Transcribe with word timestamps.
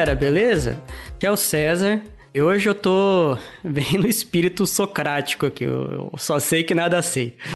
galera, 0.00 0.14
beleza? 0.14 0.82
Aqui 1.14 1.26
é 1.26 1.30
o 1.30 1.36
César. 1.36 2.00
E 2.32 2.40
hoje 2.40 2.66
eu 2.66 2.74
tô 2.74 3.36
bem 3.62 3.98
no 3.98 4.06
espírito 4.08 4.66
socrático 4.66 5.44
aqui. 5.44 5.64
Eu 5.64 6.10
só 6.16 6.38
sei 6.38 6.64
que 6.64 6.74
nada 6.74 7.02
sei. 7.02 7.36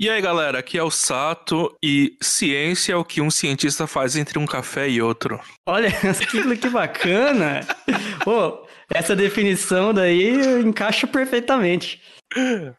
E 0.00 0.08
aí, 0.08 0.22
galera, 0.22 0.60
aqui 0.60 0.78
é 0.78 0.82
o 0.82 0.92
Sato 0.92 1.76
e 1.82 2.16
ciência 2.22 2.92
é 2.92 2.96
o 2.96 3.04
que 3.04 3.20
um 3.20 3.32
cientista 3.32 3.84
faz 3.84 4.14
entre 4.14 4.38
um 4.38 4.46
café 4.46 4.88
e 4.88 5.02
outro. 5.02 5.40
Olha, 5.66 5.90
que, 6.30 6.56
que 6.56 6.68
bacana! 6.68 7.66
Pô, 8.22 8.64
essa 8.94 9.16
definição 9.16 9.92
daí 9.92 10.60
encaixa 10.60 11.04
perfeitamente. 11.04 12.00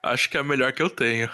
Acho 0.01 0.29
que 0.29 0.37
é 0.37 0.39
a 0.39 0.45
melhor 0.45 0.71
que 0.71 0.81
eu 0.81 0.89
tenho. 0.89 1.29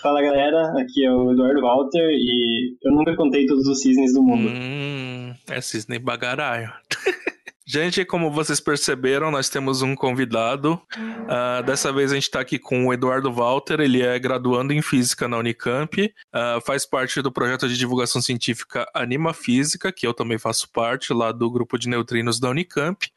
Fala 0.00 0.22
galera, 0.22 0.72
aqui 0.80 1.04
é 1.04 1.10
o 1.10 1.32
Eduardo 1.32 1.60
Walter 1.60 2.10
e 2.10 2.76
eu 2.82 2.92
nunca 2.92 3.16
contei 3.16 3.46
todos 3.46 3.66
os 3.66 3.80
cisnes 3.80 4.12
do 4.12 4.22
mundo. 4.22 4.48
Hum, 4.48 5.34
é 5.48 5.60
cisne 5.60 5.98
bagaraio. 5.98 6.70
Gente, 7.68 8.04
como 8.04 8.30
vocês 8.30 8.60
perceberam, 8.60 9.28
nós 9.28 9.48
temos 9.48 9.82
um 9.82 9.96
convidado. 9.96 10.80
Uh, 10.96 11.64
dessa 11.64 11.92
vez 11.92 12.12
a 12.12 12.14
gente 12.14 12.22
está 12.22 12.38
aqui 12.38 12.60
com 12.60 12.86
o 12.86 12.94
Eduardo 12.94 13.32
Walter, 13.32 13.80
ele 13.80 14.02
é 14.02 14.16
graduando 14.20 14.72
em 14.72 14.80
Física 14.80 15.26
na 15.26 15.36
Unicamp, 15.36 16.00
uh, 16.04 16.60
faz 16.64 16.86
parte 16.86 17.20
do 17.20 17.32
projeto 17.32 17.68
de 17.68 17.76
divulgação 17.76 18.22
científica 18.22 18.88
Anima 18.94 19.34
Física, 19.34 19.90
que 19.90 20.06
eu 20.06 20.14
também 20.14 20.38
faço 20.38 20.70
parte, 20.70 21.12
lá 21.12 21.32
do 21.32 21.50
grupo 21.50 21.76
de 21.76 21.88
neutrinos 21.88 22.38
da 22.38 22.50
Unicamp. 22.50 23.10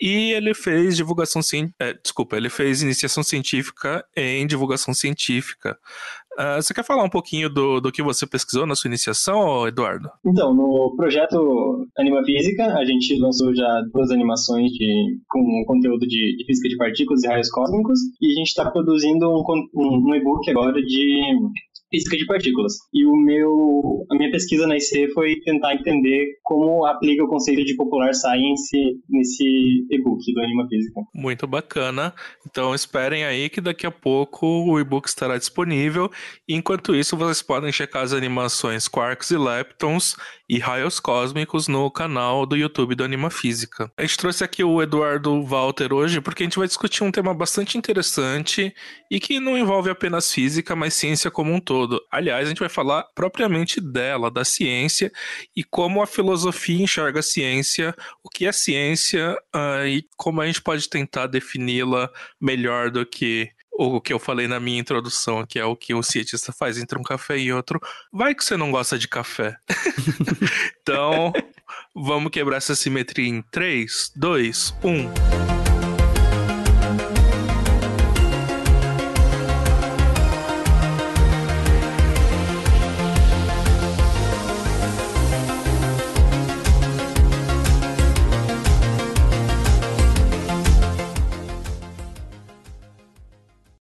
E 0.00 0.32
ele 0.32 0.52
fez 0.54 0.96
divulgação 0.96 1.40
é, 1.80 1.94
desculpa, 1.94 2.36
ele 2.36 2.50
fez 2.50 2.82
iniciação 2.82 3.22
científica 3.22 4.04
em 4.14 4.46
divulgação 4.46 4.92
científica. 4.92 5.78
Uh, 6.38 6.60
você 6.60 6.74
quer 6.74 6.84
falar 6.84 7.02
um 7.02 7.08
pouquinho 7.08 7.48
do, 7.48 7.80
do 7.80 7.90
que 7.90 8.02
você 8.02 8.26
pesquisou 8.26 8.66
na 8.66 8.74
sua 8.74 8.88
iniciação, 8.88 9.66
Eduardo? 9.66 10.10
Então, 10.24 10.52
no 10.52 10.94
projeto 10.94 11.88
Anima 11.96 12.22
Física, 12.24 12.62
a 12.76 12.84
gente 12.84 13.18
lançou 13.18 13.54
já 13.54 13.80
duas 13.90 14.10
animações 14.10 14.70
de, 14.72 15.18
com 15.28 15.64
conteúdo 15.66 16.06
de, 16.06 16.36
de 16.36 16.44
física 16.44 16.68
de 16.68 16.76
partículas 16.76 17.24
e 17.24 17.28
raios 17.28 17.48
cósmicos, 17.48 17.98
e 18.20 18.32
a 18.32 18.34
gente 18.34 18.48
está 18.48 18.70
produzindo 18.70 19.30
um, 19.30 19.42
um, 19.74 20.10
um 20.10 20.14
e-book 20.14 20.50
agora 20.50 20.74
de 20.82 21.22
física 21.90 22.16
de 22.16 22.26
partículas. 22.26 22.74
E 22.92 23.06
o 23.06 23.16
meu, 23.16 24.06
a 24.10 24.16
minha 24.16 24.30
pesquisa 24.30 24.66
na 24.66 24.76
IC 24.76 25.12
foi 25.12 25.36
tentar 25.40 25.74
entender 25.74 26.38
como 26.42 26.86
aplica 26.86 27.24
o 27.24 27.28
conceito 27.28 27.64
de 27.64 27.76
popular 27.76 28.12
science 28.14 28.76
nesse 29.08 29.86
e-book 29.90 30.32
do 30.32 30.40
Anima 30.40 30.66
Física. 30.68 31.00
Muito 31.14 31.46
bacana. 31.46 32.14
Então 32.46 32.74
esperem 32.74 33.24
aí 33.24 33.48
que 33.48 33.60
daqui 33.60 33.86
a 33.86 33.90
pouco 33.90 34.46
o 34.46 34.78
e-book 34.80 35.08
estará 35.08 35.36
disponível. 35.38 36.10
Enquanto 36.48 36.94
isso, 36.94 37.16
vocês 37.16 37.42
podem 37.42 37.72
checar 37.72 38.02
as 38.02 38.12
animações 38.12 38.88
Quarks 38.88 39.30
e 39.30 39.38
Leptons 39.38 40.16
e 40.48 40.58
raios 40.58 41.00
cósmicos 41.00 41.68
no 41.68 41.90
canal 41.90 42.46
do 42.46 42.56
YouTube 42.56 42.94
do 42.94 43.04
Anima 43.04 43.30
Física. 43.30 43.90
A 43.96 44.02
gente 44.02 44.16
trouxe 44.16 44.44
aqui 44.44 44.62
o 44.62 44.80
Eduardo 44.80 45.42
Walter 45.42 45.92
hoje 45.92 46.20
porque 46.20 46.42
a 46.42 46.46
gente 46.46 46.58
vai 46.58 46.66
discutir 46.66 47.02
um 47.02 47.10
tema 47.10 47.34
bastante 47.34 47.76
interessante 47.76 48.74
e 49.10 49.18
que 49.18 49.40
não 49.40 49.58
envolve 49.58 49.90
apenas 49.90 50.32
física, 50.32 50.76
mas 50.76 50.94
ciência 50.94 51.30
como 51.30 51.52
um 51.52 51.60
todo. 51.60 52.00
Aliás, 52.10 52.46
a 52.46 52.48
gente 52.48 52.60
vai 52.60 52.68
falar 52.68 53.04
propriamente 53.14 53.80
dela, 53.80 54.30
da 54.30 54.44
ciência 54.44 55.12
e 55.56 55.64
como 55.64 56.02
a 56.02 56.06
filosofia 56.06 56.82
enxerga 56.82 57.20
a 57.20 57.22
ciência, 57.22 57.94
o 58.22 58.28
que 58.28 58.46
é 58.46 58.52
ciência 58.52 59.36
uh, 59.54 59.86
e 59.86 60.04
como 60.16 60.40
a 60.40 60.46
gente 60.46 60.62
pode 60.62 60.88
tentar 60.88 61.26
defini-la 61.26 62.10
melhor 62.40 62.90
do 62.90 63.04
que 63.04 63.50
o 63.78 64.00
que 64.00 64.12
eu 64.12 64.18
falei 64.18 64.48
na 64.48 64.58
minha 64.58 64.80
introdução, 64.80 65.44
que 65.46 65.58
é 65.58 65.64
o 65.64 65.76
que 65.76 65.94
um 65.94 66.02
cientista 66.02 66.52
faz 66.52 66.78
entre 66.78 66.98
um 66.98 67.02
café 67.02 67.38
e 67.38 67.52
outro. 67.52 67.80
Vai 68.12 68.34
que 68.34 68.44
você 68.44 68.56
não 68.56 68.70
gosta 68.70 68.98
de 68.98 69.06
café. 69.06 69.56
então, 70.80 71.32
vamos 71.94 72.30
quebrar 72.30 72.56
essa 72.56 72.74
simetria 72.74 73.28
em 73.28 73.42
3, 73.42 74.12
2, 74.16 74.74
1. 74.82 75.55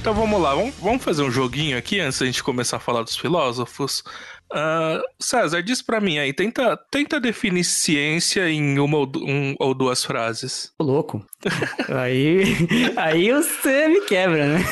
Então 0.00 0.14
vamos 0.14 0.40
lá, 0.40 0.54
vamos, 0.54 0.74
vamos 0.76 1.04
fazer 1.04 1.22
um 1.22 1.30
joguinho 1.30 1.76
aqui 1.76 2.00
antes 2.00 2.18
da 2.18 2.24
gente 2.24 2.42
começar 2.42 2.78
a 2.78 2.80
falar 2.80 3.02
dos 3.02 3.18
filósofos. 3.18 4.02
Uh, 4.50 5.04
César, 5.20 5.62
diz 5.62 5.82
para 5.82 6.00
mim 6.00 6.18
aí, 6.18 6.32
tenta, 6.32 6.74
tenta 6.90 7.20
definir 7.20 7.64
ciência 7.64 8.48
em 8.48 8.78
uma 8.78 8.96
ou, 8.96 9.12
um, 9.18 9.54
ou 9.60 9.74
duas 9.74 10.02
frases. 10.02 10.72
Tô 10.78 10.84
louco. 10.84 11.22
aí, 11.94 12.42
aí 12.96 13.30
você 13.30 13.88
me 13.88 14.00
quebra, 14.00 14.46
né? 14.46 14.64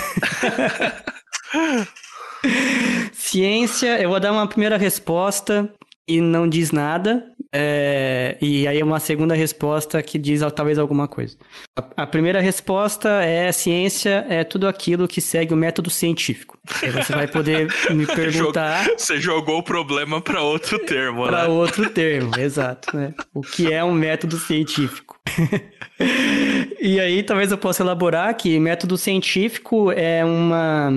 ciência, 3.12 4.00
eu 4.00 4.08
vou 4.08 4.18
dar 4.18 4.32
uma 4.32 4.48
primeira 4.48 4.78
resposta 4.78 5.70
e 6.08 6.22
não 6.22 6.48
diz 6.48 6.72
nada. 6.72 7.22
É, 7.54 8.36
e 8.42 8.68
aí 8.68 8.82
uma 8.82 9.00
segunda 9.00 9.34
resposta 9.34 10.02
que 10.02 10.18
diz 10.18 10.42
talvez 10.54 10.78
alguma 10.78 11.08
coisa. 11.08 11.36
A, 11.74 12.02
a, 12.02 12.06
primeira 12.06 12.40
resposta 12.40 13.22
é 13.22 13.50
ciência 13.52 14.26
é 14.28 14.44
tudo 14.44 14.68
aquilo 14.68 15.08
que 15.08 15.20
segue 15.20 15.54
o 15.54 15.56
método 15.56 15.88
científico. 15.88 16.58
Aí 16.82 16.90
você 16.90 17.12
vai 17.14 17.26
poder 17.26 17.68
me 17.90 18.06
perguntar. 18.06 18.86
Você 18.96 19.18
jogou 19.18 19.58
o 19.58 19.62
problema 19.62 20.20
para 20.20 20.42
outro 20.42 20.78
termo, 20.80 21.24
né? 21.24 21.30
Para 21.30 21.48
outro 21.48 21.88
termo, 21.88 22.38
exato. 22.38 22.94
Né? 22.94 23.14
O 23.32 23.40
que 23.40 23.72
é 23.72 23.82
um 23.82 23.92
método 23.92 24.36
científico? 24.38 25.18
e 26.80 27.00
aí 27.00 27.22
talvez 27.24 27.50
eu 27.50 27.58
possa 27.58 27.82
elaborar 27.82 28.36
que 28.36 28.58
método 28.60 28.96
científico 28.96 29.90
é 29.90 30.24
uma, 30.24 30.90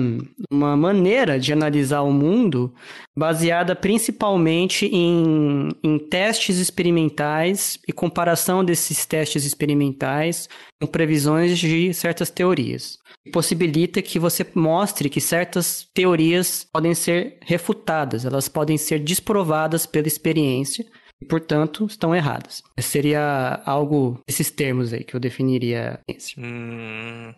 uma 0.50 0.76
maneira 0.76 1.40
de 1.40 1.52
analisar 1.52 2.02
o 2.02 2.12
mundo 2.12 2.72
baseada 3.16 3.74
principalmente 3.74 4.86
em, 4.86 5.68
em 5.82 5.98
testes 5.98 6.58
experimentais 6.58 7.78
e 7.86 7.92
comparação 7.92 8.64
desses 8.64 9.04
testes 9.04 9.44
experimentais 9.44 10.48
com 10.80 10.86
previsões 10.86 11.58
de 11.58 11.92
certas 11.92 12.30
teorias. 12.30 12.98
Possibilita 13.32 14.00
que 14.00 14.18
você 14.18 14.46
mostre 14.54 15.08
que 15.08 15.20
certas 15.20 15.86
teorias 15.92 16.66
podem 16.72 16.94
ser 16.94 17.38
refutadas, 17.42 18.24
elas 18.24 18.48
podem 18.48 18.76
ser 18.78 19.00
desprovadas 19.00 19.84
pela 19.84 20.08
experiência 20.08 20.84
e, 21.22 21.24
portanto, 21.24 21.86
estão 21.86 22.12
erradas. 22.12 22.64
Seria 22.80 23.62
algo 23.64 24.20
desses 24.26 24.50
termos 24.50 24.92
aí 24.92 25.04
que 25.04 25.14
eu 25.14 25.20
definiria 25.20 26.00
ciência. 26.04 26.42
Hum, 26.42 27.32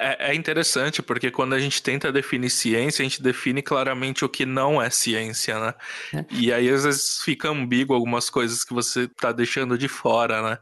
é, 0.00 0.32
é, 0.32 0.34
interessante 0.34 1.00
porque 1.00 1.30
quando 1.30 1.54
a 1.54 1.60
gente 1.60 1.80
tenta 1.80 2.10
definir 2.10 2.50
ciência, 2.50 3.04
a 3.04 3.08
gente 3.08 3.22
define 3.22 3.62
claramente 3.62 4.24
o 4.24 4.28
que 4.28 4.44
não 4.44 4.82
é 4.82 4.90
ciência, 4.90 5.60
né? 5.60 5.74
É. 6.12 6.24
E 6.32 6.52
aí 6.52 6.68
às 6.68 6.82
vezes 6.82 7.20
fica 7.22 7.48
ambíguo 7.48 7.94
algumas 7.94 8.28
coisas 8.28 8.64
que 8.64 8.74
você 8.74 9.04
está 9.04 9.30
deixando 9.30 9.78
de 9.78 9.86
fora, 9.86 10.42
né? 10.42 10.58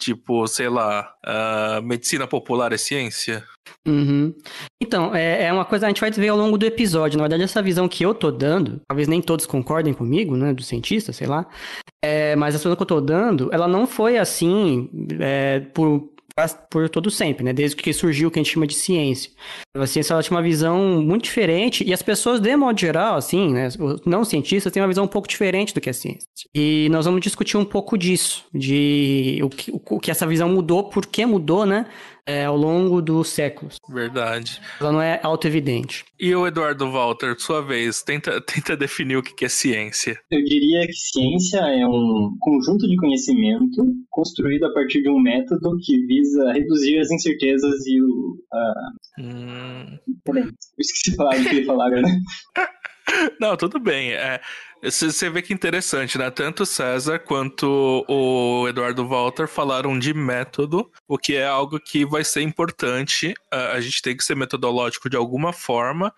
Tipo, 0.00 0.46
sei 0.46 0.70
lá, 0.70 1.12
uh, 1.26 1.82
medicina 1.82 2.26
popular 2.26 2.72
é 2.72 2.78
ciência? 2.78 3.44
Uhum. 3.86 4.34
Então, 4.82 5.14
é, 5.14 5.44
é, 5.44 5.52
uma 5.52 5.66
coisa 5.66 5.84
que 5.84 5.86
a 5.86 5.88
gente 5.90 6.00
vai 6.00 6.10
ver 6.10 6.28
ao 6.28 6.38
longo 6.38 6.56
do 6.56 6.64
episódio. 6.64 7.18
Na 7.18 7.24
verdade, 7.24 7.42
essa 7.42 7.62
visão 7.62 7.86
que 7.86 8.02
eu 8.02 8.14
tô 8.14 8.30
dando, 8.30 8.80
talvez 8.88 9.06
nem 9.06 9.20
todos 9.20 9.44
concordem 9.44 9.92
comigo, 9.92 10.36
né, 10.38 10.54
do 10.54 10.62
cientista, 10.62 11.12
sei 11.12 11.26
lá, 11.26 11.46
é, 12.02 12.34
mas 12.34 12.54
a 12.54 12.58
visão 12.58 12.74
que 12.74 12.82
eu 12.82 12.86
tô 12.86 13.00
dando, 13.00 13.50
ela 13.52 13.68
não 13.68 13.86
foi 13.86 14.16
assim 14.16 14.88
é, 15.20 15.60
por 15.74 16.10
por 16.70 16.88
todo 16.88 17.10
sempre, 17.10 17.44
né? 17.44 17.52
Desde 17.52 17.76
que 17.76 17.92
surgiu 17.92 18.28
o 18.28 18.30
que 18.30 18.38
a 18.38 18.42
gente 18.42 18.52
chama 18.52 18.66
de 18.66 18.74
ciência. 18.74 19.30
A 19.74 19.86
ciência 19.86 20.12
ela 20.12 20.22
tinha 20.22 20.36
uma 20.36 20.42
visão 20.42 21.02
muito 21.02 21.24
diferente 21.24 21.84
e 21.84 21.92
as 21.92 22.02
pessoas, 22.02 22.40
de 22.40 22.56
modo 22.56 22.78
geral, 22.78 23.16
assim, 23.16 23.52
né? 23.52 23.68
Os 23.78 24.00
não 24.04 24.24
cientistas 24.24 24.72
têm 24.72 24.82
uma 24.82 24.88
visão 24.88 25.04
um 25.04 25.08
pouco 25.08 25.28
diferente 25.28 25.74
do 25.74 25.80
que 25.80 25.90
a 25.90 25.92
ciência. 25.92 26.28
E 26.54 26.88
nós 26.90 27.06
vamos 27.06 27.20
discutir 27.20 27.56
um 27.56 27.64
pouco 27.64 27.96
disso, 27.96 28.44
de 28.54 29.40
o 29.42 29.48
que, 29.48 29.72
o 29.72 30.00
que 30.00 30.10
essa 30.10 30.26
visão 30.26 30.48
mudou, 30.48 30.84
por 30.84 31.06
que 31.06 31.24
mudou, 31.24 31.64
né? 31.66 31.86
É, 32.30 32.44
ao 32.44 32.56
longo 32.56 33.02
dos 33.02 33.28
séculos. 33.28 33.76
Verdade. 33.88 34.60
Ela 34.80 34.92
não 34.92 35.02
é 35.02 35.18
auto-evidente. 35.22 36.04
E 36.18 36.32
o 36.34 36.46
Eduardo 36.46 36.90
Walter, 36.90 37.34
sua 37.38 37.60
vez, 37.60 38.02
tenta, 38.02 38.40
tenta 38.46 38.76
definir 38.76 39.16
o 39.16 39.22
que 39.22 39.44
é 39.44 39.48
ciência. 39.48 40.16
Eu 40.30 40.44
diria 40.44 40.86
que 40.86 40.92
ciência 40.92 41.58
é 41.58 41.84
um 41.86 42.36
conjunto 42.38 42.86
de 42.86 42.96
conhecimento 42.96 43.84
construído 44.08 44.64
a 44.66 44.72
partir 44.72 45.02
de 45.02 45.08
um 45.08 45.20
método 45.20 45.76
que 45.82 46.06
visa 46.06 46.52
reduzir 46.52 47.00
as 47.00 47.10
incertezas 47.10 47.86
e 47.86 48.00
o. 48.00 48.38
Uh... 48.52 49.22
Hum... 49.22 49.98
Peraí, 50.24 50.44
eu 50.44 50.50
esqueci 50.78 51.10
de 51.10 51.16
falar 51.16 51.36
o 51.36 51.42
que 51.42 51.48
ele 51.48 51.64
falar 51.64 51.86
agora. 51.86 52.06
Não, 53.40 53.56
tudo 53.56 53.80
bem. 53.80 54.12
É, 54.12 54.40
você 54.82 55.28
vê 55.28 55.42
que 55.42 55.52
interessante, 55.52 56.16
né? 56.16 56.30
Tanto 56.30 56.64
César 56.64 57.18
quanto 57.18 58.04
o 58.08 58.66
Eduardo 58.66 59.06
Walter 59.06 59.46
falaram 59.46 59.98
de 59.98 60.14
método, 60.14 60.90
o 61.06 61.18
que 61.18 61.36
é 61.36 61.46
algo 61.46 61.78
que 61.78 62.06
vai 62.06 62.24
ser 62.24 62.40
importante. 62.40 63.34
Uh, 63.52 63.74
a 63.74 63.80
gente 63.80 64.00
tem 64.00 64.16
que 64.16 64.24
ser 64.24 64.34
metodológico 64.34 65.10
de 65.10 65.16
alguma 65.16 65.52
forma, 65.52 66.14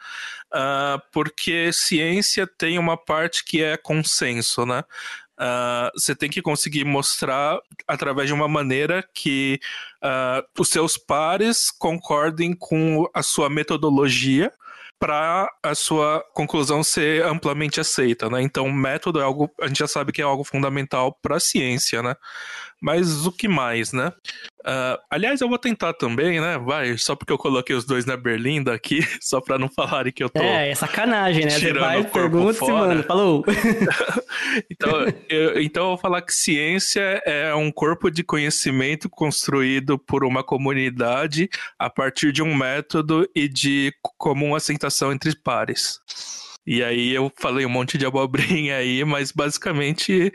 uh, 0.54 1.02
porque 1.12 1.72
ciência 1.72 2.46
tem 2.46 2.78
uma 2.78 2.96
parte 2.96 3.44
que 3.44 3.62
é 3.62 3.76
consenso, 3.76 4.64
né? 4.64 4.84
Uh, 5.32 5.90
você 5.94 6.14
tem 6.14 6.30
que 6.30 6.40
conseguir 6.40 6.84
mostrar 6.84 7.58
através 7.88 8.28
de 8.28 8.34
uma 8.34 8.46
maneira 8.46 9.04
que 9.12 9.58
uh, 10.04 10.46
os 10.60 10.68
seus 10.68 10.96
pares 10.96 11.68
concordem 11.70 12.54
com 12.54 13.08
a 13.12 13.24
sua 13.24 13.50
metodologia 13.50 14.52
para 15.02 15.52
a 15.60 15.74
sua 15.74 16.24
conclusão 16.32 16.84
ser 16.84 17.24
amplamente 17.24 17.80
aceita, 17.80 18.30
né? 18.30 18.40
Então, 18.40 18.70
método 18.70 19.18
é 19.18 19.24
algo, 19.24 19.50
a 19.60 19.66
gente 19.66 19.80
já 19.80 19.88
sabe 19.88 20.12
que 20.12 20.22
é 20.22 20.24
algo 20.24 20.44
fundamental 20.44 21.18
para 21.20 21.38
a 21.38 21.40
ciência, 21.40 22.00
né? 22.04 22.14
Mas 22.82 23.24
o 23.26 23.30
que 23.30 23.46
mais, 23.46 23.92
né? 23.92 24.12
Uh, 24.62 24.98
aliás, 25.08 25.40
eu 25.40 25.48
vou 25.48 25.56
tentar 25.56 25.92
também, 25.92 26.40
né? 26.40 26.58
Vai, 26.58 26.98
só 26.98 27.14
porque 27.14 27.32
eu 27.32 27.38
coloquei 27.38 27.76
os 27.76 27.84
dois 27.84 28.04
na 28.04 28.16
berlinda 28.16 28.74
aqui, 28.74 29.00
só 29.22 29.40
pra 29.40 29.56
não 29.56 29.68
falarem 29.68 30.12
que 30.12 30.22
eu 30.22 30.28
tô. 30.28 30.42
É, 30.42 30.70
é 30.70 30.74
sacanagem, 30.74 31.44
né? 31.44 31.50
Você 31.50 31.72
vai, 31.72 32.02
pergunta 32.02 32.64
e 32.64 32.72
mano, 32.72 33.02
falou. 33.04 33.44
então, 34.68 34.90
eu, 35.28 35.62
então 35.62 35.82
eu 35.84 35.88
vou 35.90 35.98
falar 35.98 36.22
que 36.22 36.34
ciência 36.34 37.22
é 37.24 37.54
um 37.54 37.70
corpo 37.70 38.10
de 38.10 38.24
conhecimento 38.24 39.08
construído 39.08 39.96
por 39.96 40.24
uma 40.24 40.42
comunidade 40.42 41.48
a 41.78 41.88
partir 41.88 42.32
de 42.32 42.42
um 42.42 42.52
método 42.52 43.28
e 43.32 43.48
de 43.48 43.94
comum 44.18 44.56
aceitação 44.56 45.12
entre 45.12 45.32
pares. 45.36 46.00
E 46.64 46.82
aí 46.82 47.12
eu 47.12 47.30
falei 47.40 47.66
um 47.66 47.70
monte 47.70 47.98
de 47.98 48.06
abobrinha 48.06 48.76
aí, 48.76 49.04
mas 49.04 49.32
basicamente 49.32 50.32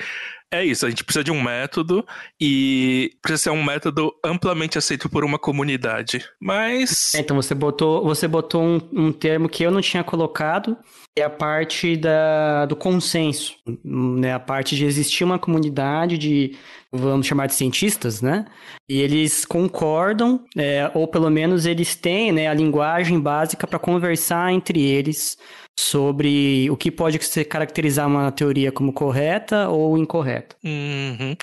é 0.51 0.63
isso, 0.63 0.85
a 0.85 0.89
gente 0.89 1.03
precisa 1.03 1.23
de 1.23 1.31
um 1.31 1.41
método 1.41 2.05
e 2.39 3.11
precisa 3.21 3.43
ser 3.43 3.49
um 3.49 3.63
método 3.63 4.13
amplamente 4.23 4.77
aceito 4.77 5.09
por 5.09 5.25
uma 5.25 5.37
comunidade. 5.37 6.23
Mas. 6.39 7.13
É, 7.15 7.19
então 7.19 7.35
você 7.35 7.53
botou, 7.53 8.03
você 8.03 8.27
botou 8.27 8.63
um, 8.63 8.79
um 8.93 9.11
termo 9.11 9.49
que 9.49 9.63
eu 9.63 9.71
não 9.71 9.81
tinha 9.81 10.03
colocado, 10.03 10.77
é 11.17 11.23
a 11.23 11.29
parte 11.29 11.97
da, 11.97 12.65
do 12.65 12.75
consenso, 12.75 13.55
né? 13.83 14.33
A 14.33 14.39
parte 14.39 14.75
de 14.75 14.85
existir 14.85 15.23
uma 15.23 15.37
comunidade 15.37 16.17
de, 16.17 16.55
vamos 16.91 17.27
chamar 17.27 17.47
de 17.47 17.55
cientistas, 17.55 18.21
né? 18.21 18.45
E 18.89 19.01
eles 19.01 19.45
concordam, 19.45 20.45
é, 20.57 20.89
ou 20.93 21.07
pelo 21.07 21.29
menos 21.29 21.65
eles 21.65 21.95
têm 21.95 22.31
né, 22.31 22.47
a 22.47 22.53
linguagem 22.53 23.19
básica 23.19 23.67
para 23.67 23.79
conversar 23.79 24.51
entre 24.53 24.81
eles 24.81 25.37
sobre 25.79 26.69
o 26.71 26.75
que 26.75 26.89
pode 26.89 27.23
ser 27.23 27.45
caracterizar 27.45 28.07
uma 28.07 28.31
teoria 28.31 28.71
como 28.71 28.91
correta 28.91 29.69
ou 29.69 29.95
incorreta. 29.97 30.55
Uhum. 30.63 31.35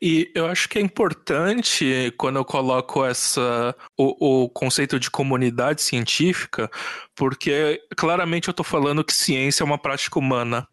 E 0.00 0.30
eu 0.34 0.46
acho 0.46 0.68
que 0.68 0.78
é 0.78 0.82
importante 0.82 2.12
quando 2.16 2.36
eu 2.36 2.44
coloco 2.44 3.04
essa 3.04 3.74
o, 3.98 4.44
o 4.44 4.48
conceito 4.48 4.98
de 4.98 5.10
comunidade 5.10 5.82
científica, 5.82 6.70
porque 7.14 7.82
claramente 7.94 8.48
eu 8.48 8.52
estou 8.52 8.64
falando 8.64 9.04
que 9.04 9.12
ciência 9.12 9.62
é 9.62 9.66
uma 9.66 9.78
prática 9.78 10.18
humana. 10.18 10.66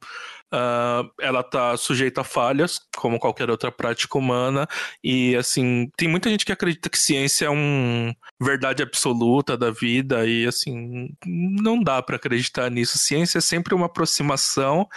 Uh, 0.51 1.07
ela 1.21 1.43
tá 1.43 1.77
sujeita 1.77 2.21
a 2.21 2.23
falhas, 2.23 2.79
como 2.97 3.19
qualquer 3.19 3.51
outra 3.51 3.71
prática 3.71 4.17
humana, 4.17 4.67
e 5.03 5.35
assim, 5.35 5.91
tem 5.95 6.07
muita 6.07 6.27
gente 6.27 6.43
que 6.43 6.51
acredita 6.51 6.89
que 6.89 6.97
ciência 6.97 7.45
é 7.45 7.49
uma 7.49 8.15
verdade 8.41 8.81
absoluta 8.81 9.55
da 9.55 9.69
vida, 9.69 10.25
e 10.25 10.47
assim, 10.47 11.09
não 11.25 11.81
dá 11.81 12.01
para 12.01 12.15
acreditar 12.15 12.69
nisso. 12.71 12.97
Ciência 12.97 13.37
é 13.37 13.41
sempre 13.41 13.75
uma 13.75 13.85
aproximação 13.85 14.87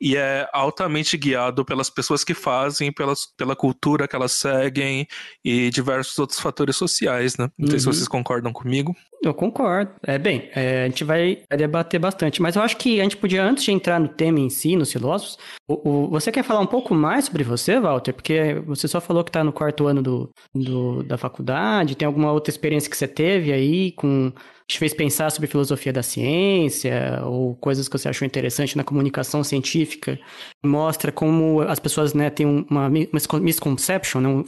e 0.00 0.16
é 0.16 0.48
altamente 0.52 1.16
guiado 1.16 1.64
pelas 1.64 1.90
pessoas 1.90 2.24
que 2.24 2.32
fazem, 2.32 2.90
pelas, 2.90 3.26
pela 3.36 3.54
cultura 3.54 4.08
que 4.08 4.16
elas 4.16 4.32
seguem 4.32 5.06
e 5.44 5.68
diversos 5.70 6.18
outros 6.18 6.40
fatores 6.40 6.76
sociais, 6.76 7.36
né? 7.36 7.50
Não 7.58 7.66
uhum. 7.66 7.70
sei 7.70 7.80
se 7.80 7.86
uhum. 7.86 7.92
vocês 7.92 8.08
concordam 8.08 8.52
comigo. 8.52 8.96
Eu 9.22 9.34
concordo. 9.34 9.92
É 10.02 10.16
bem, 10.18 10.48
é, 10.54 10.84
a 10.84 10.88
gente 10.88 11.04
vai, 11.04 11.42
vai, 11.48 11.58
debater 11.58 12.00
bastante, 12.00 12.40
mas 12.40 12.56
eu 12.56 12.62
acho 12.62 12.78
que 12.78 13.00
a 13.00 13.02
gente 13.02 13.18
podia, 13.18 13.44
antes 13.44 13.64
de 13.64 13.70
entrar 13.70 14.00
no 14.00 14.08
tema 14.08 14.40
em 14.40 14.48
si, 14.48 14.76
nos 14.76 14.90
filósofos, 14.90 15.36
o, 15.68 16.06
o, 16.06 16.08
você 16.08 16.32
quer 16.32 16.42
falar 16.42 16.60
um 16.60 16.66
pouco 16.66 16.94
mais 16.94 17.26
sobre 17.26 17.44
você, 17.44 17.78
Walter? 17.78 18.14
Porque 18.14 18.54
você 18.66 18.88
só 18.88 19.00
falou 19.00 19.22
que 19.22 19.28
está 19.28 19.44
no 19.44 19.52
quarto 19.52 19.86
ano 19.86 20.02
do, 20.02 20.30
do, 20.54 21.02
da 21.02 21.18
faculdade, 21.18 21.96
tem 21.96 22.06
alguma 22.06 22.32
outra 22.32 22.50
experiência 22.50 22.90
que 22.90 22.96
você 22.96 23.06
teve 23.06 23.52
aí 23.52 23.92
com 23.92 24.32
te 24.70 24.78
fez 24.78 24.94
pensar 24.94 25.30
sobre 25.30 25.48
filosofia 25.48 25.92
da 25.92 26.02
ciência 26.02 27.22
ou 27.24 27.56
coisas 27.56 27.88
que 27.88 27.98
você 27.98 28.08
achou 28.08 28.24
interessante 28.24 28.76
na 28.76 28.84
comunicação 28.84 29.42
científica, 29.42 30.18
mostra 30.64 31.10
como 31.10 31.60
as 31.62 31.80
pessoas 31.80 32.14
né, 32.14 32.30
têm 32.30 32.46
uma 32.46 32.88
misconception, 32.88 34.20
né, 34.20 34.28
um 34.28 34.44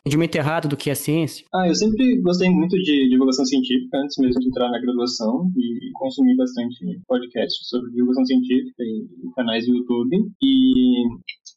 entendimento 0.00 0.36
errado 0.36 0.66
do 0.66 0.76
que 0.76 0.88
é 0.88 0.94
ciência? 0.94 1.44
Ah, 1.54 1.68
eu 1.68 1.74
sempre 1.74 2.20
gostei 2.22 2.48
muito 2.48 2.74
de 2.76 3.08
divulgação 3.10 3.44
científica 3.44 3.98
antes 3.98 4.16
mesmo 4.16 4.40
de 4.40 4.48
entrar 4.48 4.70
na 4.70 4.80
graduação 4.80 5.50
e 5.56 5.90
consumi 5.92 6.34
bastante 6.36 6.76
podcasts 7.06 7.68
sobre 7.68 7.90
divulgação 7.90 8.24
científica 8.24 8.82
e 8.82 9.06
canais 9.36 9.66
do 9.66 9.76
YouTube. 9.76 10.16
E 10.42 11.04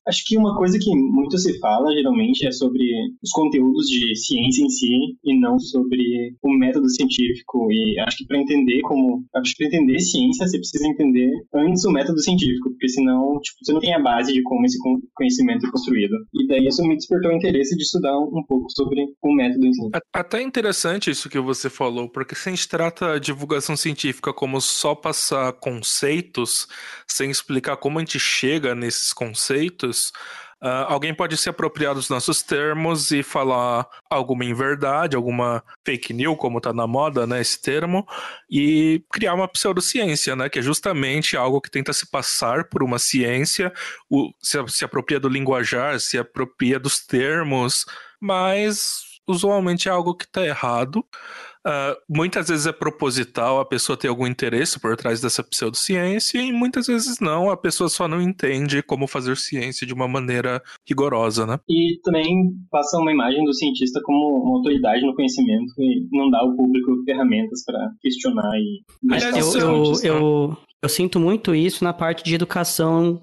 Acho 0.07 0.23
que 0.25 0.37
uma 0.37 0.55
coisa 0.55 0.77
que 0.79 0.89
muito 0.95 1.37
se 1.37 1.59
fala, 1.59 1.93
geralmente, 1.93 2.47
é 2.47 2.51
sobre 2.51 2.83
os 3.21 3.31
conteúdos 3.31 3.87
de 3.87 4.15
ciência 4.15 4.63
em 4.63 4.69
si 4.69 5.17
e 5.23 5.39
não 5.39 5.59
sobre 5.59 6.01
o 6.41 6.57
método 6.57 6.89
científico. 6.89 7.67
E 7.71 7.99
acho 7.99 8.17
que 8.17 8.25
para 8.25 8.39
entender 8.39 8.81
como. 8.81 9.23
Acho 9.35 9.51
que 9.55 9.57
para 9.57 9.67
entender 9.67 9.99
ciência, 9.99 10.47
você 10.47 10.57
precisa 10.57 10.87
entender 10.87 11.29
antes 11.53 11.83
o 11.85 11.91
método 11.91 12.19
científico, 12.21 12.69
porque 12.69 12.89
senão 12.89 13.39
tipo, 13.41 13.57
você 13.63 13.73
não 13.73 13.79
tem 13.79 13.93
a 13.93 13.99
base 13.99 14.33
de 14.33 14.41
como 14.43 14.65
esse 14.65 14.77
conhecimento 15.13 15.65
é 15.65 15.71
construído. 15.71 16.15
E 16.33 16.47
daí 16.47 16.65
isso 16.65 16.81
me 16.83 16.95
despertou 16.95 17.31
o 17.31 17.35
interesse 17.35 17.75
de 17.75 17.83
estudar 17.83 18.17
um 18.17 18.43
pouco 18.47 18.69
sobre 18.71 19.05
o 19.21 19.35
método 19.35 19.65
em 19.65 19.73
si. 19.73 19.89
Até 20.13 20.41
interessante 20.41 21.11
isso 21.11 21.29
que 21.29 21.39
você 21.39 21.69
falou, 21.69 22.09
porque 22.09 22.35
se 22.35 22.49
a 22.49 22.51
gente 22.51 22.67
trata 22.67 23.13
a 23.13 23.19
divulgação 23.19 23.75
científica 23.75 24.33
como 24.33 24.61
só 24.61 24.95
passar 24.95 25.51
conceitos, 25.53 26.67
sem 27.07 27.29
explicar 27.29 27.77
como 27.77 27.97
a 27.97 28.01
gente 28.01 28.19
chega 28.19 28.73
nesses 28.73 29.13
conceitos, 29.13 29.96
Uh, 30.59 30.89
alguém 30.89 31.13
pode 31.13 31.37
se 31.37 31.49
apropriar 31.49 31.93
dos 31.93 32.09
nossos 32.09 32.41
termos 32.41 33.11
e 33.11 33.21
falar 33.21 33.87
alguma 34.09 34.43
inverdade, 34.43 35.15
alguma 35.15 35.63
fake 35.85 36.13
news, 36.13 36.35
como 36.39 36.57
está 36.57 36.73
na 36.73 36.87
moda, 36.87 37.27
né, 37.27 37.39
esse 37.39 37.61
termo, 37.61 38.07
e 38.49 39.03
criar 39.11 39.35
uma 39.35 39.47
pseudociência, 39.47 40.35
né, 40.35 40.49
que 40.49 40.57
é 40.57 40.61
justamente 40.63 41.37
algo 41.37 41.61
que 41.61 41.69
tenta 41.69 41.93
se 41.93 42.09
passar 42.09 42.69
por 42.69 42.81
uma 42.81 42.97
ciência, 42.97 43.71
o, 44.09 44.31
se, 44.41 44.57
se 44.69 44.83
apropria 44.83 45.19
do 45.19 45.29
linguajar, 45.29 45.99
se 45.99 46.17
apropria 46.17 46.79
dos 46.79 47.05
termos, 47.05 47.85
mas 48.19 49.03
usualmente 49.27 49.87
é 49.87 49.91
algo 49.91 50.15
que 50.15 50.25
está 50.25 50.43
errado. 50.43 51.05
Uh, 51.67 51.99
muitas 52.07 52.47
vezes 52.47 52.65
é 52.65 52.71
proposital, 52.71 53.59
a 53.59 53.65
pessoa 53.65 53.97
tem 53.97 54.09
algum 54.09 54.25
interesse 54.25 54.79
por 54.79 54.95
trás 54.95 55.19
dessa 55.19 55.43
pseudociência, 55.43 56.39
e 56.39 56.53
muitas 56.53 56.87
vezes 56.87 57.19
não, 57.19 57.51
a 57.51 57.57
pessoa 57.57 57.89
só 57.89 58.07
não 58.07 58.21
entende 58.21 58.81
como 58.81 59.05
fazer 59.05 59.35
ciência 59.35 59.85
de 59.85 59.93
uma 59.93 60.07
maneira 60.07 60.61
rigorosa, 60.87 61.45
né? 61.45 61.59
E 61.67 61.99
também 62.03 62.53
passa 62.71 62.97
uma 62.97 63.11
imagem 63.11 63.43
do 63.43 63.53
cientista 63.53 63.99
como 64.01 64.45
uma 64.45 64.57
autoridade 64.59 65.05
no 65.05 65.13
conhecimento 65.13 65.73
e 65.77 66.07
não 66.09 66.29
dá 66.29 66.39
ao 66.39 66.55
público 66.55 67.03
ferramentas 67.03 67.65
para 67.65 67.91
questionar 68.01 68.51
e... 68.55 68.85
Aliás, 69.11 69.55
eu, 69.55 69.61
eu, 69.61 69.93
eu, 70.03 70.57
Eu 70.81 70.89
sinto 70.89 71.19
muito 71.19 71.55
isso 71.55 71.83
na 71.83 71.91
parte 71.91 72.23
de 72.23 72.35
educação 72.35 73.21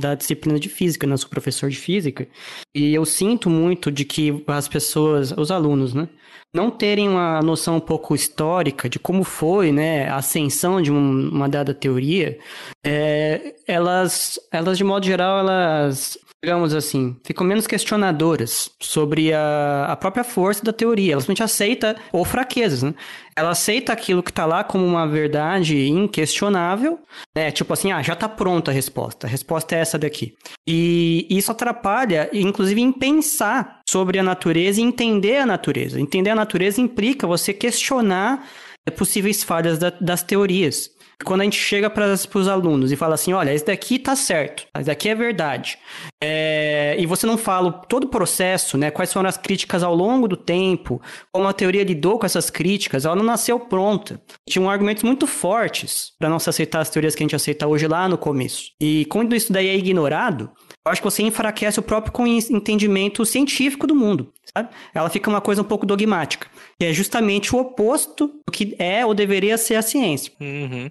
da 0.00 0.14
disciplina 0.14 0.58
de 0.58 0.68
física, 0.68 1.06
né? 1.06 1.14
Eu 1.14 1.18
sou 1.18 1.28
professor 1.28 1.70
de 1.70 1.76
física, 1.76 2.28
e 2.74 2.94
eu 2.94 3.04
sinto 3.04 3.48
muito 3.48 3.90
de 3.90 4.04
que 4.04 4.42
as 4.46 4.68
pessoas, 4.68 5.32
os 5.32 5.50
alunos, 5.50 5.94
né? 5.94 6.08
não 6.54 6.70
terem 6.70 7.08
uma 7.08 7.40
noção 7.42 7.76
um 7.76 7.80
pouco 7.80 8.14
histórica 8.14 8.88
de 8.88 8.98
como 8.98 9.22
foi 9.22 9.70
né, 9.70 10.08
a 10.08 10.16
ascensão 10.16 10.80
de 10.80 10.90
um, 10.90 11.28
uma 11.30 11.48
dada 11.48 11.74
teoria, 11.74 12.38
é, 12.84 13.54
elas, 13.66 14.40
elas, 14.50 14.78
de 14.78 14.84
modo 14.84 15.04
geral, 15.04 15.40
elas 15.40 16.18
digamos 16.42 16.72
assim, 16.72 17.16
ficam 17.24 17.44
menos 17.44 17.66
questionadoras 17.66 18.70
sobre 18.80 19.32
a, 19.32 19.86
a 19.90 19.96
própria 19.96 20.22
força 20.22 20.64
da 20.64 20.72
teoria. 20.72 21.12
Elas 21.12 21.24
simplesmente 21.24 21.42
aceita 21.42 21.96
ou 22.12 22.24
fraquezas, 22.24 22.82
né? 22.82 22.94
Ela 23.36 23.50
aceita 23.50 23.92
aquilo 23.92 24.22
que 24.22 24.30
está 24.30 24.46
lá 24.46 24.62
como 24.62 24.84
uma 24.84 25.06
verdade 25.06 25.88
inquestionável, 25.88 27.00
né? 27.36 27.50
Tipo 27.50 27.72
assim, 27.72 27.90
ah, 27.90 28.02
já 28.02 28.12
está 28.12 28.28
pronta 28.28 28.70
a 28.70 28.74
resposta. 28.74 29.26
A 29.26 29.30
resposta 29.30 29.74
é 29.74 29.80
essa 29.80 29.98
daqui. 29.98 30.34
E 30.66 31.26
isso 31.28 31.50
atrapalha, 31.50 32.30
inclusive, 32.32 32.80
em 32.80 32.92
pensar 32.92 33.80
sobre 33.88 34.18
a 34.18 34.22
natureza 34.22 34.80
e 34.80 34.84
entender 34.84 35.38
a 35.38 35.46
natureza. 35.46 36.00
Entender 36.00 36.30
a 36.30 36.36
natureza 36.36 36.80
implica 36.80 37.26
você 37.26 37.52
questionar 37.52 38.48
possíveis 38.96 39.42
falhas 39.42 39.78
da, 39.78 39.90
das 39.90 40.22
teorias. 40.22 40.90
Quando 41.24 41.40
a 41.40 41.44
gente 41.44 41.58
chega 41.58 41.90
para 41.90 42.12
os 42.12 42.48
alunos 42.48 42.92
e 42.92 42.96
fala 42.96 43.14
assim, 43.14 43.32
olha, 43.32 43.52
esse 43.52 43.66
daqui 43.66 43.98
tá 43.98 44.14
certo, 44.14 44.66
esse 44.76 44.86
daqui 44.86 45.08
é 45.08 45.14
verdade. 45.14 45.76
É, 46.22 46.96
e 46.98 47.06
você 47.06 47.26
não 47.26 47.36
fala 47.36 47.72
todo 47.72 48.04
o 48.04 48.08
processo, 48.08 48.78
né? 48.78 48.90
Quais 48.90 49.12
foram 49.12 49.28
as 49.28 49.36
críticas 49.36 49.82
ao 49.82 49.94
longo 49.94 50.28
do 50.28 50.36
tempo, 50.36 51.02
como 51.32 51.48
a 51.48 51.52
teoria 51.52 51.82
lidou 51.82 52.18
com 52.18 52.26
essas 52.26 52.50
críticas, 52.50 53.04
ela 53.04 53.16
não 53.16 53.24
nasceu 53.24 53.58
pronta. 53.58 54.20
Tinham 54.48 54.70
argumentos 54.70 55.02
muito 55.02 55.26
fortes 55.26 56.12
para 56.18 56.28
não 56.28 56.38
se 56.38 56.48
aceitar 56.48 56.80
as 56.80 56.90
teorias 56.90 57.14
que 57.14 57.22
a 57.22 57.24
gente 57.24 57.36
aceita 57.36 57.66
hoje 57.66 57.88
lá 57.88 58.08
no 58.08 58.16
começo. 58.16 58.70
E 58.80 59.04
quando 59.06 59.34
isso 59.34 59.52
daí 59.52 59.68
é 59.68 59.76
ignorado, 59.76 60.50
eu 60.86 60.92
acho 60.92 61.02
que 61.02 61.10
você 61.10 61.22
enfraquece 61.22 61.78
o 61.78 61.82
próprio 61.82 62.26
entendimento 62.26 63.24
científico 63.26 63.86
do 63.86 63.94
mundo, 63.94 64.32
sabe? 64.54 64.70
Ela 64.94 65.10
fica 65.10 65.28
uma 65.28 65.40
coisa 65.40 65.62
um 65.62 65.64
pouco 65.64 65.84
dogmática, 65.84 66.48
que 66.78 66.86
é 66.86 66.92
justamente 66.92 67.54
o 67.54 67.58
oposto 67.58 68.28
do 68.46 68.52
que 68.52 68.74
é 68.78 69.04
ou 69.04 69.14
deveria 69.14 69.58
ser 69.58 69.74
a 69.74 69.82
ciência. 69.82 70.32
Uhum. 70.40 70.88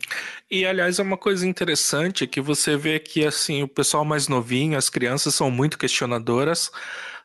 E, 0.50 0.66
aliás, 0.66 1.00
é 1.00 1.04
uma 1.04 1.18
coisa 1.18 1.48
interessante 1.48 2.28
que 2.28 2.42
você 2.42 2.78
vê 2.78 3.00
que, 3.00 3.26
assim, 3.26 3.64
o 3.64 3.68
pessoal 3.68 4.06
mais 4.06 4.28
novinho, 4.28 4.78
as 4.78 4.90
crianças 4.90 5.36
são 5.36 5.52
muito 5.52 5.78
questionadoras, 5.78 6.72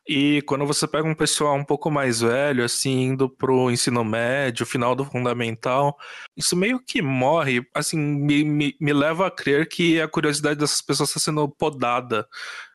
e 0.06 0.42
quando 0.42 0.66
você 0.66 0.86
pega 0.88 1.06
um 1.06 1.14
pessoal 1.14 1.54
um 1.54 1.64
pouco 1.64 1.88
mais 1.88 2.20
velho, 2.20 2.64
assim, 2.64 3.02
indo 3.02 3.28
pro 3.28 3.70
ensino 3.70 4.04
médio, 4.04 4.66
final 4.66 4.96
do 4.96 5.04
fundamental, 5.04 5.96
isso 6.36 6.56
meio 6.56 6.80
que 6.80 7.00
morre, 7.00 7.64
assim, 7.72 7.96
me, 7.96 8.42
me, 8.42 8.76
me 8.80 8.92
leva 8.92 9.28
a 9.28 9.30
crer 9.30 9.68
que 9.68 10.00
a 10.00 10.08
curiosidade 10.08 10.58
dessas 10.58 10.82
pessoas 10.82 11.08
está 11.10 11.20
sendo 11.20 11.48
podada. 11.48 12.26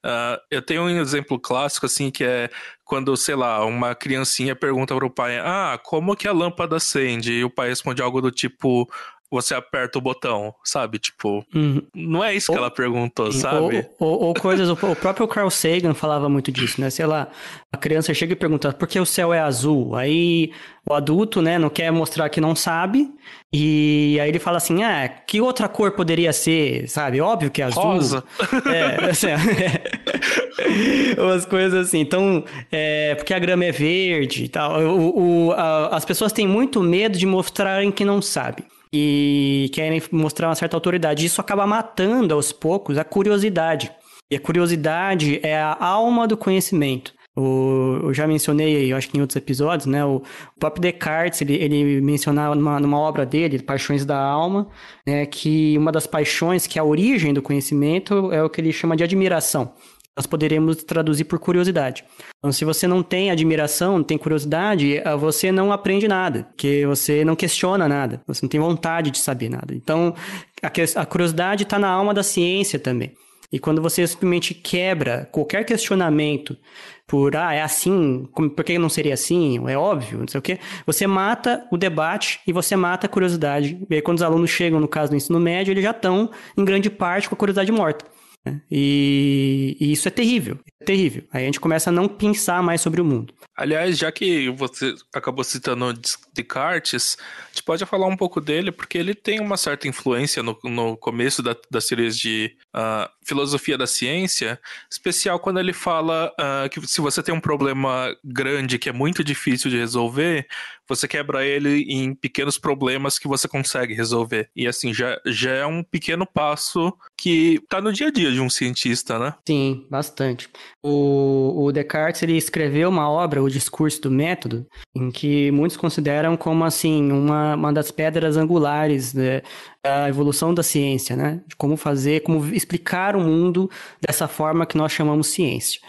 Uh, 0.06 0.40
eu 0.50 0.62
tenho 0.62 0.84
um 0.84 1.02
exemplo 1.02 1.38
clássico, 1.38 1.86
assim, 1.86 2.10
que 2.10 2.24
é 2.24 2.50
quando, 2.86 3.16
sei 3.18 3.36
lá, 3.36 3.66
uma 3.66 3.94
criancinha 3.94 4.56
pergunta 4.56 4.96
pro 4.96 5.10
pai, 5.10 5.38
ah, 5.40 5.78
como 5.84 6.16
que 6.16 6.30
a 6.30 6.32
lâmpada 6.32 6.78
acende? 6.78 7.34
E 7.34 7.44
o 7.44 7.50
pai 7.50 7.68
responde 7.68 8.02
algo 8.02 8.22
do 8.22 8.32
tipo, 8.32 8.90
você 9.29 9.53
aperta 9.53 9.98
o 9.98 10.01
botão, 10.01 10.53
sabe? 10.63 11.00
Tipo, 11.00 11.46
uhum. 11.53 11.81
não 11.93 12.24
é 12.24 12.34
isso 12.34 12.51
que 12.51 12.57
ela 12.57 12.72
perguntou, 12.72 13.31
sabe? 13.31 13.88
Ou, 14.00 14.10
ou, 14.10 14.24
ou 14.27 14.34
coisas, 14.34 14.69
o 14.69 14.75
próprio 14.75 15.27
Carl 15.27 15.50
Sagan 15.50 15.93
falava 15.93 16.29
muito 16.29 16.51
disso, 16.51 16.79
né? 16.79 16.89
Sei 16.89 17.05
lá, 17.05 17.27
a 17.72 17.77
criança 17.77 18.13
chega 18.13 18.34
e 18.34 18.36
pergunta 18.36 18.72
por 18.72 18.88
que 18.88 19.00
o 19.00 19.05
céu 19.05 19.34
é 19.34 19.39
azul? 19.39 19.96
Aí 19.96 20.51
o 20.89 20.93
adulto, 20.93 21.41
né, 21.41 21.60
não 21.60 21.69
quer 21.69 21.91
mostrar 21.91 22.29
que 22.29 22.39
não 22.39 22.55
sabe, 22.55 23.10
e 23.51 24.17
aí 24.22 24.29
ele 24.29 24.39
fala 24.39 24.55
assim, 24.55 24.84
ah, 24.84 25.10
que 25.10 25.41
outra 25.41 25.67
cor 25.67 25.91
poderia 25.91 26.31
ser, 26.31 26.88
sabe? 26.88 27.19
Óbvio 27.19 27.51
que 27.51 27.62
é 27.62 27.65
azul. 27.65 27.84
Rosa. 27.84 28.24
É, 28.65 29.03
assim, 29.12 29.27
é, 29.27 31.22
umas 31.22 31.46
coisas 31.46 31.88
assim. 31.88 32.00
Então, 32.00 32.46
é, 32.72 33.15
porque 33.15 33.34
a 33.34 33.39
grama 33.39 33.65
é 33.65 33.72
verde 33.72 34.46
e 34.46 34.48
tal. 34.48 34.81
O, 34.81 35.48
o, 35.48 35.51
a, 35.51 35.98
as 35.98 36.05
pessoas 36.05 36.31
têm 36.31 36.48
muito 36.48 36.81
medo 36.81 37.17
de 37.17 37.25
mostrarem 37.25 37.91
que 37.91 38.05
não 38.05 38.22
sabem 38.22 38.65
e 38.91 39.70
querem 39.74 40.01
mostrar 40.12 40.48
uma 40.48 40.56
certa 40.56 40.75
autoridade. 40.77 41.25
Isso 41.25 41.41
acaba 41.41 41.67
matando 41.67 42.34
aos 42.34 42.51
poucos 42.51 42.98
a 42.98 43.03
curiosidade. 43.03 43.91
E 44.29 44.36
a 44.36 44.39
curiosidade 44.39 45.39
é 45.44 45.58
a 45.58 45.77
alma 45.79 46.27
do 46.27 46.36
conhecimento. 46.36 47.13
O, 47.36 48.00
eu 48.03 48.13
já 48.15 48.25
mencionei, 48.25 48.91
eu 48.91 48.98
acho 48.98 49.10
que 49.10 49.17
em 49.17 49.22
outros 49.22 49.36
episódios, 49.36 49.86
né? 49.86 50.03
O, 50.03 50.15
o 50.15 50.60
próprio 50.60 50.82
Descartes, 50.82 51.39
ele, 51.41 51.53
ele 51.53 52.01
mencionava 52.01 52.56
numa, 52.56 52.79
numa 52.79 52.98
obra 52.98 53.27
dele, 53.27 53.62
Paixões 53.62 54.03
da 54.03 54.17
Alma, 54.17 54.67
né, 55.06 55.24
que 55.27 55.77
uma 55.77 55.91
das 55.91 56.08
paixões, 56.08 56.65
que 56.65 56.79
é 56.79 56.82
a 56.82 56.86
origem 56.86 57.36
do 57.36 57.41
conhecimento, 57.41 58.34
é 58.34 58.44
o 58.44 58.50
que 58.50 58.60
ele 58.60 58.74
chama 58.74 58.98
de 58.98 59.03
admiração 59.03 59.72
nós 60.18 60.26
poderemos 60.26 60.84
traduzir 60.84 61.26
por 61.26 61.38
curiosidade. 61.38 62.04
Então, 62.40 62.52
se 62.52 62.66
você 62.66 62.88
não 62.88 63.04
tem 63.04 63.30
admiração, 63.30 63.98
não 63.98 64.04
tem 64.04 64.18
curiosidade, 64.18 64.98
eh, 64.98 65.16
você 65.16 65.52
não 65.52 65.72
aprende 65.72 66.08
nada, 66.08 66.46
porque 66.46 66.86
você 66.88 67.24
não 67.24 67.36
questiona 67.36 67.88
nada, 67.88 68.20
você 68.26 68.44
não 68.44 68.50
tem 68.50 68.60
vontade 68.60 69.12
de 69.12 69.20
saber 69.20 69.48
nada. 69.48 69.76
Então, 69.76 70.16
a, 70.62 71.06
curiosidade 71.06 71.64
está 71.64 71.78
na 71.78 71.88
alma 71.88 72.16
da 72.16 72.24
ciência 72.24 72.80
também. 72.80 73.14
E 73.52 73.60
quando 73.60 73.82
você 73.82 74.06
simplesmente 74.06 74.54
quebra 74.56 75.30
qualquer 75.32 75.64
questionamento 75.64 76.58
por, 77.06 77.38
ah, 77.38 77.54
é 77.54 77.62
assim, 77.62 78.28
por 78.34 78.64
que 78.66 78.78
não 78.78 78.90
seria 78.90 79.14
assim? 79.14 79.62
É 79.70 79.78
óbvio, 79.78 80.20
não 80.20 80.28
sei 80.28 80.40
o 80.40 80.42
quê. 80.42 80.60
Você 80.86 81.08
mata 81.08 81.66
o 81.72 81.78
debate 81.78 82.42
e 82.46 82.52
você 82.52 82.76
mata 82.76 83.06
a 83.06 83.10
curiosidade. 83.10 83.78
E 83.90 83.96
aí, 83.96 84.02
quando 84.02 84.18
os 84.18 84.24
alunos 84.24 84.50
chegam, 84.50 84.80
no 84.80 84.88
caso 84.88 85.12
do 85.12 85.16
ensino 85.16 85.40
médio, 85.40 85.72
eles 85.72 85.84
já 85.84 85.92
estão, 85.92 86.30
em 86.58 86.66
grande 86.66 86.90
parte, 86.90 87.30
com 87.30 87.36
a 87.36 87.38
curiosidade 87.38 87.72
morta. 87.72 88.04
Né? 88.48 88.62
E, 88.72 89.75
e, 89.80 89.92
isso 89.92 90.08
é 90.08 90.12
terrível, 90.12 90.60
é 90.82 90.86
terrível. 90.86 91.24
Aí 91.32 91.44
a 91.44 91.46
gente 91.46 91.60
começa 91.60 91.89
a 91.89 91.94
não 91.94 92.08
pensar 92.08 92.63
mais 92.63 92.82
sobre 92.82 93.01
o 93.01 93.06
mundo. 93.06 93.34
Aliás, 93.56 93.98
já 93.98 94.12
que 94.12 94.50
você 94.51 94.94
acabou 95.13 95.44
citando 95.44 95.94
Descartes, 96.34 97.18
a 97.20 97.48
gente 97.50 97.63
pode 97.63 97.86
falar 97.86 98.08
um 98.08 98.16
pouco 98.16 98.39
dele, 98.39 98.72
porque 98.72 98.98
ele 98.98 99.16
tem 99.16 99.39
uma 99.39 99.58
certa 99.58 99.88
influência 99.88 100.44
no, 100.44 100.58
no 100.63 100.96
começo 100.96 101.42
da, 101.42 101.56
das 101.70 101.86
séries 101.86 102.18
de 102.18 102.56
uh, 102.75 103.10
filosofia 103.27 103.77
da 103.77 103.86
ciência, 103.86 104.60
especial 104.89 105.39
quando 105.39 105.60
ele 105.60 105.74
fala 105.74 106.31
uh, 106.39 106.69
que 106.69 106.86
se 106.88 107.01
você 107.01 107.22
tem 107.22 107.36
um 107.36 107.41
problema 107.41 108.15
grande 108.24 108.79
que 108.79 108.89
é 108.89 108.93
muito 108.93 109.24
difícil 109.24 109.69
de 109.69 109.77
resolver, 109.77 110.48
você 110.88 111.07
quebra 111.07 111.46
ele 111.46 111.81
em 111.89 112.15
pequenos 112.15 112.57
problemas 112.57 113.19
que 113.19 113.27
você 113.27 113.48
consegue 113.48 113.93
resolver. 113.93 114.50
E 114.55 114.65
assim, 114.65 114.93
já, 114.93 115.19
já 115.25 115.51
é 115.51 115.65
um 115.65 115.84
pequeno 115.84 116.25
passo 116.25 116.93
que 117.17 117.60
tá 117.67 117.81
no 117.81 117.91
dia 117.91 118.07
a 118.07 118.12
dia 118.12 118.31
de 118.31 118.39
um 118.39 118.50
cientista, 118.50 119.19
né? 119.19 119.34
Sim, 119.46 119.86
bastante. 119.89 120.50
O, 120.81 121.65
o 121.65 121.72
Descartes, 121.72 122.24
ele 122.24 122.38
escreveu 122.38 122.89
uma 122.89 123.10
obra, 123.10 123.43
O 123.43 123.50
Discurso 123.50 124.01
do 124.01 124.12
Método, 124.12 124.65
em 124.96 125.12
que 125.12 125.51
muitos 125.51 125.75
consideram 125.75 126.38
como, 126.38 126.63
assim, 126.63 127.12
uma, 127.12 127.55
uma 127.55 127.74
das 127.74 127.91
pedras 127.91 128.38
angulares 128.38 129.13
né, 129.13 129.41
da 129.84 130.10
evolução 130.10 130.53
da 130.53 130.63
ciência, 130.63 131.15
né? 131.15 131.41
De 131.48 131.55
como 131.55 131.77
fazer, 131.77 132.22
como 132.22 132.46
explicar 132.53 133.15
o 133.15 133.22
mundo 133.22 133.69
dessa 134.01 134.27
forma 134.27 134.65
que 134.65 134.77
nós 134.77 134.91
chamamos 134.91 135.27
ciência. 135.27 135.79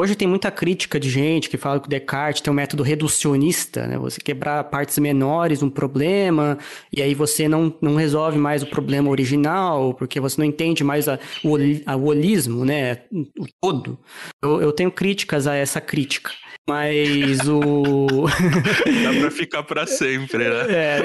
Hoje 0.00 0.14
tem 0.14 0.28
muita 0.28 0.48
crítica 0.48 1.00
de 1.00 1.10
gente 1.10 1.50
que 1.50 1.56
fala 1.56 1.80
que 1.80 1.86
o 1.86 1.90
Descartes 1.90 2.40
tem 2.40 2.52
um 2.52 2.54
método 2.54 2.84
reducionista, 2.84 3.84
né? 3.84 3.98
Você 3.98 4.20
quebrar 4.20 4.62
partes 4.62 4.96
menores 4.98 5.60
um 5.60 5.68
problema 5.68 6.56
e 6.96 7.02
aí 7.02 7.14
você 7.14 7.48
não, 7.48 7.74
não 7.82 7.96
resolve 7.96 8.38
mais 8.38 8.62
o 8.62 8.66
problema 8.66 9.10
original, 9.10 9.92
porque 9.94 10.20
você 10.20 10.40
não 10.40 10.46
entende 10.46 10.84
mais 10.84 11.08
a, 11.08 11.18
o, 11.42 11.56
a, 11.84 11.96
o 11.96 12.04
holismo, 12.04 12.64
né? 12.64 13.02
O 13.12 13.46
todo. 13.60 13.98
Eu, 14.40 14.62
eu 14.62 14.72
tenho 14.72 14.92
críticas 14.92 15.48
a 15.48 15.56
essa 15.56 15.80
crítica. 15.80 16.30
Mas 16.68 17.48
o. 17.48 18.26
Dá 19.02 19.20
pra 19.20 19.30
ficar 19.30 19.62
pra 19.62 19.86
sempre, 19.86 20.44
né? 20.44 20.66
É. 20.68 21.02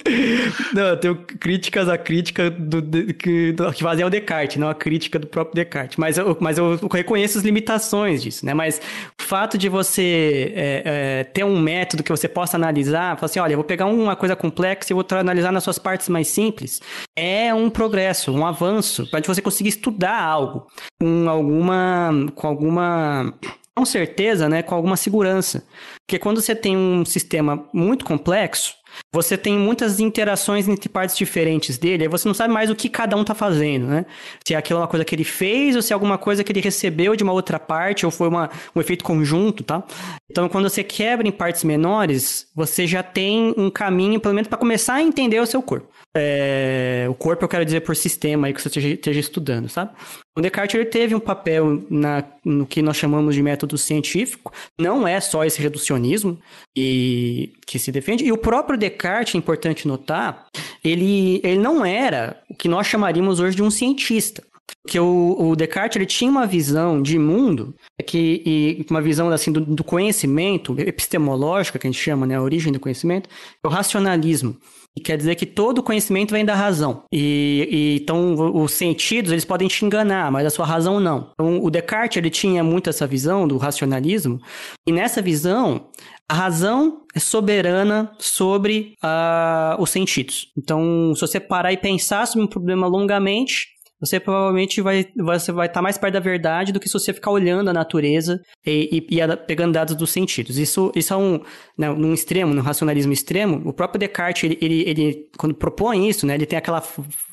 Não, 0.72 0.82
eu 0.84 0.96
tenho 0.96 1.16
críticas 1.16 1.86
à 1.86 1.98
crítica 1.98 2.50
do, 2.50 2.82
que, 3.12 3.52
do, 3.52 3.70
que 3.72 3.82
fazem 3.82 4.02
ao 4.02 4.08
Descartes, 4.08 4.56
não 4.56 4.70
a 4.70 4.74
crítica 4.74 5.18
do 5.18 5.26
próprio 5.26 5.54
Descartes. 5.54 5.98
Mas 5.98 6.16
eu, 6.16 6.34
mas 6.40 6.56
eu 6.56 6.78
reconheço 6.90 7.36
as 7.36 7.44
limitações 7.44 8.22
disso, 8.22 8.46
né? 8.46 8.54
Mas 8.54 8.80
o 9.20 9.22
fato 9.22 9.58
de 9.58 9.68
você 9.68 10.52
é, 10.56 10.82
é, 10.84 11.24
ter 11.24 11.44
um 11.44 11.60
método 11.60 12.02
que 12.02 12.10
você 12.10 12.26
possa 12.26 12.56
analisar, 12.56 13.16
falar 13.16 13.26
assim: 13.26 13.40
olha, 13.40 13.52
eu 13.52 13.58
vou 13.58 13.64
pegar 13.64 13.84
uma 13.84 14.16
coisa 14.16 14.34
complexa 14.34 14.92
e 14.92 14.94
vou 14.94 15.04
analisar 15.10 15.52
nas 15.52 15.62
suas 15.62 15.78
partes 15.78 16.08
mais 16.08 16.28
simples, 16.28 16.80
é 17.14 17.52
um 17.52 17.68
progresso, 17.68 18.32
um 18.32 18.46
avanço, 18.46 19.06
para 19.10 19.20
você 19.22 19.42
conseguir 19.42 19.68
estudar 19.68 20.22
algo 20.22 20.66
com 20.98 21.28
alguma. 21.28 22.10
com 22.34 22.46
alguma 22.46 23.34
com 23.76 23.84
certeza, 23.84 24.48
né, 24.48 24.62
com 24.62 24.74
alguma 24.74 24.96
segurança. 24.96 25.64
Porque 26.06 26.18
quando 26.18 26.40
você 26.40 26.54
tem 26.54 26.76
um 26.76 27.04
sistema 27.04 27.68
muito 27.72 28.04
complexo, 28.04 28.74
você 29.12 29.36
tem 29.36 29.58
muitas 29.58 30.00
interações 30.00 30.68
entre 30.68 30.88
partes 30.88 31.16
diferentes 31.16 31.78
dele, 31.78 32.04
aí 32.04 32.08
você 32.08 32.26
não 32.26 32.34
sabe 32.34 32.52
mais 32.52 32.70
o 32.70 32.74
que 32.74 32.88
cada 32.88 33.16
um 33.16 33.24
tá 33.24 33.34
fazendo, 33.34 33.86
né? 33.86 34.06
Se 34.44 34.54
é 34.54 34.56
aquilo 34.56 34.80
uma 34.80 34.88
coisa 34.88 35.04
que 35.04 35.14
ele 35.14 35.24
fez 35.24 35.76
ou 35.76 35.82
se 35.82 35.92
é 35.92 35.94
alguma 35.94 36.18
coisa 36.18 36.44
que 36.44 36.52
ele 36.52 36.60
recebeu 36.60 37.16
de 37.16 37.22
uma 37.22 37.32
outra 37.32 37.58
parte 37.58 38.04
ou 38.04 38.12
foi 38.12 38.28
uma, 38.28 38.50
um 38.74 38.80
efeito 38.80 39.04
conjunto, 39.04 39.64
tá? 39.64 39.84
Então, 40.30 40.48
quando 40.48 40.68
você 40.68 40.84
quebra 40.84 41.26
em 41.26 41.32
partes 41.32 41.64
menores, 41.64 42.46
você 42.54 42.86
já 42.86 43.02
tem 43.02 43.54
um 43.56 43.70
caminho, 43.70 44.20
pelo 44.20 44.34
menos, 44.34 44.48
para 44.48 44.58
começar 44.58 44.94
a 44.94 45.02
entender 45.02 45.40
o 45.40 45.46
seu 45.46 45.62
corpo. 45.62 45.88
É, 46.16 47.06
o 47.08 47.14
corpo 47.14 47.44
eu 47.44 47.48
quero 47.48 47.64
dizer 47.64 47.80
por 47.80 47.94
sistema 47.94 48.46
aí 48.46 48.54
que 48.54 48.60
você 48.60 48.68
esteja, 48.68 48.88
esteja 48.88 49.20
estudando, 49.20 49.68
sabe? 49.68 49.92
O 50.36 50.40
Descartes 50.40 50.76
ele 50.76 50.84
teve 50.84 51.14
um 51.14 51.20
papel 51.20 51.84
na, 51.90 52.24
no 52.44 52.64
que 52.64 52.80
nós 52.80 52.96
chamamos 52.96 53.34
de 53.34 53.42
método 53.42 53.76
científico, 53.76 54.52
não 54.80 55.06
é 55.06 55.20
só 55.20 55.44
esse 55.44 55.60
reducionismo 55.60 56.38
e, 56.76 57.52
que 57.66 57.78
se 57.78 57.90
defende, 57.90 58.24
e 58.24 58.30
o 58.30 58.38
próprio 58.38 58.78
Descartes, 58.78 59.34
é 59.34 59.38
importante 59.38 59.88
notar, 59.88 60.46
ele, 60.84 61.40
ele 61.42 61.58
não 61.58 61.84
era 61.84 62.40
o 62.48 62.54
que 62.54 62.68
nós 62.68 62.86
chamaríamos 62.86 63.40
hoje 63.40 63.56
de 63.56 63.62
um 63.62 63.70
cientista. 63.70 64.42
Porque 64.82 64.98
o, 64.98 65.36
o, 65.38 65.56
Descartes 65.56 65.96
ele 65.96 66.06
tinha 66.06 66.30
uma 66.30 66.46
visão 66.46 67.02
de 67.02 67.18
mundo, 67.18 67.74
é 67.98 68.02
que, 68.02 68.42
e 68.46 68.86
uma 68.88 69.02
visão 69.02 69.28
assim, 69.30 69.52
do, 69.52 69.60
do 69.60 69.84
conhecimento, 69.84 70.74
epistemológica, 70.78 71.78
que 71.78 71.86
a 71.86 71.90
gente 71.90 72.00
chama, 72.00 72.26
né, 72.26 72.36
a 72.36 72.42
origem 72.42 72.72
do 72.72 72.80
conhecimento, 72.80 73.28
é 73.62 73.66
o 73.66 73.70
racionalismo. 73.70 74.56
E 74.96 75.00
quer 75.00 75.16
dizer 75.16 75.36
que 75.36 75.46
todo 75.46 75.82
conhecimento 75.82 76.32
vem 76.32 76.44
da 76.44 76.54
razão. 76.54 77.04
E, 77.12 77.68
e, 77.70 78.02
então 78.02 78.34
os 78.54 78.72
sentidos 78.72 79.30
eles 79.30 79.44
podem 79.44 79.68
te 79.68 79.84
enganar, 79.84 80.30
mas 80.32 80.46
a 80.46 80.50
sua 80.50 80.66
razão 80.66 80.98
não. 80.98 81.30
Então 81.32 81.62
o 81.62 81.70
Descartes 81.70 82.16
ele 82.16 82.30
tinha 82.30 82.64
muito 82.64 82.90
essa 82.90 83.06
visão 83.06 83.46
do 83.46 83.56
racionalismo. 83.56 84.40
E 84.86 84.92
nessa 84.92 85.22
visão 85.22 85.88
a 86.28 86.34
razão 86.34 87.02
é 87.14 87.20
soberana 87.20 88.12
sobre 88.18 88.94
uh, 89.02 89.80
os 89.80 89.90
sentidos. 89.90 90.48
Então 90.58 91.14
se 91.14 91.20
você 91.20 91.38
parar 91.38 91.72
e 91.72 91.76
pensar 91.76 92.26
sobre 92.26 92.44
um 92.44 92.48
problema 92.48 92.86
longamente 92.86 93.79
você 94.00 94.18
provavelmente 94.18 94.80
vai 94.80 95.06
você 95.16 95.52
vai 95.52 95.66
estar 95.66 95.80
tá 95.80 95.82
mais 95.82 95.98
perto 95.98 96.14
da 96.14 96.20
verdade 96.20 96.72
do 96.72 96.80
que 96.80 96.88
se 96.88 96.94
você 96.94 97.12
ficar 97.12 97.30
olhando 97.30 97.68
a 97.68 97.72
natureza 97.72 98.40
e, 98.66 99.06
e, 99.10 99.18
e 99.18 99.36
pegando 99.46 99.74
dados 99.74 99.94
dos 99.94 100.10
sentidos. 100.10 100.58
Isso, 100.58 100.90
isso 100.96 101.12
é 101.12 101.16
um, 101.16 101.40
né, 101.76 101.88
num 101.90 102.14
extremo, 102.14 102.54
no 102.54 102.62
racionalismo 102.62 103.12
extremo, 103.12 103.60
o 103.64 103.72
próprio 103.72 103.98
Descartes, 103.98 104.44
ele, 104.44 104.58
ele, 104.60 104.88
ele 104.88 105.28
quando 105.36 105.54
propõe 105.54 106.08
isso, 106.08 106.26
né, 106.26 106.34
ele 106.34 106.46
tem 106.46 106.58
aquela 106.58 106.80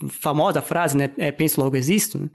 famosa 0.09 0.61
frase, 0.61 0.97
né, 0.97 1.09
é, 1.17 1.31
penso 1.31 1.61
logo 1.61 1.75
existo, 1.75 2.19
né, 2.19 2.29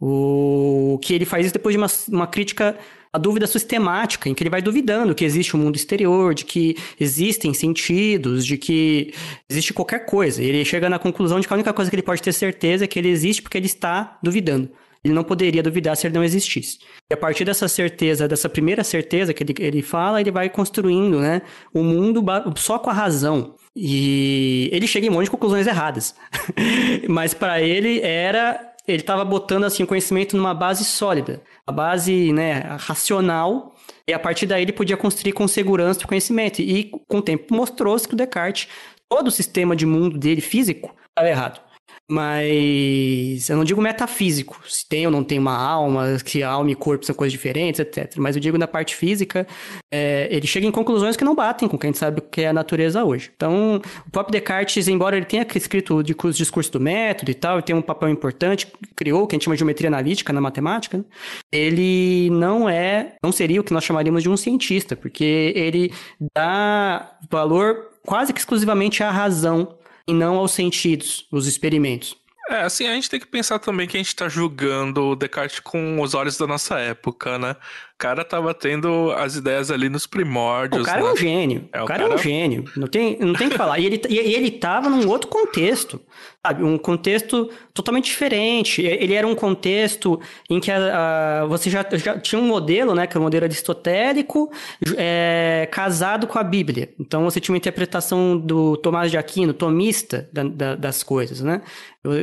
o 0.00 0.98
que 1.02 1.14
ele 1.14 1.24
faz 1.24 1.46
isso 1.46 1.52
depois 1.54 1.74
de 1.74 1.78
uma, 1.78 1.86
uma 2.08 2.26
crítica 2.26 2.76
a 3.16 3.18
dúvida 3.18 3.46
sistemática, 3.46 4.28
em 4.28 4.34
que 4.34 4.42
ele 4.42 4.50
vai 4.50 4.60
duvidando 4.60 5.14
que 5.14 5.24
existe 5.24 5.56
um 5.56 5.60
mundo 5.60 5.74
exterior, 5.74 6.34
de 6.34 6.44
que 6.44 6.76
existem 7.00 7.54
sentidos, 7.54 8.44
de 8.44 8.58
que 8.58 9.14
existe 9.48 9.72
qualquer 9.72 10.04
coisa. 10.04 10.42
Ele 10.42 10.62
chega 10.66 10.90
na 10.90 10.98
conclusão 10.98 11.40
de 11.40 11.46
que 11.46 11.52
a 11.54 11.56
única 11.56 11.72
coisa 11.72 11.90
que 11.90 11.94
ele 11.94 12.02
pode 12.02 12.20
ter 12.20 12.34
certeza 12.34 12.84
é 12.84 12.86
que 12.86 12.98
ele 12.98 13.08
existe 13.08 13.40
porque 13.40 13.56
ele 13.56 13.64
está 13.64 14.18
duvidando. 14.22 14.68
Ele 15.02 15.14
não 15.14 15.24
poderia 15.24 15.62
duvidar 15.62 15.96
se 15.96 16.06
ele 16.06 16.14
não 16.14 16.24
existisse. 16.24 16.78
E 17.10 17.14
a 17.14 17.16
partir 17.16 17.46
dessa 17.46 17.68
certeza, 17.68 18.28
dessa 18.28 18.50
primeira 18.50 18.84
certeza 18.84 19.32
que 19.32 19.42
ele, 19.42 19.54
ele 19.60 19.80
fala, 19.80 20.20
ele 20.20 20.30
vai 20.30 20.50
construindo 20.50 21.18
né, 21.18 21.40
o 21.72 21.82
mundo 21.82 22.22
só 22.56 22.78
com 22.78 22.90
a 22.90 22.92
razão. 22.92 23.54
E 23.74 24.68
ele 24.72 24.86
chega 24.86 25.06
em 25.06 25.08
um 25.08 25.14
monte 25.14 25.24
de 25.24 25.30
conclusões 25.30 25.66
erradas. 25.66 26.14
Mas 27.08 27.32
para 27.32 27.62
ele 27.62 28.00
era. 28.02 28.75
Ele 28.86 29.02
estava 29.02 29.24
botando 29.24 29.64
assim, 29.64 29.82
o 29.82 29.86
conhecimento 29.86 30.36
numa 30.36 30.54
base 30.54 30.84
sólida 30.84 31.42
a 31.66 31.72
base 31.72 32.32
né, 32.32 32.60
racional, 32.78 33.74
e 34.06 34.12
a 34.12 34.18
partir 34.18 34.46
daí 34.46 34.62
ele 34.62 34.72
podia 34.72 34.96
construir 34.96 35.32
com 35.32 35.48
segurança 35.48 36.04
o 36.04 36.08
conhecimento. 36.08 36.62
E 36.62 36.92
com 37.08 37.18
o 37.18 37.22
tempo 37.22 37.52
mostrou-se 37.52 38.06
que 38.06 38.14
o 38.14 38.16
Descartes, 38.16 38.68
todo 39.08 39.26
o 39.26 39.32
sistema 39.32 39.74
de 39.74 39.84
mundo 39.84 40.16
dele 40.16 40.40
físico, 40.40 40.94
estava 41.08 41.28
errado. 41.28 41.65
Mas 42.08 43.50
eu 43.50 43.56
não 43.56 43.64
digo 43.64 43.82
metafísico, 43.82 44.60
se 44.64 44.88
tem 44.88 45.06
ou 45.06 45.12
não 45.12 45.24
tem 45.24 45.40
uma 45.40 45.56
alma, 45.56 46.16
que 46.24 46.40
alma 46.40 46.70
e 46.70 46.74
corpo 46.76 47.04
são 47.04 47.14
coisas 47.14 47.32
diferentes, 47.32 47.80
etc. 47.80 48.14
Mas 48.18 48.36
eu 48.36 48.40
digo 48.40 48.56
na 48.56 48.68
parte 48.68 48.94
física, 48.94 49.44
é, 49.92 50.28
ele 50.30 50.46
chega 50.46 50.64
em 50.66 50.70
conclusões 50.70 51.16
que 51.16 51.24
não 51.24 51.34
batem 51.34 51.68
com 51.68 51.74
o 51.74 51.78
que 51.78 51.86
a 51.86 51.88
gente 51.88 51.98
sabe 51.98 52.20
que 52.20 52.42
é 52.42 52.48
a 52.48 52.52
natureza 52.52 53.04
hoje. 53.04 53.32
Então, 53.34 53.82
o 54.06 54.10
próprio 54.10 54.32
Descartes, 54.32 54.86
embora 54.86 55.16
ele 55.16 55.26
tenha 55.26 55.44
escrito 55.56 55.96
o 55.96 56.02
discurso 56.02 56.70
do 56.70 56.78
método 56.78 57.30
e 57.30 57.34
tal, 57.34 57.58
e 57.58 57.62
tem 57.62 57.74
um 57.74 57.82
papel 57.82 58.08
importante, 58.08 58.68
criou 58.94 59.24
o 59.24 59.26
que 59.26 59.34
a 59.34 59.36
gente 59.36 59.44
chama 59.44 59.56
de 59.56 59.60
geometria 59.60 59.88
analítica 59.88 60.32
na 60.32 60.40
matemática, 60.40 60.98
né? 60.98 61.04
ele 61.50 62.30
não 62.30 62.68
é, 62.68 63.16
não 63.20 63.32
seria 63.32 63.60
o 63.60 63.64
que 63.64 63.72
nós 63.72 63.82
chamaríamos 63.82 64.22
de 64.22 64.30
um 64.30 64.36
cientista, 64.36 64.94
porque 64.94 65.52
ele 65.56 65.92
dá 66.36 67.16
valor 67.28 67.90
quase 68.04 68.32
que 68.32 68.38
exclusivamente 68.38 69.02
à 69.02 69.10
razão 69.10 69.76
e 70.08 70.14
não 70.14 70.36
aos 70.36 70.52
sentidos, 70.52 71.26
os 71.30 71.46
experimentos. 71.46 72.16
É, 72.48 72.62
assim, 72.62 72.86
a 72.86 72.94
gente 72.94 73.10
tem 73.10 73.18
que 73.18 73.26
pensar 73.26 73.58
também 73.58 73.88
que 73.88 73.96
a 73.96 74.00
gente 74.00 74.08
está 74.08 74.28
julgando 74.28 75.02
o 75.04 75.16
Descartes 75.16 75.58
com 75.58 76.00
os 76.00 76.14
olhos 76.14 76.38
da 76.38 76.46
nossa 76.46 76.78
época, 76.78 77.38
né? 77.38 77.56
O 77.96 77.98
cara 77.98 78.22
tava 78.22 78.52
tendo 78.52 79.10
as 79.12 79.36
ideias 79.36 79.70
ali 79.70 79.88
nos 79.88 80.06
primórdios. 80.06 80.82
O 80.82 80.84
cara 80.84 81.00
né? 81.00 81.08
é 81.08 81.12
um 81.12 81.16
gênio. 81.16 81.68
É, 81.72 81.82
o, 81.82 81.86
cara, 81.86 82.00
cara, 82.00 82.12
é 82.12 82.14
um 82.14 82.18
gênio. 82.18 82.64
Não 82.76 82.86
tem, 82.86 83.16
não 83.18 83.32
tem 83.32 83.48
que 83.48 83.56
falar. 83.56 83.78
E 83.78 83.86
ele, 83.86 84.02
e 84.10 84.18
ele 84.18 84.50
tava 84.50 84.90
num 84.90 85.08
outro 85.08 85.30
contexto, 85.30 85.98
sabe? 86.46 86.62
Um 86.62 86.76
contexto 86.76 87.50
totalmente 87.72 88.04
diferente. 88.04 88.82
Ele 88.82 89.14
era 89.14 89.26
um 89.26 89.34
contexto 89.34 90.20
em 90.50 90.60
que 90.60 90.70
a, 90.70 91.40
a, 91.40 91.46
você 91.46 91.70
já, 91.70 91.86
já, 91.94 92.18
tinha 92.18 92.38
um 92.38 92.46
modelo, 92.46 92.94
né? 92.94 93.06
Que 93.06 93.16
é 93.16 93.20
o 93.20 93.22
modelo 93.22 93.46
aristotélico, 93.46 94.52
é, 94.98 95.66
casado 95.72 96.26
com 96.26 96.38
a 96.38 96.44
Bíblia. 96.44 96.90
Então 97.00 97.24
você 97.24 97.40
tinha 97.40 97.54
uma 97.54 97.58
interpretação 97.58 98.36
do 98.36 98.76
Tomás 98.76 99.10
de 99.10 99.16
Aquino, 99.16 99.54
tomista 99.54 100.28
da, 100.30 100.42
da, 100.42 100.74
das 100.74 101.02
coisas, 101.02 101.40
né? 101.40 101.62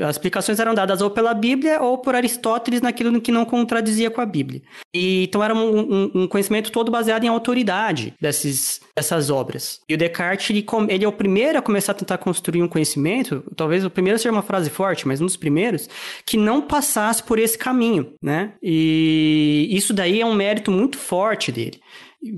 As 0.07 0.15
explicações 0.15 0.59
eram 0.59 0.73
dadas 0.73 1.01
ou 1.01 1.09
pela 1.09 1.33
Bíblia 1.33 1.81
ou 1.81 1.97
por 1.97 2.15
Aristóteles 2.15 2.81
naquilo 2.81 3.19
que 3.19 3.31
não 3.31 3.43
contradizia 3.43 4.09
com 4.09 4.21
a 4.21 4.25
Bíblia. 4.25 4.61
E, 4.93 5.25
então 5.25 5.43
era 5.43 5.53
um, 5.53 5.62
um, 5.63 6.27
conhecimento 6.27 6.71
todo 6.71 6.91
baseado 6.91 7.23
em 7.23 7.27
autoridade 7.27 8.13
desses, 8.19 8.81
dessas 8.95 9.29
obras. 9.29 9.81
E 9.87 9.93
o 9.93 9.97
Descartes, 9.97 10.49
ele, 10.49 10.65
ele 10.89 11.05
é 11.05 11.07
o 11.07 11.11
primeiro 11.11 11.57
a 11.57 11.61
começar 11.61 11.91
a 11.91 11.95
tentar 11.95 12.17
construir 12.17 12.61
um 12.61 12.67
conhecimento, 12.67 13.43
talvez 13.55 13.85
o 13.85 13.89
primeiro 13.89 14.17
seja 14.19 14.31
uma 14.31 14.41
frase 14.41 14.69
forte, 14.69 15.07
mas 15.07 15.21
um 15.21 15.25
dos 15.25 15.37
primeiros, 15.37 15.89
que 16.25 16.37
não 16.37 16.61
passasse 16.61 17.23
por 17.23 17.39
esse 17.39 17.57
caminho, 17.57 18.13
né? 18.21 18.53
E 18.61 19.67
isso 19.71 19.93
daí 19.93 20.21
é 20.21 20.25
um 20.25 20.33
mérito 20.33 20.71
muito 20.71 20.97
forte 20.97 21.51
dele. 21.51 21.79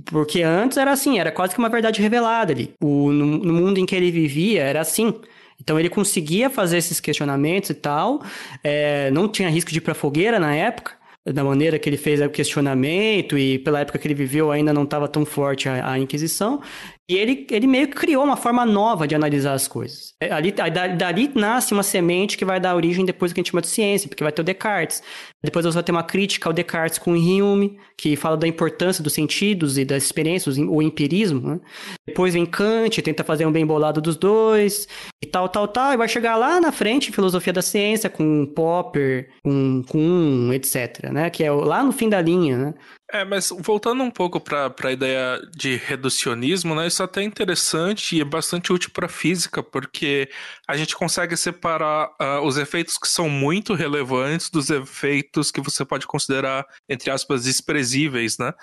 Porque 0.05 0.41
antes 0.41 0.77
era 0.77 0.91
assim, 0.91 1.19
era 1.19 1.31
quase 1.31 1.53
que 1.53 1.59
uma 1.59 1.69
verdade 1.69 2.01
revelada 2.01 2.51
ali. 2.51 2.73
O, 2.81 3.11
no, 3.11 3.37
no 3.37 3.53
mundo 3.53 3.77
em 3.77 3.85
que 3.85 3.95
ele 3.95 4.09
vivia, 4.09 4.63
era 4.63 4.81
assim. 4.81 5.13
Então 5.61 5.79
ele 5.79 5.89
conseguia 5.89 6.49
fazer 6.49 6.77
esses 6.77 6.99
questionamentos 6.99 7.69
e 7.69 7.73
tal, 7.73 8.21
é, 8.63 9.09
não 9.11 9.27
tinha 9.27 9.49
risco 9.49 9.71
de 9.71 9.77
ir 9.77 9.81
para 9.81 9.93
fogueira 9.93 10.39
na 10.39 10.53
época, 10.53 10.93
da 11.33 11.43
maneira 11.43 11.79
que 11.79 11.89
ele 11.89 11.97
fez 11.97 12.21
o 12.21 12.29
questionamento 12.29 13.37
e 13.37 13.57
pela 13.59 13.79
época 13.79 13.97
que 13.97 14.07
ele 14.07 14.13
viveu 14.13 14.51
ainda 14.51 14.71
não 14.71 14.83
estava 14.83 15.07
tão 15.07 15.25
forte 15.25 15.67
a, 15.67 15.93
a, 15.93 15.99
Inquisição. 15.99 16.61
E 17.09 17.15
ele, 17.15 17.45
ele 17.51 17.67
meio 17.67 17.87
que 17.87 17.95
criou 17.95 18.23
uma 18.23 18.35
forma 18.35 18.65
nova 18.65 19.07
de 19.07 19.13
analisar 19.13 19.53
as 19.53 19.67
coisas. 19.67 20.13
É, 20.19 20.31
ali, 20.31 20.51
dali 20.51 21.31
nasce 21.35 21.71
uma 21.71 21.83
semente 21.83 22.35
que 22.35 22.43
vai 22.43 22.59
dar 22.59 22.75
origem 22.75 23.05
depois 23.05 23.31
do 23.31 23.35
que 23.35 23.39
a 23.39 23.43
gente 23.43 23.51
chama 23.51 23.61
de 23.61 23.67
ciência, 23.67 24.09
porque 24.09 24.23
vai 24.23 24.31
ter 24.31 24.41
o 24.41 24.45
Descartes. 24.45 25.03
Depois 25.43 25.65
você 25.65 25.75
vai 25.75 25.83
ter 25.83 25.91
uma 25.91 26.03
crítica 26.03 26.49
ao 26.49 26.53
Descartes 26.53 26.97
com 26.97 27.11
Hume, 27.11 27.77
que 27.95 28.15
fala 28.15 28.35
da 28.35 28.47
importância 28.47 29.03
dos 29.03 29.13
sentidos 29.13 29.77
e 29.77 29.85
das 29.85 30.03
experiências, 30.03 30.57
o 30.57 30.81
empirismo. 30.81 31.41
Né? 31.41 31.59
Depois 32.07 32.33
vem 32.33 32.45
Kant, 32.45 32.99
tenta 33.03 33.23
fazer 33.23 33.45
um 33.45 33.51
bem 33.51 33.65
bolado 33.65 34.01
dos 34.01 34.15
dois, 34.15 34.87
e 35.23 35.27
tal, 35.27 35.47
tal, 35.47 35.67
tal. 35.67 35.93
E 35.93 35.97
vai 35.97 36.07
chegar 36.07 36.35
lá 36.37 36.59
na 36.59 36.71
frente, 36.71 37.11
filosofia 37.11 37.53
da 37.53 37.61
ciência, 37.61 38.09
com 38.09 38.47
Popper, 38.47 39.29
com 39.43 39.83
Kuhn, 39.87 40.51
etc. 40.53 41.11
Né? 41.15 41.29
Que 41.29 41.45
é 41.45 41.49
lá 41.49 41.81
no 41.81 41.93
fim 41.93 42.09
da 42.09 42.21
linha. 42.21 42.57
Né? 42.57 42.73
É, 43.09 43.23
mas 43.23 43.49
voltando 43.59 44.03
um 44.03 44.11
pouco 44.11 44.41
para 44.41 44.73
a 44.83 44.91
ideia 44.91 45.39
de 45.55 45.77
reducionismo, 45.77 46.75
né, 46.75 46.87
isso 46.87 47.01
é 47.01 47.23
interessante 47.23 48.17
e 48.17 48.21
é 48.21 48.25
bastante 48.25 48.73
útil 48.73 48.89
para 48.91 49.07
física, 49.07 49.63
porque 49.63 50.29
a 50.67 50.75
gente 50.75 50.95
consegue 50.95 51.37
separar 51.37 52.09
uh, 52.21 52.41
os 52.43 52.57
efeitos 52.57 52.97
que 52.97 53.07
são 53.07 53.29
muito 53.29 53.73
relevantes 53.73 54.49
dos 54.49 54.69
efeitos 54.69 55.51
que 55.51 55.61
você 55.61 55.85
pode 55.85 56.07
considerar, 56.07 56.65
entre 56.89 57.11
aspas, 57.11 57.43
desprezíveis, 57.43 58.37
né? 58.37 58.53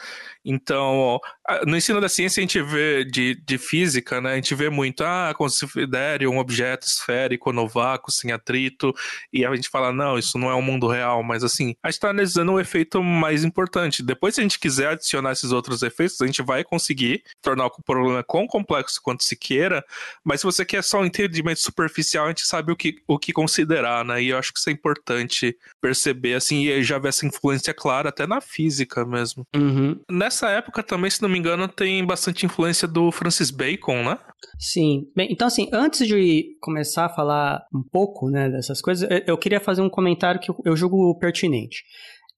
Então, 0.45 1.21
no 1.67 1.77
ensino 1.77 2.01
da 2.01 2.09
ciência 2.09 2.41
a 2.41 2.43
gente 2.43 2.61
vê, 2.61 3.05
de, 3.05 3.35
de 3.35 3.59
física, 3.59 4.21
né, 4.21 4.33
a 4.33 4.37
gente 4.37 4.55
vê 4.55 4.69
muito, 4.69 5.05
ah, 5.05 5.33
considere 5.37 6.27
um 6.27 6.39
objeto 6.39 6.87
esférico 6.87 7.53
no 7.53 7.69
vácuo, 7.69 8.11
sem 8.11 8.33
atrito, 8.33 8.93
e 9.33 9.45
a 9.45 9.55
gente 9.55 9.69
fala, 9.69 9.93
não, 9.93 10.19
isso 10.19 10.39
não 10.39 10.51
é 10.51 10.55
um 10.55 10.63
mundo 10.63 10.89
real, 10.89 11.23
mas 11.23 11.45
assim, 11.45 11.75
a 11.83 11.89
gente 11.89 11.97
está 11.97 12.11
analisando 12.11 12.53
o 12.53 12.61
efeito 12.61 13.03
mais 13.03 13.45
importante. 13.45 14.03
Depois 14.03 14.35
se 14.35 14.41
a 14.41 14.43
gente 14.43 14.59
quiser 14.59 14.89
adicionar 14.89 15.33
esses 15.33 15.53
outros 15.53 15.83
efeitos, 15.83 16.21
a 16.21 16.27
gente 16.27 16.43
vai 16.43 16.65
conseguir 16.65 17.23
tornar 17.41 17.67
o 17.67 17.83
problema 17.83 18.25
quão 18.25 18.47
complexo 18.47 19.01
quanto 19.03 19.23
se 19.23 19.37
queira, 19.37 19.85
mas 20.25 20.41
se 20.41 20.45
você 20.45 20.65
quer 20.65 20.83
só 20.83 21.01
um 21.01 21.07
entendimento 21.07 21.61
superficial, 21.93 22.25
a 22.25 22.29
gente 22.29 22.47
sabe 22.47 22.73
o 22.73 22.77
que, 22.77 22.97
o 23.07 23.19
que 23.19 23.33
considerar, 23.33 24.05
né? 24.05 24.23
E 24.23 24.29
eu 24.29 24.39
acho 24.39 24.53
que 24.53 24.59
isso 24.59 24.71
é 24.71 24.73
importante 24.73 25.57
perceber, 25.81 26.35
assim, 26.35 26.67
e 26.67 26.83
já 26.83 26.99
ver 26.99 27.09
essa 27.09 27.27
influência 27.27 27.75
clara 27.75 28.09
até 28.09 28.27
na 28.27 28.41
física 28.41 29.05
mesmo. 29.05 29.47
Uhum. 29.55 30.01
Nessa 30.11 30.49
época 30.51 30.83
também, 30.83 31.11
se 31.11 31.23
não 31.23 31.29
me 31.29 31.39
engano, 31.39 31.69
tem 31.69 32.05
bastante 32.05 32.47
influência 32.47 32.89
do 32.89 33.13
Francis 33.13 33.51
Bacon, 33.51 34.03
né? 34.03 34.19
Sim. 34.59 35.07
Bem, 35.15 35.29
então 35.31 35.47
assim, 35.47 35.69
antes 35.73 36.07
de 36.07 36.57
começar 36.61 37.07
a 37.07 37.09
falar 37.09 37.65
um 37.73 37.83
pouco, 37.83 38.31
né, 38.31 38.49
dessas 38.49 38.81
coisas, 38.81 39.09
eu 39.27 39.37
queria 39.39 39.61
fazer 39.61 39.83
um 39.83 39.91
comentário 39.91 40.41
que 40.41 40.51
eu 40.65 40.77
julgo 40.77 41.17
pertinente. 41.19 41.85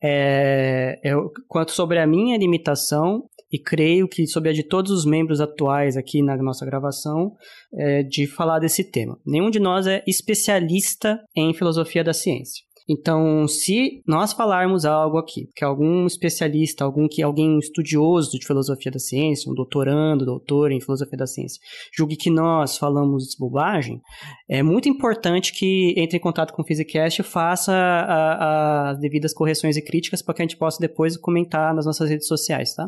É, 0.07 1.01
eu, 1.03 1.31
quanto 1.49 1.73
sobre 1.73 1.99
a 1.99 2.07
minha 2.07 2.37
limitação, 2.37 3.23
e 3.51 3.59
creio 3.59 4.09
que 4.09 4.27
sobre 4.27 4.51
a 4.51 4.53
de 4.53 4.65
todos 4.65 4.91
os 4.91 5.07
membros 5.07 5.41
atuais 5.41 5.97
aqui 5.97 6.23
na 6.23 6.37
nossa 6.37 6.67
gravação, 6.67 7.33
é, 7.73 8.03
de 8.03 8.27
falar 8.27 8.59
desse 8.59 8.91
tema. 8.91 9.17
Nenhum 9.25 9.49
de 9.49 9.61
nós 9.61 9.87
é 9.87 10.03
especialista 10.07 11.21
em 11.37 11.55
filosofia 11.55 12.03
da 12.03 12.13
ciência. 12.13 12.65
Então, 12.89 13.49
se 13.49 14.03
nós 14.07 14.33
falarmos 14.33 14.85
algo 14.85 15.17
aqui, 15.17 15.49
que 15.57 15.65
algum 15.65 16.07
especialista, 16.07 16.85
algum 16.85 17.09
que 17.09 17.23
alguém 17.23 17.59
estudioso 17.59 18.39
de 18.39 18.47
filosofia 18.47 18.93
da 18.93 18.99
ciência, 18.99 19.51
um 19.51 19.55
doutorando, 19.55 20.27
doutor 20.27 20.71
em 20.71 20.81
filosofia 20.81 21.17
da 21.17 21.27
ciência, 21.27 21.61
julgue 21.97 22.17
que 22.17 22.31
nós 22.31 22.77
falamos 22.77 23.35
bobagem, 23.39 24.01
é 24.49 24.63
muito 24.63 24.89
importante 24.89 25.53
que 25.53 25.95
entre 25.97 26.19
em 26.19 26.21
contato 26.21 26.53
com 26.53 26.63
o 26.63 26.65
Physicast 26.65 27.21
e 27.21 27.25
faça 27.25 27.73
as 27.75 28.99
devidas 28.99 29.33
correções 29.33 29.77
e 29.77 29.83
críticas 29.83 30.21
para 30.21 30.35
que 30.35 30.43
a 30.43 30.45
gente 30.45 30.57
possa 30.57 30.79
depois 30.79 31.17
comentar 31.17 31.75
nas 31.75 31.87
nossas 31.87 32.11
redes 32.11 32.27
sociais, 32.27 32.75
tá? 32.75 32.87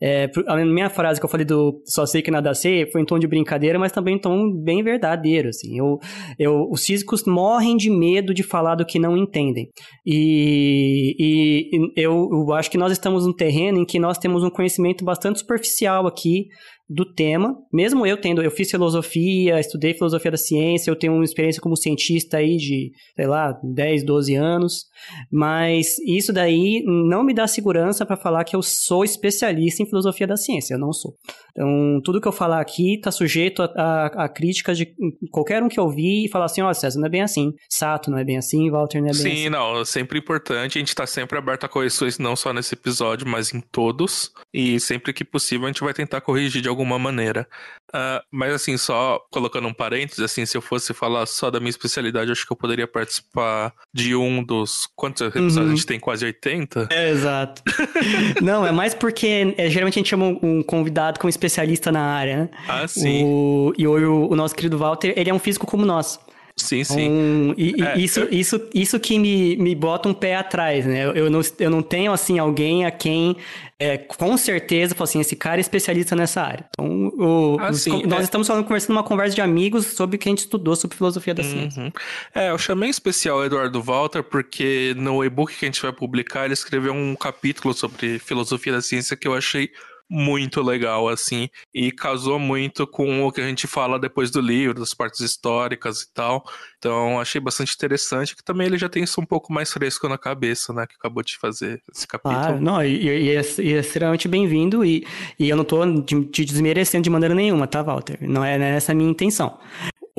É, 0.00 0.30
a 0.46 0.56
minha 0.56 0.90
frase 0.90 1.20
que 1.20 1.26
eu 1.26 1.30
falei 1.30 1.46
do 1.46 1.80
só 1.84 2.06
sei 2.06 2.22
que 2.22 2.30
nada 2.30 2.52
sei 2.54 2.90
foi 2.90 3.00
em 3.00 3.04
tom 3.04 3.18
de 3.18 3.26
brincadeira, 3.26 3.78
mas 3.78 3.92
também 3.92 4.16
em 4.16 4.18
tom 4.18 4.52
bem 4.52 4.82
verdadeiro, 4.82 5.48
assim. 5.48 5.78
Eu, 5.78 5.98
eu, 6.38 6.68
os 6.70 6.84
físicos 6.84 7.24
morrem 7.24 7.76
de 7.76 7.90
medo 7.90 8.34
de 8.34 8.42
falar 8.42 8.74
do 8.74 8.84
que 8.84 8.98
não 8.98 9.16
entendem. 9.28 9.68
E, 10.06 11.14
e, 11.18 11.92
eu, 11.96 12.28
eu 12.32 12.52
acho 12.54 12.70
que 12.70 12.78
nós 12.78 12.92
estamos 12.92 13.26
num 13.26 13.32
terreno 13.32 13.78
em 13.78 13.84
que 13.84 13.98
nós 13.98 14.18
temos 14.18 14.42
um 14.42 14.50
conhecimento 14.50 15.04
bastante 15.04 15.38
superficial 15.40 16.06
aqui 16.06 16.48
do 16.88 17.04
tema, 17.04 17.54
mesmo 17.72 18.06
eu 18.06 18.16
tendo, 18.16 18.42
eu 18.42 18.50
fiz 18.50 18.70
filosofia, 18.70 19.60
estudei 19.60 19.92
filosofia 19.92 20.30
da 20.30 20.36
ciência, 20.38 20.90
eu 20.90 20.96
tenho 20.96 21.12
uma 21.12 21.24
experiência 21.24 21.60
como 21.60 21.76
cientista 21.76 22.38
aí 22.38 22.56
de, 22.56 22.90
sei 23.14 23.26
lá, 23.26 23.52
10, 23.62 24.04
12 24.04 24.34
anos, 24.34 24.84
mas 25.30 25.98
isso 26.06 26.32
daí 26.32 26.82
não 26.86 27.22
me 27.22 27.34
dá 27.34 27.46
segurança 27.46 28.06
para 28.06 28.16
falar 28.16 28.44
que 28.44 28.56
eu 28.56 28.62
sou 28.62 29.04
especialista 29.04 29.82
em 29.82 29.86
filosofia 29.86 30.26
da 30.26 30.36
ciência, 30.36 30.74
eu 30.74 30.78
não 30.78 30.92
sou. 30.92 31.14
Então, 31.52 32.00
tudo 32.04 32.20
que 32.20 32.28
eu 32.28 32.32
falar 32.32 32.60
aqui 32.60 32.94
está 32.94 33.10
sujeito 33.10 33.62
a, 33.62 33.66
a, 33.76 34.24
a, 34.24 34.28
críticas 34.28 34.78
de 34.78 34.94
qualquer 35.30 35.62
um 35.62 35.68
que 35.68 35.80
ouvir 35.80 36.24
e 36.24 36.28
falar 36.30 36.46
assim, 36.46 36.62
ó, 36.62 36.70
oh, 36.70 36.74
César, 36.74 36.98
não 36.98 37.06
é 37.06 37.10
bem 37.10 37.22
assim, 37.22 37.52
Sato 37.68 38.10
não 38.10 38.18
é 38.18 38.24
bem 38.24 38.38
assim, 38.38 38.70
Walter 38.70 39.00
não 39.00 39.08
é 39.08 39.12
bem 39.12 39.20
Sim, 39.20 39.28
assim. 39.28 39.42
Sim, 39.42 39.48
não, 39.50 39.80
é 39.80 39.84
sempre 39.84 40.18
importante, 40.18 40.78
a 40.78 40.80
gente 40.80 40.88
está 40.88 41.06
sempre 41.06 41.36
aberto 41.36 41.64
a 41.64 41.68
correções, 41.68 42.18
não 42.18 42.34
só 42.34 42.52
nesse 42.52 42.74
episódio, 42.74 43.26
mas 43.26 43.52
em 43.52 43.60
todos, 43.60 44.30
e 44.54 44.80
sempre 44.80 45.12
que 45.12 45.24
possível 45.24 45.66
a 45.66 45.68
gente 45.68 45.82
vai 45.82 45.92
tentar 45.92 46.20
corrigir 46.20 46.62
de 46.62 46.68
algum 46.68 46.77
alguma 46.78 46.98
maneira. 46.98 47.46
Uh, 47.88 48.20
mas 48.30 48.52
assim, 48.52 48.76
só 48.76 49.18
colocando 49.30 49.66
um 49.66 49.72
parênteses, 49.72 50.20
assim, 50.20 50.44
se 50.44 50.56
eu 50.56 50.60
fosse 50.60 50.92
falar 50.92 51.24
só 51.26 51.50
da 51.50 51.58
minha 51.58 51.70
especialidade, 51.70 52.30
acho 52.30 52.46
que 52.46 52.52
eu 52.52 52.56
poderia 52.56 52.86
participar 52.86 53.72
de 53.92 54.14
um 54.14 54.42
dos. 54.42 54.86
Quantos 54.94 55.22
episódios 55.22 55.56
uhum. 55.56 55.62
a 55.64 55.68
gente 55.70 55.86
tem? 55.86 55.98
Quase 55.98 56.24
80? 56.24 56.88
É, 56.90 57.10
exato. 57.10 57.62
Não, 58.42 58.66
é 58.66 58.72
mais 58.72 58.94
porque 58.94 59.54
é, 59.56 59.70
geralmente 59.70 59.94
a 59.94 60.00
gente 60.00 60.10
chama 60.10 60.26
um 60.42 60.62
convidado 60.62 61.18
como 61.18 61.30
especialista 61.30 61.90
na 61.90 62.02
área, 62.02 62.36
né? 62.36 62.50
Ah, 62.68 62.86
sim. 62.86 63.24
O, 63.24 63.72
e 63.76 63.86
hoje 63.86 64.04
o, 64.04 64.28
o 64.30 64.36
nosso 64.36 64.54
querido 64.54 64.76
Walter, 64.78 65.14
ele 65.16 65.30
é 65.30 65.34
um 65.34 65.38
físico 65.38 65.66
como 65.66 65.86
nós. 65.86 66.20
Sim, 66.58 66.84
sim. 66.84 67.10
Um, 67.10 67.54
e, 67.56 67.82
é, 67.82 67.98
isso, 67.98 68.20
eu... 68.20 68.28
isso, 68.30 68.68
isso 68.74 69.00
que 69.00 69.18
me, 69.18 69.56
me 69.56 69.74
bota 69.74 70.08
um 70.08 70.14
pé 70.14 70.36
atrás, 70.36 70.84
né? 70.84 71.04
Eu 71.14 71.30
não, 71.30 71.40
eu 71.58 71.70
não 71.70 71.82
tenho, 71.82 72.12
assim, 72.12 72.38
alguém 72.38 72.84
a 72.84 72.90
quem, 72.90 73.36
é, 73.78 73.96
com 73.96 74.36
certeza, 74.36 74.94
assim, 74.98 75.20
esse 75.20 75.36
cara 75.36 75.58
é 75.58 75.60
especialista 75.60 76.16
nessa 76.16 76.42
área. 76.42 76.68
Então, 76.70 77.08
o, 77.16 77.56
ah, 77.60 77.70
os, 77.70 77.82
sim, 77.82 78.02
nós 78.06 78.20
é... 78.20 78.22
estamos 78.24 78.46
falando, 78.46 78.64
conversando 78.64 78.96
uma 78.96 79.04
conversa 79.04 79.34
de 79.34 79.40
amigos 79.40 79.86
sobre 79.86 80.16
o 80.16 80.18
que 80.18 80.28
a 80.28 80.32
gente 80.32 80.40
estudou 80.40 80.74
sobre 80.74 80.96
filosofia 80.96 81.34
da 81.34 81.42
uhum. 81.42 81.50
ciência. 81.50 81.92
É, 82.34 82.50
eu 82.50 82.58
chamei 82.58 82.88
em 82.88 82.90
especial 82.90 83.38
o 83.38 83.44
Eduardo 83.44 83.80
Walter 83.80 84.22
porque 84.22 84.94
no 84.96 85.24
e-book 85.24 85.56
que 85.56 85.64
a 85.64 85.68
gente 85.68 85.80
vai 85.80 85.92
publicar, 85.92 86.44
ele 86.44 86.54
escreveu 86.54 86.92
um 86.92 87.14
capítulo 87.14 87.72
sobre 87.72 88.18
filosofia 88.18 88.72
da 88.72 88.82
ciência 88.82 89.16
que 89.16 89.28
eu 89.28 89.34
achei 89.34 89.70
muito 90.08 90.62
legal, 90.62 91.08
assim, 91.08 91.48
e 91.74 91.92
casou 91.92 92.38
muito 92.38 92.86
com 92.86 93.26
o 93.26 93.32
que 93.32 93.40
a 93.40 93.46
gente 93.46 93.66
fala 93.66 93.98
depois 93.98 94.30
do 94.30 94.40
livro, 94.40 94.80
das 94.80 94.94
partes 94.94 95.20
históricas 95.20 96.02
e 96.02 96.12
tal. 96.12 96.44
Então, 96.78 97.20
achei 97.20 97.40
bastante 97.40 97.74
interessante, 97.74 98.34
que 98.34 98.42
também 98.42 98.66
ele 98.66 98.78
já 98.78 98.88
tem 98.88 99.02
isso 99.02 99.20
um 99.20 99.26
pouco 99.26 99.52
mais 99.52 99.72
fresco 99.72 100.08
na 100.08 100.16
cabeça, 100.16 100.72
né, 100.72 100.86
que 100.86 100.94
acabou 100.94 101.22
de 101.22 101.36
fazer 101.36 101.82
esse 101.94 102.06
capítulo. 102.06 102.38
Ah, 102.38 102.52
não, 102.52 102.82
e, 102.82 103.02
e, 103.02 103.36
é, 103.36 103.42
e 103.58 103.74
é 103.74 103.78
extremamente 103.78 104.28
bem-vindo, 104.28 104.84
e, 104.84 105.06
e 105.38 105.48
eu 105.48 105.56
não 105.56 105.64
tô 105.64 105.84
te 106.02 106.44
desmerecendo 106.44 107.04
de 107.04 107.10
maneira 107.10 107.34
nenhuma, 107.34 107.66
tá, 107.66 107.82
Walter? 107.82 108.18
Não 108.20 108.44
é, 108.44 108.56
não 108.56 108.64
é 108.64 108.76
essa 108.76 108.92
a 108.92 108.94
minha 108.94 109.10
intenção. 109.10 109.58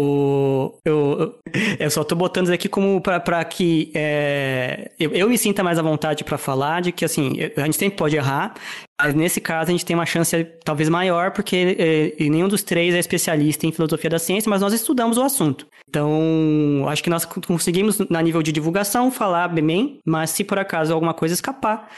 O, 0.01 0.79
eu, 0.85 1.35
eu 1.77 1.91
só 1.91 2.05
tô 2.05 2.15
botando 2.15 2.45
isso 2.45 2.53
aqui 2.53 2.69
como 2.69 3.01
para 3.01 3.43
que 3.43 3.91
é, 3.93 4.91
eu, 4.97 5.11
eu, 5.11 5.29
me 5.29 5.37
sinta 5.37 5.61
mais 5.61 5.77
à 5.77 5.81
vontade 5.81 6.23
para 6.23 6.37
falar 6.37 6.81
de 6.81 6.93
que 6.93 7.03
assim 7.03 7.33
a 7.57 7.65
gente 7.65 7.75
sempre 7.75 7.97
pode 7.97 8.15
errar 8.15 8.53
mas 8.97 9.13
nesse 9.13 9.41
caso 9.41 9.69
a 9.69 9.71
gente 9.73 9.85
tem 9.85 9.97
uma 9.97 10.05
chance 10.05 10.41
talvez 10.63 10.87
maior 10.87 11.31
porque 11.31 11.75
é, 11.77 12.29
nenhum 12.29 12.47
dos 12.47 12.63
três 12.63 12.95
é 12.95 12.99
especialista 12.99 13.67
em 13.67 13.73
filosofia 13.73 14.09
da 14.09 14.19
ciência 14.19 14.49
mas 14.49 14.61
nós 14.61 14.71
estudamos 14.71 15.17
o 15.17 15.21
assunto. 15.21 15.67
Então 15.89 16.85
acho 16.87 17.03
que 17.03 17.09
nós 17.09 17.25
conseguimos 17.25 17.99
na 18.09 18.21
nível 18.21 18.41
de 18.41 18.53
divulgação 18.53 19.11
falar 19.11 19.49
bem 19.49 19.99
mas 20.07 20.29
se 20.29 20.45
por 20.45 20.57
acaso 20.57 20.93
alguma 20.93 21.13
coisa 21.13 21.33
escapar 21.33 21.89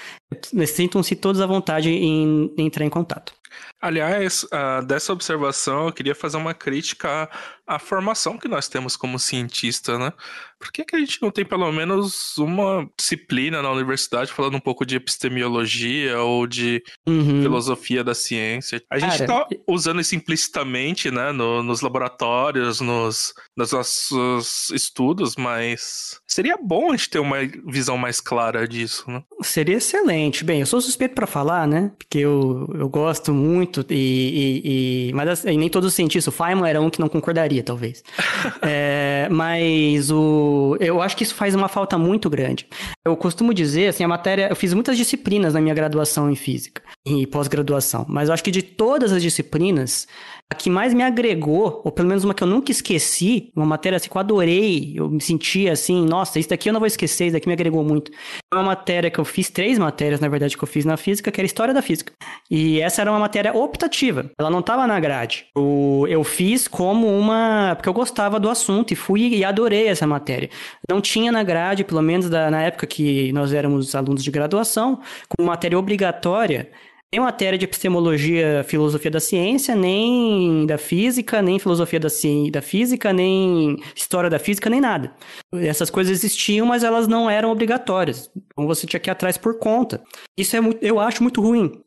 sintam-se 0.65 1.15
todos 1.15 1.39
à 1.39 1.45
vontade 1.45 1.91
em, 1.91 2.51
em 2.57 2.65
entrar 2.65 2.83
em 2.83 2.89
contato 2.89 3.31
Aliás, 3.79 4.43
uh, 4.43 4.85
dessa 4.85 5.11
observação, 5.13 5.87
eu 5.87 5.93
queria 5.93 6.15
fazer 6.15 6.37
uma 6.37 6.53
crítica 6.53 7.29
à, 7.67 7.75
à, 7.75 7.79
formação 7.79 8.37
que 8.37 8.47
nós 8.47 8.67
temos 8.67 8.95
como 8.95 9.19
cientista, 9.19 9.97
né? 9.97 10.13
Por 10.61 10.71
que, 10.71 10.85
que 10.85 10.95
a 10.95 10.99
gente 10.99 11.19
não 11.19 11.31
tem 11.31 11.43
pelo 11.43 11.71
menos 11.71 12.37
uma 12.37 12.87
disciplina 12.95 13.63
na 13.63 13.71
universidade 13.71 14.31
falando 14.31 14.55
um 14.55 14.59
pouco 14.59 14.85
de 14.85 14.95
epistemologia 14.95 16.21
ou 16.21 16.45
de 16.45 16.83
uhum. 17.07 17.41
filosofia 17.41 18.03
da 18.03 18.13
ciência? 18.13 18.79
A 18.89 18.99
gente 18.99 19.21
está 19.21 19.47
usando 19.67 19.99
isso 19.99 20.15
implicitamente, 20.15 21.09
né, 21.09 21.31
no, 21.31 21.63
nos 21.63 21.81
laboratórios, 21.81 22.79
nos, 22.79 23.33
nos 23.57 23.71
nossos 23.71 24.69
estudos, 24.69 25.35
mas 25.35 26.19
seria 26.27 26.57
bom 26.57 26.91
a 26.91 26.95
gente 26.95 27.09
ter 27.09 27.19
uma 27.19 27.37
visão 27.67 27.97
mais 27.97 28.21
clara 28.21 28.67
disso, 28.67 29.09
né? 29.09 29.23
Seria 29.41 29.77
excelente. 29.77 30.43
Bem, 30.43 30.59
eu 30.59 30.67
sou 30.67 30.79
suspeito 30.79 31.15
para 31.15 31.25
falar, 31.25 31.67
né? 31.67 31.91
Porque 31.97 32.19
eu, 32.19 32.69
eu 32.75 32.87
gosto 32.87 33.33
muito 33.33 33.83
e, 33.89 33.95
e, 33.95 35.09
e 35.09 35.13
mas 35.13 35.27
assim, 35.27 35.57
nem 35.57 35.69
todos 35.69 35.87
os 35.87 35.93
cientistas, 35.95 36.31
o 36.31 36.37
Feynman 36.37 36.69
era 36.69 36.79
um 36.79 36.89
que 36.89 36.99
não 36.99 37.09
concordaria, 37.09 37.63
talvez. 37.63 38.03
é, 38.61 39.27
mas 39.31 40.11
o, 40.11 40.50
eu 40.79 41.01
acho 41.01 41.15
que 41.15 41.23
isso 41.23 41.35
faz 41.35 41.55
uma 41.55 41.67
falta 41.67 41.97
muito 41.97 42.29
grande. 42.29 42.67
Eu 43.05 43.15
costumo 43.17 43.53
dizer, 43.53 43.87
assim, 43.87 44.03
a 44.03 44.07
matéria, 44.07 44.47
eu 44.49 44.55
fiz 44.55 44.73
muitas 44.73 44.97
disciplinas 44.97 45.53
na 45.53 45.61
minha 45.61 45.73
graduação 45.73 46.29
em 46.29 46.35
física 46.35 46.81
e 47.05 47.25
pós-graduação, 47.27 48.05
mas 48.07 48.29
eu 48.29 48.33
acho 48.33 48.43
que 48.43 48.51
de 48.51 48.61
todas 48.61 49.11
as 49.11 49.21
disciplinas, 49.21 50.07
a 50.51 50.53
que 50.53 50.69
mais 50.69 50.93
me 50.93 51.01
agregou, 51.01 51.81
ou 51.81 51.93
pelo 51.93 52.09
menos 52.09 52.25
uma 52.25 52.33
que 52.33 52.43
eu 52.43 52.47
nunca 52.47 52.73
esqueci, 52.73 53.53
uma 53.55 53.65
matéria 53.65 53.95
assim 53.95 54.09
que 54.09 54.17
eu 54.17 54.19
adorei, 54.19 54.93
eu 54.97 55.09
me 55.09 55.21
sentia 55.21 55.71
assim, 55.71 56.05
nossa, 56.05 56.39
isso 56.39 56.49
daqui 56.49 56.67
eu 56.67 56.73
não 56.73 56.79
vou 56.81 56.87
esquecer, 56.87 57.27
isso 57.27 57.33
daqui 57.33 57.47
me 57.47 57.53
agregou 57.53 57.81
muito. 57.85 58.11
Uma 58.53 58.61
matéria 58.61 59.09
que 59.09 59.17
eu 59.17 59.23
fiz, 59.23 59.49
três 59.49 59.79
matérias, 59.79 60.19
na 60.19 60.27
verdade, 60.27 60.57
que 60.57 60.61
eu 60.61 60.67
fiz 60.67 60.83
na 60.83 60.97
física, 60.97 61.31
que 61.31 61.39
era 61.39 61.45
História 61.45 61.73
da 61.73 61.81
Física. 61.81 62.11
E 62.49 62.81
essa 62.81 62.99
era 62.99 63.09
uma 63.09 63.19
matéria 63.19 63.55
optativa, 63.55 64.29
ela 64.37 64.49
não 64.49 64.59
estava 64.59 64.85
na 64.85 64.99
grade. 64.99 65.45
Eu, 65.55 66.05
eu 66.09 66.21
fiz 66.21 66.67
como 66.67 67.07
uma... 67.07 67.73
porque 67.77 67.87
eu 67.87 67.93
gostava 67.93 68.37
do 68.37 68.49
assunto 68.49 68.91
e 68.91 68.95
fui 68.95 69.29
e 69.29 69.45
adorei 69.45 69.87
essa 69.87 70.05
matéria. 70.05 70.49
Não 70.89 70.99
tinha 70.99 71.31
na 71.31 71.43
grade, 71.43 71.85
pelo 71.85 72.01
menos 72.01 72.29
da, 72.29 72.51
na 72.51 72.61
época 72.61 72.85
que 72.85 73.31
nós 73.31 73.53
éramos 73.53 73.95
alunos 73.95 74.21
de 74.21 74.29
graduação, 74.29 74.99
como 75.29 75.47
matéria 75.47 75.79
obrigatória, 75.79 76.69
nem 77.13 77.19
matéria 77.19 77.59
de 77.59 77.65
epistemologia, 77.65 78.63
filosofia 78.65 79.11
da 79.11 79.19
ciência, 79.19 79.75
nem 79.75 80.65
da 80.65 80.77
física, 80.77 81.41
nem 81.41 81.59
filosofia 81.59 81.99
da, 81.99 82.09
ci... 82.09 82.49
da 82.49 82.61
física, 82.61 83.11
nem 83.11 83.75
história 83.93 84.29
da 84.29 84.39
física, 84.39 84.69
nem 84.69 84.79
nada. 84.79 85.13
Essas 85.53 85.89
coisas 85.89 86.17
existiam, 86.17 86.65
mas 86.65 86.85
elas 86.85 87.09
não 87.09 87.29
eram 87.29 87.51
obrigatórias. 87.51 88.31
Então 88.53 88.65
você 88.65 88.87
tinha 88.87 88.99
que 88.99 89.09
ir 89.09 89.11
atrás 89.11 89.37
por 89.37 89.59
conta. 89.59 90.01
Isso 90.37 90.55
é 90.55 90.61
muito, 90.61 90.81
eu 90.81 91.01
acho 91.01 91.21
muito 91.21 91.41
ruim. 91.41 91.81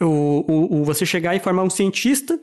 O, 0.00 0.44
o, 0.46 0.80
o, 0.80 0.84
você 0.84 1.04
chegar 1.04 1.34
e 1.34 1.40
formar 1.40 1.64
um 1.64 1.70
cientista 1.70 2.38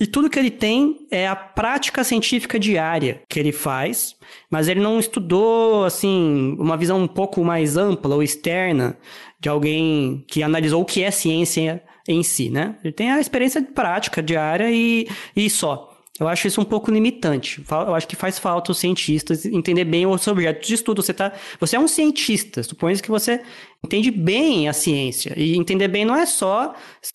e 0.00 0.06
tudo 0.06 0.30
que 0.30 0.38
ele 0.38 0.50
tem 0.50 1.06
é 1.10 1.28
a 1.28 1.36
prática 1.36 2.02
científica 2.02 2.58
diária 2.58 3.20
que 3.28 3.38
ele 3.38 3.52
faz, 3.52 4.16
mas 4.50 4.66
ele 4.66 4.80
não 4.80 4.98
estudou, 4.98 5.84
assim, 5.84 6.56
uma 6.58 6.74
visão 6.74 7.02
um 7.02 7.06
pouco 7.06 7.44
mais 7.44 7.76
ampla 7.76 8.14
ou 8.14 8.22
externa 8.22 8.96
de 9.38 9.48
alguém 9.48 10.24
que 10.28 10.42
analisou 10.42 10.82
o 10.82 10.84
que 10.84 11.02
é 11.02 11.10
ciência 11.10 11.82
em 12.08 12.22
si, 12.22 12.50
né? 12.50 12.76
Ele 12.82 12.92
tem 12.92 13.10
a 13.10 13.20
experiência 13.20 13.60
de 13.60 13.68
prática 13.68 14.22
diária 14.22 14.70
e, 14.70 15.08
e 15.34 15.50
só. 15.50 15.92
Eu 16.18 16.28
acho 16.28 16.46
isso 16.48 16.60
um 16.60 16.64
pouco 16.64 16.90
limitante. 16.90 17.62
Eu 17.70 17.94
acho 17.94 18.08
que 18.08 18.16
faz 18.16 18.38
falta 18.38 18.72
os 18.72 18.78
cientistas 18.78 19.44
entender 19.44 19.84
bem 19.84 20.06
os 20.06 20.26
objetos 20.26 20.66
de 20.66 20.74
estudo. 20.74 21.02
Você, 21.02 21.12
tá, 21.12 21.32
você 21.60 21.76
é 21.76 21.80
um 21.80 21.88
cientista, 21.88 22.62
suponho 22.62 23.00
que 23.02 23.10
você 23.10 23.42
entende 23.84 24.10
bem 24.10 24.68
a 24.68 24.72
ciência. 24.72 25.32
E 25.36 25.56
entender 25.56 25.88
bem 25.88 26.04
não 26.04 26.16
é 26.16 26.26
só 26.26 26.74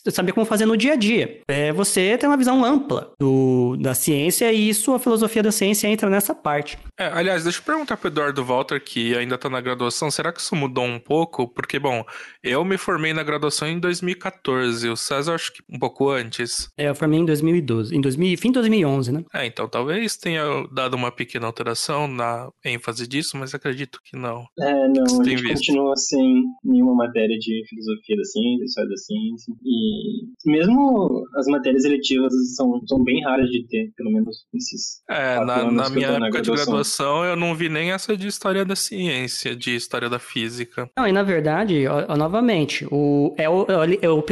saber 0.10 0.32
como 0.32 0.46
fazer 0.46 0.66
no 0.66 0.78
dia 0.78 0.94
a 0.94 0.96
dia. 0.96 1.42
É 1.48 1.72
você 1.72 2.18
ter 2.18 2.28
uma 2.28 2.38
visão 2.38 2.64
ampla 2.64 3.12
do, 3.20 3.78
da 3.78 3.94
ciência 3.94 4.52
e 4.52 4.70
isso, 4.70 4.94
a 4.94 5.00
filosofia 5.00 5.44
da 5.44 5.52
ciência 5.52 5.88
entra 5.88 6.10
nessa 6.10 6.34
parte. 6.34 6.78
É, 6.98 7.08
aliás, 7.08 7.44
deixa 7.44 7.60
eu 7.60 7.64
perguntar 7.64 7.98
pro 7.98 8.10
Eduardo 8.10 8.44
Walter, 8.44 8.80
que 8.84 9.16
ainda 9.16 9.38
tá 9.38 9.50
na 9.50 9.62
graduação, 9.62 10.10
será 10.12 10.32
que 10.32 10.40
isso 10.40 10.56
mudou 10.56 10.86
um 10.86 11.00
pouco? 11.00 11.48
Porque, 11.48 11.80
bom, 11.80 12.04
eu 12.44 12.64
me 12.64 12.78
formei 12.78 13.14
na 13.14 13.24
graduação 13.24 13.68
em 13.68 13.80
2014, 13.80 14.88
o 14.90 14.96
César 14.96 15.36
acho 15.36 15.54
que 15.54 15.64
um 15.70 15.80
pouco 15.80 16.10
antes. 16.10 16.70
É, 16.78 16.90
eu 16.90 16.96
formei 16.96 17.20
em 17.20 17.26
2012, 17.26 17.96
em 17.96 18.02
2000, 18.02 18.38
fim 18.38 18.50
de 18.50 18.56
2011, 18.56 19.12
né? 19.12 19.24
É, 19.34 19.46
então 19.46 19.68
talvez 19.68 20.16
tenha 20.18 20.44
dado 20.72 20.96
uma 20.96 21.12
pequena 21.12 21.48
alteração 21.48 22.08
na 22.08 22.50
ênfase 22.64 23.08
disso, 23.08 23.38
mas 23.38 23.54
acredito 23.54 24.00
que 24.04 24.16
não. 24.16 24.46
É, 24.60 24.88
não, 24.88 25.04
a 25.04 25.24
gente 25.24 25.44
continua 25.44 25.96
sem 25.96 26.44
nenhuma 26.64 26.96
matéria 26.96 27.38
de 27.38 27.64
filosofia 27.68 28.18
da 28.18 28.24
ciência, 28.24 28.64
história 28.64 28.90
da 28.90 28.98
ciência, 28.98 29.54
e 29.64 30.50
mesmo 30.50 31.24
as 31.36 31.46
matérias 31.48 31.84
eletivas 31.86 32.34
são, 32.56 32.82
são 32.88 33.04
bem 33.04 33.24
raras 33.24 33.50
de 33.50 33.66
ter, 33.68 33.92
pelo 33.96 34.12
menos 34.12 34.46
nesses 34.54 35.02
É, 35.10 35.44
na, 35.44 35.72
na 35.72 35.90
minha 35.90 36.08
época 36.08 36.30
na 36.30 36.42
de 36.42 36.52
graduação 36.52 37.24
eu 37.26 37.36
não 37.36 37.56
vi 37.56 37.70
nem 37.70 37.92
essa 37.92 38.16
de 38.16 38.28
história 38.28 38.66
da 38.66 38.76
ciência, 38.76 39.56
de 39.56 39.76
história 39.76 40.10
da 40.10 40.20
física. 40.20 40.90
Não, 40.98 41.08
e 41.08 41.12
na 41.12 41.24
verdade, 41.24 41.88
ó, 41.88 42.06
ó, 42.08 42.18
novamente, 42.18 42.86
o, 42.92 43.34
é, 43.38 43.50
o, 43.50 43.66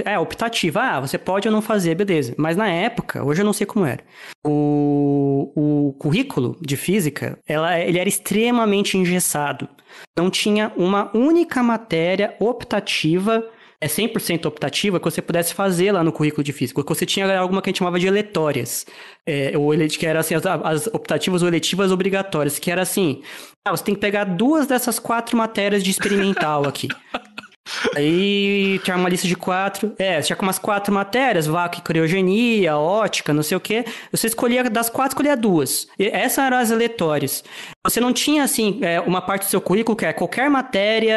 é, 0.06 0.14
é 0.14 0.20
optativa. 0.20 0.82
Ah, 0.82 1.00
você 1.00 1.18
pode 1.18 1.48
ou 1.48 1.54
não 1.54 1.62
fazer, 1.62 1.96
beleza. 1.96 2.34
Mas 2.38 2.56
na 2.56 2.70
época, 2.70 3.24
hoje 3.24 3.42
eu 3.42 3.46
não 3.46 3.54
sei 3.54 3.66
como 3.66 3.86
era. 3.86 4.04
O 4.46 5.29
currículo 6.00 6.58
de 6.62 6.76
física, 6.78 7.38
ela, 7.46 7.78
ele 7.80 8.00
era 8.00 8.10
extremamente 8.10 8.98
engessado. 8.98 9.68
Não 10.18 10.30
tinha 10.30 10.72
uma 10.76 11.12
única 11.16 11.62
matéria 11.62 12.36
optativa 12.40 13.44
é 13.82 13.88
100% 13.88 14.46
optativa 14.46 15.00
que 15.00 15.06
você 15.06 15.22
pudesse 15.22 15.54
fazer 15.54 15.94
lá 15.94 16.04
no 16.04 16.12
currículo 16.12 16.44
de 16.44 16.52
física. 16.52 16.84
Você 16.86 17.06
tinha 17.06 17.40
alguma 17.40 17.62
que 17.62 17.70
a 17.70 17.72
gente 17.72 17.80
chamava 17.80 17.98
de 17.98 18.08
eletórias, 18.08 18.86
é, 19.26 19.58
ou 19.58 19.72
que 19.88 20.06
era 20.06 20.20
assim, 20.20 20.36
as, 20.36 20.46
as, 20.46 20.88
optativas 20.88 21.42
ou 21.42 21.48
eletivas 21.48 21.90
obrigatórias, 21.90 22.60
que 22.60 22.70
era 22.70 22.82
assim, 22.82 23.22
ah, 23.66 23.72
você 23.72 23.84
tem 23.86 23.96
que 23.96 24.02
pegar 24.02 24.26
duas 24.26 24.68
dessas 24.68 25.00
quatro 25.00 25.38
matérias 25.38 25.82
de 25.82 25.92
experimental 25.92 26.68
aqui. 26.68 26.90
Aí 27.96 28.80
tinha 28.84 28.96
uma 28.96 29.10
lista 29.10 29.28
de 29.28 29.36
quatro. 29.36 29.94
É, 29.98 30.22
tinha 30.22 30.38
umas 30.42 30.60
quatro 30.60 30.94
matérias, 30.94 31.48
vácuo 31.48 31.80
e 31.80 31.82
criogenia, 31.82 32.78
ótica, 32.78 33.34
não 33.34 33.44
sei 33.44 33.58
o 33.58 33.60
quê. 33.60 33.86
Você 34.12 34.28
escolhia, 34.28 34.64
das 34.70 34.90
quatro, 34.90 35.12
escolhia 35.12 35.36
duas. 35.36 35.88
E 35.98 36.08
essas 36.08 36.46
eram 36.46 36.58
as 36.58 36.72
aleatórias. 36.72 37.44
Você 37.86 38.00
não 38.00 38.14
tinha, 38.14 38.44
assim, 38.44 38.80
é, 38.82 39.00
uma 39.00 39.22
parte 39.22 39.46
do 39.46 39.50
seu 39.50 39.62
currículo 39.62 39.96
que 39.96 40.06
é 40.06 40.14
qualquer 40.14 40.50
matéria 40.50 41.16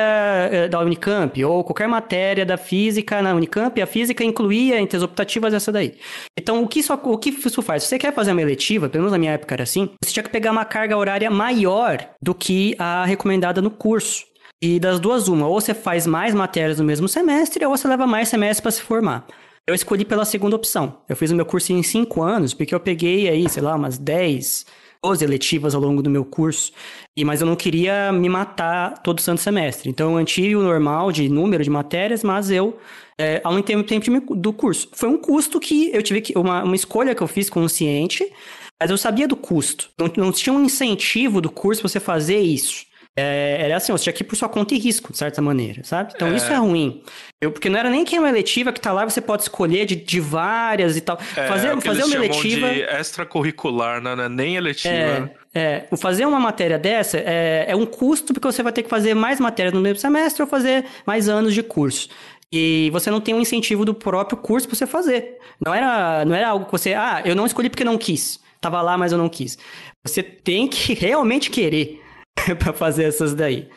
é, 0.51 0.69
da 0.69 0.81
Unicamp, 0.81 1.45
ou 1.45 1.65
qualquer 1.65 1.89
matéria 1.89 2.45
da 2.45 2.57
física 2.57 3.21
na 3.21 3.35
Unicamp, 3.35 3.81
a 3.81 3.87
física 3.87 4.25
incluía 4.25 4.81
entre 4.81 4.97
as 4.97 5.03
optativas 5.03 5.55
essa 5.55 5.73
daí. 5.73 5.95
Então, 6.39 6.63
o 6.63 6.69
que 6.69 6.81
isso, 6.81 6.93
o 6.93 7.19
que 7.19 7.31
isso 7.31 7.63
faz? 7.63 7.83
Se 7.83 7.91
você 7.91 7.99
quer 7.99 8.13
fazer 8.15 8.33
uma 8.33 8.43
eletiva, 8.43 8.89
pelo 8.89 9.03
menos 9.03 9.13
na 9.13 9.19
minha 9.19 9.33
época 9.33 9.55
era 9.55 9.63
assim, 9.63 9.91
você 10.03 10.13
tinha 10.13 10.23
que 10.23 10.31
pegar 10.31 10.53
uma 10.53 10.65
carga 10.65 10.97
horária 10.97 11.31
maior 11.31 11.99
do 12.21 12.35
que 12.35 12.75
a 12.79 13.05
recomendada 13.05 13.61
no 13.61 13.71
curso. 13.71 14.32
E 14.65 14.79
das 14.79 15.01
duas, 15.01 15.27
uma, 15.27 15.49
ou 15.49 15.61
você 15.61 15.75
faz 15.75 16.07
mais 16.07 16.33
matérias 16.33 16.79
no 16.79 16.85
mesmo 16.85 17.09
semestre, 17.09 17.67
ou 17.67 17.77
você 17.77 17.89
leva 17.89 18.07
mais 18.07 18.29
semestres 18.29 18.61
para 18.61 18.71
se 18.71 18.81
formar. 18.81 19.27
Eu 19.67 19.75
escolhi 19.75 20.05
pela 20.05 20.25
segunda 20.25 20.55
opção. 20.55 20.99
Eu 21.09 21.17
fiz 21.17 21.33
o 21.33 21.35
meu 21.35 21.45
curso 21.45 21.73
em 21.73 21.83
cinco 21.83 22.23
anos, 22.23 22.55
porque 22.55 22.73
eu 22.73 22.79
peguei 22.79 23.29
aí, 23.29 23.49
sei 23.49 23.61
lá, 23.61 23.75
umas 23.75 23.99
10, 23.99 24.65
12 25.03 25.25
eletivas 25.25 25.75
ao 25.75 25.81
longo 25.81 26.01
do 26.01 26.09
meu 26.09 26.25
curso. 26.25 26.71
E, 27.17 27.25
mas 27.25 27.41
eu 27.41 27.47
não 27.47 27.57
queria 27.57 28.13
me 28.13 28.29
matar 28.29 28.99
todo 28.99 29.21
santo 29.21 29.41
semestre. 29.41 29.91
Então 29.91 30.11
eu 30.11 30.15
mantive 30.15 30.55
o 30.55 30.63
normal 30.63 31.11
de 31.11 31.29
número 31.29 31.65
de 31.65 31.71
matérias, 31.71 32.23
mas 32.23 32.49
eu 32.49 32.79
é, 33.19 33.41
aumentei 33.43 33.75
o 33.75 33.83
tempo 33.83 34.33
do 34.33 34.53
curso. 34.53 34.89
Foi 34.93 35.09
um 35.09 35.19
custo 35.19 35.59
que 35.59 35.91
eu 35.93 36.05
tive 36.05 36.21
que. 36.21 36.39
Uma, 36.39 36.63
uma 36.63 36.77
escolha 36.77 37.17
que 37.17 37.23
eu 37.23 37.27
fiz 37.27 37.51
consciente, 37.51 38.33
mas 38.81 38.93
eu 38.93 38.97
sabia 38.97 39.27
do 39.27 39.35
custo. 39.35 39.91
Não, 39.99 40.09
não 40.17 40.31
tinha 40.31 40.53
um 40.53 40.65
incentivo 40.65 41.41
do 41.41 41.51
curso 41.51 41.83
pra 41.83 41.89
você 41.89 41.99
fazer 41.99 42.39
isso. 42.39 42.92
É, 43.15 43.59
era 43.61 43.77
assim, 43.77 43.93
você 43.93 44.05
tinha 44.05 44.13
que 44.13 44.23
ir 44.23 44.27
por 44.27 44.37
sua 44.37 44.49
conta 44.49 44.75
e 44.75 44.79
risco, 44.79 45.13
de 45.13 45.19
certa 45.19 45.43
maneira, 45.43 45.85
sabe? 45.85 46.13
Então 46.15 46.29
é. 46.29 46.37
isso 46.37 46.51
é 46.51 46.57
ruim. 46.57 47.03
Eu, 47.41 47.53
porque 47.53 47.69
não 47.69 47.79
era 47.79 47.91
nem 47.91 48.05
que 48.05 48.17
é 48.17 48.19
uma 48.19 48.29
eletiva 48.29 48.73
que 48.73 48.81
tá 48.81 48.91
lá, 48.91 49.05
você 49.05 49.21
pode 49.21 49.43
escolher 49.43 49.85
de, 49.85 49.97
de 49.97 50.19
várias 50.19 50.97
e 50.97 51.01
tal. 51.03 51.19
É, 51.37 51.47
fazer 51.47 51.77
é 51.77 51.81
fazer 51.81 52.05
uma 52.05 52.15
eletiva. 52.15 52.71
De 52.71 52.81
extracurricular, 52.81 54.01
né? 54.01 54.13
É 54.25 54.29
nem 54.31 54.57
eletiva. 54.57 54.95
É, 54.95 55.31
é, 55.55 55.87
o 55.91 55.97
fazer 55.99 56.25
uma 56.25 56.41
matéria 56.41 56.79
dessa 56.79 57.19
é, 57.19 57.67
é 57.69 57.77
um 57.77 57.85
custo, 57.85 58.33
porque 58.33 58.47
você 58.47 58.63
vai 58.63 58.73
ter 58.73 58.83
que 58.83 58.89
fazer 58.89 59.13
mais 59.13 59.39
matérias 59.39 59.75
no 59.75 59.81
mesmo 59.81 59.99
semestre 59.99 60.43
ou 60.43 60.49
fazer 60.49 60.87
mais 61.07 61.29
anos 61.29 61.53
de 61.53 61.63
curso. 61.63 62.09
E 62.51 62.91
você 62.93 63.11
não 63.11 63.21
tem 63.21 63.35
um 63.35 63.41
incentivo 63.41 63.85
do 63.85 63.95
próprio 63.95 64.39
curso 64.39 64.67
para 64.67 64.77
você 64.77 64.87
fazer. 64.87 65.39
Não 65.65 65.75
era, 65.75 66.25
não 66.25 66.35
era 66.35 66.49
algo 66.49 66.65
que 66.65 66.73
você, 66.73 66.95
ah, 66.95 67.23
eu 67.25 67.35
não 67.35 67.45
escolhi 67.47 67.69
porque 67.69 67.85
não 67.85 67.99
quis. 67.99 68.41
Tava 68.61 68.81
lá, 68.81 68.97
mas 68.97 69.13
eu 69.13 69.19
não 69.19 69.29
quis. 69.29 69.59
Você 70.05 70.23
tem 70.23 70.69
que 70.69 70.93
realmente 70.95 71.51
querer. 71.51 72.02
para 72.59 72.73
fazer 72.73 73.05
essas 73.05 73.35
daí. 73.35 73.69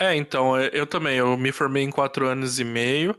É, 0.00 0.14
então, 0.14 0.56
eu 0.56 0.86
também, 0.86 1.16
eu 1.16 1.36
me 1.36 1.50
formei 1.50 1.82
em 1.82 1.90
quatro 1.90 2.26
anos 2.26 2.60
e 2.60 2.64
meio 2.64 3.18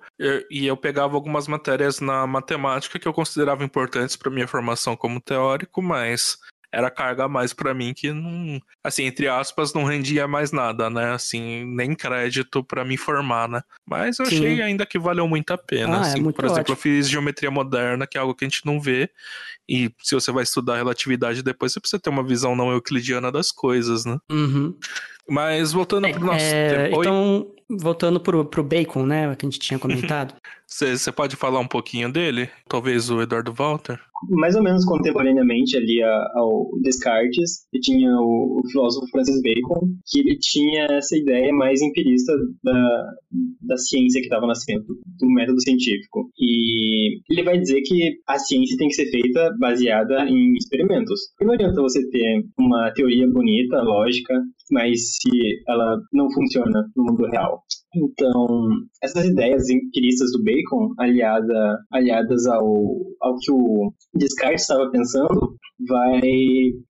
e 0.50 0.66
eu 0.66 0.78
pegava 0.78 1.16
algumas 1.16 1.46
matérias 1.46 2.00
na 2.00 2.26
matemática 2.26 2.98
que 2.98 3.08
eu 3.08 3.14
considerava 3.14 3.66
importantes 3.66 4.16
para 4.16 4.32
minha 4.32 4.48
formação 4.48 4.96
como 4.96 5.20
teórico, 5.20 5.82
mas 5.82 6.38
era 6.72 6.90
carga 6.90 7.26
a 7.26 7.28
mais 7.28 7.52
para 7.52 7.74
mim 7.74 7.94
que 7.94 8.14
não, 8.14 8.62
assim, 8.84 9.04
entre 9.04 9.28
aspas, 9.28 9.74
não 9.74 9.84
rendia 9.84 10.28
mais 10.28 10.52
nada, 10.52 10.90
né? 10.90 11.12
Assim, 11.12 11.66
nem 11.66 11.96
crédito 11.96 12.64
para 12.64 12.86
me 12.86 12.96
formar, 12.96 13.50
né? 13.50 13.62
Mas 13.86 14.20
eu 14.20 14.26
Sim. 14.28 14.36
achei 14.38 14.62
ainda 14.62 14.86
que 14.86 15.00
valeu 15.00 15.28
muito 15.28 15.52
a 15.52 15.58
pena. 15.58 15.98
Ah, 15.98 15.98
é 15.98 16.12
assim, 16.12 16.30
é 16.30 16.32
por 16.32 16.46
exemplo, 16.46 16.62
ótimo. 16.62 16.74
eu 16.74 16.78
fiz 16.78 17.10
geometria 17.10 17.50
moderna, 17.50 18.06
que 18.06 18.18
é 18.18 18.22
algo 18.22 18.36
que 18.36 18.46
a 18.46 18.48
gente 18.48 18.66
não 18.66 18.80
vê, 18.80 19.10
e 19.70 19.94
se 20.02 20.16
você 20.16 20.32
vai 20.32 20.42
estudar 20.42 20.78
relatividade 20.78 21.44
depois, 21.44 21.72
você 21.72 21.80
precisa 21.80 22.00
ter 22.00 22.10
uma 22.10 22.24
visão 22.24 22.56
não 22.56 22.72
euclidiana 22.72 23.32
das 23.32 23.52
coisas, 23.52 24.04
né? 24.04 24.18
Uhum. 24.28 24.76
Mas 25.30 25.72
voltando 25.72 26.08
é, 26.08 26.12
pro 26.12 26.26
nosso 26.26 26.46
é, 26.46 26.88
tempo. 26.90 27.02
Então, 27.02 27.48
voltando 27.70 28.20
pro, 28.20 28.46
pro 28.46 28.64
Bacon, 28.64 29.06
né? 29.06 29.36
Que 29.36 29.46
a 29.46 29.50
gente 29.50 29.60
tinha 29.60 29.80
comentado. 29.80 30.34
Você 30.68 31.12
pode 31.12 31.36
falar 31.36 31.60
um 31.60 31.68
pouquinho 31.68 32.12
dele? 32.12 32.50
Talvez 32.68 33.10
o 33.10 33.22
Eduardo 33.22 33.54
Walter? 33.54 34.00
mais 34.28 34.56
ou 34.56 34.64
menos 34.64 34.84
contemporaneamente 34.86 35.78
ali 35.78 36.02
ao 36.04 36.70
Descartes, 36.82 37.66
e 37.74 37.80
tinha 37.80 38.12
o, 38.20 38.60
o, 38.60 38.70
filósofo 38.70 39.08
Francis 39.12 39.42
Bacon, 39.42 39.88
que 40.06 40.20
ele 40.20 40.38
tinha 40.40 40.88
essa 40.92 41.18
ideia 41.18 41.54
mais 41.54 41.82
empirista 41.82 42.34
da, 42.64 43.12
da 43.62 43.78
ciência 43.78 44.20
que 44.20 44.28
estava 44.28 44.48
nascendo, 44.48 44.86
do 45.20 45.28
método 45.28 45.62
científico. 45.62 46.30
E 46.38 47.22
ele 47.30 47.44
vai 47.44 47.58
dizer 47.58 47.82
que 47.82 48.20
a 48.28 48.38
ciência 48.38 48.78
tem 48.78 48.88
que 48.88 48.96
ser 48.96 49.10
feita 49.10 49.56
baseada 49.60 50.26
em 50.28 50.54
experimentos. 50.54 51.20
Não 51.42 51.54
adianta 51.54 51.82
você 51.82 52.08
ter 52.10 52.44
uma 52.58 52.92
teoria 52.92 53.28
bonita, 53.28 53.82
lógica, 53.82 54.34
mas 54.72 55.18
se 55.18 55.30
ela 55.68 56.00
não 56.14 56.32
funciona 56.32 56.86
no 56.96 57.04
mundo 57.04 57.26
real. 57.28 57.64
Então, 57.96 58.68
essas 59.04 59.26
ideias 59.26 59.70
empiristas 59.70 60.32
do 60.32 60.44
Bacon, 60.44 60.94
aliada, 61.00 61.78
aliadas 61.92 62.46
ao, 62.46 62.66
ao 63.22 63.36
que 63.40 63.52
o 63.52 63.92
Descartes 64.16 64.62
estava 64.62 64.92
pensando, 64.92 65.56
vai 65.88 66.22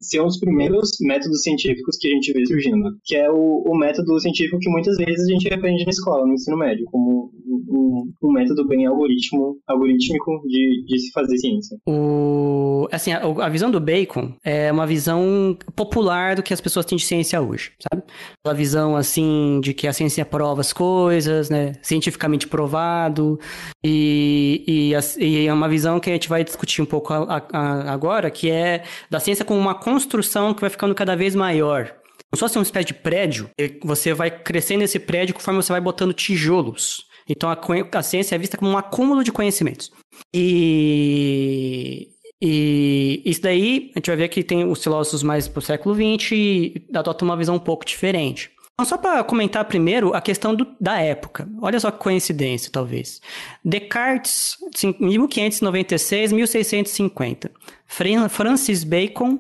ser 0.02 0.22
um 0.22 0.26
dos 0.26 0.40
primeiros 0.40 0.90
métodos 1.02 1.42
científicos 1.42 1.98
que 1.98 2.08
a 2.08 2.12
gente 2.12 2.34
vê 2.34 2.46
surgindo, 2.46 2.90
que 3.06 3.16
é 3.16 3.30
o, 3.30 3.64
o 3.66 3.78
método 3.78 4.20
científico 4.20 4.60
que 4.60 4.70
muitas 4.70 4.98
vezes 4.98 5.26
a 5.26 5.32
gente 5.32 5.54
aprende 5.54 5.86
na 5.86 5.92
escola, 5.92 6.26
no 6.26 6.34
ensino 6.34 6.58
médio, 6.58 6.86
como 6.92 7.32
um, 7.68 8.12
um 8.22 8.32
método 8.32 8.68
bem 8.68 8.86
algoritmo, 8.86 9.58
algorítmico 9.68 10.42
de, 10.46 10.84
de 10.86 11.00
se 11.00 11.12
fazer 11.12 11.38
ciência. 11.38 11.78
O, 11.88 12.88
assim, 12.92 13.12
a, 13.12 13.22
a, 13.22 13.50
visão 13.50 13.70
do 13.72 13.80
Bacon 13.80 14.34
é 14.44 14.72
uma 14.72 14.86
visão 14.86 15.58
popular 15.76 16.36
do 16.36 16.44
que 16.44 16.54
as 16.54 16.62
pessoas 16.62 16.86
têm 16.86 16.98
de 16.98 17.06
ciência 17.06 17.42
hoje, 17.42 17.72
sabe? 17.80 18.04
Uma 18.46 18.54
visão, 18.54 18.96
assim, 18.96 19.60
de 19.62 19.74
que 19.74 19.88
a 19.88 19.94
ciência 19.94 20.26
prova 20.26 20.62
as 20.62 20.74
coisas, 20.74 21.50
né? 21.50 21.74
Cientificamente 21.82 22.48
provado, 22.48 23.40
e, 23.84 24.64
e, 24.68 25.24
e 25.24 25.48
é 25.48 25.54
uma 25.54 25.70
visão 25.70 26.00
que 26.00 26.10
a 26.10 26.14
gente 26.14 26.30
vai 26.30 26.44
discutir 26.44 26.82
um 26.82 26.86
pouco 26.86 27.14
a, 27.14 27.44
a, 27.52 27.92
agora, 27.92 28.30
que 28.30 28.50
é 28.50 28.84
da 29.10 29.20
ciência 29.20 29.46
como 29.46 29.60
uma 29.60 29.76
construção 29.76 30.54
que 30.54 30.62
vai 30.62 30.70
ficando 30.70 30.96
cada 30.96 31.16
vez 31.16 31.36
maior. 31.36 31.94
Não 32.32 32.38
só 32.38 32.48
ser 32.48 32.60
uma 32.60 32.64
espécie 32.64 32.88
de 32.88 32.94
prédio, 32.94 33.50
você 33.84 34.14
vai 34.14 34.30
crescendo 34.30 34.84
esse 34.84 35.00
prédio 35.00 35.34
conforme 35.34 35.62
você 35.64 35.72
vai 35.72 35.82
botando 35.82 36.14
tijolos 36.14 37.09
Então 37.30 37.50
a, 37.50 37.58
a 37.94 38.04
ciência 38.04 38.36
é 38.36 38.38
vista 38.38 38.58
como 38.58 38.72
um 38.72 38.78
acúmulo 38.78 39.24
de 39.24 39.32
conhecimentos. 39.32 39.92
E 40.34 42.10
e 42.42 43.22
isso 43.26 43.42
daí, 43.42 43.92
a 43.94 44.00
gente 44.00 44.08
vai 44.08 44.16
ver 44.16 44.30
que 44.30 44.44
tem 44.44 44.64
os 44.64 44.82
filósofos 44.82 45.24
mais 45.24 45.48
pro 45.48 45.62
século 45.62 45.94
XX 45.94 46.32
e 46.32 46.88
adotam 46.94 47.28
uma 47.28 47.36
visão 47.36 47.56
um 47.56 47.60
pouco 47.60 47.86
diferente. 47.86 48.50
Então, 48.74 48.86
só 48.86 48.98
para 48.98 49.22
comentar 49.26 49.66
primeiro 49.66 50.16
a 50.16 50.22
questão 50.22 50.56
do, 50.56 50.66
da 50.80 51.02
época. 51.02 51.50
Olha 51.62 51.78
só 51.82 51.92
que 51.92 52.00
coincidência, 52.00 52.72
talvez. 52.72 53.20
Descartes, 53.64 54.56
1596, 55.02 56.32
1650. 56.32 57.52
Francis 57.86 58.86
Bacon, 58.86 59.38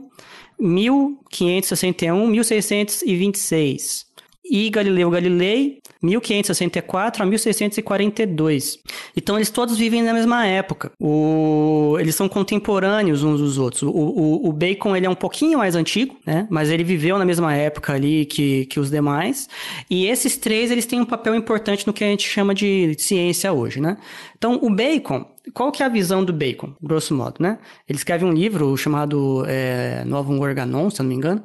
1561, 0.59 2.27
1626. 2.27 4.07
E 4.49 4.69
Galileu 4.69 5.09
Galilei, 5.09 5.79
1564 6.01 7.23
a 7.23 7.25
1642. 7.25 8.79
Então 9.15 9.35
eles 9.35 9.49
todos 9.49 9.77
vivem 9.77 10.01
na 10.01 10.13
mesma 10.13 10.45
época. 10.45 10.91
O... 10.99 11.97
Eles 11.99 12.15
são 12.15 12.29
contemporâneos 12.29 13.23
uns 13.23 13.39
dos 13.39 13.57
outros. 13.57 13.83
O, 13.83 13.89
o, 13.89 14.49
o, 14.49 14.53
Bacon 14.53 14.95
ele 14.95 15.05
é 15.05 15.09
um 15.09 15.15
pouquinho 15.15 15.59
mais 15.59 15.75
antigo, 15.75 16.15
né? 16.25 16.47
Mas 16.49 16.69
ele 16.69 16.83
viveu 16.83 17.17
na 17.17 17.25
mesma 17.25 17.53
época 17.53 17.93
ali 17.93 18.25
que, 18.25 18.65
que 18.65 18.79
os 18.79 18.89
demais. 18.89 19.47
E 19.89 20.07
esses 20.07 20.37
três 20.37 20.71
eles 20.71 20.85
têm 20.85 21.01
um 21.01 21.05
papel 21.05 21.35
importante 21.35 21.85
no 21.85 21.93
que 21.93 22.03
a 22.03 22.07
gente 22.07 22.27
chama 22.27 22.55
de 22.55 22.95
ciência 22.97 23.51
hoje, 23.51 23.79
né? 23.81 23.97
Então 24.37 24.59
o 24.61 24.69
Bacon 24.69 25.25
qual 25.53 25.71
que 25.71 25.81
é 25.81 25.85
a 25.85 25.89
visão 25.89 26.23
do 26.23 26.31
Bacon, 26.31 26.73
grosso 26.81 27.13
modo, 27.13 27.37
né? 27.39 27.57
Ele 27.87 27.97
escreve 27.97 28.23
um 28.23 28.31
livro 28.31 28.75
chamado 28.77 29.43
é, 29.47 30.03
Novum 30.05 30.39
Organon, 30.39 30.89
se 30.89 31.01
eu 31.01 31.03
não 31.03 31.09
me 31.09 31.15
engano, 31.15 31.43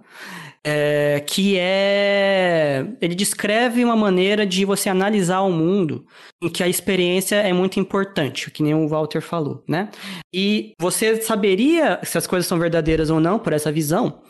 é, 0.64 1.20
que 1.20 1.58
é. 1.58 2.86
Ele 3.00 3.14
descreve 3.14 3.84
uma 3.84 3.94
maneira 3.94 4.46
de 4.46 4.64
você 4.64 4.88
analisar 4.88 5.40
o 5.40 5.52
mundo 5.52 6.06
em 6.42 6.48
que 6.48 6.62
a 6.62 6.68
experiência 6.68 7.36
é 7.36 7.52
muito 7.52 7.78
importante, 7.78 8.50
que 8.50 8.62
nem 8.62 8.74
o 8.74 8.88
Walter 8.88 9.20
falou, 9.20 9.62
né? 9.68 9.90
E 10.34 10.72
você 10.80 11.20
saberia 11.20 12.00
se 12.02 12.16
as 12.16 12.26
coisas 12.26 12.46
são 12.46 12.58
verdadeiras 12.58 13.10
ou 13.10 13.20
não 13.20 13.38
por 13.38 13.52
essa 13.52 13.70
visão, 13.70 14.22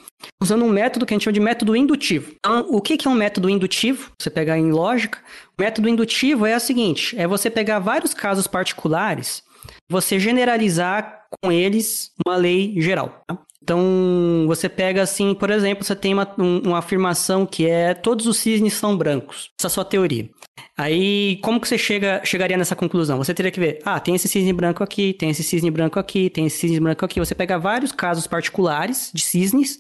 usando 0.43 0.65
um 0.65 0.71
método 0.71 1.07
que 1.07 1.15
a 1.15 1.17
gente 1.17 1.25
chama 1.25 1.35
de 1.35 1.41
método 1.41 1.77
indutivo. 1.77 2.33
Então, 2.39 2.67
o 2.69 2.81
que 2.81 3.07
é 3.07 3.11
um 3.11 3.15
método 3.15 3.49
indutivo? 3.49 4.11
Você 4.21 4.29
pegar 4.29 4.59
em 4.59 4.73
lógica. 4.73 5.21
O 5.57 5.63
método 5.63 5.89
indutivo 5.89 6.47
é 6.47 6.57
o 6.57 6.61
seguinte: 6.61 7.17
é 7.17 7.29
você 7.29 7.49
pegar 7.49 7.79
vários 7.79 8.13
casos 8.13 8.49
particulares, 8.49 9.43
você 9.89 10.19
generalizar 10.19 11.24
com 11.41 11.53
eles 11.53 12.13
uma 12.27 12.37
lei 12.37 12.75
geral. 12.81 13.23
Tá? 13.27 13.39
Então, 13.63 14.45
você 14.47 14.69
pega 14.69 15.01
assim, 15.01 15.35
por 15.35 15.49
exemplo, 15.49 15.85
você 15.85 15.97
tem 15.97 16.13
uma, 16.13 16.31
um, 16.39 16.59
uma 16.67 16.79
afirmação 16.79 17.47
que 17.47 17.67
é 17.67 17.95
todos 17.95 18.27
os 18.27 18.37
cisnes 18.37 18.75
são 18.75 18.95
brancos. 18.95 19.51
Essa 19.59 19.67
é 19.67 19.69
a 19.69 19.71
sua 19.71 19.85
teoria. 19.87 20.29
Aí, 20.77 21.39
como 21.43 21.59
que 21.59 21.67
você 21.67 21.79
chega, 21.79 22.21
chegaria 22.25 22.59
nessa 22.59 22.77
conclusão? 22.77 23.17
Você 23.17 23.33
teria 23.33 23.51
que 23.51 23.59
ver, 23.59 23.81
ah, 23.85 23.99
tem 23.99 24.15
esse 24.15 24.29
cisne 24.29 24.53
branco 24.53 24.85
aqui, 24.85 25.15
tem 25.15 25.31
esse 25.31 25.43
cisne 25.43 25.71
branco 25.71 25.99
aqui, 25.99 26.29
tem 26.29 26.45
esse 26.47 26.59
cisne 26.59 26.79
branco 26.79 27.05
aqui. 27.07 27.19
Você 27.19 27.35
pega 27.35 27.59
vários 27.59 27.91
casos 27.91 28.27
particulares 28.27 29.11
de 29.15 29.23
cisnes, 29.23 29.79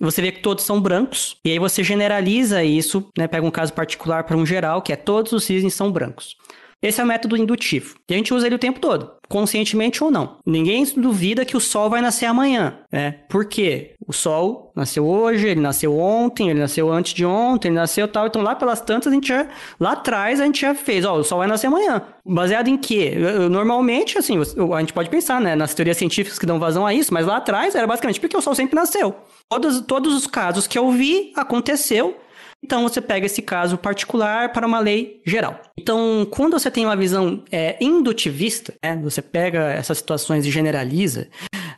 você 0.00 0.22
vê 0.22 0.30
que 0.30 0.40
todos 0.40 0.64
são 0.64 0.80
brancos, 0.80 1.36
e 1.44 1.50
aí 1.50 1.58
você 1.58 1.82
generaliza 1.82 2.62
isso, 2.62 3.08
né? 3.16 3.26
Pega 3.26 3.46
um 3.46 3.50
caso 3.50 3.72
particular 3.72 4.24
para 4.24 4.36
um 4.36 4.44
geral, 4.44 4.82
que 4.82 4.92
é 4.92 4.96
todos 4.96 5.32
os 5.32 5.44
cisnes 5.44 5.74
são 5.74 5.90
brancos. 5.90 6.36
Esse 6.84 7.00
é 7.00 7.04
o 7.04 7.06
método 7.06 7.34
indutivo. 7.34 7.96
E 8.06 8.12
a 8.12 8.16
gente 8.18 8.34
usa 8.34 8.46
ele 8.46 8.56
o 8.56 8.58
tempo 8.58 8.78
todo, 8.78 9.10
conscientemente 9.26 10.04
ou 10.04 10.10
não. 10.10 10.36
Ninguém 10.44 10.84
duvida 10.94 11.42
que 11.42 11.56
o 11.56 11.60
sol 11.60 11.88
vai 11.88 12.02
nascer 12.02 12.26
amanhã, 12.26 12.80
né? 12.92 13.20
Por 13.30 13.46
quê? 13.46 13.94
O 14.06 14.12
sol 14.12 14.70
nasceu 14.76 15.06
hoje, 15.06 15.48
ele 15.48 15.62
nasceu 15.62 15.98
ontem, 15.98 16.50
ele 16.50 16.60
nasceu 16.60 16.92
antes 16.92 17.14
de 17.14 17.24
ontem, 17.24 17.68
ele 17.68 17.76
nasceu 17.76 18.06
tal. 18.06 18.26
Então 18.26 18.42
lá 18.42 18.54
pelas 18.54 18.82
tantas 18.82 19.10
a 19.10 19.14
gente 19.14 19.28
já, 19.28 19.48
lá 19.80 19.92
atrás 19.92 20.42
a 20.42 20.44
gente 20.44 20.60
já 20.60 20.74
fez, 20.74 21.06
ó, 21.06 21.16
o 21.16 21.24
sol 21.24 21.38
vai 21.38 21.48
nascer 21.48 21.68
amanhã. 21.68 22.02
Baseado 22.22 22.68
em 22.68 22.76
quê? 22.76 23.14
Normalmente, 23.50 24.18
assim, 24.18 24.38
a 24.38 24.80
gente 24.80 24.92
pode 24.92 25.08
pensar, 25.08 25.40
né, 25.40 25.56
nas 25.56 25.72
teorias 25.72 25.96
científicas 25.96 26.38
que 26.38 26.44
dão 26.44 26.58
vazão 26.58 26.86
a 26.86 26.92
isso, 26.92 27.14
mas 27.14 27.24
lá 27.24 27.38
atrás 27.38 27.74
era 27.74 27.86
basicamente 27.86 28.20
porque 28.20 28.36
o 28.36 28.42
sol 28.42 28.54
sempre 28.54 28.74
nasceu. 28.74 29.14
Todos, 29.48 29.80
todos 29.80 30.14
os 30.14 30.26
casos 30.26 30.66
que 30.66 30.78
eu 30.78 30.90
vi 30.90 31.32
aconteceu 31.34 32.18
então 32.64 32.82
você 32.82 32.98
pega 32.98 33.26
esse 33.26 33.42
caso 33.42 33.76
particular 33.76 34.50
para 34.50 34.66
uma 34.66 34.78
lei 34.78 35.20
geral. 35.26 35.60
Então, 35.78 36.26
quando 36.30 36.58
você 36.58 36.70
tem 36.70 36.86
uma 36.86 36.96
visão 36.96 37.44
é, 37.52 37.76
indutivista, 37.78 38.72
né, 38.82 38.98
você 39.02 39.20
pega 39.20 39.70
essas 39.70 39.98
situações 39.98 40.46
e 40.46 40.50
generaliza, 40.50 41.28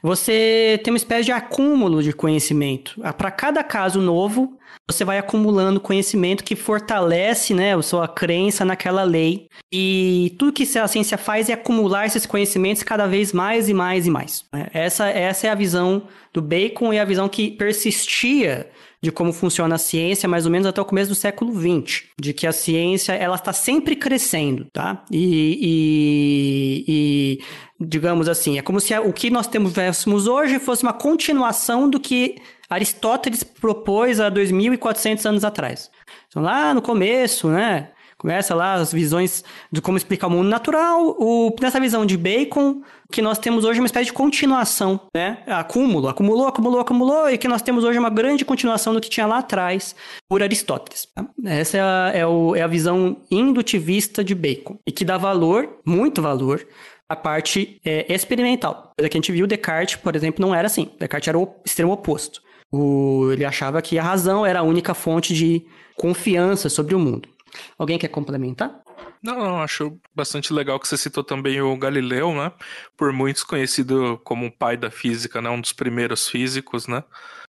você 0.00 0.80
tem 0.84 0.92
uma 0.92 0.96
espécie 0.96 1.24
de 1.24 1.32
acúmulo 1.32 2.04
de 2.04 2.12
conhecimento. 2.12 3.00
Ah, 3.02 3.12
para 3.12 3.32
cada 3.32 3.64
caso 3.64 4.00
novo, 4.00 4.56
você 4.88 5.04
vai 5.04 5.18
acumulando 5.18 5.80
conhecimento 5.80 6.44
que 6.44 6.54
fortalece 6.54 7.52
né, 7.52 7.74
a 7.74 7.82
sua 7.82 8.06
crença 8.06 8.64
naquela 8.64 9.02
lei. 9.02 9.48
E 9.72 10.36
tudo 10.38 10.52
que 10.52 10.78
a 10.78 10.86
ciência 10.86 11.18
faz 11.18 11.48
é 11.48 11.54
acumular 11.54 12.06
esses 12.06 12.24
conhecimentos 12.24 12.84
cada 12.84 13.08
vez 13.08 13.32
mais 13.32 13.68
e 13.68 13.74
mais 13.74 14.06
e 14.06 14.10
mais. 14.10 14.44
Essa, 14.72 15.08
essa 15.08 15.48
é 15.48 15.50
a 15.50 15.56
visão 15.56 16.04
do 16.32 16.40
Bacon 16.40 16.92
e 16.92 17.00
a 17.00 17.04
visão 17.04 17.28
que 17.28 17.50
persistia 17.50 18.70
de 19.06 19.12
como 19.12 19.32
funciona 19.32 19.76
a 19.76 19.78
ciência, 19.78 20.28
mais 20.28 20.46
ou 20.46 20.50
menos 20.50 20.66
até 20.66 20.80
o 20.80 20.84
começo 20.84 21.10
do 21.10 21.14
século 21.14 21.52
XX, 21.54 22.06
de 22.20 22.32
que 22.32 22.44
a 22.44 22.50
ciência 22.50 23.12
ela 23.12 23.36
está 23.36 23.52
sempre 23.52 23.94
crescendo, 23.94 24.64
tá? 24.72 25.04
E, 25.12 25.60
e, 25.62 26.84
e 26.88 27.44
digamos 27.78 28.28
assim, 28.28 28.58
é 28.58 28.62
como 28.62 28.80
se 28.80 28.92
o 28.98 29.12
que 29.12 29.30
nós 29.30 29.46
temos 29.46 30.26
hoje 30.26 30.58
fosse 30.58 30.82
uma 30.82 30.92
continuação 30.92 31.88
do 31.88 32.00
que 32.00 32.34
Aristóteles 32.68 33.44
propôs 33.44 34.18
há 34.18 34.28
2.400 34.28 35.24
anos 35.24 35.44
atrás. 35.44 35.88
Então, 36.26 36.42
lá 36.42 36.74
no 36.74 36.82
começo, 36.82 37.46
né? 37.48 37.90
Começa 38.18 38.54
lá 38.54 38.74
as 38.74 38.92
visões 38.92 39.44
de 39.70 39.82
como 39.82 39.98
explicar 39.98 40.28
o 40.28 40.30
mundo 40.30 40.48
natural. 40.48 41.16
O, 41.18 41.54
nessa 41.60 41.78
visão 41.78 42.06
de 42.06 42.16
Bacon, 42.16 42.80
que 43.12 43.20
nós 43.20 43.38
temos 43.38 43.64
hoje 43.64 43.78
uma 43.78 43.86
espécie 43.86 44.06
de 44.06 44.12
continuação, 44.12 45.00
né? 45.14 45.42
Acúmulo, 45.46 46.08
acumulou, 46.08 46.46
acumulou, 46.46 46.80
acumulou, 46.80 47.30
e 47.30 47.36
que 47.36 47.46
nós 47.46 47.60
temos 47.60 47.84
hoje 47.84 47.98
uma 47.98 48.08
grande 48.08 48.44
continuação 48.44 48.94
do 48.94 49.00
que 49.00 49.10
tinha 49.10 49.26
lá 49.26 49.38
atrás 49.38 49.94
por 50.28 50.42
Aristóteles. 50.42 51.06
Tá? 51.14 51.26
Essa 51.44 51.76
é 51.76 51.80
a, 51.80 52.12
é, 52.14 52.26
o, 52.26 52.56
é 52.56 52.62
a 52.62 52.66
visão 52.66 53.18
indutivista 53.30 54.24
de 54.24 54.34
Bacon, 54.34 54.78
e 54.86 54.92
que 54.92 55.04
dá 55.04 55.18
valor, 55.18 55.68
muito 55.84 56.22
valor, 56.22 56.66
à 57.08 57.14
parte 57.14 57.80
é, 57.84 58.12
experimental. 58.12 58.92
Coisa 58.96 59.08
que 59.08 59.16
a 59.16 59.20
gente 59.20 59.32
viu, 59.32 59.46
Descartes, 59.46 59.96
por 59.96 60.16
exemplo, 60.16 60.44
não 60.44 60.54
era 60.54 60.66
assim. 60.66 60.90
Descartes 60.98 61.28
era 61.28 61.38
o 61.38 61.54
extremo 61.64 61.92
oposto. 61.92 62.40
O, 62.72 63.30
ele 63.32 63.44
achava 63.44 63.80
que 63.80 63.98
a 63.98 64.02
razão 64.02 64.44
era 64.44 64.60
a 64.60 64.62
única 64.62 64.94
fonte 64.94 65.34
de 65.34 65.64
confiança 65.96 66.68
sobre 66.68 66.94
o 66.94 66.98
mundo. 66.98 67.28
Alguém 67.78 67.98
quer 67.98 68.08
complementar? 68.08 68.82
Não, 69.22 69.38
não, 69.38 69.62
acho 69.62 69.98
bastante 70.14 70.52
legal 70.52 70.78
que 70.78 70.86
você 70.86 70.96
citou 70.96 71.24
também 71.24 71.60
o 71.60 71.76
Galileu, 71.76 72.32
né? 72.34 72.52
Por 72.96 73.12
muitos 73.12 73.42
conhecido 73.42 74.20
como 74.24 74.46
o 74.46 74.52
pai 74.52 74.76
da 74.76 74.90
física, 74.90 75.40
né? 75.40 75.50
Um 75.50 75.60
dos 75.60 75.72
primeiros 75.72 76.28
físicos, 76.28 76.86
né? 76.86 77.02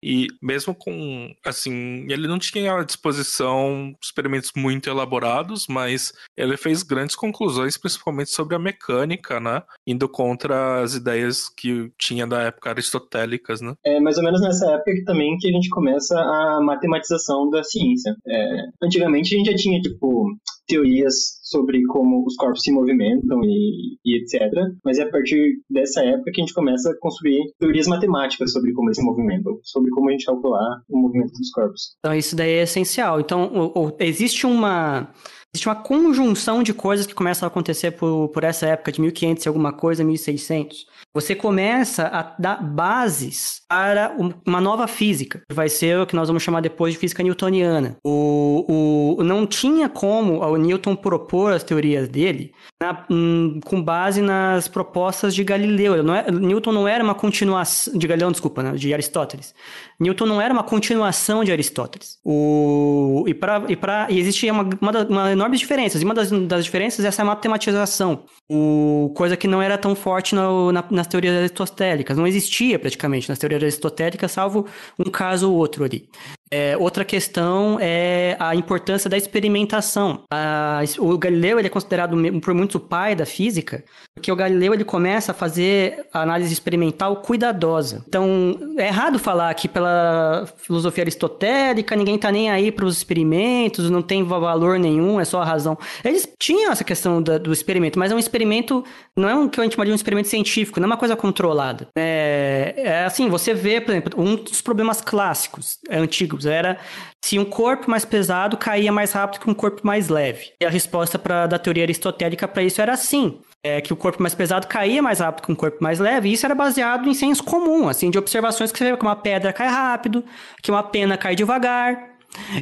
E 0.03 0.27
mesmo 0.41 0.75
com, 0.75 1.33
assim, 1.45 2.05
ele 2.09 2.27
não 2.27 2.37
tinha 2.37 2.75
à 2.75 2.83
disposição 2.83 3.95
experimentos 4.03 4.51
muito 4.55 4.89
elaborados, 4.89 5.65
mas 5.67 6.11
ele 6.35 6.57
fez 6.57 6.83
grandes 6.83 7.15
conclusões, 7.15 7.77
principalmente 7.77 8.31
sobre 8.31 8.55
a 8.55 8.59
mecânica, 8.59 9.39
né? 9.39 9.63
Indo 9.87 10.09
contra 10.09 10.81
as 10.81 10.93
ideias 10.93 11.47
que 11.47 11.89
tinha 11.97 12.27
da 12.27 12.41
época 12.41 12.69
aristotélicas, 12.69 13.61
né? 13.61 13.73
É 13.85 13.99
mais 14.01 14.17
ou 14.17 14.23
menos 14.23 14.41
nessa 14.41 14.69
época 14.71 14.91
também 15.05 15.37
que 15.37 15.47
a 15.47 15.51
gente 15.51 15.69
começa 15.69 16.19
a 16.19 16.59
matematização 16.61 17.49
da 17.49 17.63
ciência. 17.63 18.15
É, 18.27 18.65
antigamente 18.83 19.33
a 19.33 19.37
gente 19.37 19.51
já 19.51 19.57
tinha, 19.57 19.79
tipo, 19.79 20.27
teorias 20.67 21.39
sobre 21.41 21.83
como 21.85 22.25
os 22.25 22.35
corpos 22.35 22.61
se 22.61 22.71
movimentam 22.71 23.43
e, 23.43 23.97
e, 24.05 24.17
etc. 24.17 24.51
Mas 24.83 24.97
é 24.97 25.03
a 25.03 25.09
partir 25.09 25.61
dessa 25.69 26.03
época 26.03 26.31
que 26.31 26.41
a 26.41 26.43
gente 26.43 26.53
começa 26.53 26.89
a 26.89 26.99
construir 26.99 27.53
teorias 27.59 27.87
matemáticas 27.87 28.51
sobre 28.51 28.73
como 28.73 28.87
eles 28.89 28.97
se 28.97 29.03
movimentam, 29.03 29.59
sobre 29.63 29.91
como 29.91 30.09
a 30.09 30.11
gente 30.11 30.25
calcular 30.25 30.81
o 30.89 30.97
movimento 30.97 31.33
dos 31.33 31.49
corpos. 31.51 31.95
Então 31.99 32.15
isso 32.15 32.35
daí 32.35 32.53
é 32.53 32.63
essencial. 32.63 33.19
Então 33.19 33.73
existe 33.99 34.45
uma 34.45 35.11
existe 35.53 35.67
uma 35.67 35.75
conjunção 35.75 36.63
de 36.63 36.73
coisas 36.73 37.05
que 37.05 37.13
começam 37.13 37.45
a 37.45 37.51
acontecer 37.51 37.91
por, 37.91 38.29
por 38.29 38.43
essa 38.43 38.65
época 38.65 38.91
de 38.91 39.01
1500 39.01 39.45
e 39.45 39.47
alguma 39.47 39.71
coisa, 39.71 40.03
1600 40.03 40.85
você 41.13 41.35
começa 41.35 42.07
a 42.07 42.35
dar 42.39 42.63
bases 42.63 43.61
para 43.69 44.15
uma 44.45 44.59
nova 44.59 44.87
física, 44.87 45.41
que 45.47 45.55
vai 45.55 45.69
ser 45.69 45.99
o 45.99 46.07
que 46.07 46.15
nós 46.15 46.27
vamos 46.27 46.41
chamar 46.41 46.61
depois 46.61 46.93
de 46.93 46.99
física 46.99 47.21
newtoniana. 47.21 47.97
O, 48.03 49.17
o, 49.19 49.23
não 49.23 49.45
tinha 49.45 49.87
como 49.87 50.39
o 50.41 50.57
Newton 50.57 50.95
propor 50.95 51.53
as 51.53 51.63
teorias 51.63 52.09
dele 52.09 52.51
na, 52.81 53.05
hum, 53.09 53.59
com 53.63 53.81
base 53.81 54.21
nas 54.21 54.67
propostas 54.67 55.35
de 55.35 55.43
Galileu. 55.43 56.01
Não 56.03 56.15
é, 56.15 56.31
Newton 56.31 56.71
não 56.71 56.87
era 56.87 57.03
uma 57.03 57.15
continuação 57.15 57.97
de 57.97 58.07
Galileu, 58.07 58.31
desculpa, 58.31 58.63
né, 58.63 58.71
de 58.71 58.91
Aristóteles. 58.93 59.53
Newton 59.99 60.25
não 60.25 60.41
era 60.41 60.53
uma 60.53 60.63
continuação 60.63 61.43
de 61.43 61.51
Aristóteles. 61.51 62.17
O, 62.25 63.23
e, 63.27 63.33
pra, 63.33 63.63
e, 63.67 63.75
pra, 63.75 64.07
e 64.09 64.19
existe 64.19 64.49
uma, 64.49 64.67
uma, 64.81 64.91
uma 65.03 65.31
enormes 65.31 65.59
diferenças. 65.59 66.01
E 66.01 66.05
uma 66.05 66.13
das, 66.13 66.31
das 66.31 66.65
diferenças 66.65 67.05
é 67.05 67.07
essa 67.07 67.23
matematização. 67.23 68.23
O, 68.51 69.13
coisa 69.15 69.37
que 69.37 69.47
não 69.47 69.61
era 69.61 69.77
tão 69.77 69.95
forte 69.95 70.33
no, 70.33 70.71
na, 70.71 70.83
nas 71.03 71.07
teorias 71.07 71.35
aristotélicas. 71.35 72.17
Não 72.17 72.25
existia 72.25 72.79
praticamente 72.79 73.27
nas 73.29 73.37
teorias 73.37 73.61
aristotélicas, 73.61 74.31
salvo 74.31 74.65
um 74.97 75.11
caso 75.11 75.51
ou 75.51 75.57
outro 75.57 75.83
ali. 75.83 76.07
É, 76.55 76.77
outra 76.77 77.03
questão 77.03 77.79
é 77.81 78.37
a 78.39 78.55
importância 78.55 79.09
da 79.09 79.17
experimentação. 79.17 80.21
A, 80.31 80.81
o 80.99 81.17
Galileu 81.17 81.57
ele 81.57 81.65
é 81.65 81.69
considerado 81.69 82.15
por 82.39 82.53
muitos 82.53 82.75
o 82.75 82.79
pai 82.79 83.15
da 83.15 83.25
física, 83.25 83.83
porque 84.13 84.31
o 84.31 84.35
Galileu 84.35 84.71
ele 84.75 84.83
começa 84.83 85.31
a 85.31 85.35
fazer 85.35 86.05
a 86.13 86.21
análise 86.21 86.53
experimental 86.53 87.15
cuidadosa. 87.17 88.03
Então, 88.07 88.55
é 88.77 88.85
errado 88.85 89.17
falar 89.17 89.51
que 89.55 89.67
pela 89.67 90.45
filosofia 90.57 91.03
aristotélica 91.03 91.95
ninguém 91.95 92.17
está 92.17 92.31
nem 92.31 92.51
aí 92.51 92.71
para 92.71 92.85
os 92.85 92.97
experimentos, 92.97 93.89
não 93.89 94.03
tem 94.03 94.23
valor 94.23 94.77
nenhum, 94.77 95.19
é 95.19 95.25
só 95.25 95.41
a 95.41 95.45
razão. 95.45 95.75
Eles 96.05 96.31
tinham 96.37 96.71
essa 96.71 96.83
questão 96.83 97.19
da, 97.19 97.39
do 97.39 97.51
experimento, 97.51 97.97
mas 97.97 98.11
é 98.11 98.15
um 98.15 98.19
experimento, 98.19 98.83
não 99.17 99.27
é 99.27 99.33
um 99.33 99.49
que 99.49 99.59
a 99.59 99.63
gente 99.63 99.73
chamaria 99.73 99.89
de 99.89 99.95
um 99.95 99.95
experimento 99.95 100.27
científico, 100.27 100.79
não 100.79 100.85
é 100.85 100.91
uma 100.91 100.97
coisa 100.97 101.15
controlada. 101.15 101.87
É, 101.97 102.75
é 102.77 103.05
assim, 103.05 103.27
você 103.27 103.55
vê, 103.55 103.81
por 103.81 103.89
exemplo, 103.89 104.21
um 104.21 104.35
dos 104.35 104.61
problemas 104.61 105.01
clássicos, 105.01 105.79
antigos, 105.89 106.42
era 106.49 106.77
se 107.23 107.39
um 107.39 107.45
corpo 107.45 107.89
mais 107.89 108.05
pesado 108.05 108.57
caía 108.57 108.91
mais 108.91 109.11
rápido 109.11 109.41
que 109.41 109.49
um 109.49 109.53
corpo 109.53 109.81
mais 109.85 110.09
leve. 110.09 110.51
E 110.61 110.65
a 110.65 110.69
resposta 110.69 111.17
pra, 111.17 111.47
da 111.47 111.57
teoria 111.57 111.83
aristotélica 111.83 112.47
para 112.47 112.63
isso 112.63 112.81
era 112.81 112.95
sim. 112.97 113.39
É 113.65 113.79
que 113.79 113.93
o 113.93 113.95
corpo 113.95 114.21
mais 114.21 114.35
pesado 114.35 114.67
caía 114.67 115.01
mais 115.01 115.19
rápido 115.19 115.45
que 115.45 115.51
um 115.51 115.55
corpo 115.55 115.81
mais 115.81 115.97
leve, 115.97 116.27
e 116.27 116.33
isso 116.33 116.45
era 116.45 116.53
baseado 116.53 117.07
em 117.07 117.13
senso 117.13 117.41
comum, 117.43 117.87
assim, 117.87 118.11
de 118.11 118.17
observações 118.17 118.73
que 118.73 118.77
você 118.77 118.91
vê 118.91 118.97
que 118.97 119.03
uma 119.03 119.15
pedra 119.15 119.53
cai 119.53 119.69
rápido, 119.69 120.21
que 120.61 120.69
uma 120.69 120.83
pena 120.83 121.17
cai 121.17 121.33
devagar, 121.33 122.13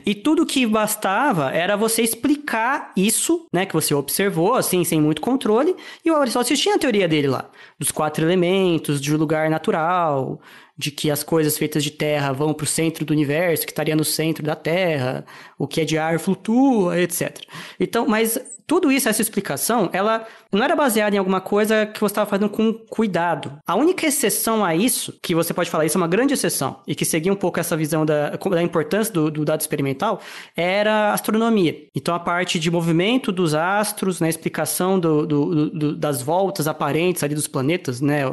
e 0.05 0.13
tudo 0.13 0.45
que 0.45 0.65
bastava 0.65 1.49
era 1.51 1.75
você 1.75 2.01
explicar 2.01 2.91
isso, 2.95 3.47
né, 3.51 3.65
que 3.65 3.73
você 3.73 3.93
observou, 3.93 4.53
assim, 4.53 4.83
sem 4.83 5.01
muito 5.01 5.21
controle, 5.21 5.75
e 6.05 6.11
o 6.11 6.15
Aristóteles 6.15 6.59
tinha 6.59 6.75
a 6.75 6.79
teoria 6.79 7.07
dele 7.07 7.27
lá, 7.27 7.49
dos 7.79 7.91
quatro 7.91 8.23
elementos, 8.23 9.01
de 9.01 9.15
lugar 9.15 9.49
natural, 9.49 10.39
de 10.81 10.89
que 10.89 11.11
as 11.11 11.21
coisas 11.21 11.59
feitas 11.59 11.83
de 11.83 11.91
terra 11.91 12.33
vão 12.33 12.55
para 12.55 12.63
o 12.63 12.67
centro 12.67 13.05
do 13.05 13.13
universo, 13.13 13.67
que 13.67 13.71
estaria 13.71 13.95
no 13.95 14.03
centro 14.03 14.43
da 14.43 14.55
Terra, 14.55 15.23
o 15.55 15.67
que 15.67 15.81
é 15.81 15.85
de 15.85 15.95
ar 15.95 16.19
flutua, 16.19 16.99
etc. 16.99 17.37
Então, 17.79 18.07
mas 18.07 18.39
tudo 18.65 18.91
isso, 18.91 19.07
essa 19.07 19.21
explicação, 19.21 19.91
ela 19.93 20.25
não 20.51 20.63
era 20.63 20.75
baseada 20.75 21.15
em 21.15 21.19
alguma 21.19 21.39
coisa 21.39 21.85
que 21.85 21.99
você 21.99 22.11
estava 22.11 22.29
fazendo 22.29 22.49
com 22.49 22.73
cuidado. 22.73 23.57
A 23.65 23.75
única 23.75 24.05
exceção 24.05 24.65
a 24.65 24.75
isso, 24.75 25.17
que 25.21 25.33
você 25.33 25.53
pode 25.53 25.69
falar, 25.69 25.85
isso 25.85 25.97
é 25.97 26.01
uma 26.01 26.07
grande 26.07 26.33
exceção, 26.33 26.81
e 26.85 26.93
que 26.93 27.05
seguia 27.05 27.31
um 27.31 27.35
pouco 27.35 27.59
essa 27.59 27.77
visão 27.77 28.05
da, 28.05 28.31
da 28.31 28.61
importância 28.61 29.13
do, 29.13 29.31
do 29.31 29.45
dado 29.45 29.61
experimental, 29.61 30.19
era 30.55 31.09
a 31.09 31.13
astronomia. 31.13 31.87
Então, 31.95 32.13
a 32.13 32.19
parte 32.19 32.59
de 32.59 32.69
movimento 32.69 33.31
dos 33.31 33.53
astros, 33.53 34.19
né, 34.19 34.29
explicação 34.29 34.99
do, 34.99 35.25
do, 35.25 35.69
do, 35.69 35.95
das 35.95 36.21
voltas 36.21 36.67
aparentes 36.67 37.23
ali 37.23 37.33
dos 37.33 37.47
planetas, 37.47 38.01
né, 38.01 38.27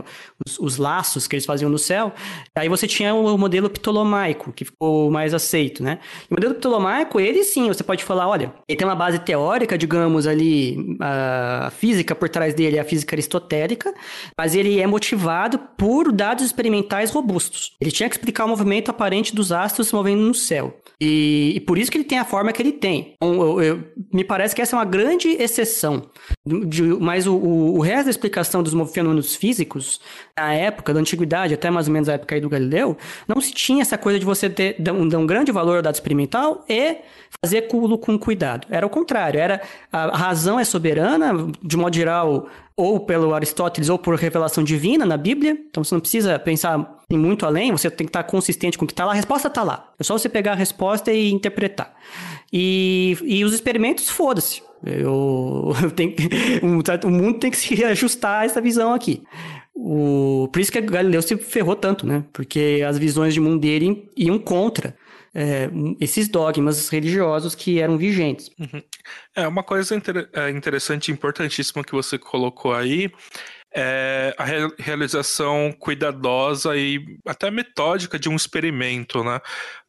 os, 0.45 0.59
os, 0.59 0.77
laços 0.77 1.27
que 1.27 1.37
eles 1.37 1.47
faziam 1.47 1.71
no 1.71 1.79
céu, 1.79 2.13
aí 2.55 2.69
você 2.69 2.87
tinha 2.87 3.15
o 3.15 3.37
modelo 3.39 3.71
ptolomaico, 3.71 4.53
que 4.53 4.65
ficou 4.65 5.11
mais 5.11 5.35
aceito, 5.35 5.83
né? 5.83 5.99
O 6.31 6.35
modelo 6.35 6.55
ptolomaico, 6.55 7.21
ele 7.21 7.45
sim, 7.45 7.69
você 7.69 7.83
pode 7.83 8.05
falar, 8.05 8.29
olha, 8.29 8.53
ele 8.69 8.79
tem 8.79 8.87
uma 8.87 8.95
base 8.95 9.19
teórica, 9.19 9.77
digamos, 9.77 10.27
ali 10.27 10.97
a 11.01 11.71
física 11.77 12.08
por 12.15 12.29
trás 12.29 12.55
dele 12.55 12.77
é 12.77 12.81
a 12.81 12.85
física 12.85 13.15
aristotélica, 13.15 13.95
mas 14.37 14.55
ele 14.55 14.81
é 14.81 14.87
motivado 14.87 15.59
por 15.77 16.13
dados 16.13 16.45
experimentais 16.45 17.11
robustos. 17.11 17.73
Ele 17.81 17.91
tinha 17.91 18.09
que 18.09 18.17
explicar 18.17 18.45
o 18.45 18.49
movimento 18.49 18.91
aparente 18.91 19.35
dos 19.35 19.53
astros 19.53 19.89
se 19.89 19.95
movendo 19.95 20.23
no 20.23 20.35
céu. 20.35 20.79
E, 21.01 21.53
e 21.55 21.61
por 21.61 21.79
isso 21.79 21.91
que 21.91 21.99
ele 21.99 22.05
tem 22.05 22.19
a 22.19 22.25
forma 22.25 22.53
que 22.53 22.61
ele 22.61 22.73
tem. 22.73 23.15
Então, 23.15 23.35
eu, 23.35 23.63
eu, 23.63 23.85
me 24.13 24.25
parece 24.25 24.55
que 24.55 24.61
essa 24.61 24.75
é 24.75 24.79
uma 24.79 24.85
grande 24.85 25.29
exceção. 25.29 26.11
De, 26.45 26.83
mas 26.83 27.27
o, 27.27 27.35
o, 27.35 27.77
o, 27.77 27.81
resto 27.81 28.05
da 28.05 28.11
explicação 28.11 28.63
dos 28.63 28.75
fenômenos 28.93 29.37
físicos, 29.37 30.01
na 30.39 30.55
época 30.55 30.95
da 30.95 31.01
antiguidade, 31.01 31.55
até 31.55 31.71
mais 31.71 31.89
ou 31.89 31.93
menos 31.93 32.09
a 32.09 32.15
época 32.15 32.35
aí 32.35 32.41
do 32.41 32.49
Galileu, 32.49 32.97
não 33.27 33.41
se 33.41 33.53
tinha 33.53 33.83
essa 33.83 33.99
coisa 33.99 34.19
de 34.19 34.25
você 34.25 34.49
ter, 34.49 34.77
dar 34.79 34.93
um, 34.93 35.09
dar 35.09 35.19
um 35.19 35.27
grande 35.27 35.51
valor 35.51 35.77
ao 35.77 35.83
dado 35.83 35.95
experimental 35.95 36.65
e 36.69 36.97
fazer 37.45 37.63
culo 37.63 37.99
com 37.99 38.19
cuidado. 38.19 38.67
Era 38.71 38.87
o 38.87 38.91
contrário, 38.91 39.41
era 39.41 39.61
a 39.93 40.17
razão 40.17 40.59
é 40.59 40.65
soberana, 40.65 41.33
de 41.63 41.77
modo 41.77 41.95
geral, 41.95 42.49
ou 42.77 43.01
pelo 43.01 43.35
Aristóteles 43.35 43.89
ou 43.89 43.99
por 43.99 44.15
revelação 44.15 44.63
divina 44.63 45.05
na 45.05 45.17
Bíblia. 45.17 45.59
Então 45.69 45.83
você 45.83 45.95
não 45.95 46.01
precisa 46.01 46.39
pensar 46.39 46.99
em 47.11 47.19
muito 47.19 47.45
além, 47.45 47.73
você 47.73 47.91
tem 47.91 48.07
que 48.07 48.11
estar 48.11 48.23
consistente 48.23 48.79
com 48.79 48.85
o 48.85 48.87
que 48.87 48.93
está 48.93 49.05
lá. 49.05 49.13
A 49.13 49.17
resposta 49.17 49.49
está 49.49 49.65
lá. 49.65 49.93
É 49.99 50.05
só 50.05 50.17
você 50.17 50.29
pegar 50.29 50.53
a 50.53 50.57
resposta 50.57 51.13
e 51.13 51.33
interpretar. 51.33 51.93
E, 52.53 53.19
e 53.23 53.45
os 53.45 53.53
experimentos, 53.53 54.09
foda-se. 54.09 54.63
Eu, 54.85 55.75
eu 55.83 55.91
tenho, 55.91 56.15
o 57.05 57.11
mundo 57.11 57.39
tem 57.39 57.51
que 57.51 57.57
se 57.57 57.85
ajustar 57.85 58.43
a 58.43 58.45
essa 58.45 58.61
visão 58.61 58.95
aqui. 58.95 59.23
O, 59.81 60.49
por 60.53 60.61
isso 60.61 60.73
que 60.73 60.81
Galileu 60.81 61.23
se 61.23 61.37
ferrou 61.37 61.77
tanto, 61.77 62.05
né? 62.05 62.25
Porque 62.33 62.85
as 62.87 62.99
visões 62.99 63.33
de 63.33 63.41
mundo 63.41 63.61
dele 63.61 64.11
iam 64.17 64.37
contra 64.37 64.97
é, 65.33 65.71
esses 66.01 66.29
dogmas 66.29 66.89
religiosos 66.89 67.55
que 67.55 67.79
eram 67.79 67.97
vigentes. 67.97 68.51
Uhum. 68.59 68.83
É 69.37 69.47
uma 69.47 69.63
coisa 69.63 69.95
inter 69.95 70.29
é, 70.33 70.51
interessante 70.51 71.09
e 71.09 71.13
importantíssima 71.13 71.85
que 71.85 71.93
você 71.93 72.19
colocou 72.19 72.75
aí 72.75 73.09
é 73.75 74.35
a 74.39 74.45
re 74.45 74.69
realização 74.79 75.75
cuidadosa 75.79 76.77
e 76.77 77.05
até 77.27 77.51
metódica 77.51 78.19
de 78.19 78.29
um 78.29 78.35
experimento, 78.35 79.23
né? 79.23 79.41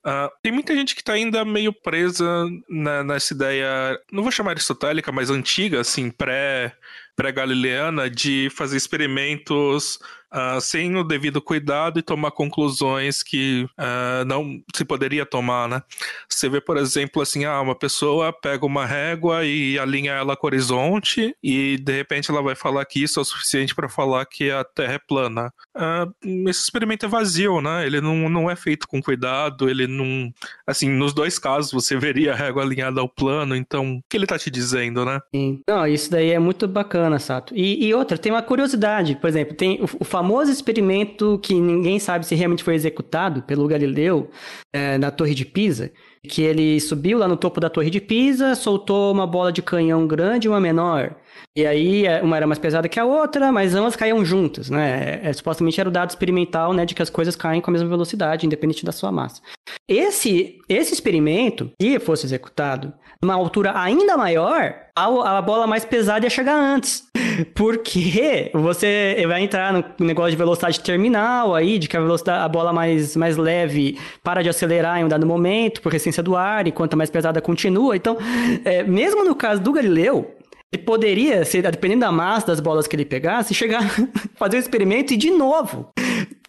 Uh, 0.06 0.30
tem 0.42 0.52
muita 0.52 0.76
gente 0.76 0.94
que 0.94 1.02
está 1.02 1.14
ainda 1.14 1.46
meio 1.46 1.74
presa 1.74 2.46
na, 2.70 3.04
nessa 3.04 3.34
ideia, 3.34 4.00
não 4.12 4.22
vou 4.22 4.32
chamar 4.32 4.52
aristotélica, 4.52 5.12
mas 5.12 5.30
antiga, 5.30 5.80
assim, 5.80 6.12
pré 6.12 6.74
pré-galileana 7.20 8.10
de 8.10 8.50
fazer 8.50 8.78
experimentos 8.78 10.00
uh, 10.34 10.60
sem 10.60 10.96
o 10.96 11.04
devido 11.04 11.42
cuidado 11.42 12.00
e 12.00 12.04
tomar 12.04 12.32
conclusões 12.32 13.22
que 13.24 13.68
uh, 13.78 14.26
não 14.26 14.62
se 14.76 14.84
poderia 14.86 15.26
tomar, 15.26 15.68
né? 15.68 15.82
Você 16.28 16.50
vê, 16.50 16.60
por 16.62 16.78
exemplo, 16.78 17.22
assim, 17.22 17.46
ah, 17.46 17.62
uma 17.62 17.76
pessoa 17.76 18.34
pega 18.34 18.66
uma 18.66 18.86
régua 18.86 19.46
e 19.46 19.78
alinha 19.78 20.14
ela 20.14 20.36
com 20.36 20.48
o 20.48 20.50
horizonte 20.50 21.36
e 21.44 21.78
de 21.78 21.94
repente 21.94 22.32
ela 22.32 22.42
vai 22.42 22.56
falar 22.56 22.84
que 22.86 23.04
isso 23.04 23.20
é 23.20 23.22
o 23.22 23.26
suficiente 23.26 23.76
para 23.76 23.90
falar 23.90 24.26
que 24.26 24.50
a 24.52 24.64
Terra 24.64 24.94
é 24.94 25.00
plana. 25.00 25.54
Uh, 25.76 26.50
esse 26.50 26.64
experimento 26.64 27.06
é 27.06 27.10
vazio, 27.10 27.62
né? 27.62 27.86
Ele 27.86 28.02
não, 28.02 28.30
não 28.30 28.50
é 28.50 28.56
feito 28.56 28.88
com 28.88 29.02
cuidado, 29.02 29.70
ele 29.70 29.88
não... 29.88 30.32
Assim, 30.66 30.90
nos 30.90 31.14
dois 31.14 31.38
casos 31.40 31.72
você 31.72 31.98
veria 31.98 32.34
a 32.34 32.36
régua 32.36 32.64
alinhada 32.64 33.02
ao 33.02 33.10
plano, 33.10 33.56
então 33.56 33.98
o 33.98 34.02
que 34.10 34.18
ele 34.18 34.28
tá 34.28 34.38
te 34.38 34.50
dizendo, 34.50 35.06
né? 35.06 35.20
Sim. 35.34 35.62
Não, 35.68 35.88
isso 35.88 36.12
daí 36.12 36.32
é 36.32 36.40
muito 36.40 36.68
bacana 36.68 37.20
Sato. 37.20 37.54
E, 37.56 37.86
e, 37.86 37.94
outra, 37.94 38.18
tem 38.18 38.32
uma 38.32 38.42
curiosidade, 38.42 39.16
por 39.16 39.28
exemplo, 39.28 39.56
tem 39.56 39.80
o, 39.82 39.86
o, 40.00 40.06
famoso 40.20 40.52
experimento 40.52 41.40
que 41.42 41.54
ninguém 41.54 41.98
sabe 41.98 42.26
se 42.26 42.36
realmente 42.36 42.62
foi 42.62 42.76
executado 42.76 43.42
pelo 43.44 43.66
Galileu 43.70 44.30
é, 44.74 44.98
na 44.98 45.10
Torre 45.10 45.34
de 45.34 45.46
Pisa, 45.46 45.94
que 46.28 46.42
ele 46.42 46.78
subiu 46.82 47.18
lá 47.18 47.26
no 47.26 47.38
topo 47.38 47.62
da 47.62 47.70
Torre 47.70 47.90
de 47.90 48.02
Pisa, 48.02 48.54
soltou 48.54 49.14
uma 49.14 49.26
bola 49.26 49.50
de 49.50 49.62
canhão 49.62 50.06
grande 50.06 50.46
e 50.46 50.50
uma 50.50 50.60
menor. 50.60 51.16
E 51.56 51.66
aí, 51.66 52.06
é, 52.06 52.22
uma 52.22 52.36
era 52.36 52.46
mais 52.46 52.60
pesada 52.60 52.90
que 52.90 53.00
a 53.00 53.06
outra, 53.06 53.50
mas 53.50 53.74
ambas 53.74 53.96
caíam 53.96 54.26
juntas, 54.26 54.70
né? 54.70 55.22
É, 55.24 55.32
supostamente 55.32 55.80
era 55.80 55.88
o 55.88 55.92
dado 55.92 56.10
experimental, 56.10 56.74
né, 56.74 56.86
de 56.86 56.94
que 56.94 57.02
as 57.02 57.10
coisas 57.10 57.36
caem 57.38 57.62
com 57.62 57.72
a 57.72 57.74
mesma 57.74 57.88
velocidade, 57.88 58.46
independente 58.46 58.86
da 58.86 58.92
sua 58.92 59.14
massa. 59.14 59.42
Esse, 59.88 60.60
esse 60.68 60.94
experimento, 60.94 61.72
se 61.82 61.98
fosse 62.00 62.26
executado 62.26 62.94
numa 63.22 63.34
altura 63.34 63.74
ainda 63.76 64.16
maior, 64.16 64.74
a, 64.96 65.38
a 65.38 65.42
bola 65.42 65.68
mais 65.68 65.84
pesada 65.84 66.26
ia 66.26 66.30
chegar 66.30 66.56
antes. 66.56 67.04
Porque 67.54 68.50
você 68.54 69.24
vai 69.28 69.42
entrar 69.42 69.74
no 69.74 70.06
negócio 70.06 70.32
de 70.32 70.38
velocidade 70.38 70.80
terminal 70.80 71.54
aí, 71.54 71.78
de 71.78 71.88
que 71.88 71.98
a 71.98 72.02
velocidade, 72.02 72.44
a 72.44 72.48
bola 72.48 72.72
mais, 72.72 73.16
mais 73.16 73.38
leve 73.38 73.98
para 74.24 74.42
de 74.42 74.50
acelerar 74.50 75.00
em 75.00 75.06
um 75.06 75.08
dado 75.08 75.26
momento, 75.26 75.82
por 75.82 75.94
essência 75.94 76.24
do 76.24 76.36
ar, 76.36 76.68
enquanto 76.68 76.94
a 76.94 76.98
mais 76.98 77.10
pesada 77.10 77.42
continua. 77.42 77.96
Então, 77.96 78.18
é, 78.64 78.84
mesmo 78.84 79.24
no 79.24 79.36
caso 79.36 79.62
do 79.62 79.72
Galileu, 79.72 80.36
ele 80.72 80.84
poderia, 80.84 81.44
dependendo 81.72 82.02
da 82.02 82.12
massa 82.12 82.48
das 82.48 82.60
bolas 82.60 82.88
que 82.88 82.96
ele 82.96 83.06
pegasse, 83.06 83.54
chegar, 83.54 83.84
fazer 84.36 84.58
o 84.58 84.60
experimento 84.60 85.14
e 85.14 85.18
de 85.18 85.32
novo 85.32 85.92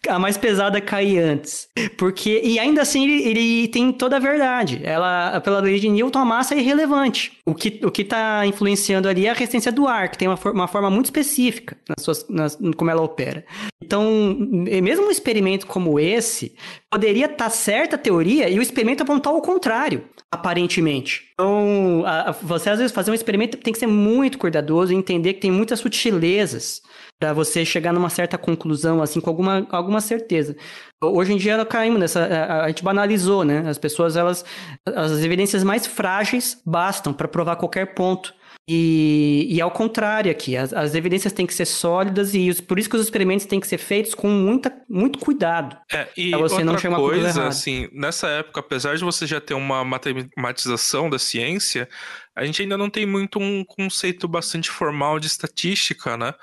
a 0.07 0.17
mais 0.17 0.37
pesada 0.37 0.81
cair 0.81 1.19
antes. 1.19 1.69
Porque, 1.97 2.41
e 2.43 2.57
ainda 2.59 2.81
assim 2.81 3.03
ele, 3.03 3.27
ele, 3.27 3.67
tem 3.67 3.91
toda 3.91 4.15
a 4.15 4.19
verdade. 4.19 4.81
Ela, 4.83 5.39
pela 5.41 5.59
lei 5.59 5.79
de 5.79 5.89
Newton, 5.89 6.19
a 6.19 6.25
massa 6.25 6.55
é 6.55 6.59
irrelevante. 6.59 7.37
O 7.45 7.53
que, 7.53 7.79
o 7.83 7.91
que 7.91 8.03
tá 8.03 8.45
influenciando 8.45 9.07
ali 9.07 9.27
é 9.27 9.29
a 9.29 9.33
resistência 9.33 9.71
do 9.71 9.87
ar, 9.87 10.09
que 10.09 10.17
tem 10.17 10.27
uma, 10.27 10.39
uma 10.51 10.67
forma 10.67 10.89
muito 10.89 11.05
específica 11.05 11.77
nas 11.87 12.03
suas, 12.03 12.27
nas, 12.29 12.57
como 12.75 12.89
ela 12.89 13.01
opera. 13.01 13.45
Então, 13.81 14.35
mesmo 14.39 15.07
um 15.07 15.11
experimento 15.11 15.67
como 15.67 15.99
esse, 15.99 16.55
poderia 16.89 17.25
estar 17.25 17.45
tá 17.45 17.49
certa 17.49 17.95
a 17.95 17.99
teoria 17.99 18.49
e 18.49 18.57
o 18.57 18.61
experimento 18.61 19.03
apontar 19.03 19.33
o 19.33 19.41
contrário, 19.41 20.03
aparentemente. 20.31 21.29
Então, 21.33 22.03
a, 22.05 22.29
a, 22.29 22.31
você 22.31 22.69
às 22.69 22.77
vezes 22.79 22.93
fazer 22.93 23.11
um 23.11 23.15
experimento 23.15 23.57
tem 23.57 23.73
que 23.73 23.79
ser 23.79 23.87
muito 23.87 24.37
cuidadoso 24.37 24.93
e 24.93 24.95
entender 24.95 25.33
que 25.33 25.41
tem 25.41 25.51
muitas 25.51 25.79
sutilezas 25.79 26.81
para 27.21 27.33
você 27.33 27.63
chegar 27.63 27.93
numa 27.93 28.09
certa 28.09 28.35
conclusão, 28.35 28.99
assim, 28.99 29.21
com 29.21 29.29
alguma, 29.29 29.67
alguma 29.69 30.01
certeza. 30.01 30.55
Hoje 30.99 31.33
em 31.33 31.37
dia 31.37 31.55
nós 31.55 31.67
caímos 31.67 31.99
nessa, 31.99 32.25
a, 32.25 32.63
a 32.63 32.67
gente 32.67 32.83
banalizou, 32.83 33.43
né? 33.45 33.63
As 33.69 33.77
pessoas, 33.77 34.15
elas, 34.15 34.43
as 34.87 35.23
evidências 35.23 35.63
mais 35.63 35.85
frágeis 35.85 36.59
bastam 36.65 37.13
para 37.13 37.27
provar 37.27 37.57
qualquer 37.57 37.93
ponto 37.93 38.33
E, 38.67 39.47
e 39.49 39.61
ao 39.61 39.69
contrário 39.69 40.31
aqui, 40.31 40.57
as, 40.57 40.73
as, 40.73 40.95
evidências 40.95 41.31
têm 41.31 41.45
que 41.45 41.53
ser 41.53 41.65
sólidas 41.65 42.33
e 42.33 42.49
os, 42.49 42.59
por 42.59 42.79
isso 42.79 42.89
que 42.89 42.95
os 42.95 43.03
experimentos 43.03 43.45
têm 43.45 43.59
que 43.59 43.67
ser 43.67 43.77
feitos 43.77 44.15
com 44.15 44.27
muita, 44.27 44.73
muito 44.89 45.19
cuidado. 45.19 45.77
É, 45.91 46.07
e 46.17 46.31
você 46.31 46.63
outra 46.63 46.89
não 46.89 46.95
coisa, 46.95 47.47
assim, 47.47 47.87
nessa 47.91 48.27
época, 48.29 48.61
apesar 48.61 48.95
de 48.95 49.03
você 49.03 49.27
já 49.27 49.39
ter 49.39 49.53
uma 49.53 49.83
matematização 49.83 51.09
da 51.09 51.19
ciência, 51.19 51.87
a 52.35 52.45
gente 52.45 52.61
ainda 52.61 52.77
não 52.77 52.89
tem 52.89 53.05
muito 53.05 53.39
um 53.39 53.63
conceito 53.63 54.27
bastante 54.27 54.69
formal 54.69 55.19
de 55.19 55.27
estatística, 55.27 56.15
né? 56.15 56.33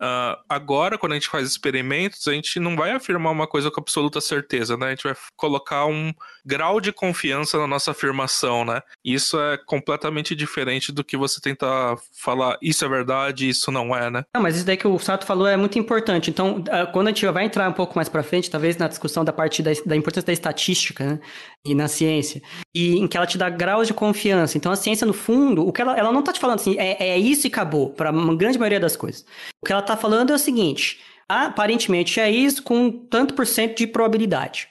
Uh, 0.00 0.36
agora, 0.48 0.98
quando 0.98 1.12
a 1.12 1.14
gente 1.14 1.28
faz 1.28 1.48
experimentos, 1.48 2.26
a 2.26 2.32
gente 2.32 2.58
não 2.58 2.76
vai 2.76 2.92
afirmar 2.92 3.30
uma 3.30 3.46
coisa 3.46 3.70
com 3.70 3.80
absoluta 3.80 4.20
certeza, 4.20 4.76
né? 4.76 4.86
A 4.86 4.90
gente 4.90 5.04
vai 5.04 5.14
colocar 5.36 5.86
um 5.86 6.12
grau 6.44 6.80
de 6.80 6.92
confiança 6.92 7.58
na 7.58 7.66
nossa 7.66 7.90
afirmação, 7.90 8.64
né? 8.64 8.82
Isso 9.04 9.40
é 9.40 9.56
completamente 9.56 10.34
diferente 10.34 10.92
do 10.92 11.04
que 11.04 11.16
você 11.16 11.40
tentar 11.40 11.96
falar 12.12 12.58
isso 12.60 12.84
é 12.84 12.88
verdade, 12.88 13.48
isso 13.48 13.70
não 13.70 13.94
é, 13.94 14.10
né? 14.10 14.24
Não, 14.34 14.42
mas 14.42 14.56
isso 14.56 14.66
daí 14.66 14.76
que 14.76 14.86
o 14.86 14.98
Sato 14.98 15.26
falou 15.26 15.46
é 15.46 15.56
muito 15.56 15.78
importante. 15.78 16.30
Então, 16.30 16.58
uh, 16.58 16.92
quando 16.92 17.08
a 17.08 17.10
gente 17.10 17.26
vai 17.26 17.44
entrar 17.44 17.68
um 17.68 17.72
pouco 17.72 17.96
mais 17.96 18.08
para 18.08 18.22
frente, 18.22 18.50
talvez 18.50 18.76
na 18.76 18.88
discussão 18.88 19.24
da 19.24 19.32
parte 19.32 19.62
da, 19.62 19.70
da 19.86 19.96
importância 19.96 20.26
da 20.26 20.32
estatística, 20.32 21.04
né? 21.04 21.20
E 21.64 21.74
na 21.74 21.88
ciência, 21.88 22.42
e 22.74 22.98
em 22.98 23.06
que 23.06 23.16
ela 23.16 23.26
te 23.26 23.38
dá 23.38 23.48
graus 23.48 23.86
de 23.86 23.94
confiança. 23.94 24.58
Então, 24.58 24.70
a 24.70 24.76
ciência, 24.76 25.06
no 25.06 25.14
fundo, 25.14 25.66
o 25.66 25.72
que 25.72 25.80
ela, 25.80 25.96
ela 25.96 26.12
não 26.12 26.22
tá 26.22 26.32
te 26.32 26.40
falando 26.40 26.60
assim, 26.60 26.76
é, 26.78 27.08
é 27.08 27.18
isso 27.18 27.46
e 27.46 27.48
acabou, 27.48 27.90
para 27.90 28.10
uma 28.10 28.36
grande 28.36 28.58
maioria 28.58 28.80
das 28.80 28.96
coisas. 28.96 29.24
O 29.62 29.66
que 29.66 29.72
ela 29.72 29.80
está 29.80 29.96
falando 29.96 30.30
é 30.30 30.34
o 30.34 30.38
seguinte: 30.38 31.00
aparentemente 31.28 32.20
é 32.20 32.30
isso 32.30 32.62
com 32.62 32.90
tanto 32.90 33.34
por 33.34 33.46
cento 33.46 33.78
de 33.78 33.86
probabilidade 33.86 34.68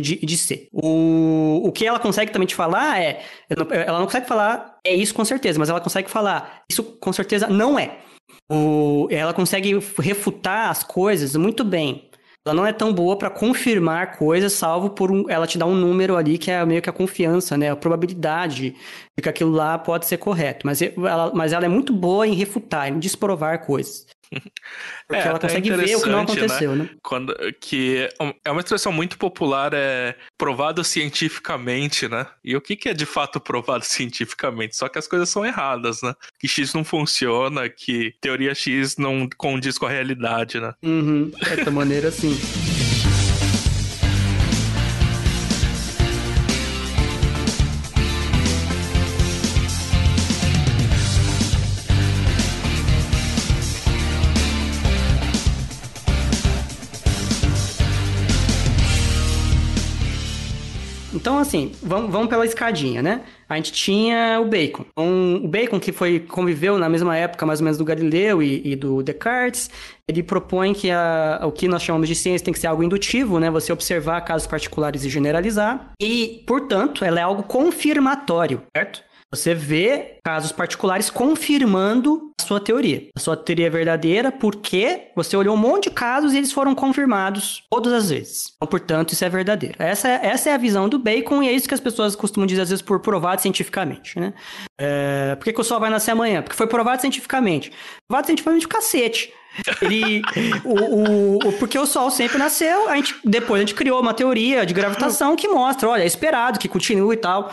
de, 0.00 0.16
de 0.16 0.38
ser. 0.38 0.68
O, 0.72 1.62
o 1.64 1.72
que 1.72 1.86
ela 1.86 1.98
consegue 1.98 2.32
também 2.32 2.46
te 2.46 2.54
falar 2.54 3.00
é. 3.00 3.22
Ela 3.48 3.98
não 3.98 4.06
consegue 4.06 4.26
falar 4.26 4.78
é 4.84 4.94
isso 4.94 5.14
com 5.14 5.24
certeza, 5.24 5.58
mas 5.58 5.68
ela 5.68 5.80
consegue 5.80 6.10
falar 6.10 6.62
isso 6.70 6.82
com 6.82 7.12
certeza 7.12 7.46
não 7.46 7.78
é. 7.78 7.98
O, 8.50 9.08
ela 9.10 9.32
consegue 9.32 9.78
refutar 9.98 10.70
as 10.70 10.82
coisas 10.82 11.34
muito 11.36 11.64
bem. 11.64 12.10
Ela 12.46 12.54
não 12.54 12.66
é 12.66 12.74
tão 12.74 12.92
boa 12.92 13.16
para 13.16 13.30
confirmar 13.30 14.18
coisas, 14.18 14.52
salvo 14.52 14.90
por 14.90 15.10
um, 15.10 15.24
ela 15.30 15.46
te 15.46 15.56
dá 15.56 15.64
um 15.64 15.74
número 15.74 16.14
ali 16.14 16.36
que 16.36 16.50
é 16.50 16.62
meio 16.66 16.82
que 16.82 16.90
a 16.90 16.92
confiança, 16.92 17.56
né? 17.56 17.70
A 17.70 17.76
probabilidade 17.76 18.76
de 19.16 19.22
que 19.22 19.28
aquilo 19.30 19.50
lá 19.50 19.78
pode 19.78 20.04
ser 20.04 20.18
correto. 20.18 20.66
Mas 20.66 20.82
ela, 20.82 21.32
mas 21.34 21.54
ela 21.54 21.64
é 21.64 21.68
muito 21.68 21.90
boa 21.94 22.26
em 22.26 22.34
refutar, 22.34 22.88
em 22.88 22.98
desprovar 22.98 23.64
coisas. 23.64 24.04
Porque 25.06 25.22
é, 25.22 25.26
ela 25.28 25.38
consegue 25.38 25.70
ver 25.70 25.96
o 25.96 26.02
que 26.02 26.08
não 26.08 26.18
né? 26.18 26.22
aconteceu, 26.22 26.76
né? 26.76 26.84
né? 26.84 26.90
Quando, 27.02 27.34
que 27.60 28.08
é 28.44 28.50
uma 28.50 28.60
expressão 28.60 28.92
muito 28.92 29.18
popular, 29.18 29.72
é 29.74 30.16
provado 30.36 30.82
cientificamente, 30.84 32.08
né? 32.08 32.26
E 32.44 32.56
o 32.56 32.60
que, 32.60 32.76
que 32.76 32.88
é 32.88 32.94
de 32.94 33.06
fato 33.06 33.40
provado 33.40 33.84
cientificamente? 33.86 34.76
Só 34.76 34.88
que 34.88 34.98
as 34.98 35.06
coisas 35.06 35.28
são 35.28 35.44
erradas, 35.44 36.02
né? 36.02 36.14
Que 36.38 36.48
X 36.48 36.74
não 36.74 36.84
funciona, 36.84 37.68
que 37.68 38.14
teoria 38.20 38.54
X 38.54 38.96
não 38.96 39.28
condiz 39.36 39.78
com 39.78 39.86
a 39.86 39.90
realidade, 39.90 40.60
né? 40.60 40.74
Uhum, 40.82 41.30
é 41.50 41.64
da 41.64 41.70
maneira 41.70 42.08
assim. 42.08 42.38
Então, 61.24 61.38
assim, 61.38 61.72
vamos, 61.82 62.12
vamos 62.12 62.28
pela 62.28 62.44
escadinha, 62.44 63.00
né? 63.00 63.22
A 63.48 63.56
gente 63.56 63.72
tinha 63.72 64.38
o 64.42 64.44
Bacon. 64.44 64.84
Um, 64.94 65.36
o 65.36 65.48
Bacon, 65.48 65.80
que 65.80 65.90
foi 65.90 66.20
conviveu 66.20 66.76
na 66.76 66.86
mesma 66.86 67.16
época, 67.16 67.46
mais 67.46 67.60
ou 67.60 67.64
menos, 67.64 67.78
do 67.78 67.84
Galileu 67.84 68.42
e, 68.42 68.60
e 68.62 68.76
do 68.76 69.02
Descartes, 69.02 69.70
ele 70.06 70.22
propõe 70.22 70.74
que 70.74 70.90
a, 70.90 71.40
o 71.42 71.50
que 71.50 71.66
nós 71.66 71.82
chamamos 71.82 72.08
de 72.08 72.14
ciência 72.14 72.44
tem 72.44 72.52
que 72.52 72.60
ser 72.60 72.66
algo 72.66 72.82
indutivo, 72.82 73.40
né? 73.40 73.50
Você 73.50 73.72
observar 73.72 74.20
casos 74.20 74.46
particulares 74.46 75.02
e 75.02 75.08
generalizar. 75.08 75.92
E, 75.98 76.44
portanto, 76.46 77.06
ela 77.06 77.18
é 77.18 77.22
algo 77.22 77.44
confirmatório, 77.44 78.60
certo? 78.76 79.02
Você 79.34 79.54
vê 79.54 80.18
casos 80.24 80.52
particulares 80.52 81.10
confirmando 81.10 82.32
a 82.40 82.44
sua 82.44 82.60
teoria. 82.60 83.08
A 83.16 83.20
sua 83.20 83.36
teoria 83.36 83.66
é 83.66 83.70
verdadeira 83.70 84.30
porque 84.30 85.08
você 85.14 85.36
olhou 85.36 85.54
um 85.54 85.58
monte 85.58 85.84
de 85.84 85.90
casos 85.90 86.32
e 86.32 86.38
eles 86.38 86.52
foram 86.52 86.74
confirmados 86.74 87.62
todas 87.70 87.92
as 87.92 88.10
vezes. 88.10 88.52
Então, 88.56 88.68
portanto, 88.68 89.12
isso 89.12 89.24
é 89.24 89.28
verdadeiro. 89.28 89.74
Essa, 89.78 90.08
é, 90.08 90.26
essa 90.26 90.50
é 90.50 90.54
a 90.54 90.58
visão 90.58 90.88
do 90.88 90.98
Bacon 90.98 91.42
e 91.42 91.48
é 91.48 91.52
isso 91.52 91.68
que 91.68 91.74
as 91.74 91.80
pessoas 91.80 92.14
costumam 92.14 92.46
dizer 92.46 92.62
às 92.62 92.70
vezes 92.70 92.82
por 92.82 93.00
provado 93.00 93.42
cientificamente, 93.42 94.18
né? 94.18 94.32
É, 94.80 95.34
por 95.36 95.44
que, 95.44 95.52
que 95.52 95.60
o 95.60 95.64
sol 95.64 95.80
vai 95.80 95.90
nascer 95.90 96.12
amanhã? 96.12 96.42
Porque 96.42 96.56
foi 96.56 96.66
provado 96.66 97.00
cientificamente. 97.00 97.72
Provado 98.08 98.26
cientificamente 98.26 98.68
cacete. 98.68 99.32
Ele, 99.80 100.22
o, 100.64 101.48
o, 101.48 101.52
porque 101.54 101.78
o 101.78 101.86
Sol 101.86 102.10
sempre 102.10 102.38
nasceu, 102.38 102.88
a 102.88 102.96
gente, 102.96 103.14
depois 103.24 103.60
a 103.60 103.64
gente 103.64 103.74
criou 103.74 104.00
uma 104.00 104.14
teoria 104.14 104.66
de 104.66 104.74
gravitação 104.74 105.36
que 105.36 105.48
mostra, 105.48 105.88
olha, 105.88 106.02
é 106.02 106.06
esperado 106.06 106.58
que 106.58 106.68
continue 106.68 107.14
e 107.14 107.18
tal. 107.18 107.52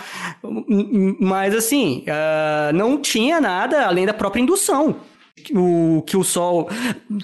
Mas 1.19 1.55
assim, 1.55 2.03
uh, 2.07 2.73
não 2.73 2.97
tinha 2.97 3.39
nada 3.39 3.85
além 3.85 4.05
da 4.05 4.13
própria 4.13 4.41
indução 4.41 4.95
o, 5.53 6.03
que 6.05 6.15
o 6.15 6.23
Sol 6.23 6.69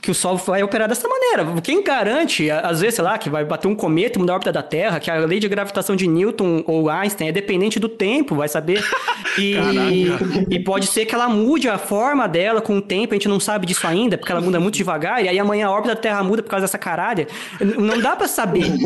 que 0.01 0.11
o 0.11 0.13
Sol 0.13 0.37
vai 0.37 0.63
operar 0.63 0.87
dessa 0.87 1.07
maneira. 1.07 1.61
Quem 1.61 1.83
garante, 1.83 2.49
às 2.49 2.81
vezes, 2.81 2.95
sei 2.95 3.03
lá, 3.03 3.17
que 3.17 3.29
vai 3.29 3.45
bater 3.45 3.67
um 3.67 3.75
cometa 3.75 4.19
mudar 4.19 4.33
a 4.33 4.35
órbita 4.35 4.51
da 4.51 4.63
Terra, 4.63 4.99
que 4.99 5.09
a 5.09 5.17
lei 5.17 5.39
de 5.39 5.47
gravitação 5.47 5.95
de 5.95 6.07
Newton 6.07 6.63
ou 6.65 6.89
Einstein 6.89 7.29
é 7.29 7.31
dependente 7.31 7.79
do 7.79 7.89
tempo, 7.89 8.35
vai 8.35 8.47
saber. 8.47 8.83
E, 9.39 10.07
e 10.49 10.59
pode 10.59 10.87
ser 10.87 11.05
que 11.05 11.13
ela 11.13 11.29
mude 11.29 11.69
a 11.69 11.77
forma 11.77 12.27
dela 12.27 12.59
com 12.59 12.77
o 12.77 12.81
tempo, 12.81 13.13
a 13.13 13.15
gente 13.15 13.27
não 13.27 13.39
sabe 13.39 13.67
disso 13.67 13.85
ainda, 13.85 14.17
porque 14.17 14.31
ela 14.31 14.41
muda 14.41 14.59
muito 14.59 14.73
devagar, 14.73 15.23
e 15.23 15.29
aí 15.29 15.37
amanhã 15.37 15.67
a 15.67 15.71
órbita 15.71 15.93
da 15.93 16.01
Terra 16.01 16.23
muda 16.23 16.41
por 16.41 16.49
causa 16.49 16.63
dessa 16.65 16.79
caralha. 16.79 17.27
Não 17.61 17.99
dá 17.99 18.15
para 18.15 18.27
saber. 18.27 18.65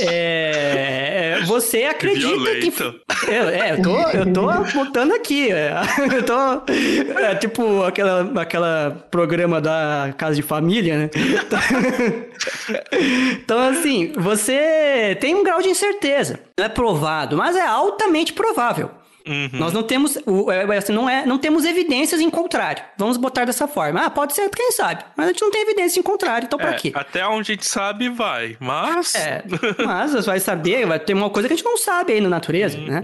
É, 0.00 1.38
é, 1.38 1.44
você 1.44 1.84
acredita 1.84 2.28
Violento. 2.28 2.72
que. 2.72 3.30
É, 3.30 3.72
eu 3.72 3.82
tô, 3.82 3.98
eu 4.10 4.32
tô 4.32 4.46
botando 4.74 5.12
aqui. 5.12 5.50
É, 5.52 5.72
eu 6.12 6.22
tô. 6.24 6.72
É, 7.20 7.34
tipo, 7.36 7.62
aquela, 7.84 8.40
aquela 8.40 9.06
programa 9.10 9.60
da 9.60 10.14
Casa 10.16 10.36
de 10.36 10.42
Família, 10.42 10.98
né? 10.98 11.10
então, 13.32 13.58
assim, 13.58 14.12
você 14.16 15.16
tem 15.20 15.34
um 15.34 15.44
grau 15.44 15.60
de 15.60 15.68
incerteza. 15.68 16.40
Não 16.58 16.64
é 16.64 16.68
provado, 16.68 17.36
mas 17.36 17.56
é 17.56 17.66
altamente 17.66 18.32
provável. 18.32 18.90
Uhum. 19.26 19.50
Nós 19.54 19.72
não 19.72 19.82
temos, 19.82 20.16
é, 20.16 20.76
assim, 20.76 20.92
não, 20.92 21.10
é, 21.10 21.26
não 21.26 21.36
temos 21.36 21.64
evidências 21.64 22.20
em 22.20 22.30
contrário. 22.30 22.82
Vamos 22.96 23.16
botar 23.16 23.44
dessa 23.44 23.66
forma. 23.66 24.02
Ah, 24.02 24.10
pode 24.10 24.34
ser, 24.34 24.48
quem 24.50 24.70
sabe. 24.70 25.04
Mas 25.16 25.26
a 25.26 25.28
gente 25.30 25.42
não 25.42 25.50
tem 25.50 25.62
evidência 25.62 25.98
em 25.98 26.02
contrário, 26.02 26.46
então 26.46 26.58
é, 26.60 26.62
pra 26.62 26.74
quê? 26.74 26.92
Até 26.94 27.26
onde 27.26 27.52
a 27.52 27.54
gente 27.54 27.66
sabe, 27.66 28.08
vai. 28.08 28.56
Mas. 28.60 29.14
É, 29.16 29.42
mas 29.84 30.12
você 30.12 30.26
vai 30.26 30.38
saber, 30.38 30.86
vai 30.86 31.00
ter 31.00 31.12
uma 31.12 31.28
coisa 31.28 31.48
que 31.48 31.54
a 31.54 31.56
gente 31.56 31.64
não 31.64 31.76
sabe 31.76 32.12
aí 32.12 32.20
na 32.20 32.28
natureza, 32.28 32.78
uhum. 32.78 32.86
né? 32.86 33.02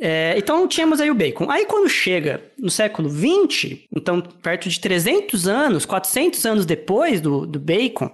É, 0.00 0.34
então 0.36 0.66
tínhamos 0.66 1.00
aí 1.00 1.10
o 1.10 1.14
bacon. 1.14 1.50
Aí 1.50 1.66
quando 1.66 1.88
chega 1.88 2.42
no 2.58 2.70
século 2.70 3.08
20, 3.08 3.86
então 3.94 4.20
perto 4.20 4.68
de 4.68 4.80
300 4.80 5.46
anos, 5.46 5.86
400 5.86 6.44
anos 6.44 6.66
depois 6.66 7.20
do, 7.20 7.46
do 7.46 7.58
bacon, 7.58 8.10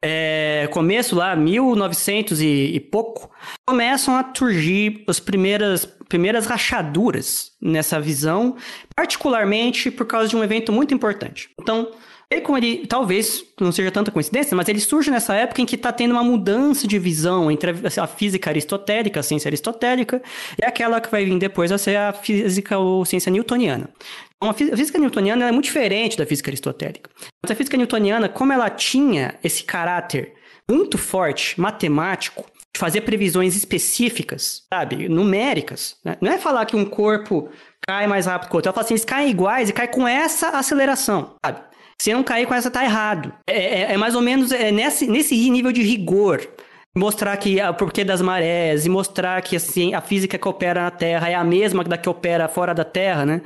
é, 0.00 0.68
começo 0.72 1.16
lá, 1.16 1.34
1900 1.34 2.40
e, 2.40 2.46
e, 2.74 2.80
pouco, 2.80 3.30
começam 3.66 4.14
a 4.14 4.32
surgir 4.34 5.04
as 5.08 5.18
primeiras, 5.18 5.84
primeiras 6.08 6.46
rachaduras 6.46 7.52
nessa 7.60 8.00
visão, 8.00 8.56
particularmente 8.94 9.90
por 9.90 10.06
causa 10.06 10.28
de 10.28 10.36
um 10.36 10.44
evento 10.44 10.72
muito 10.72 10.94
importante. 10.94 11.50
Então, 11.60 11.90
Bacon, 12.32 12.56
ele 12.56 12.86
talvez 12.86 13.44
não 13.60 13.70
seja 13.70 13.90
tanta 13.90 14.10
coincidência, 14.10 14.56
mas 14.56 14.66
ele 14.66 14.80
surge 14.80 15.10
nessa 15.10 15.34
época 15.34 15.60
em 15.60 15.66
que 15.66 15.74
está 15.74 15.92
tendo 15.92 16.12
uma 16.12 16.24
mudança 16.24 16.88
de 16.88 16.98
visão 16.98 17.50
entre 17.50 17.70
a, 17.70 18.04
a, 18.04 18.06
física 18.06 18.48
aristotélica, 18.48 19.20
a 19.20 19.22
ciência 19.22 19.48
aristotélica, 19.48 20.22
e 20.60 20.64
aquela 20.64 20.98
que 21.00 21.10
vai 21.10 21.26
vir 21.26 21.38
depois 21.38 21.70
a 21.70 21.76
ser 21.76 21.96
a 21.96 22.12
física 22.12 22.78
ou 22.78 23.04
ciência 23.04 23.30
newtoniana. 23.30 23.90
Então, 24.36 24.48
a 24.48 24.54
física 24.54 24.98
newtoniana 24.98 25.48
é 25.48 25.52
muito 25.52 25.66
diferente 25.66 26.16
da 26.16 26.24
física 26.24 26.50
aristotélica. 26.50 27.10
Mas 27.42 27.50
a 27.50 27.54
física 27.54 27.76
newtoniana, 27.76 28.28
como 28.28 28.52
ela 28.52 28.70
tinha 28.70 29.34
esse 29.44 29.62
caráter 29.62 30.32
muito 30.68 30.96
forte, 30.96 31.60
matemático, 31.60 32.46
de 32.74 32.80
fazer 32.80 33.02
previsões 33.02 33.54
específicas, 33.54 34.62
sabe, 34.72 35.06
numéricas, 35.06 35.96
né? 36.02 36.16
não 36.20 36.32
é 36.32 36.38
falar 36.38 36.64
que 36.64 36.74
um 36.74 36.86
corpo 36.86 37.50
cai 37.86 38.06
mais 38.06 38.24
rápido 38.24 38.48
que 38.48 38.54
o 38.54 38.56
outro, 38.56 38.68
ela 38.68 38.74
fala 38.74 38.84
assim, 38.84 38.94
eles 38.94 39.04
caem 39.04 39.28
iguais 39.28 39.68
e 39.68 39.72
cai 39.72 39.86
com 39.86 40.08
essa 40.08 40.48
aceleração, 40.50 41.34
sabe? 41.44 41.60
Se 42.02 42.12
não 42.12 42.24
cair 42.24 42.48
com 42.48 42.54
essa, 42.54 42.68
tá 42.68 42.82
errado. 42.82 43.32
É, 43.46 43.82
é, 43.82 43.92
é 43.92 43.96
mais 43.96 44.16
ou 44.16 44.20
menos 44.20 44.50
é 44.50 44.72
nesse, 44.72 45.06
nesse 45.06 45.36
nível 45.48 45.70
de 45.70 45.82
rigor. 45.82 46.44
Mostrar 46.96 47.36
que 47.36 47.62
o 47.62 47.74
porquê 47.74 48.02
das 48.02 48.20
marés, 48.20 48.84
e 48.84 48.88
mostrar 48.88 49.40
que 49.40 49.54
assim, 49.54 49.94
a 49.94 50.00
física 50.00 50.36
que 50.36 50.48
opera 50.48 50.82
na 50.82 50.90
Terra 50.90 51.30
é 51.30 51.34
a 51.36 51.44
mesma 51.44 51.84
da 51.84 51.96
que 51.96 52.08
opera 52.08 52.48
fora 52.48 52.74
da 52.74 52.84
Terra, 52.84 53.24
né? 53.24 53.40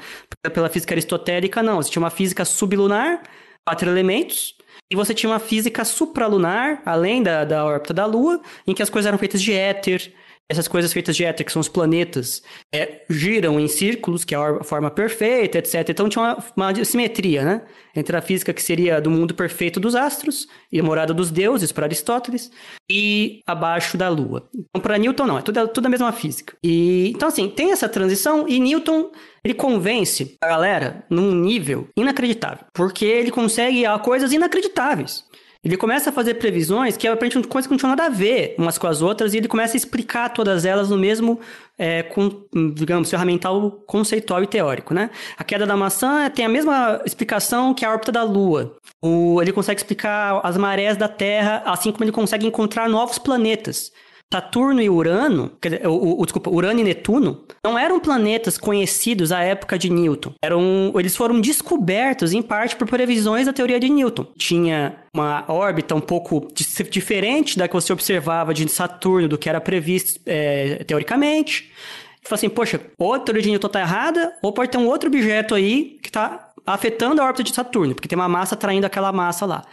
Pela 0.54 0.70
física 0.70 0.94
aristotélica, 0.94 1.62
não. 1.62 1.76
Você 1.76 1.90
tinha 1.90 2.02
uma 2.02 2.09
física 2.09 2.46
sublunar, 2.46 3.24
quatro 3.62 3.90
elementos, 3.90 4.57
e 4.90 4.96
você 4.96 5.12
tinha 5.12 5.28
uma 5.28 5.38
física 5.38 5.84
supralunar, 5.84 6.80
além 6.86 7.22
da, 7.22 7.44
da 7.44 7.62
órbita 7.62 7.92
da 7.92 8.07
Lua, 8.07 8.40
em 8.66 8.72
que 8.72 8.82
as 8.82 8.88
coisas 8.88 9.07
eram 9.07 9.18
feitas 9.18 9.42
de 9.42 9.52
éter, 9.52 10.14
essas 10.49 10.68
coisas 10.68 10.92
feitas 10.92 11.16
de 11.16 11.24
éter, 11.24 11.44
que 11.44 11.53
são 11.53 11.61
os 11.61 11.68
planetas, 11.68 12.42
é, 12.72 13.03
giram 13.11 13.59
em 13.59 13.66
círculos, 13.66 14.24
que 14.24 14.34
é 14.34 14.38
a 14.38 14.62
forma 14.62 14.90
perfeita, 14.90 15.59
etc. 15.59 15.88
Então 15.88 16.09
tinha 16.09 16.22
uma, 16.22 16.44
uma 16.57 16.84
simetria, 16.84 17.44
né? 17.44 17.62
Entre 17.94 18.16
a 18.16 18.22
física 18.22 18.53
que 18.53 18.62
seria 18.62 19.01
do 19.01 19.11
mundo 19.11 19.34
perfeito 19.34 19.80
dos 19.80 19.94
astros 19.94 20.47
e 20.70 20.78
a 20.78 20.82
morada 20.82 21.12
dos 21.12 21.30
deuses, 21.30 21.72
para 21.72 21.86
Aristóteles, 21.86 22.51
e 22.90 23.40
abaixo 23.47 23.97
da 23.97 24.09
Lua. 24.09 24.49
Então, 24.55 24.80
para 24.80 24.99
Newton, 24.99 25.26
não, 25.26 25.38
é 25.38 25.42
tudo, 25.42 25.66
tudo 25.68 25.86
a 25.86 25.90
mesma 25.90 26.12
física. 26.12 26.57
E, 26.62 27.11
então, 27.14 27.28
assim, 27.28 27.49
tem 27.49 27.72
essa 27.72 27.88
transição 27.88 28.47
e 28.49 28.61
Newton 28.61 29.11
ele 29.44 29.55
convence 29.55 30.36
a 30.40 30.47
galera 30.49 31.05
num 31.09 31.32
nível 31.32 31.88
inacreditável, 31.97 32.66
porque 32.74 33.05
ele 33.05 33.30
consegue 33.30 33.84
coisas 34.03 34.32
inacreditáveis. 34.32 35.24
Ele 35.67 35.77
começa 35.77 36.11
a 36.11 36.12
fazer 36.12 36.35
previsões 36.35 36.97
que 36.97 37.09
aparentemente 37.09 37.49
coisas 37.49 37.67
que 37.67 37.73
não 37.73 37.77
tinham 37.77 37.91
nada 37.91 38.05
a 38.05 38.09
ver 38.09 38.55
umas 38.57 38.79
com 38.79 38.87
as 38.87 39.03
outras 39.03 39.35
e 39.35 39.39
ele 39.39 39.49
começa 39.49 39.77
a 39.77 39.77
explicar 39.77 40.29
todas 40.29 40.64
elas 40.64 40.91
no 40.91 40.97
mesmo, 40.97 41.41
é, 41.77 42.05
com, 42.05 42.47
digamos, 42.73 43.11
ferramental 43.11 43.73
conceitual 43.85 44.45
e 44.45 44.47
teórico, 44.47 44.95
né? 44.95 45.11
A 45.37 45.43
queda 45.43 45.67
da 45.67 45.77
maçã 45.77 46.31
tem 46.31 46.45
a 46.45 46.49
mesma 46.49 47.03
explicação 47.05 47.75
que 47.75 47.85
a 47.85 47.91
órbita 47.91 48.12
da 48.12 48.23
Lua. 48.23 48.77
O, 49.03 49.43
ele 49.43 49.51
consegue 49.51 49.81
explicar 49.81 50.41
as 50.45 50.57
marés 50.57 50.97
da 50.97 51.09
Terra, 51.09 51.64
assim 51.67 51.91
como 51.91 52.05
ele 52.05 52.12
consegue 52.12 52.47
encontrar 52.47 52.89
novos 52.89 53.19
planetas. 53.19 53.91
Saturno 54.33 54.83
e 54.83 54.91
Urano, 54.91 55.53
o, 55.85 56.20
o, 56.20 56.24
desculpa, 56.27 56.51
Urano 56.51 56.81
e 56.81 56.85
Netuno, 56.85 57.45
não 57.64 57.79
eram 57.79 58.01
planetas 58.01 58.59
conhecidos 58.59 59.31
à 59.31 59.41
época 59.41 59.79
de 59.79 59.89
Newton. 59.89 60.35
Eram, 60.43 60.93
eles 60.97 61.14
foram 61.14 61.41
descobertos 61.41 62.33
em 62.33 62.43
parte 62.43 62.74
por 62.74 62.89
previsões 62.89 63.47
da 63.47 63.53
teoria 63.53 63.79
de 63.79 63.89
Newton. 63.89 64.27
Tinha 64.37 64.97
uma 65.14 65.45
órbita 65.47 65.95
um 65.95 66.01
pouco 66.01 66.49
diferente 66.91 67.57
da 67.57 67.68
que 67.68 67.74
você 67.74 67.93
observava 67.93 68.53
de 68.53 68.68
Saturno, 68.68 69.29
do 69.29 69.39
que 69.39 69.49
era 69.49 69.61
previsto 69.61 70.20
é, 70.27 70.83
teoricamente. 70.85 71.70
E 72.20 72.29
fala 72.29 72.35
assim, 72.35 72.49
poxa, 72.49 72.81
ou 72.99 73.14
a 73.14 73.20
teoria 73.20 73.43
de 73.43 73.51
Newton 73.51 73.68
está 73.68 73.81
errada, 73.81 74.35
ou 74.43 74.53
pode 74.53 74.72
ter 74.72 74.79
um 74.79 74.89
outro 74.89 75.09
objeto 75.09 75.55
aí 75.55 75.99
que 76.03 76.09
está 76.09 76.51
afetando 76.66 77.22
a 77.22 77.24
órbita 77.24 77.45
de 77.45 77.55
Saturno, 77.55 77.95
porque 77.95 78.09
tem 78.09 78.18
uma 78.18 78.29
massa 78.29 78.57
atraindo 78.57 78.85
aquela 78.85 79.12
massa 79.12 79.47
lá. 79.47 79.64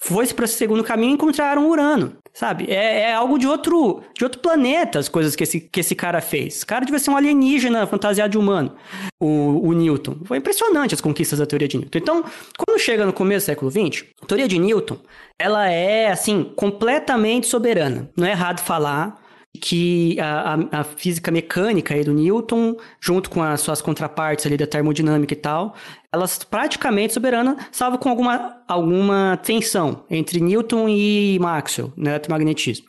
Foi-se 0.00 0.32
para 0.32 0.44
esse 0.44 0.54
segundo 0.54 0.84
caminho 0.84 1.10
e 1.10 1.14
encontraram 1.14 1.68
Urano. 1.68 2.16
Sabe? 2.32 2.66
É, 2.70 3.00
é, 3.00 3.14
algo 3.14 3.36
de 3.36 3.48
outro, 3.48 4.00
de 4.14 4.22
outro 4.22 4.40
planeta 4.40 5.00
as 5.00 5.08
coisas 5.08 5.34
que 5.34 5.42
esse, 5.42 5.60
que 5.60 5.80
esse 5.80 5.96
cara 5.96 6.20
fez. 6.20 6.58
Esse 6.58 6.66
cara 6.66 6.84
devia 6.84 7.00
ser 7.00 7.10
um 7.10 7.16
alienígena 7.16 7.84
fantasiado 7.84 8.30
de 8.30 8.38
humano, 8.38 8.76
o, 9.18 9.68
o 9.68 9.72
Newton. 9.72 10.18
Foi 10.24 10.38
impressionante 10.38 10.94
as 10.94 11.00
conquistas 11.00 11.40
da 11.40 11.46
teoria 11.46 11.66
de 11.66 11.78
Newton. 11.78 11.98
Então, 11.98 12.24
quando 12.56 12.78
chega 12.78 13.04
no 13.04 13.12
começo 13.12 13.44
do 13.44 13.46
século 13.46 13.70
XX, 13.72 14.04
a 14.22 14.26
teoria 14.26 14.46
de 14.46 14.56
Newton, 14.56 14.98
ela 15.36 15.68
é, 15.68 16.12
assim, 16.12 16.52
completamente 16.54 17.48
soberana. 17.48 18.08
Não 18.16 18.24
é 18.24 18.30
errado 18.30 18.60
falar 18.60 19.20
que 19.58 20.18
a, 20.20 20.80
a, 20.80 20.84
física 20.84 21.30
mecânica 21.30 21.94
aí 21.94 22.04
do 22.04 22.12
Newton, 22.12 22.76
junto 23.00 23.28
com 23.28 23.42
as 23.42 23.60
suas 23.60 23.82
contrapartes 23.82 24.46
ali 24.46 24.56
da 24.56 24.66
termodinâmica 24.66 25.34
e 25.34 25.36
tal, 25.36 25.74
elas 26.10 26.42
praticamente 26.42 27.12
soberanas, 27.12 27.56
salvo 27.70 27.98
com 27.98 28.08
alguma, 28.08 28.62
alguma 28.66 29.38
tensão 29.42 30.04
entre 30.08 30.40
Newton 30.40 30.88
e 30.88 31.38
Maxwell, 31.38 31.92
no 31.96 32.04
né, 32.04 32.10
eletromagnetismo. 32.12 32.86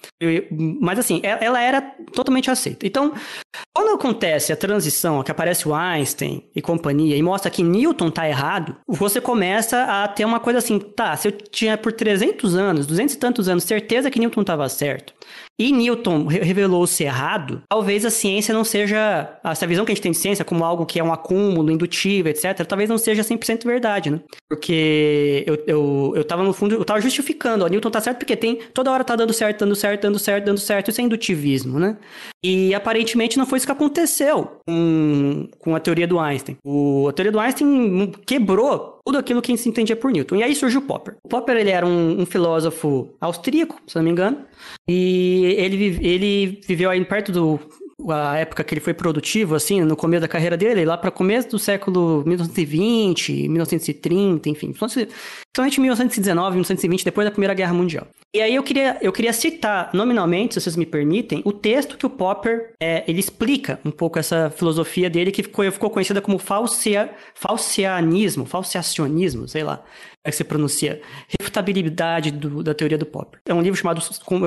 Mas 0.79 0.99
assim, 0.99 1.19
ela 1.23 1.61
era 1.61 1.81
totalmente 2.13 2.49
aceita. 2.49 2.87
Então, 2.87 3.13
quando 3.75 3.95
acontece 3.95 4.53
a 4.53 4.55
transição, 4.55 5.21
que 5.21 5.31
aparece 5.31 5.67
o 5.67 5.75
Einstein 5.75 6.49
e 6.55 6.61
companhia, 6.61 7.17
e 7.17 7.21
mostra 7.21 7.51
que 7.51 7.61
Newton 7.61 8.09
tá 8.09 8.27
errado, 8.27 8.77
você 8.87 9.19
começa 9.19 9.83
a 9.83 10.07
ter 10.07 10.23
uma 10.23 10.39
coisa 10.39 10.59
assim, 10.59 10.79
tá, 10.79 11.15
se 11.17 11.27
eu 11.27 11.31
tinha 11.33 11.77
por 11.77 11.91
300 11.91 12.55
anos, 12.55 12.87
200 12.87 13.15
e 13.15 13.17
tantos 13.17 13.49
anos, 13.49 13.65
certeza 13.65 14.09
que 14.09 14.19
Newton 14.19 14.41
estava 14.41 14.69
certo, 14.69 15.13
e 15.59 15.73
Newton 15.73 16.25
revelou-se 16.25 17.03
errado, 17.03 17.61
talvez 17.67 18.05
a 18.05 18.09
ciência 18.09 18.53
não 18.53 18.63
seja, 18.63 19.37
essa 19.43 19.67
visão 19.67 19.83
que 19.83 19.91
a 19.91 19.95
gente 19.95 20.01
tem 20.01 20.13
de 20.13 20.17
ciência 20.17 20.45
como 20.45 20.63
algo 20.63 20.85
que 20.85 20.97
é 20.97 21.03
um 21.03 21.11
acúmulo 21.11 21.69
indutivo, 21.69 22.29
etc., 22.29 22.65
talvez 22.65 22.89
não 22.89 22.97
seja 22.97 23.21
100% 23.21 23.65
verdade, 23.65 24.09
né? 24.09 24.21
Porque 24.47 25.43
eu, 25.45 25.63
eu, 25.67 26.13
eu 26.15 26.23
tava 26.23 26.43
no 26.43 26.53
fundo, 26.53 26.75
eu 26.75 26.85
tava 26.85 27.01
justificando, 27.01 27.65
ó, 27.65 27.67
Newton 27.67 27.91
tá 27.91 27.99
certo 27.99 28.19
porque 28.19 28.37
tem, 28.37 28.59
toda 28.73 28.89
hora 28.89 29.03
tá 29.03 29.17
dando 29.17 29.33
certo, 29.33 29.59
dando 29.59 29.75
certo, 29.75 30.01
dando 30.03 30.17
certo, 30.17 30.45
dando 30.45 30.59
certo, 30.59 30.91
isso 30.91 31.01
é 31.01 31.03
indutivismo, 31.03 31.77
né? 31.77 31.97
E 32.43 32.73
aparentemente 32.73 33.37
não 33.37 33.45
foi 33.45 33.57
isso 33.57 33.67
que 33.67 33.71
aconteceu 33.71 34.59
com, 34.65 35.47
com 35.59 35.75
a 35.75 35.79
teoria 35.79 36.07
do 36.07 36.19
Einstein. 36.19 36.57
O, 36.63 37.07
a 37.09 37.13
teoria 37.13 37.31
do 37.31 37.39
Einstein 37.39 38.11
quebrou 38.25 38.99
tudo 39.05 39.17
aquilo 39.17 39.41
que 39.41 39.57
se 39.57 39.67
entendia 39.67 39.95
por 39.95 40.11
Newton. 40.11 40.37
E 40.37 40.43
aí 40.43 40.55
surge 40.55 40.77
o 40.77 40.81
Popper. 40.81 41.17
O 41.23 41.27
Popper 41.27 41.57
ele 41.57 41.69
era 41.69 41.85
um, 41.85 42.21
um 42.21 42.25
filósofo 42.25 43.09
austríaco, 43.19 43.81
se 43.85 43.95
não 43.95 44.03
me 44.03 44.11
engano, 44.11 44.45
e 44.87 45.55
ele, 45.57 45.99
ele 46.01 46.61
viveu 46.65 46.89
aí 46.89 47.03
perto 47.03 47.31
do 47.31 47.59
a 48.07 48.37
época 48.37 48.63
que 48.63 48.73
ele 48.73 48.81
foi 48.81 48.93
produtivo, 48.93 49.55
assim, 49.55 49.81
no 49.81 49.95
começo 49.95 50.21
da 50.21 50.27
carreira 50.27 50.55
dele, 50.55 50.85
lá 50.85 50.97
para 50.97 51.11
começo 51.11 51.49
do 51.49 51.59
século 51.59 52.23
1920, 52.25 53.49
1930, 53.49 54.49
enfim, 54.49 54.73
somente 55.55 55.81
1919, 55.81 56.51
1920, 56.51 57.03
depois 57.03 57.25
da 57.25 57.31
Primeira 57.31 57.53
Guerra 57.53 57.73
Mundial. 57.73 58.07
E 58.33 58.41
aí 58.41 58.55
eu 58.55 58.63
queria, 58.63 58.97
eu 59.01 59.11
queria 59.11 59.33
citar 59.33 59.89
nominalmente, 59.93 60.53
se 60.53 60.61
vocês 60.61 60.75
me 60.75 60.85
permitem, 60.85 61.41
o 61.43 61.51
texto 61.51 61.97
que 61.97 62.05
o 62.05 62.09
Popper, 62.09 62.73
é, 62.79 63.03
ele 63.07 63.19
explica 63.19 63.79
um 63.83 63.91
pouco 63.91 64.19
essa 64.19 64.49
filosofia 64.49 65.09
dele, 65.09 65.31
que 65.31 65.43
ficou, 65.43 65.69
ficou 65.71 65.89
conhecida 65.89 66.21
como 66.21 66.37
falsia, 66.37 67.09
falcianismo, 67.33 68.45
falciacionismo, 68.45 69.47
sei 69.47 69.63
lá 69.63 69.83
é 70.23 70.29
que 70.29 70.35
se 70.35 70.43
pronuncia, 70.43 71.01
Refutabilidade 71.39 72.31
do, 72.31 72.61
da 72.61 72.73
Teoria 72.73 72.97
do 72.97 73.05
Popper. 73.05 73.39
É 73.45 73.53
um 73.53 73.61
livro 73.61 73.79
chamado 73.79 74.01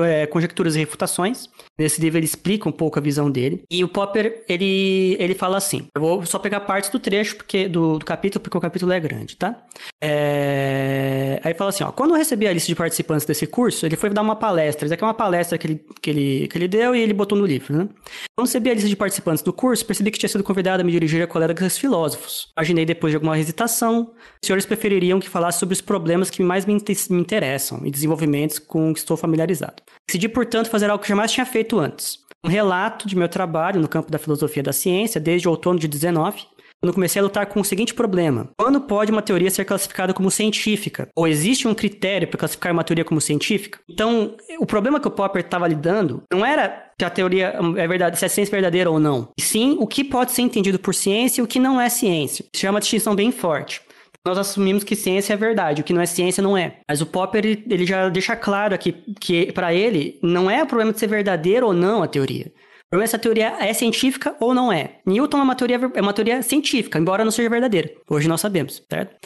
é, 0.05 0.25
Conjecturas 0.27 0.75
e 0.75 0.79
Refutações. 0.79 1.49
Nesse 1.77 1.99
livro 1.99 2.19
ele 2.19 2.25
explica 2.25 2.69
um 2.69 2.71
pouco 2.71 2.99
a 2.99 3.01
visão 3.01 3.29
dele. 3.29 3.63
E 3.69 3.83
o 3.83 3.87
Popper, 3.87 4.43
ele, 4.47 5.17
ele 5.19 5.33
fala 5.33 5.57
assim, 5.57 5.87
eu 5.95 6.01
vou 6.01 6.25
só 6.25 6.37
pegar 6.39 6.61
partes 6.61 6.89
do 6.89 6.99
trecho 6.99 7.35
porque, 7.35 7.67
do, 7.67 7.97
do 7.97 8.05
capítulo, 8.05 8.41
porque 8.41 8.57
o 8.57 8.61
capítulo 8.61 8.91
é 8.91 8.99
grande, 8.99 9.35
tá? 9.35 9.63
É... 10.01 11.39
Aí 11.43 11.53
fala 11.53 11.69
assim, 11.71 11.83
ó, 11.83 11.91
quando 11.91 12.11
eu 12.11 12.17
recebi 12.17 12.47
a 12.47 12.53
lista 12.53 12.67
de 12.67 12.75
participantes 12.75 13.25
desse 13.25 13.47
curso, 13.47 13.85
ele 13.85 13.95
foi 13.95 14.09
dar 14.09 14.21
uma 14.21 14.35
palestra. 14.35 14.85
Isso 14.85 14.93
aqui 14.93 15.03
é 15.03 15.07
uma 15.07 15.13
palestra 15.13 15.57
que 15.57 15.67
ele, 15.67 15.85
que 16.01 16.09
ele, 16.09 16.47
que 16.47 16.57
ele 16.57 16.67
deu 16.67 16.95
e 16.95 17.01
ele 17.01 17.13
botou 17.13 17.37
no 17.37 17.45
livro, 17.45 17.75
né? 17.75 17.89
Quando 18.37 18.47
recebi 18.47 18.69
a 18.69 18.73
lista 18.73 18.87
de 18.87 18.95
participantes 18.95 19.43
do 19.43 19.51
curso, 19.51 19.85
percebi 19.85 20.11
que 20.11 20.19
tinha 20.19 20.29
sido 20.29 20.43
convidado 20.43 20.81
a 20.81 20.85
me 20.85 20.91
dirigir 20.91 21.21
a 21.23 21.27
colegas 21.27 21.77
filósofos. 21.77 22.47
Imaginei 22.57 22.85
depois 22.85 23.11
de 23.11 23.15
alguma 23.15 23.37
hesitação, 23.39 24.13
os 24.41 24.45
senhores 24.45 24.65
prefeririam 24.65 25.19
que 25.19 25.29
falasse 25.29 25.62
sobre 25.63 25.73
os 25.73 25.81
problemas 25.81 26.29
que 26.29 26.43
mais 26.43 26.65
me, 26.65 26.77
interessam 27.11 27.81
e 27.85 27.91
desenvolvimentos 27.91 28.59
com 28.59 28.91
que 28.93 28.99
estou 28.99 29.15
familiarizado. 29.15 29.81
Decidi, 30.05 30.27
portanto, 30.27 30.69
fazer 30.69 30.89
algo 30.89 31.01
que 31.01 31.07
jamais 31.07 31.31
tinha 31.31 31.45
feito 31.45 31.79
antes. 31.79 32.19
Um 32.43 32.49
relato 32.49 33.07
de 33.07 33.15
meu 33.15 33.29
trabalho 33.29 33.79
no 33.79 33.87
campo 33.87 34.11
da 34.11 34.19
filosofia 34.19 34.61
da 34.61 34.73
ciência 34.73 35.21
desde 35.21 35.47
o 35.47 35.51
outono 35.51 35.79
de 35.79 35.87
19, 35.87 36.41
quando 36.81 36.93
comecei 36.93 37.21
a 37.21 37.23
lutar 37.23 37.45
com 37.45 37.61
o 37.61 37.63
seguinte 37.63 37.93
problema: 37.93 38.49
quando 38.57 38.81
pode 38.81 39.09
uma 39.09 39.21
teoria 39.21 39.49
ser 39.49 39.63
classificada 39.63 40.13
como 40.13 40.29
científica? 40.29 41.07
Ou 41.15 41.25
existe 41.25 41.65
um 41.65 41.73
critério 41.73 42.27
para 42.27 42.37
classificar 42.37 42.73
uma 42.73 42.83
teoria 42.83 43.05
como 43.05 43.21
científica? 43.21 43.79
Então, 43.89 44.35
o 44.59 44.65
problema 44.65 44.99
que 44.99 45.07
o 45.07 45.11
Popper 45.11 45.45
estava 45.45 45.65
lidando 45.65 46.23
não 46.29 46.45
era 46.45 46.91
se 46.99 47.05
a 47.05 47.09
teoria 47.09 47.57
é 47.77 47.87
verdade, 47.87 48.19
se 48.19 48.25
a 48.25 48.29
ciência 48.29 48.51
é 48.51 48.57
verdadeira 48.57 48.91
ou 48.91 48.99
não, 48.99 49.29
e 49.39 49.41
sim 49.41 49.77
o 49.79 49.87
que 49.87 50.03
pode 50.03 50.33
ser 50.33 50.41
entendido 50.41 50.77
por 50.77 50.93
ciência 50.93 51.39
e 51.39 51.43
o 51.43 51.47
que 51.47 51.59
não 51.59 51.79
é 51.79 51.87
ciência. 51.87 52.43
Isso 52.53 52.67
é 52.67 52.69
uma 52.69 52.81
distinção 52.81 53.15
bem 53.15 53.31
forte 53.31 53.81
nós 54.25 54.37
assumimos 54.37 54.83
que 54.83 54.95
ciência 54.95 55.33
é 55.33 55.37
verdade, 55.37 55.81
o 55.81 55.83
que 55.83 55.93
não 55.93 56.01
é 56.01 56.05
ciência 56.05 56.41
não 56.41 56.57
é. 56.57 56.77
Mas 56.87 57.01
o 57.01 57.05
Popper, 57.05 57.45
ele, 57.45 57.63
ele 57.69 57.85
já 57.85 58.07
deixa 58.07 58.35
claro 58.35 58.73
aqui 58.73 58.93
que, 59.19 59.51
para 59.51 59.73
ele, 59.73 60.17
não 60.23 60.49
é 60.49 60.63
o 60.63 60.67
problema 60.67 60.93
de 60.93 60.99
ser 60.99 61.07
verdadeiro 61.07 61.67
ou 61.67 61.73
não 61.73 62.01
a 62.01 62.07
teoria. 62.07 62.51
O 62.85 62.89
problema 62.89 63.05
é 63.05 63.07
se 63.07 63.15
a 63.15 63.19
teoria 63.19 63.55
é 63.59 63.73
científica 63.73 64.35
ou 64.39 64.53
não 64.53 64.71
é. 64.71 64.99
Newton 65.05 65.39
é 65.39 65.43
uma 65.43 65.55
teoria, 65.55 65.79
é 65.93 66.01
uma 66.01 66.13
teoria 66.13 66.41
científica, 66.41 66.97
embora 66.97 67.25
não 67.25 67.31
seja 67.31 67.49
verdadeira. 67.49 67.91
Hoje 68.09 68.27
nós 68.29 68.39
sabemos, 68.39 68.81
certo? 68.89 69.17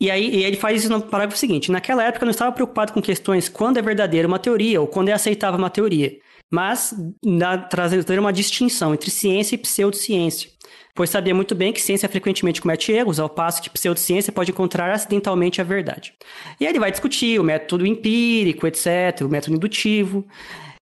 E 0.00 0.10
aí 0.10 0.36
e 0.36 0.44
ele 0.44 0.56
faz 0.56 0.84
isso 0.84 0.92
no 0.92 1.02
parágrafo 1.02 1.38
seguinte. 1.38 1.70
Naquela 1.70 2.04
época 2.04 2.24
eu 2.24 2.26
não 2.26 2.30
estava 2.30 2.52
preocupado 2.52 2.92
com 2.92 3.02
questões 3.02 3.48
quando 3.48 3.76
é 3.76 3.82
verdadeira 3.82 4.26
uma 4.26 4.38
teoria 4.38 4.80
ou 4.80 4.86
quando 4.86 5.08
é 5.08 5.12
aceitável 5.12 5.58
uma 5.58 5.68
teoria, 5.68 6.16
mas 6.50 6.94
na, 7.24 7.56
trazer 7.58 8.18
uma 8.18 8.32
distinção 8.32 8.92
entre 8.92 9.10
ciência 9.10 9.54
e 9.54 9.58
pseudociência 9.58 10.50
pois 10.94 11.08
sabia 11.08 11.34
muito 11.34 11.54
bem 11.54 11.72
que 11.72 11.80
ciência 11.80 12.08
frequentemente 12.08 12.60
comete 12.60 12.92
erros, 12.92 13.18
ao 13.18 13.28
passo 13.28 13.62
que 13.62 13.70
pseudociência 13.70 14.32
pode 14.32 14.50
encontrar 14.50 14.90
acidentalmente 14.90 15.60
a 15.60 15.64
verdade. 15.64 16.12
E 16.60 16.66
aí 16.66 16.72
ele 16.72 16.78
vai 16.78 16.90
discutir 16.90 17.40
o 17.40 17.44
método 17.44 17.86
empírico, 17.86 18.66
etc., 18.66 19.22
o 19.22 19.28
método 19.28 19.56
indutivo. 19.56 20.26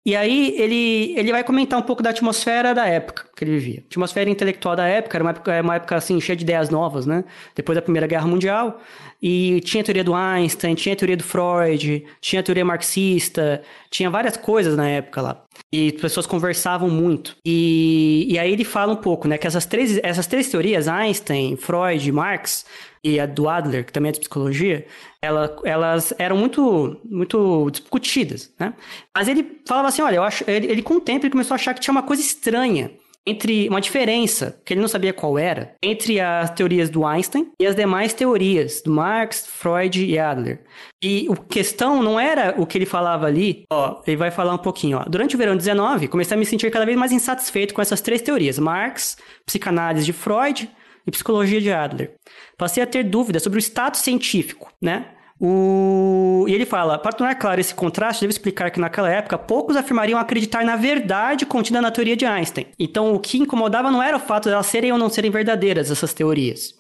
E 0.04 0.16
aí 0.16 0.56
ele, 0.58 1.14
ele 1.18 1.32
vai 1.34 1.44
comentar 1.44 1.78
um 1.78 1.82
pouco 1.82 2.02
da 2.02 2.12
atmosfera 2.12 2.74
da 2.74 2.88
época 2.88 3.26
que 3.36 3.44
ele 3.44 3.52
vivia. 3.52 3.82
A 3.82 3.88
atmosfera 3.88 4.30
intelectual 4.30 4.74
da 4.74 4.88
época 4.88 5.18
era 5.18 5.24
uma 5.24 5.32
época, 5.32 5.62
uma 5.62 5.76
época 5.76 5.98
assim, 5.98 6.20
cheia 6.22 6.36
de 6.36 6.44
ideias 6.44 6.70
novas, 6.70 7.06
né? 7.06 7.26
Depois 7.54 7.76
da 7.76 7.82
Primeira 7.82 8.08
Guerra 8.08 8.26
Mundial. 8.26 8.80
E 9.22 9.60
tinha 9.62 9.82
a 9.82 9.84
teoria 9.84 10.04
do 10.04 10.14
Einstein, 10.14 10.76
tinha 10.76 10.94
a 10.94 10.96
teoria 10.96 11.18
do 11.18 11.24
Freud, 11.24 12.06
tinha 12.22 12.40
a 12.40 12.44
teoria 12.44 12.64
marxista, 12.64 13.64
tinha 13.90 14.10
várias 14.10 14.38
coisas 14.38 14.78
na 14.78 14.88
época 14.88 15.22
lá. 15.22 15.44
E 15.72 15.88
as 15.96 16.02
pessoas 16.02 16.28
conversavam 16.28 16.90
muito. 16.90 17.36
E, 17.44 18.28
e 18.30 18.38
aí 18.38 18.54
ele 18.54 18.64
fala 18.64 18.94
um 18.94 18.98
pouco, 18.98 19.28
né? 19.28 19.38
Que 19.38 19.48
essas 19.48 19.66
três, 19.66 20.00
essas 20.04 20.28
três 20.28 20.50
teorias, 20.50 20.88
Einstein, 20.88 21.56
Freud, 21.58 22.12
Marx, 22.12 22.66
e 23.04 23.20
a 23.20 23.26
do 23.26 23.48
Adler, 23.48 23.86
que 23.86 23.94
também 23.94 24.10
é 24.10 24.14
de 24.14 24.20
psicologia, 24.20 24.86
ela, 25.22 25.56
elas 25.64 26.14
eram 26.18 26.38
muito, 26.38 27.00
muito 27.06 27.70
discutidas, 27.72 28.54
né? 28.60 28.74
Mas 29.16 29.28
ele 29.28 29.62
falava 29.66 29.88
assim, 29.88 30.02
olha, 30.02 30.18
eu 30.18 30.24
acho, 30.24 30.44
ele, 30.50 30.68
ele 30.68 30.82
com 30.82 30.96
o 30.96 31.02
tempo 31.02 31.26
ele 31.26 31.32
começou 31.32 31.56
a 31.56 31.56
achar 31.56 31.74
que 31.74 31.80
tinha 31.80 31.92
uma 31.92 32.04
coisa 32.04 32.22
estranha 32.22 32.92
entre 33.28 33.68
uma 33.68 33.82
diferença, 33.82 34.60
que 34.66 34.74
ele 34.74 34.80
não 34.80 34.88
sabia 34.88 35.12
qual 35.12 35.38
era, 35.38 35.76
entre 35.84 36.20
as 36.20 36.50
teorias 36.52 36.90
do 36.90 37.06
Einstein 37.06 37.52
e 37.60 37.68
as 37.68 37.76
demais 37.76 38.14
teorias 38.14 38.82
do 38.82 38.90
Marx, 38.92 39.46
Freud 39.46 40.04
e 40.04 40.18
Adler. 40.18 40.62
E 41.04 41.28
a 41.30 41.36
questão 41.36 42.02
não 42.02 42.18
era 42.18 42.56
o 42.58 42.66
que 42.66 42.78
ele 42.78 42.86
falava 42.86 43.28
ali, 43.28 43.66
ó, 43.70 44.02
ele 44.08 44.16
vai 44.16 44.32
falar 44.32 44.54
um 44.54 44.58
pouquinho, 44.58 45.00
ó. 45.00 45.04
Durante 45.04 45.36
o 45.36 45.38
verão 45.38 45.54
de 45.54 45.60
19, 45.60 46.08
comecei 46.08 46.36
a 46.36 46.40
me 46.40 46.46
sentir 46.46 46.72
cada 46.72 46.86
vez 46.86 46.98
mais 46.98 47.12
insatisfeito 47.12 47.74
com 47.74 47.82
essas 47.82 48.00
três 48.00 48.22
teorias: 48.22 48.58
Marx, 48.58 49.18
psicanálise 49.46 50.06
de 50.06 50.14
Freud 50.14 50.70
e 51.06 51.12
psicologia 51.12 51.60
de 51.60 51.72
Adler. 51.72 52.14
Passei 52.58 52.82
a 52.82 52.88
ter 52.88 53.04
dúvidas 53.04 53.44
sobre 53.44 53.60
o 53.60 53.62
status 53.62 54.02
científico, 54.02 54.72
né? 54.82 55.17
O... 55.40 56.46
E 56.48 56.54
ele 56.54 56.66
fala: 56.66 56.98
para 56.98 57.12
tornar 57.12 57.36
claro 57.36 57.62
esse 57.62 57.74
contraste, 57.74 58.22
devo 58.22 58.32
explicar 58.32 58.72
que 58.72 58.80
naquela 58.80 59.10
época 59.10 59.38
poucos 59.38 59.76
afirmariam 59.76 60.20
acreditar 60.20 60.64
na 60.64 60.76
verdade 60.76 61.46
contida 61.46 61.82
na 61.82 61.92
teoria 61.92 62.16
de 62.16 62.26
Einstein. 62.26 62.68
Então, 62.80 63.14
o 63.14 63.20
que 63.20 63.38
incomodava 63.38 63.92
não 63.92 64.02
era 64.02 64.18
o 64.18 64.20
fato 64.20 64.46
de 64.46 64.54
elas 64.54 64.68
serem 64.68 64.92
ou 64.92 64.98
não 64.98 65.10
serem 65.10 65.32
verdadeiras, 65.32 65.92
essas 65.92 66.14
teorias. 66.14 66.76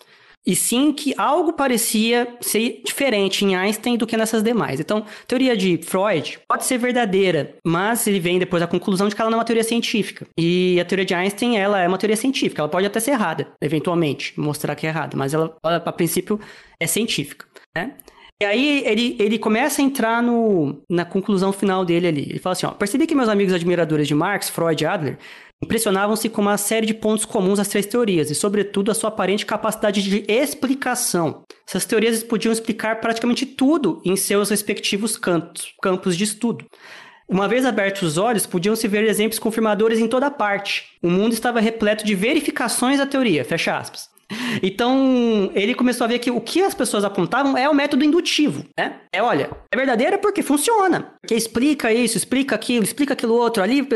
E 0.48 0.56
sim 0.56 0.94
que 0.94 1.14
algo 1.18 1.52
parecia 1.52 2.26
ser 2.40 2.82
diferente 2.86 3.44
em 3.44 3.54
Einstein 3.54 3.98
do 3.98 4.08
que 4.08 4.16
nessas 4.16 4.42
demais. 4.42 4.80
Então, 4.80 5.00
a 5.00 5.26
teoria 5.28 5.58
de 5.58 5.78
Freud 5.84 6.40
pode 6.48 6.64
ser 6.64 6.78
verdadeira, 6.78 7.54
mas 7.66 8.08
ele 8.08 8.18
vem 8.18 8.40
depois 8.40 8.64
à 8.64 8.68
conclusão 8.68 9.10
de 9.10 9.16
que 9.16 9.22
ela 9.22 9.30
não 9.30 9.38
é 9.38 9.40
uma 9.40 9.46
teoria 9.46 9.64
científica. 9.64 10.26
E 10.38 10.80
a 10.80 10.86
teoria 10.86 11.04
de 11.04 11.14
Einstein, 11.14 11.58
ela 11.58 11.82
é 11.82 11.88
uma 11.88 11.98
teoria 11.98 12.16
científica. 12.16 12.62
Ela 12.62 12.70
pode 12.70 12.88
até 12.88 12.98
ser 13.02 13.12
errada, 13.12 13.50
eventualmente, 13.62 14.40
mostrar 14.40 14.74
que 14.76 14.88
é 14.88 14.90
errada, 14.90 15.18
mas 15.18 15.34
ela, 15.34 15.54
a 15.62 15.92
princípio, 15.92 16.40
é 16.80 16.88
científica. 16.88 17.46
Né? 17.76 17.92
E 18.40 18.46
aí 18.46 18.84
ele, 18.86 19.16
ele 19.20 19.40
começa 19.40 19.82
a 19.82 19.86
entrar 19.86 20.22
no, 20.22 20.84
na 20.90 21.04
conclusão 21.04 21.52
final 21.52 21.84
dele 21.84 22.08
ali. 22.08 22.22
Ele 22.30 22.40
fala 22.40 22.54
assim: 22.54 22.66
ó, 22.68 22.72
percebi 22.72 23.08
que 23.08 23.16
meus 23.16 23.30
amigos 23.30 23.54
admiradores 23.54 24.08
de 24.08 24.14
Marx, 24.14 24.50
Freud 24.50 24.84
e 24.84 24.88
Adler 24.88 25.18
impressionavam-se 25.64 26.30
com 26.30 26.42
uma 26.42 26.56
série 26.56 26.86
de 26.86 26.94
pontos 26.94 27.26
comuns 27.26 27.60
às 27.60 27.68
três 27.68 27.88
teorias, 27.88 28.30
e 28.30 28.36
sobretudo 28.36 28.92
a 28.92 28.94
sua 28.94 29.08
aparente 29.08 29.44
capacidade 29.44 30.04
de 30.04 30.24
explicação. 30.28 31.44
Essas 31.68 31.84
teorias 31.84 32.22
podiam 32.24 32.52
explicar 32.52 33.02
praticamente 33.02 33.44
tudo 33.44 34.00
em 34.06 34.16
seus 34.16 34.52
respectivos 34.52 35.18
cantos, 35.18 35.74
campos 35.82 36.16
de 36.16 36.24
estudo. 36.24 36.66
Uma 37.28 37.48
vez 37.48 37.66
abertos 37.66 38.04
os 38.04 38.18
olhos, 38.18 38.46
podiam-se 38.46 38.88
ver 38.88 39.04
exemplos 39.04 39.40
confirmadores 39.40 40.00
em 40.00 40.08
toda 40.08 40.32
parte. 40.32 40.86
O 41.02 41.10
mundo 41.10 41.34
estava 41.34 41.60
repleto 41.60 42.06
de 42.06 42.16
verificações 42.16 43.00
da 43.00 43.06
teoria, 43.06 43.44
fecha 43.44 43.76
aspas. 43.76 44.10
Então, 44.62 45.52
ele 45.54 45.74
começou 45.74 46.06
a 46.06 46.08
ver 46.08 46.20
que 46.20 46.30
o 46.32 46.42
que 46.42 46.62
as 46.62 46.74
pessoas 46.74 47.04
apontavam 47.04 47.58
é 47.58 47.70
o 47.70 47.74
método 47.74 48.04
indutivo, 48.04 48.66
né? 48.78 48.98
É, 49.14 49.22
olha, 49.22 49.50
é 49.72 49.78
verdadeira 49.78 50.18
porque 50.18 50.42
funciona. 50.42 51.14
Que 51.26 51.36
explica 51.36 51.94
isso, 51.94 52.18
explica 52.18 52.56
aquilo, 52.56 52.84
explica 52.84 53.14
aquilo 53.14 53.36
outro 53.36 53.64
ali. 53.64 53.88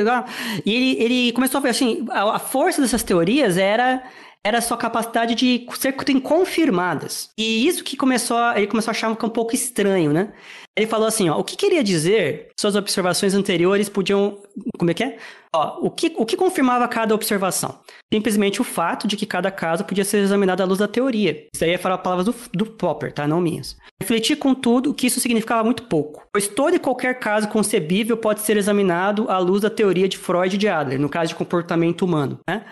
E 0.65 0.73
ele, 0.73 1.03
ele 1.03 1.32
começou 1.34 1.59
a 1.59 1.61
ver 1.61 1.69
assim, 1.69 2.05
a, 2.09 2.36
a 2.36 2.39
força 2.39 2.82
dessas 2.82 3.03
teorias 3.03 3.57
era 3.57 4.03
era 4.43 4.57
a 4.57 4.61
sua 4.61 4.77
capacidade 4.77 5.36
de 5.36 5.67
ser 5.77 5.93
confirmadas. 6.19 7.29
E 7.38 7.67
isso 7.67 7.84
que 7.84 7.95
começou, 7.95 8.38
ele 8.55 8.67
começou 8.67 8.89
a 8.89 8.93
achar 8.93 9.09
um 9.09 9.15
pouco 9.15 9.53
estranho, 9.53 10.11
né? 10.11 10.34
Ele 10.78 10.88
falou 10.88 11.05
assim, 11.05 11.30
ó, 11.30 11.38
o 11.38 11.43
que 11.43 11.57
queria 11.57 11.84
dizer, 11.84 12.47
suas 12.57 12.76
observações 12.76 13.34
anteriores 13.34 13.89
podiam, 13.89 14.38
como 14.78 14.89
é 14.89 14.93
que 14.93 15.03
é? 15.03 15.17
Ó, 15.53 15.80
o 15.82 15.91
que, 15.91 16.13
o 16.15 16.26
que 16.26 16.38
confirmava 16.38 16.88
cada 16.88 17.13
observação? 17.13 17.78
Simplesmente 18.11 18.61
o 18.61 18.63
fato 18.63 19.05
de 19.05 19.17
que 19.17 19.26
cada 19.26 19.51
caso 19.51 19.84
podia 19.84 20.05
ser 20.05 20.19
examinado 20.19 20.63
à 20.63 20.65
luz 20.65 20.80
da 20.80 20.88
teoria. 20.88 21.45
Isso 21.53 21.65
aí 21.65 21.72
é 21.72 21.78
falar 21.78 21.97
palavras 21.97 22.26
do, 22.26 22.36
do 22.53 22.65
Popper, 22.65 23.11
tá? 23.11 23.28
Não 23.28 23.41
minhas. 23.41 23.76
Refleti, 24.01 24.34
contudo, 24.34 24.93
que 24.93 25.07
isso 25.07 25.19
significava 25.19 25.61
muito 25.61 25.84
pouco, 25.84 26.24
pois 26.34 26.47
todo 26.47 26.74
e 26.74 26.80
qualquer 26.80 27.19
caso 27.19 27.49
concebível 27.49 28.15
pode 28.15 28.39
ser 28.39 28.55
examinado 28.55 29.30
à 29.30 29.38
luz 29.39 29.61
da 29.61 29.69
teoria 29.69 30.07
de 30.07 30.17
Freud 30.17 30.55
e 30.55 30.57
de 30.57 30.69
Adler, 30.69 30.99
no 30.99 31.09
caso 31.09 31.30
de 31.30 31.36
comportamento 31.36 32.03
humano, 32.03 32.39
né? 32.49 32.63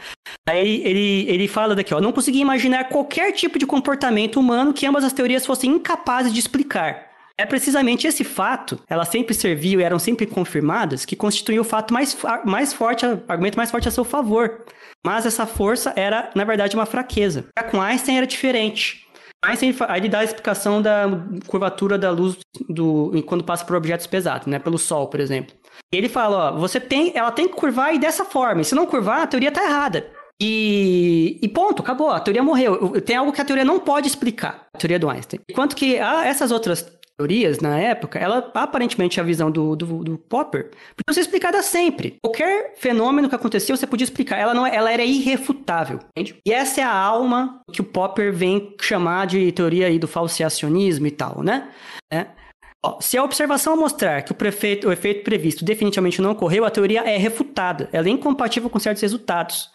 Aí 0.47 0.81
ele, 0.85 1.25
ele 1.29 1.47
fala 1.49 1.75
daqui, 1.75 1.93
ó, 1.93 1.99
não 1.99 2.13
consegui 2.13 2.39
imaginar 2.39 2.85
qualquer 2.85 3.33
tipo 3.33 3.59
de 3.59 3.67
comportamento 3.67 4.39
humano 4.39 4.73
que 4.73 4.85
ambas 4.85 5.03
as 5.03 5.11
teorias 5.11 5.45
fossem 5.45 5.71
incapazes 5.71 6.33
de 6.33 6.39
explicar. 6.39 7.08
É 7.39 7.45
precisamente 7.45 8.05
esse 8.05 8.25
fato, 8.25 8.77
elas 8.89 9.07
sempre 9.07 9.33
serviam 9.33 9.79
e 9.79 9.83
eram 9.85 9.97
sempre 9.97 10.25
confirmadas, 10.25 11.05
que 11.05 11.15
constituía 11.15 11.61
o 11.61 11.63
fato 11.63 11.93
mais, 11.93 12.17
mais 12.43 12.73
forte, 12.73 13.05
argumento 13.29 13.55
mais 13.55 13.71
forte 13.71 13.87
a 13.87 13.91
seu 13.91 14.03
favor. 14.03 14.65
Mas 15.05 15.25
essa 15.25 15.45
força 15.45 15.93
era, 15.95 16.29
na 16.35 16.43
verdade, 16.43 16.75
uma 16.75 16.85
fraqueza. 16.85 17.45
Com 17.71 17.81
Einstein 17.81 18.17
era 18.17 18.27
diferente. 18.27 19.07
Einstein 19.41 19.73
aí 19.87 20.01
ele 20.01 20.09
dá 20.09 20.19
a 20.19 20.23
explicação 20.25 20.81
da 20.81 21.05
curvatura 21.47 21.97
da 21.97 22.11
luz 22.11 22.39
do, 22.67 23.13
quando 23.25 23.41
passa 23.41 23.63
por 23.63 23.77
objetos 23.77 24.05
pesados, 24.05 24.45
né? 24.45 24.59
Pelo 24.59 24.77
Sol, 24.77 25.07
por 25.07 25.21
exemplo. 25.21 25.55
Ele 25.93 26.09
fala, 26.09 26.51
ó, 26.51 26.57
você 26.57 26.77
tem, 26.77 27.13
ela 27.15 27.31
tem 27.31 27.47
que 27.47 27.55
curvar 27.55 27.95
e 27.95 27.99
dessa 27.99 28.25
forma. 28.25 28.63
E 28.63 28.65
se 28.65 28.75
não 28.75 28.85
curvar, 28.85 29.21
a 29.21 29.27
teoria 29.27 29.49
tá 29.49 29.63
errada. 29.63 30.11
E, 30.41 31.39
e, 31.41 31.47
ponto, 31.47 31.81
acabou. 31.81 32.09
A 32.09 32.19
teoria 32.19 32.43
morreu. 32.43 32.99
Tem 33.01 33.15
algo 33.15 33.31
que 33.31 33.39
a 33.41 33.45
teoria 33.45 33.63
não 33.63 33.79
pode 33.79 34.07
explicar, 34.07 34.67
a 34.73 34.77
teoria 34.77 34.99
do 34.99 35.09
Einstein. 35.09 35.39
Enquanto 35.49 35.73
que 35.73 35.97
ah, 35.99 36.25
essas 36.25 36.51
outras 36.51 36.98
teorias 37.19 37.59
na 37.59 37.77
época, 37.77 38.17
ela 38.17 38.49
aparentemente 38.53 39.19
a 39.19 39.23
visão 39.23 39.51
do, 39.51 39.75
do, 39.75 40.03
do, 40.03 40.17
Popper 40.17 40.71
podia 40.95 41.13
ser 41.13 41.19
explicada 41.19 41.61
sempre. 41.61 42.17
Qualquer 42.23 42.75
fenômeno 42.77 43.27
que 43.27 43.35
aconteceu, 43.35 43.75
você 43.75 43.85
podia 43.85 44.05
explicar. 44.05 44.37
Ela 44.37 44.53
não 44.53 44.65
é, 44.65 44.73
ela 44.73 44.89
era 44.89 45.03
irrefutável, 45.03 45.99
entende? 46.15 46.37
E 46.45 46.53
essa 46.53 46.79
é 46.79 46.83
a 46.83 46.93
alma 46.93 47.61
que 47.73 47.81
o 47.81 47.83
Popper 47.83 48.33
vem 48.33 48.73
chamar 48.79 49.27
de 49.27 49.51
teoria 49.51 49.87
aí 49.87 49.99
do 49.99 50.07
falseacionismo 50.07 51.07
e 51.07 51.11
tal, 51.11 51.43
né? 51.43 51.69
É. 52.11 52.27
Ó, 52.81 53.01
se 53.01 53.17
a 53.17 53.23
observação 53.23 53.75
mostrar 53.75 54.21
que 54.21 54.31
o, 54.31 54.35
prefeito, 54.35 54.87
o 54.87 54.91
efeito 54.91 55.25
previsto 55.25 55.65
definitivamente 55.65 56.21
não 56.21 56.31
ocorreu, 56.31 56.63
a 56.63 56.71
teoria 56.71 57.01
é 57.01 57.17
refutada. 57.17 57.89
Ela 57.91 58.07
é 58.07 58.11
incompatível 58.11 58.69
com 58.69 58.79
certos 58.79 59.01
resultados. 59.01 59.69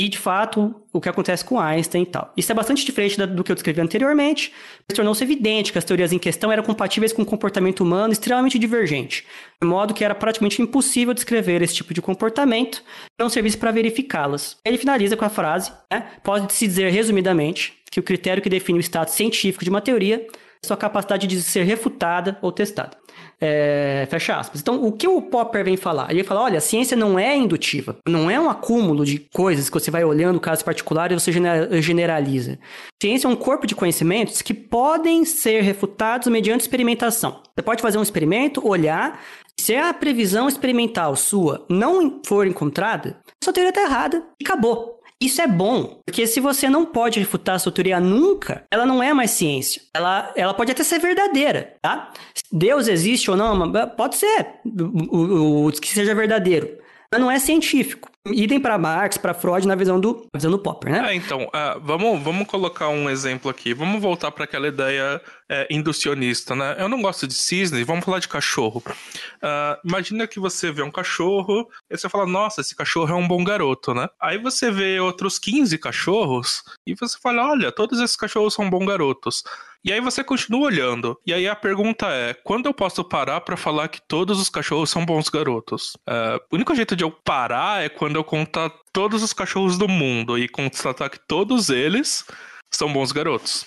E, 0.00 0.08
de 0.08 0.16
fato, 0.16 0.74
o 0.94 0.98
que 0.98 1.10
acontece 1.10 1.44
com 1.44 1.60
Einstein 1.60 2.04
e 2.04 2.06
tal. 2.06 2.32
Isso 2.34 2.50
é 2.50 2.54
bastante 2.54 2.86
diferente 2.86 3.18
do 3.26 3.44
que 3.44 3.52
eu 3.52 3.54
descrevi 3.54 3.82
anteriormente, 3.82 4.50
tornou-se 4.94 5.22
evidente 5.22 5.70
que 5.70 5.76
as 5.76 5.84
teorias 5.84 6.10
em 6.10 6.18
questão 6.18 6.50
eram 6.50 6.62
compatíveis 6.62 7.12
com 7.12 7.20
um 7.20 7.24
comportamento 7.26 7.80
humano 7.80 8.10
extremamente 8.10 8.58
divergente, 8.58 9.26
de 9.60 9.68
modo 9.68 9.92
que 9.92 10.02
era 10.02 10.14
praticamente 10.14 10.62
impossível 10.62 11.12
descrever 11.12 11.60
esse 11.60 11.74
tipo 11.74 11.92
de 11.92 12.00
comportamento 12.00 12.82
não 13.18 13.28
servisse 13.28 13.58
para 13.58 13.72
verificá-las. 13.72 14.56
Ele 14.64 14.78
finaliza 14.78 15.18
com 15.18 15.24
a 15.26 15.28
frase, 15.28 15.70
né, 15.92 16.06
pode-se 16.24 16.66
dizer 16.66 16.90
resumidamente 16.90 17.74
que 17.90 18.00
o 18.00 18.02
critério 18.02 18.42
que 18.42 18.48
define 18.48 18.78
o 18.78 18.80
estado 18.80 19.08
científico 19.08 19.64
de 19.64 19.68
uma 19.68 19.82
teoria 19.82 20.26
é 20.62 20.66
sua 20.66 20.78
capacidade 20.78 21.26
de 21.26 21.42
ser 21.42 21.64
refutada 21.64 22.38
ou 22.40 22.50
testada. 22.50 22.96
É, 23.42 24.06
fecha 24.10 24.36
aspas. 24.36 24.60
Então, 24.60 24.84
o 24.84 24.92
que 24.92 25.08
o 25.08 25.22
Popper 25.22 25.64
vem 25.64 25.76
falar? 25.76 26.10
Ele 26.10 26.22
fala: 26.22 26.42
olha, 26.42 26.58
a 26.58 26.60
ciência 26.60 26.96
não 26.96 27.18
é 27.18 27.34
indutiva, 27.34 27.96
não 28.06 28.30
é 28.30 28.38
um 28.38 28.50
acúmulo 28.50 29.04
de 29.04 29.18
coisas 29.18 29.70
que 29.70 29.80
você 29.80 29.90
vai 29.90 30.04
olhando 30.04 30.38
casos 30.38 30.62
particulares 30.62 31.16
e 31.16 31.20
você 31.20 31.80
generaliza. 31.80 32.58
Ciência 33.00 33.26
é 33.26 33.30
um 33.30 33.36
corpo 33.36 33.66
de 33.66 33.74
conhecimentos 33.74 34.42
que 34.42 34.52
podem 34.52 35.24
ser 35.24 35.62
refutados 35.62 36.28
mediante 36.28 36.60
experimentação. 36.60 37.42
Você 37.56 37.62
pode 37.62 37.80
fazer 37.80 37.96
um 37.96 38.02
experimento, 38.02 38.66
olhar, 38.66 39.18
se 39.58 39.74
a 39.74 39.92
previsão 39.94 40.46
experimental 40.46 41.16
sua 41.16 41.64
não 41.68 42.20
for 42.26 42.46
encontrada, 42.46 43.18
sua 43.42 43.52
teoria 43.52 43.70
está 43.70 43.82
errada 43.82 44.22
e 44.38 44.44
acabou. 44.44 44.99
Isso 45.22 45.42
é 45.42 45.46
bom, 45.46 46.00
porque 46.06 46.26
se 46.26 46.40
você 46.40 46.70
não 46.70 46.86
pode 46.86 47.20
refutar 47.20 47.56
a 47.56 47.58
sua 47.58 47.70
teoria 47.70 48.00
nunca, 48.00 48.64
ela 48.70 48.86
não 48.86 49.02
é 49.02 49.12
mais 49.12 49.32
ciência. 49.32 49.82
Ela, 49.92 50.32
ela 50.34 50.54
pode 50.54 50.72
até 50.72 50.82
ser 50.82 50.98
verdadeira, 50.98 51.76
tá? 51.82 52.10
Deus 52.50 52.88
existe 52.88 53.30
ou 53.30 53.36
não, 53.36 53.70
pode 53.96 54.16
ser 54.16 54.46
o, 54.64 55.66
o, 55.66 55.72
que 55.72 55.88
seja 55.88 56.14
verdadeiro, 56.14 56.78
mas 57.12 57.20
não 57.20 57.30
é 57.30 57.38
científico. 57.38 58.09
Idem 58.26 58.60
para 58.60 58.76
Marx, 58.76 59.16
para 59.16 59.32
Freud 59.32 59.66
na 59.66 59.74
visão 59.74 59.98
do, 59.98 60.26
visão 60.34 60.50
do 60.50 60.58
Popper, 60.58 60.92
né? 60.92 61.10
É, 61.10 61.14
então, 61.14 61.44
uh, 61.44 61.80
vamos, 61.80 62.22
vamos 62.22 62.46
colocar 62.46 62.88
um 62.88 63.08
exemplo 63.08 63.50
aqui. 63.50 63.72
Vamos 63.72 64.02
voltar 64.02 64.30
para 64.30 64.44
aquela 64.44 64.68
ideia 64.68 65.22
é, 65.48 65.66
inducionista, 65.70 66.54
né? 66.54 66.76
Eu 66.78 66.86
não 66.86 67.00
gosto 67.00 67.26
de 67.26 67.32
cisne, 67.32 67.82
vamos 67.82 68.04
falar 68.04 68.18
de 68.18 68.28
cachorro. 68.28 68.82
Uh, 68.86 69.88
imagina 69.88 70.26
que 70.26 70.38
você 70.38 70.70
vê 70.70 70.82
um 70.82 70.90
cachorro 70.90 71.66
e 71.90 71.96
você 71.96 72.10
fala, 72.10 72.26
nossa, 72.26 72.60
esse 72.60 72.76
cachorro 72.76 73.10
é 73.10 73.16
um 73.16 73.26
bom 73.26 73.42
garoto, 73.42 73.94
né? 73.94 74.06
Aí 74.20 74.36
você 74.36 74.70
vê 74.70 75.00
outros 75.00 75.38
15 75.38 75.78
cachorros 75.78 76.62
e 76.86 76.94
você 76.94 77.18
fala, 77.18 77.50
olha, 77.50 77.72
todos 77.72 78.00
esses 78.00 78.16
cachorros 78.16 78.52
são 78.52 78.68
bons 78.68 78.84
garotos. 78.84 79.42
E 79.82 79.92
aí 79.92 80.00
você 80.00 80.22
continua 80.22 80.66
olhando. 80.66 81.18
E 81.26 81.32
aí 81.32 81.48
a 81.48 81.56
pergunta 81.56 82.06
é: 82.08 82.34
quando 82.34 82.66
eu 82.66 82.74
posso 82.74 83.02
parar 83.02 83.40
para 83.40 83.56
falar 83.56 83.88
que 83.88 84.00
todos 84.02 84.40
os 84.40 84.48
cachorros 84.48 84.90
são 84.90 85.04
bons 85.06 85.28
garotos? 85.28 85.94
Uh, 86.08 86.38
o 86.50 86.56
único 86.56 86.74
jeito 86.74 86.94
de 86.94 87.02
eu 87.02 87.10
parar 87.10 87.82
é 87.82 87.88
quando 87.88 88.16
eu 88.16 88.24
contar 88.24 88.70
todos 88.92 89.22
os 89.22 89.32
cachorros 89.32 89.78
do 89.78 89.88
mundo 89.88 90.38
e 90.38 90.48
constatar 90.48 91.08
que 91.08 91.18
todos 91.26 91.70
eles 91.70 92.24
são 92.70 92.92
bons 92.92 93.10
garotos. 93.12 93.66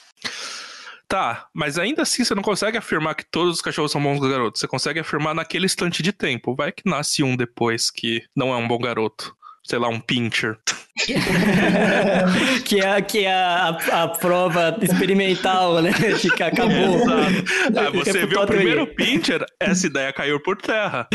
Tá, 1.08 1.48
mas 1.54 1.78
ainda 1.78 2.02
assim 2.02 2.24
você 2.24 2.34
não 2.34 2.42
consegue 2.42 2.78
afirmar 2.78 3.14
que 3.14 3.26
todos 3.26 3.56
os 3.56 3.62
cachorros 3.62 3.92
são 3.92 4.02
bons 4.02 4.20
garotos. 4.20 4.60
Você 4.60 4.68
consegue 4.68 5.00
afirmar 5.00 5.36
naquele 5.36 5.66
instante 5.66 6.02
de 6.02 6.12
tempo. 6.12 6.56
Vai 6.56 6.72
que 6.72 6.90
nasce 6.90 7.22
um 7.22 7.36
depois 7.36 7.92
que 7.92 8.24
não 8.36 8.50
é 8.54 8.58
um 8.58 8.68
bom 8.68 8.80
garoto. 8.80 9.36
Sei 9.64 9.78
lá, 9.78 9.88
um 9.88 10.00
pincher. 10.00 10.58
que 12.66 12.80
é, 12.80 13.02
que 13.02 13.26
é 13.26 13.34
a, 13.34 13.70
a, 13.92 14.04
a, 14.04 14.08
prova 14.08 14.78
experimental, 14.80 15.82
né? 15.82 15.92
Que 15.92 16.44
acabou. 16.44 16.96
Exato. 16.96 17.80
Ah, 17.80 17.90
você 17.90 18.26
viu 18.28 18.42
o 18.42 18.46
primeiro 18.46 18.86
pincher, 18.88 19.44
essa 19.60 19.88
ideia 19.88 20.14
caiu 20.14 20.40
por 20.40 20.56
terra. 20.58 21.08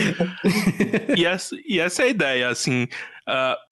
e, 1.17 1.25
essa, 1.25 1.55
e 1.67 1.79
essa 1.79 2.03
é 2.03 2.07
a 2.07 2.09
ideia, 2.09 2.49
assim. 2.49 2.89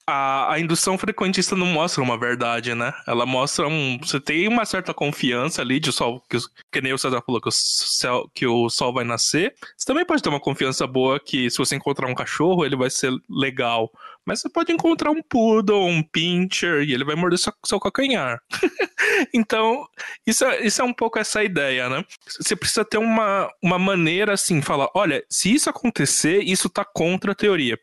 A, 0.09 0.53
a 0.53 0.61
indução 0.61 0.97
frequentista 0.97 1.57
não 1.57 1.67
mostra 1.67 2.03
uma 2.03 2.17
verdade, 2.17 2.75
né? 2.75 2.93
Ela 3.09 3.27
mostra 3.27 3.67
um. 3.67 3.99
Você 4.01 4.21
tem 4.21 4.47
uma 4.47 4.65
certa 4.65 4.95
confiança 4.95 5.63
ali 5.63 5.81
de 5.81 5.91
sol, 5.91 6.23
que, 6.31 6.37
que 6.71 6.81
nem 6.81 6.93
o 6.93 6.99
César 6.99 7.23
falou, 7.25 7.41
que 7.41 7.49
o, 7.49 7.53
céu, 7.53 8.31
que 8.33 8.47
o 8.47 8.69
sol 8.69 8.93
vai 8.93 9.05
nascer. 9.05 9.55
Você 9.77 9.87
também 9.87 10.05
pode 10.05 10.23
ter 10.23 10.29
uma 10.29 10.39
confiança 10.39 10.87
boa 10.87 11.19
que 11.19 11.51
se 11.51 11.59
você 11.59 11.75
encontrar 11.75 12.07
um 12.07 12.15
cachorro, 12.15 12.65
ele 12.65 12.77
vai 12.77 12.91
ser 12.91 13.11
legal. 13.29 13.91
Mas 14.27 14.41
você 14.41 14.49
pode 14.49 14.73
encontrar 14.73 15.11
um 15.11 15.23
poodle, 15.23 15.87
um 15.87 16.03
pincher, 16.03 16.83
e 16.83 16.93
ele 16.93 17.05
vai 17.05 17.15
morder 17.15 17.39
seu, 17.39 17.53
seu 17.65 17.79
calcanhar. 17.79 18.41
então, 19.33 19.87
isso 20.27 20.45
é, 20.45 20.67
isso 20.67 20.83
é 20.83 20.85
um 20.85 20.93
pouco 20.93 21.19
essa 21.19 21.45
ideia, 21.45 21.89
né? 21.89 22.05
Você 22.27 22.57
precisa 22.57 22.85
ter 22.85 22.99
uma, 22.99 23.49
uma 23.63 23.79
maneira 23.79 24.35
assim, 24.35 24.61
falar, 24.61 24.89
olha, 24.95 25.25
se 25.31 25.55
isso 25.55 25.71
acontecer, 25.71 26.41
isso 26.43 26.69
tá 26.69 26.85
contra 26.85 27.33
a 27.33 27.37
teoria. 27.37 27.79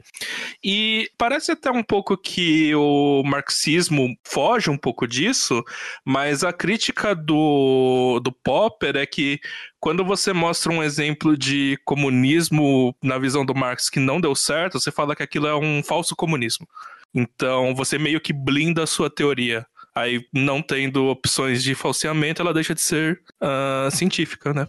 E 0.62 1.10
parece 1.18 1.52
até 1.52 1.72
um 1.72 1.84
pouco 1.84 2.18
que 2.18 2.76
o 2.76 3.24
marxismo 3.24 4.14
foge 4.26 4.70
um 4.70 4.78
pouco 4.78 5.08
disso, 5.08 5.64
mas 6.06 6.44
a 6.44 6.52
crítica 6.52 7.16
do, 7.16 8.20
do 8.22 8.32
Popper 8.32 8.98
é 8.98 9.06
que 9.06 9.40
quando 9.84 10.06
você 10.06 10.32
mostra 10.32 10.72
um 10.72 10.82
exemplo 10.82 11.36
de 11.36 11.78
comunismo 11.84 12.96
na 13.04 13.18
visão 13.18 13.46
do 13.46 13.54
Marx 13.54 13.90
que 13.90 14.00
não 14.00 14.22
deu 14.22 14.34
certo, 14.34 14.80
você 14.80 14.90
fala 14.90 15.14
que 15.14 15.22
aquilo 15.22 15.46
é 15.46 15.54
um 15.54 15.84
falso 15.84 16.16
comunismo. 16.16 16.66
Então 17.14 17.76
você 17.76 17.98
meio 17.98 18.22
que 18.22 18.32
blinda 18.32 18.84
a 18.84 18.88
sua 18.88 19.10
teoria. 19.10 19.66
Aí, 19.94 20.26
não 20.34 20.62
tendo 20.62 21.08
opções 21.08 21.62
de 21.62 21.76
falseamento, 21.76 22.42
ela 22.42 22.54
deixa 22.54 22.74
de 22.74 22.80
ser 22.80 23.22
uh, 23.44 23.92
científica, 23.92 24.54
né? 24.54 24.68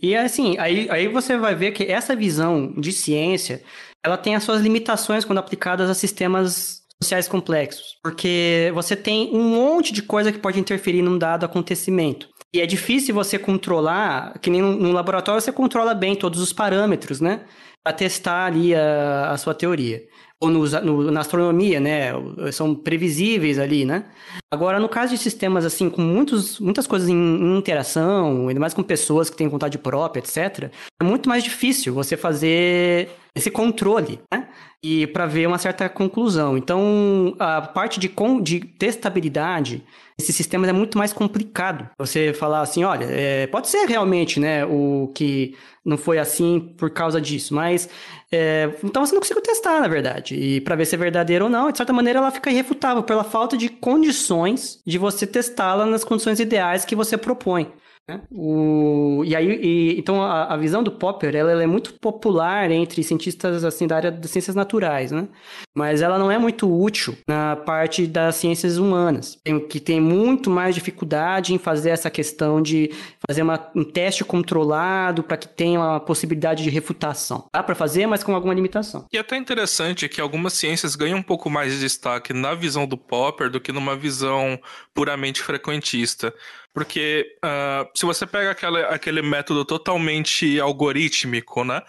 E 0.00 0.16
assim, 0.16 0.56
aí, 0.58 0.88
aí 0.90 1.08
você 1.08 1.36
vai 1.36 1.54
ver 1.54 1.72
que 1.72 1.84
essa 1.84 2.16
visão 2.16 2.72
de 2.72 2.90
ciência, 2.90 3.62
ela 4.02 4.16
tem 4.16 4.34
as 4.34 4.44
suas 4.44 4.62
limitações 4.62 5.26
quando 5.26 5.38
aplicadas 5.38 5.90
a 5.90 5.94
sistemas 5.94 6.82
sociais 7.02 7.28
complexos. 7.28 7.98
Porque 8.02 8.72
você 8.74 8.96
tem 8.96 9.28
um 9.30 9.44
monte 9.44 9.92
de 9.92 10.00
coisa 10.00 10.32
que 10.32 10.38
pode 10.38 10.58
interferir 10.58 11.02
num 11.02 11.18
dado 11.18 11.44
acontecimento. 11.44 12.28
E 12.54 12.60
é 12.60 12.66
difícil 12.66 13.12
você 13.12 13.36
controlar, 13.36 14.38
que 14.38 14.48
nem 14.48 14.62
no 14.62 14.92
laboratório 14.92 15.40
você 15.40 15.50
controla 15.50 15.92
bem 15.92 16.14
todos 16.14 16.38
os 16.40 16.52
parâmetros, 16.52 17.20
né? 17.20 17.40
Para 17.82 17.92
testar 17.92 18.46
ali 18.46 18.72
a, 18.72 19.32
a, 19.32 19.36
sua 19.36 19.52
teoria. 19.52 20.04
Ou 20.44 20.50
no, 20.50 20.68
no, 20.82 21.10
na 21.10 21.20
astronomia, 21.20 21.80
né? 21.80 22.10
São 22.52 22.74
previsíveis 22.74 23.58
ali, 23.58 23.84
né? 23.84 24.04
Agora, 24.52 24.78
no 24.78 24.88
caso 24.88 25.12
de 25.14 25.18
sistemas 25.18 25.64
assim, 25.64 25.88
com 25.88 26.02
muitos, 26.02 26.60
muitas 26.60 26.86
coisas 26.86 27.08
em, 27.08 27.14
em 27.14 27.56
interação, 27.56 28.48
ainda 28.48 28.60
mais 28.60 28.74
com 28.74 28.82
pessoas 28.82 29.30
que 29.30 29.36
têm 29.36 29.48
vontade 29.48 29.78
própria, 29.78 30.20
etc., 30.20 30.70
é 31.00 31.04
muito 31.04 31.28
mais 31.28 31.42
difícil 31.42 31.94
você 31.94 32.16
fazer 32.16 33.08
esse 33.34 33.50
controle, 33.50 34.20
né? 34.32 34.48
E 34.82 35.06
para 35.06 35.24
ver 35.24 35.46
uma 35.46 35.56
certa 35.56 35.88
conclusão. 35.88 36.58
Então, 36.58 37.34
a 37.38 37.62
parte 37.62 37.98
de, 37.98 38.12
de 38.42 38.60
testabilidade 38.60 39.82
esses 40.18 40.36
sistemas 40.36 40.68
é 40.68 40.72
muito 40.72 40.96
mais 40.96 41.12
complicado. 41.12 41.88
Você 41.98 42.32
falar 42.32 42.60
assim, 42.60 42.84
olha, 42.84 43.04
é, 43.04 43.46
pode 43.48 43.68
ser 43.68 43.86
realmente, 43.86 44.38
né, 44.38 44.64
o 44.64 45.10
que 45.14 45.56
não 45.84 45.98
foi 45.98 46.18
assim 46.18 46.72
por 46.78 46.90
causa 46.90 47.20
disso, 47.20 47.52
mas 47.52 47.88
é, 48.34 48.74
então 48.82 49.04
você 49.04 49.14
não 49.14 49.20
conseguiu 49.20 49.42
testar, 49.42 49.80
na 49.80 49.88
verdade. 49.88 50.34
E 50.34 50.60
para 50.60 50.76
ver 50.76 50.86
se 50.86 50.94
é 50.94 50.98
verdadeiro 50.98 51.44
ou 51.44 51.50
não, 51.50 51.70
de 51.70 51.76
certa 51.76 51.92
maneira 51.92 52.18
ela 52.18 52.30
fica 52.30 52.50
irrefutável 52.50 53.02
pela 53.02 53.24
falta 53.24 53.56
de 53.56 53.68
condições 53.68 54.80
de 54.86 54.98
você 54.98 55.26
testá-la 55.26 55.86
nas 55.86 56.04
condições 56.04 56.40
ideais 56.40 56.84
que 56.84 56.96
você 56.96 57.16
propõe. 57.16 57.72
Né? 58.06 58.20
O, 58.30 59.22
e 59.24 59.34
aí, 59.34 59.60
e, 59.62 59.98
então 59.98 60.22
a, 60.22 60.52
a, 60.52 60.56
visão 60.58 60.82
do 60.82 60.92
Popper 60.92 61.34
ela, 61.34 61.50
ela, 61.50 61.62
é 61.62 61.66
muito 61.66 61.94
popular 61.94 62.70
entre 62.70 63.02
cientistas 63.02 63.64
assim 63.64 63.86
da 63.86 63.96
área 63.96 64.12
das 64.12 64.30
ciências 64.30 64.54
naturais, 64.54 65.10
né? 65.10 65.26
Mas 65.74 66.02
ela 66.02 66.18
não 66.18 66.30
é 66.30 66.36
muito 66.36 66.70
útil 66.70 67.16
na 67.26 67.56
parte 67.56 68.06
das 68.06 68.36
ciências 68.36 68.76
humanas, 68.76 69.38
que 69.70 69.80
tem 69.80 70.02
muito 70.02 70.50
mais 70.50 70.74
dificuldade 70.74 71.54
em 71.54 71.58
fazer 71.58 71.90
essa 71.90 72.10
questão 72.10 72.60
de 72.60 72.90
fazer 73.26 73.40
uma, 73.40 73.70
um 73.74 73.82
teste 73.82 74.22
controlado 74.22 75.22
para 75.22 75.38
que 75.38 75.48
tenha 75.48 75.80
uma 75.80 75.98
possibilidade 75.98 76.62
de 76.62 76.68
refutação. 76.68 77.46
Dá 77.54 77.62
para 77.62 77.74
fazer, 77.74 78.06
mas 78.06 78.22
com 78.22 78.34
alguma 78.34 78.52
limitação. 78.52 79.06
E 79.10 79.16
é 79.16 79.20
até 79.20 79.38
interessante 79.38 80.10
que 80.10 80.20
algumas 80.20 80.52
ciências 80.52 80.94
ganham 80.94 81.18
um 81.18 81.22
pouco 81.22 81.48
mais 81.48 81.72
de 81.72 81.80
destaque 81.80 82.34
na 82.34 82.54
visão 82.54 82.86
do 82.86 82.98
Popper 82.98 83.48
do 83.48 83.60
que 83.60 83.72
numa 83.72 83.96
visão 83.96 84.60
puramente 84.92 85.42
frequentista. 85.42 86.34
Porque 86.74 87.36
uh, 87.36 87.88
se 87.94 88.04
você 88.04 88.26
pega 88.26 88.50
aquela, 88.50 88.80
aquele 88.88 89.22
método 89.22 89.64
totalmente 89.64 90.58
algorítmico, 90.58 91.64
né? 91.64 91.80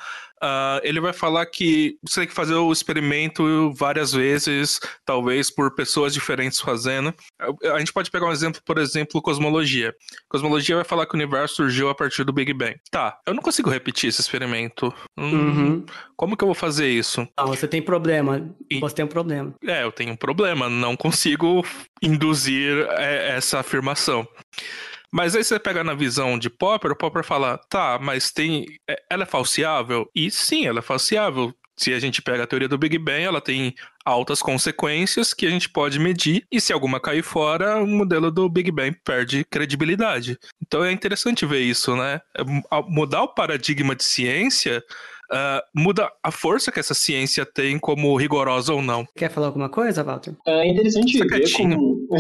Uh, 0.46 0.80
ele 0.84 1.00
vai 1.00 1.12
falar 1.12 1.48
que 1.48 1.98
você 2.08 2.22
tem 2.22 2.28
que 2.28 2.36
fazer 2.36 2.54
o 2.54 2.72
experimento 2.72 3.74
várias 3.74 4.14
vezes, 4.14 4.80
talvez 5.04 5.50
por 5.50 5.74
pessoas 5.74 6.14
diferentes 6.14 6.60
fazendo. 6.60 7.12
A 7.74 7.80
gente 7.80 7.92
pode 7.92 8.12
pegar 8.12 8.28
um 8.28 8.32
exemplo, 8.32 8.62
por 8.64 8.78
exemplo, 8.78 9.20
cosmologia. 9.24 9.92
Cosmologia 10.30 10.76
vai 10.76 10.86
falar 10.86 11.08
que 11.08 11.16
o 11.16 11.18
universo 11.18 11.56
surgiu 11.56 11.90
a 11.90 11.96
partir 11.96 12.24
do 12.24 12.32
Big 12.32 12.54
Bang. 12.54 12.76
Tá, 12.92 13.20
eu 13.26 13.34
não 13.34 13.42
consigo 13.42 13.72
repetir 13.72 14.10
esse 14.10 14.22
experimento. 14.22 14.94
Hum, 15.18 15.32
uhum. 15.32 15.86
Como 16.16 16.38
que 16.38 16.44
eu 16.44 16.48
vou 16.48 16.56
fazer 16.56 16.90
isso? 16.90 17.28
Ah, 17.36 17.46
você 17.46 17.68
tem 17.68 17.82
problema. 17.82 18.48
E... 18.70 18.80
Você 18.80 18.96
tem 18.96 19.06
um 19.06 19.10
problema. 19.10 19.56
É, 19.66 19.84
eu 19.84 19.92
tenho 19.92 20.12
um 20.12 20.16
problema. 20.16 20.70
Não 20.70 20.96
consigo 20.96 21.66
induzir 22.04 22.86
é, 22.92 23.36
essa 23.36 23.60
afirmação. 23.60 24.28
Mas 25.16 25.34
aí 25.34 25.46
você 25.46 25.58
pega 25.58 25.82
na 25.82 25.94
visão 25.94 26.38
de 26.38 26.50
Popper, 26.50 26.92
o 26.92 26.96
Popper 26.96 27.24
fala, 27.24 27.58
tá, 27.70 27.98
mas 28.02 28.32
tem. 28.32 28.66
É, 28.86 29.02
ela 29.10 29.24
é 29.24 29.26
falseável? 29.26 30.12
E 30.14 30.30
sim, 30.30 30.66
ela 30.66 30.80
é 30.80 30.82
falseável. 30.82 31.56
Se 31.78 31.94
a 31.94 32.00
gente 32.00 32.22
pega 32.22 32.44
a 32.44 32.48
teoria 32.48 32.68
do 32.68 32.78
Big 32.78 32.98
Bang, 32.98 33.24
ela 33.24 33.40
tem 33.40 33.74
altas 34.04 34.42
consequências 34.42 35.34
que 35.34 35.46
a 35.46 35.50
gente 35.50 35.70
pode 35.70 36.00
medir, 36.00 36.46
e 36.52 36.60
se 36.60 36.74
alguma 36.74 37.00
cair 37.00 37.24
fora, 37.24 37.78
o 37.78 37.88
modelo 37.88 38.30
do 38.30 38.50
Big 38.50 38.70
Bang 38.72 38.94
perde 39.06 39.46
credibilidade. 39.46 40.38
Então 40.62 40.84
é 40.84 40.92
interessante 40.92 41.46
ver 41.46 41.62
isso, 41.62 41.96
né? 41.96 42.20
É, 42.38 42.44
mudar 42.86 43.24
o 43.24 43.34
paradigma 43.34 43.96
de 43.96 44.04
ciência 44.04 44.84
uh, 45.32 45.62
muda 45.76 46.10
a 46.24 46.32
força 46.32 46.72
que 46.72 46.80
essa 46.80 46.94
ciência 46.94 47.46
tem 47.46 47.80
como 47.80 48.16
rigorosa 48.18 48.74
ou 48.74 48.82
não. 48.82 49.06
Quer 49.16 49.32
falar 49.32 49.48
alguma 49.48 49.70
coisa, 49.70 50.04
Walter? 50.04 50.36
É 50.48 50.68
interessante 50.68 51.18
ver 51.18 51.52
como... 51.52 51.96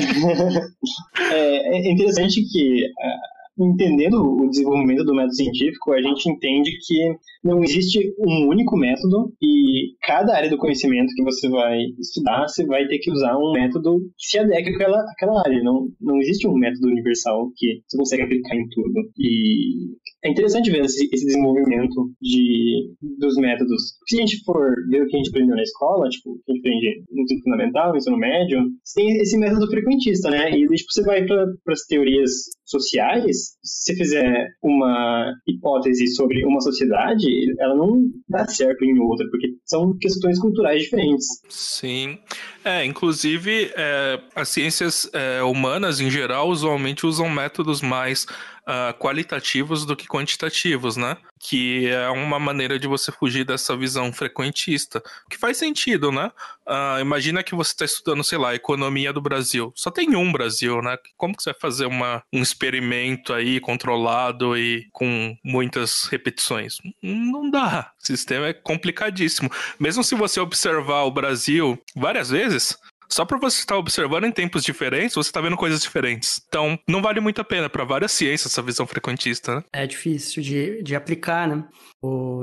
É, 1.32 1.78
é 1.78 1.91
interessante 1.91 2.41
que... 2.51 2.86
Uh 2.86 3.36
entendendo 3.58 4.22
o 4.22 4.49
desenvolvimento 4.49 5.03
do 5.03 5.16
método 5.16 5.36
científico, 5.36 5.93
a 5.93 6.01
gente 6.01 6.30
entende 6.30 6.72
que 6.86 7.16
não 7.43 7.64
existe 7.64 8.14
um 8.20 8.49
único 8.49 8.78
método 8.78 9.34
e 9.41 9.95
cada 10.01 10.36
área 10.36 10.49
do 10.49 10.58
conhecimento 10.58 11.14
que 11.16 11.24
você 11.24 11.49
vai 11.49 11.78
estudar, 11.99 12.47
você 12.47 12.66
vai 12.66 12.86
ter 12.88 12.99
que 12.99 13.12
usar 13.12 13.38
um 13.38 13.53
método 13.53 13.99
que 14.18 14.28
se 14.28 14.39
adeque 14.39 14.70
àquela, 14.70 14.99
àquela 15.12 15.39
área. 15.39 15.64
Não, 15.64 15.88
não 16.01 16.18
existe 16.18 16.47
um 16.47 16.58
método 16.58 16.88
universal 16.88 17.49
que 17.56 17.82
você 17.88 17.97
consegue 17.97 18.24
aplicar 18.24 18.56
em 18.56 18.68
tudo. 18.70 19.10
E 19.18 19.95
é 20.26 20.32
interessante 20.32 20.71
ver 20.71 20.84
esse, 20.84 21.07
esse 21.13 21.26
desenvolvimento 21.26 22.11
de, 22.19 22.91
dos 23.19 23.36
métodos. 23.38 23.93
Se 24.09 24.17
a 24.17 24.21
gente 24.21 24.43
for 24.43 24.73
ver 24.89 25.03
o 25.03 25.07
que 25.07 25.15
a 25.15 25.19
gente 25.19 25.30
aprendeu 25.30 25.55
na 25.55 25.61
escola, 25.61 26.09
tipo, 26.09 26.32
o 26.32 26.39
que 26.43 26.51
a 26.51 26.55
gente 26.55 26.61
aprende 26.61 27.03
no 27.11 27.21
ensino 27.21 27.43
fundamental, 27.43 27.91
no 27.91 27.97
ensino 27.97 28.17
médio, 28.17 28.59
tem 28.95 29.17
esse 29.17 29.38
método 29.38 29.69
frequentista, 29.69 30.32
né? 30.32 30.49
E 30.49 30.65
tipo, 30.65 30.91
você 30.91 31.03
vai 31.03 31.23
para 31.26 31.45
as 31.69 31.82
teorias 31.86 32.32
sociais, 32.65 33.55
se 33.63 33.93
você 33.93 33.95
fizer 33.95 34.47
uma 34.63 35.32
hipótese 35.47 36.07
sobre 36.15 36.43
uma 36.43 36.59
sociedade, 36.59 37.28
ela 37.59 37.76
não 37.76 38.09
dá 38.28 38.47
certo 38.47 38.84
em 38.84 38.97
outra, 38.99 39.28
porque 39.30 39.49
são 39.63 39.95
questões 39.99 40.39
culturais 40.39 40.82
diferentes. 40.82 41.28
Sim. 41.47 42.17
É, 42.63 42.84
inclusive, 42.84 43.71
é, 43.76 44.19
as 44.36 44.49
ciências 44.49 45.07
é, 45.13 45.43
humanas, 45.43 46.01
em 46.01 46.09
geral, 46.09 46.49
usualmente 46.49 47.05
usam 47.05 47.30
métodos 47.30 47.80
mais 47.80 48.26
uh, 48.68 48.93
qualitativos 48.97 49.86
do 49.86 49.95
que 49.95 50.07
quantitativos, 50.07 50.97
né? 50.97 51.18
Que 51.39 51.88
é 51.88 52.09
uma 52.09 52.39
maneira 52.39 52.80
de 52.80 52.88
você 52.88 53.11
fugir 53.11 53.45
dessa 53.45 53.76
visão 53.78 54.11
frequentista. 54.11 55.01
Que 55.30 55.38
faz 55.38 55.57
sentido, 55.57 56.11
né? 56.11 56.32
Uh, 56.68 56.99
imagina 56.99 57.43
que 57.43 57.53
você 57.53 57.72
está 57.72 57.86
estudando, 57.86 58.24
sei 58.24 58.38
lá, 58.38 58.49
a 58.49 58.55
economia 58.55 59.13
do 59.13 59.22
Brasil. 59.22 59.72
Só 59.76 59.91
tem 59.91 60.16
um 60.16 60.32
Brasil, 60.32 60.82
né? 60.82 60.97
Como 61.16 61.36
que 61.36 61.43
você 61.43 61.51
vai 61.51 61.59
fazer 61.59 61.86
uma, 61.86 62.24
um 62.34 62.41
experimento 62.41 63.34
aí 63.34 63.59
controlado 63.59 64.57
e 64.57 64.88
com 64.91 65.38
muitas 65.43 66.03
repetições? 66.05 66.78
Não 67.01 67.49
dá. 67.49 67.91
O 68.01 68.05
sistema 68.05 68.47
é 68.47 68.53
complicadíssimo. 68.53 69.51
Mesmo 69.80 70.03
se 70.03 70.16
você 70.16 70.39
observar 70.39 71.03
o 71.03 71.11
Brasil 71.11 71.80
várias 71.95 72.30
vezes, 72.30 72.78
só 73.10 73.26
por 73.26 73.39
você 73.39 73.60
estar 73.60 73.78
observando 73.78 74.26
em 74.26 74.32
tempos 74.32 74.64
diferentes, 74.64 75.16
você 75.16 75.30
está 75.30 75.41
vendo 75.41 75.58
coisas 75.58 75.82
diferentes. 75.82 76.41
Então, 76.47 76.80
não 76.88 77.01
vale 77.01 77.20
muito 77.20 77.41
a 77.41 77.43
pena 77.43 77.70
para 77.70 77.84
várias 77.84 78.12
ciências 78.12 78.51
essa 78.51 78.62
visão 78.62 78.86
frequentista, 78.86 79.56
né? 79.56 79.64
É 79.74 79.88
difícil 79.88 80.41
de, 80.41 80.82
de 80.84 80.95
aplicar, 80.95 81.47
né? 81.47 81.64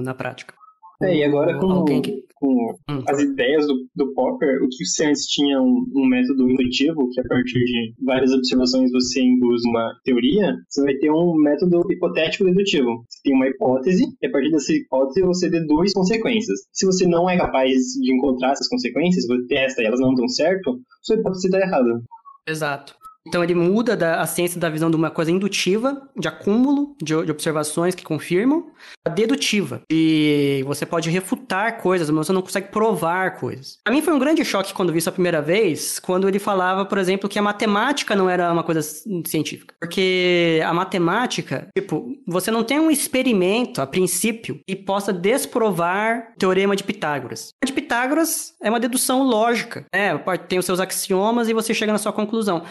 na 0.02 0.14
prática. 0.14 0.54
É, 1.02 1.16
e 1.16 1.24
agora 1.24 1.58
com, 1.58 1.70
alguém 1.70 2.02
que... 2.02 2.24
com 2.34 2.74
hum, 2.90 3.02
as 3.08 3.20
ideias 3.20 3.66
do, 3.66 3.74
do 3.94 4.14
Popper, 4.14 4.62
o 4.62 4.68
que 4.68 4.84
você 4.84 5.06
antes 5.06 5.26
tinha 5.26 5.60
um, 5.60 5.84
um, 5.94 6.06
método 6.06 6.48
indutivo, 6.50 7.08
que 7.10 7.20
a 7.20 7.24
partir 7.24 7.58
de 7.58 7.94
várias 8.04 8.32
observações 8.32 8.90
você 8.90 9.20
induz 9.20 9.62
uma 9.66 9.92
teoria, 10.04 10.54
você 10.68 10.82
vai 10.82 10.94
ter 10.94 11.10
um 11.10 11.34
método 11.36 11.82
hipotético 11.90 12.44
dedutivo. 12.44 13.04
Você 13.08 13.20
tem 13.24 13.34
uma 13.34 13.48
hipótese, 13.48 14.04
e 14.20 14.26
a 14.26 14.30
partir 14.30 14.50
dessa 14.50 14.72
hipótese 14.72 15.22
você 15.22 15.50
deduz 15.50 15.92
consequências. 15.92 16.60
Se 16.72 16.86
você 16.86 17.06
não 17.06 17.28
é 17.28 17.36
capaz 17.36 17.72
de 18.00 18.14
encontrar 18.14 18.52
essas 18.52 18.68
consequências, 18.68 19.26
você 19.26 19.46
testa 19.46 19.82
e 19.82 19.86
elas 19.86 20.00
não 20.00 20.14
dão 20.14 20.28
certo, 20.28 20.80
sua 21.02 21.16
hipótese 21.16 21.46
está 21.46 21.58
errada. 21.58 22.02
Exato. 22.46 23.01
Então 23.26 23.42
ele 23.42 23.54
muda 23.54 23.96
da, 23.96 24.20
a 24.20 24.26
ciência 24.26 24.58
da 24.58 24.68
visão 24.68 24.90
de 24.90 24.96
uma 24.96 25.10
coisa 25.10 25.30
indutiva, 25.30 26.08
de 26.16 26.28
acúmulo 26.28 26.96
de, 27.02 27.24
de 27.24 27.30
observações 27.30 27.94
que 27.94 28.04
confirmam, 28.04 28.70
a 29.04 29.08
dedutiva. 29.08 29.82
E 29.90 30.62
você 30.66 30.84
pode 30.84 31.10
refutar 31.10 31.80
coisas, 31.80 32.10
mas 32.10 32.26
você 32.26 32.32
não 32.32 32.42
consegue 32.42 32.68
provar 32.68 33.36
coisas. 33.38 33.78
Para 33.84 33.92
mim 33.92 34.02
foi 34.02 34.12
um 34.12 34.18
grande 34.18 34.44
choque 34.44 34.74
quando 34.74 34.92
vi 34.92 34.98
isso 34.98 35.08
a 35.08 35.12
primeira 35.12 35.40
vez, 35.40 35.98
quando 35.98 36.28
ele 36.28 36.38
falava, 36.38 36.84
por 36.84 36.98
exemplo, 36.98 37.28
que 37.28 37.38
a 37.38 37.42
matemática 37.42 38.16
não 38.16 38.28
era 38.28 38.52
uma 38.52 38.62
coisa 38.62 38.82
científica. 38.82 39.74
Porque 39.80 40.60
a 40.64 40.74
matemática, 40.74 41.68
tipo, 41.76 42.16
você 42.26 42.50
não 42.50 42.64
tem 42.64 42.80
um 42.80 42.90
experimento, 42.90 43.80
a 43.80 43.86
princípio, 43.86 44.60
que 44.66 44.76
possa 44.76 45.12
desprovar 45.12 46.32
o 46.34 46.38
teorema 46.38 46.74
de 46.74 46.84
Pitágoras. 46.84 47.50
O 47.62 47.66
de 47.66 47.72
Pitágoras 47.72 48.54
é 48.62 48.68
uma 48.68 48.80
dedução 48.80 49.22
lógica, 49.22 49.86
né? 49.94 50.18
Tem 50.48 50.58
os 50.58 50.66
seus 50.66 50.80
axiomas 50.80 51.48
e 51.48 51.54
você 51.54 51.72
chega 51.72 51.92
na 51.92 51.98
sua 51.98 52.12
conclusão. 52.12 52.62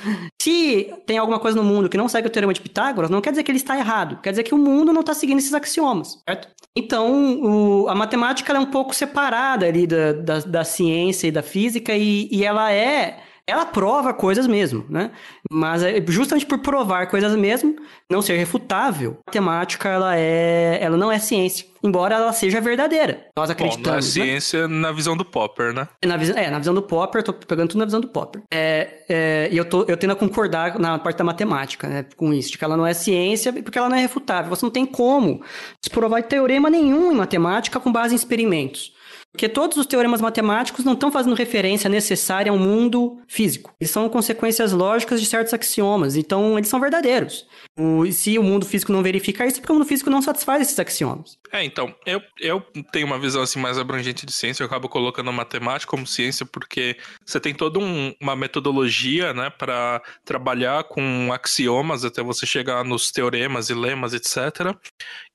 Se 0.41 0.91
tem 1.05 1.19
alguma 1.19 1.39
coisa 1.39 1.55
no 1.55 1.63
mundo 1.63 1.87
que 1.87 1.95
não 1.95 2.09
segue 2.09 2.27
o 2.27 2.31
teorema 2.31 2.51
de 2.51 2.61
Pitágoras, 2.61 3.11
não 3.11 3.21
quer 3.21 3.29
dizer 3.29 3.43
que 3.43 3.51
ele 3.51 3.59
está 3.59 3.77
errado, 3.77 4.19
quer 4.23 4.31
dizer 4.31 4.41
que 4.41 4.55
o 4.55 4.57
mundo 4.57 4.91
não 4.91 5.01
está 5.01 5.13
seguindo 5.13 5.37
esses 5.37 5.53
axiomas, 5.53 6.19
certo? 6.27 6.47
Então, 6.75 7.39
o, 7.43 7.87
a 7.87 7.93
matemática 7.93 8.51
é 8.51 8.59
um 8.59 8.65
pouco 8.65 8.95
separada 8.95 9.67
ali 9.67 9.85
da, 9.85 10.13
da, 10.13 10.39
da 10.39 10.63
ciência 10.63 11.27
e 11.27 11.31
da 11.31 11.43
física 11.43 11.93
e, 11.95 12.27
e 12.31 12.43
ela 12.43 12.71
é 12.71 13.19
ela 13.45 13.65
prova 13.65 14.13
coisas 14.13 14.47
mesmo, 14.47 14.85
né? 14.89 15.11
Mas 15.51 15.83
é 15.83 16.03
justamente 16.07 16.45
por 16.45 16.59
provar 16.59 17.07
coisas 17.07 17.35
mesmo, 17.35 17.75
não 18.09 18.21
ser 18.21 18.37
refutável, 18.37 19.17
a 19.25 19.29
matemática 19.29 19.89
ela 19.89 20.17
é, 20.17 20.79
ela 20.81 20.97
não 20.97 21.11
é 21.11 21.19
ciência, 21.19 21.65
embora 21.83 22.15
ela 22.15 22.33
seja 22.33 22.61
verdadeira. 22.61 23.27
Nós 23.35 23.49
acreditamos. 23.49 23.83
Bom, 23.83 23.89
não 23.89 23.93
é 23.93 23.95
né? 23.97 24.01
ciência 24.01 24.67
né? 24.67 24.75
na 24.75 24.91
visão 24.91 25.17
do 25.17 25.25
Popper, 25.25 25.73
né? 25.73 25.87
Na, 26.05 26.15
é, 26.15 26.49
na 26.49 26.59
visão 26.59 26.73
do 26.73 26.81
Popper, 26.81 27.23
tô 27.23 27.33
pegando 27.33 27.69
tudo 27.69 27.79
na 27.79 27.85
visão 27.85 27.99
do 27.99 28.07
Popper. 28.07 28.41
É, 28.51 29.03
é, 29.09 29.49
e 29.51 29.57
eu, 29.57 29.65
tô, 29.65 29.83
eu 29.83 29.97
tendo 29.97 30.11
a 30.13 30.15
concordar 30.15 30.79
na 30.79 30.97
parte 30.99 31.17
da 31.17 31.23
matemática, 31.23 31.87
né, 31.87 32.05
com 32.15 32.33
isso, 32.33 32.51
de 32.51 32.57
que 32.57 32.63
ela 32.63 32.77
não 32.77 32.85
é 32.85 32.93
ciência 32.93 33.51
porque 33.51 33.77
ela 33.77 33.89
não 33.89 33.97
é 33.97 34.01
refutável. 34.01 34.49
Você 34.49 34.65
não 34.65 34.71
tem 34.71 34.85
como 34.85 35.41
desprovar 35.81 36.23
teorema 36.23 36.69
nenhum 36.69 37.11
em 37.11 37.15
matemática 37.15 37.79
com 37.79 37.91
base 37.91 38.13
em 38.13 38.17
experimentos. 38.17 38.93
Porque 39.31 39.47
todos 39.47 39.77
os 39.77 39.85
teoremas 39.85 40.19
matemáticos 40.19 40.83
não 40.83 40.93
estão 40.93 41.11
fazendo 41.11 41.35
referência 41.35 41.89
necessária 41.89 42.51
ao 42.51 42.57
mundo 42.57 43.21
físico. 43.27 43.73
Eles 43.79 43.89
são 43.89 44.09
consequências 44.09 44.73
lógicas 44.73 45.21
de 45.21 45.25
certos 45.25 45.53
axiomas, 45.53 46.15
então 46.15 46.57
eles 46.57 46.69
são 46.69 46.79
verdadeiros. 46.79 47.47
O, 47.83 48.05
se 48.11 48.37
o 48.37 48.43
mundo 48.43 48.63
físico 48.63 48.91
não 48.91 49.01
verifica 49.01 49.43
isso, 49.43 49.57
é 49.57 49.59
porque 49.59 49.71
o 49.71 49.75
mundo 49.75 49.87
físico 49.87 50.07
não 50.07 50.21
satisfaz 50.21 50.61
esses 50.61 50.77
axiomas. 50.77 51.39
É, 51.51 51.63
então, 51.63 51.95
eu, 52.05 52.21
eu 52.39 52.61
tenho 52.91 53.07
uma 53.07 53.17
visão 53.17 53.41
assim 53.41 53.59
mais 53.59 53.79
abrangente 53.79 54.23
de 54.23 54.31
ciência, 54.31 54.61
eu 54.61 54.67
acabo 54.67 54.87
colocando 54.87 55.31
a 55.31 55.33
matemática 55.33 55.89
como 55.89 56.05
ciência 56.05 56.45
porque 56.45 56.95
você 57.25 57.39
tem 57.39 57.55
toda 57.55 57.79
um, 57.79 58.13
uma 58.21 58.35
metodologia, 58.35 59.33
né, 59.33 59.49
para 59.49 59.99
trabalhar 60.23 60.83
com 60.83 61.33
axiomas 61.33 62.05
até 62.05 62.21
você 62.21 62.45
chegar 62.45 62.85
nos 62.85 63.09
teoremas 63.09 63.71
e 63.71 63.73
lemas, 63.73 64.13
etc. 64.13 64.75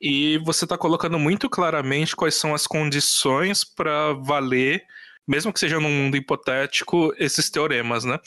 E 0.01 0.39
você 0.45 0.65
está 0.65 0.79
colocando 0.79 1.19
muito 1.19 1.51
claramente 1.51 2.15
quais 2.15 2.37
são 2.37 2.55
as 2.55 2.65
condições 2.65 3.65
para 3.65 4.13
valer 4.13 4.85
mesmo 5.27 5.53
que 5.53 5.61
seja 5.61 5.81
num 5.81 5.91
mundo 5.91 6.17
hipotético, 6.17 7.13
esses 7.19 7.51
teoremas, 7.51 8.05
né? 8.05 8.19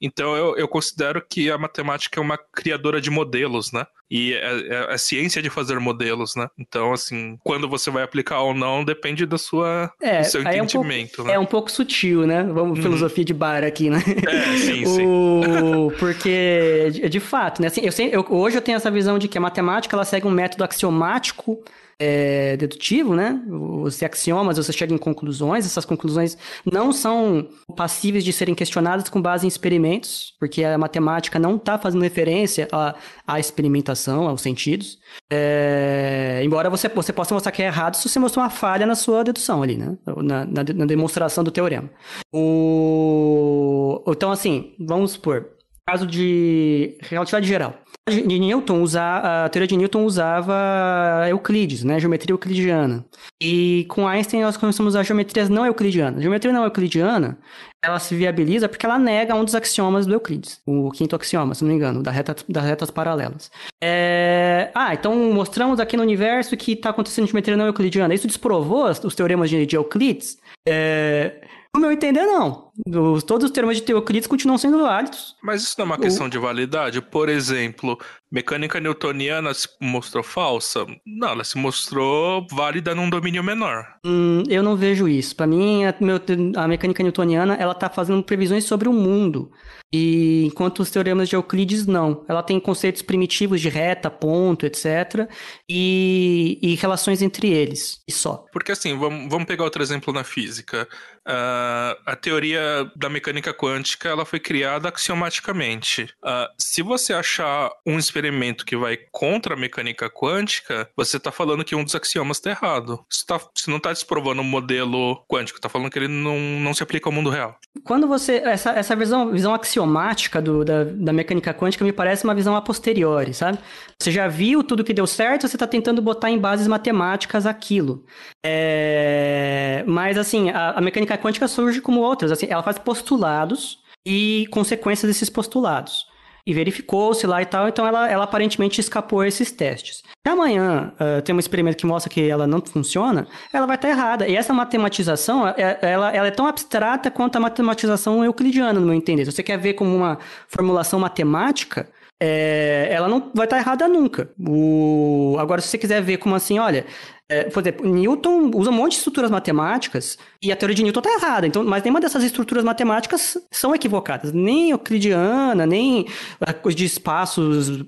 Então 0.00 0.36
eu, 0.36 0.56
eu 0.56 0.68
considero 0.68 1.24
que 1.26 1.50
a 1.50 1.56
matemática 1.56 2.20
é 2.20 2.22
uma 2.22 2.38
criadora 2.38 3.00
de 3.00 3.10
modelos, 3.10 3.72
né? 3.72 3.86
E 4.14 4.34
é, 4.34 4.38
é, 4.38 4.94
é, 4.94 4.98
ciência 4.98 5.40
de 5.40 5.48
fazer 5.48 5.80
modelos, 5.80 6.36
né? 6.36 6.46
Então, 6.58 6.92
assim, 6.92 7.38
quando 7.42 7.66
você 7.66 7.90
vai 7.90 8.02
aplicar 8.02 8.40
ou 8.40 8.52
não, 8.52 8.84
depende 8.84 9.24
da 9.24 9.38
sua, 9.38 9.90
é, 10.02 10.20
do 10.20 10.26
seu 10.26 10.42
entendimento. 10.42 11.22
É 11.22 11.22
um, 11.22 11.24
pouco, 11.24 11.28
né? 11.28 11.34
é 11.34 11.38
um 11.38 11.46
pouco 11.46 11.70
sutil, 11.70 12.26
né? 12.26 12.42
Vamos, 12.42 12.76
uhum. 12.76 12.82
filosofia 12.82 13.24
de 13.24 13.32
bar 13.32 13.64
aqui, 13.64 13.88
né? 13.88 14.02
É, 14.28 14.58
sim, 14.58 14.84
sim. 14.84 15.06
o... 15.06 15.90
Porque, 15.98 16.90
de 17.08 17.20
fato, 17.20 17.62
né? 17.62 17.68
Assim, 17.68 17.80
eu, 17.80 17.92
eu, 18.10 18.26
hoje 18.28 18.58
eu 18.58 18.62
tenho 18.62 18.76
essa 18.76 18.90
visão 18.90 19.18
de 19.18 19.28
que 19.28 19.38
a 19.38 19.40
matemática 19.40 19.96
ela 19.96 20.04
segue 20.04 20.26
um 20.26 20.30
método 20.30 20.62
axiomático 20.62 21.64
é, 22.04 22.56
dedutivo, 22.56 23.14
né? 23.14 23.40
Os 23.48 24.02
axiomas, 24.02 24.56
você 24.56 24.72
chega 24.72 24.92
em 24.92 24.98
conclusões, 24.98 25.64
essas 25.64 25.84
conclusões 25.84 26.36
não 26.70 26.92
são 26.92 27.46
passíveis 27.76 28.24
de 28.24 28.32
serem 28.32 28.56
questionadas 28.56 29.08
com 29.08 29.22
base 29.22 29.46
em 29.46 29.48
experimentos, 29.48 30.34
porque 30.40 30.64
a 30.64 30.76
matemática 30.76 31.38
não 31.38 31.54
está 31.54 31.78
fazendo 31.78 32.02
referência 32.02 32.66
à, 32.72 32.96
à 33.24 33.38
experimentação, 33.38 34.26
aos 34.26 34.42
sentidos. 34.42 34.98
É, 35.32 36.42
embora 36.44 36.68
você, 36.68 36.88
você 36.88 37.12
possa 37.12 37.34
mostrar 37.34 37.52
que 37.52 37.62
é 37.62 37.66
errado 37.66 37.94
se 37.94 38.08
você 38.08 38.18
mostrar 38.18 38.42
uma 38.42 38.50
falha 38.50 38.84
na 38.84 38.96
sua 38.96 39.22
dedução 39.22 39.62
ali, 39.62 39.76
né? 39.76 39.96
Na, 40.04 40.44
na, 40.44 40.64
na 40.74 40.86
demonstração 40.86 41.44
do 41.44 41.52
teorema. 41.52 41.88
O, 42.32 44.02
então, 44.08 44.32
assim, 44.32 44.74
vamos 44.80 45.12
supor, 45.12 45.46
caso 45.86 46.06
de 46.06 46.96
relatividade 47.02 47.46
geral 47.46 47.82
de 48.08 48.38
Newton 48.38 48.82
usa, 48.82 49.44
a 49.44 49.48
teoria 49.48 49.68
de 49.68 49.76
Newton 49.76 50.04
usava 50.04 51.24
Euclides, 51.28 51.84
né, 51.84 52.00
geometria 52.00 52.32
euclidiana. 52.32 53.04
E 53.40 53.86
com 53.88 54.08
Einstein 54.08 54.42
nós 54.42 54.56
começamos 54.56 54.96
a 54.96 55.04
geometrias 55.04 55.48
não 55.48 55.64
euclidianas. 55.64 56.18
A 56.18 56.22
geometria 56.22 56.52
não 56.52 56.64
euclidiana, 56.64 57.38
ela 57.84 58.00
se 58.00 58.14
viabiliza 58.16 58.68
porque 58.68 58.84
ela 58.84 58.98
nega 58.98 59.34
um 59.34 59.44
dos 59.44 59.54
axiomas 59.54 60.04
do 60.04 60.14
Euclides, 60.14 60.60
o 60.66 60.90
quinto 60.90 61.14
axioma, 61.14 61.54
se 61.54 61.62
não 61.62 61.70
me 61.70 61.76
engano, 61.76 62.02
da 62.02 62.10
reta, 62.10 62.34
das 62.48 62.64
retas 62.64 62.90
paralelas. 62.90 63.50
É... 63.82 64.70
Ah, 64.74 64.94
então 64.94 65.14
mostramos 65.32 65.78
aqui 65.78 65.96
no 65.96 66.02
universo 66.02 66.56
que 66.56 66.72
está 66.72 66.90
acontecendo 66.90 67.26
geometria 67.26 67.56
não 67.56 67.66
euclidiana. 67.66 68.14
Isso 68.14 68.26
desprovou 68.26 68.90
os 68.90 69.14
teoremas 69.14 69.48
de, 69.48 69.64
de 69.64 69.76
Euclides? 69.76 70.38
É... 70.66 71.40
No 71.74 71.80
meu 71.80 71.92
entender, 71.92 72.26
não. 72.26 72.70
Os, 72.86 73.22
todos 73.22 73.46
os 73.46 73.50
termos 73.50 73.80
de 73.80 73.92
Euclides 73.92 74.26
continuam 74.26 74.58
sendo 74.58 74.82
válidos. 74.82 75.34
Mas 75.42 75.62
isso 75.62 75.74
não 75.78 75.84
é 75.84 75.86
uma 75.86 75.98
questão 75.98 76.26
o... 76.26 76.30
de 76.30 76.38
validade? 76.38 77.00
Por 77.00 77.30
exemplo, 77.30 77.98
mecânica 78.30 78.78
newtoniana 78.78 79.54
se 79.54 79.68
mostrou 79.80 80.22
falsa? 80.22 80.86
Não, 81.06 81.28
ela 81.28 81.44
se 81.44 81.56
mostrou 81.56 82.46
válida 82.50 82.94
num 82.94 83.08
domínio 83.08 83.42
menor. 83.42 83.86
Hum, 84.04 84.42
eu 84.48 84.62
não 84.62 84.76
vejo 84.76 85.08
isso. 85.08 85.34
Para 85.34 85.46
mim, 85.46 85.84
a, 85.84 85.94
meu, 85.98 86.20
a, 86.56 86.68
mecânica 86.68 87.02
newtoniana 87.02 87.54
ela 87.54 87.74
tá 87.74 87.88
fazendo 87.88 88.22
previsões 88.22 88.64
sobre 88.64 88.88
o 88.88 88.92
mundo. 88.92 89.50
E 89.92 90.44
enquanto 90.46 90.80
os 90.80 90.90
teoremas 90.90 91.28
de 91.28 91.36
Euclides 91.36 91.86
não. 91.86 92.24
Ela 92.26 92.42
tem 92.42 92.58
conceitos 92.58 93.02
primitivos 93.02 93.60
de 93.60 93.68
reta, 93.68 94.10
ponto, 94.10 94.64
etc. 94.64 95.28
E, 95.68 96.58
e 96.62 96.74
relações 96.76 97.20
entre 97.20 97.50
eles. 97.50 98.00
E 98.08 98.12
só. 98.12 98.46
Porque 98.52 98.72
assim, 98.72 98.98
vamos, 98.98 99.30
vamos 99.30 99.46
pegar 99.46 99.64
outro 99.64 99.82
exemplo 99.82 100.12
na 100.12 100.24
física. 100.24 100.88
Uh, 101.26 101.94
a 102.04 102.16
teoria 102.16 102.90
da 102.96 103.08
mecânica 103.08 103.54
quântica 103.54 104.08
ela 104.08 104.24
foi 104.24 104.40
criada 104.40 104.88
axiomaticamente. 104.88 106.04
Uh, 106.22 106.48
se 106.58 106.82
você 106.82 107.12
achar 107.12 107.70
um 107.86 107.98
experimento 107.98 108.64
que 108.64 108.76
vai 108.76 108.98
contra 109.10 109.54
a 109.54 109.56
mecânica 109.56 110.10
quântica, 110.10 110.88
você 110.96 111.16
está 111.16 111.30
falando 111.30 111.64
que 111.64 111.76
um 111.76 111.84
dos 111.84 111.94
axiomas 111.94 112.38
está 112.38 112.50
errado. 112.50 113.04
Você, 113.08 113.24
tá, 113.24 113.38
você 113.38 113.70
não 113.70 113.78
está 113.78 113.92
desprovando 113.92 114.42
o 114.42 114.44
um 114.44 114.48
modelo 114.48 115.24
quântico, 115.28 115.58
está 115.58 115.68
falando 115.68 115.90
que 115.90 115.98
ele 115.98 116.08
não, 116.08 116.38
não 116.38 116.74
se 116.74 116.82
aplica 116.82 117.08
ao 117.08 117.12
mundo 117.12 117.30
real. 117.30 117.56
Quando 117.84 118.08
você. 118.08 118.36
Essa, 118.44 118.70
essa 118.70 118.96
visão, 118.96 119.30
visão 119.30 119.54
axiomática 119.54 120.42
do, 120.42 120.64
da, 120.64 120.84
da 120.84 121.12
mecânica 121.12 121.54
quântica 121.54 121.84
me 121.84 121.92
parece 121.92 122.24
uma 122.24 122.34
visão 122.34 122.56
a 122.56 122.60
posteriori, 122.60 123.32
sabe? 123.32 123.58
Você 123.98 124.10
já 124.10 124.26
viu 124.26 124.64
tudo 124.64 124.82
que 124.82 124.92
deu 124.92 125.06
certo, 125.06 125.46
você 125.46 125.56
está 125.56 125.66
tentando 125.66 126.02
botar 126.02 126.30
em 126.30 126.38
bases 126.38 126.66
matemáticas 126.66 127.46
aquilo. 127.46 128.04
É... 128.44 129.84
Mas, 129.86 130.18
assim, 130.18 130.50
a, 130.50 130.70
a 130.72 130.80
mecânica 130.80 131.11
mecânica 131.12 131.22
quântica 131.22 131.48
surge 131.48 131.80
como 131.80 132.00
outras. 132.00 132.32
Assim, 132.32 132.46
ela 132.48 132.62
faz 132.62 132.78
postulados 132.78 133.78
e 134.06 134.46
consequências 134.50 135.10
desses 135.10 135.30
postulados. 135.30 136.06
E 136.44 136.52
verificou-se 136.52 137.24
lá 137.24 137.40
e 137.40 137.46
tal, 137.46 137.68
então 137.68 137.86
ela, 137.86 138.10
ela 138.10 138.24
aparentemente 138.24 138.80
escapou 138.80 139.24
esses 139.24 139.52
testes. 139.52 140.02
Se 140.26 140.32
amanhã 140.32 140.92
uh, 140.94 141.22
tem 141.22 141.32
um 141.32 141.38
experimento 141.38 141.76
que 141.76 141.86
mostra 141.86 142.12
que 142.12 142.28
ela 142.28 142.48
não 142.48 142.60
funciona, 142.60 143.28
ela 143.52 143.64
vai 143.64 143.76
estar 143.76 143.88
errada. 143.88 144.26
E 144.26 144.34
essa 144.34 144.52
matematização, 144.52 145.46
é, 145.46 145.78
ela, 145.82 146.10
ela 146.10 146.26
é 146.26 146.32
tão 146.32 146.46
abstrata 146.46 147.12
quanto 147.12 147.36
a 147.36 147.40
matematização 147.40 148.24
euclidiana, 148.24 148.80
no 148.80 148.86
meu 148.86 148.94
entender. 148.94 149.24
Se 149.24 149.30
você 149.30 149.42
quer 149.42 149.56
ver 149.56 149.74
como 149.74 149.94
uma 149.94 150.18
formulação 150.48 150.98
matemática, 150.98 151.88
é, 152.20 152.88
ela 152.90 153.08
não 153.08 153.30
vai 153.32 153.46
estar 153.46 153.58
errada 153.58 153.86
nunca. 153.86 154.30
O... 154.38 155.36
Agora, 155.38 155.60
se 155.60 155.68
você 155.68 155.78
quiser 155.78 156.00
ver 156.02 156.18
como 156.18 156.34
assim, 156.34 156.58
olha, 156.58 156.86
é, 157.32 157.44
por 157.44 157.60
exemplo, 157.60 157.88
Newton 157.88 158.50
usa 158.54 158.70
um 158.70 158.74
monte 158.74 158.92
de 158.92 158.98
estruturas 158.98 159.30
matemáticas 159.30 160.18
e 160.42 160.52
a 160.52 160.56
teoria 160.56 160.74
de 160.74 160.82
Newton 160.82 161.00
está 161.00 161.12
errada. 161.12 161.46
Então, 161.46 161.64
mas 161.64 161.82
nenhuma 161.82 162.00
dessas 162.00 162.22
estruturas 162.22 162.62
matemáticas 162.62 163.38
são 163.50 163.74
equivocadas. 163.74 164.32
Nem 164.32 164.70
euclidiana, 164.70 165.64
nem 165.64 166.06
a 166.40 166.52
coisa 166.52 166.76
de 166.76 166.84
espaços, 166.84 167.84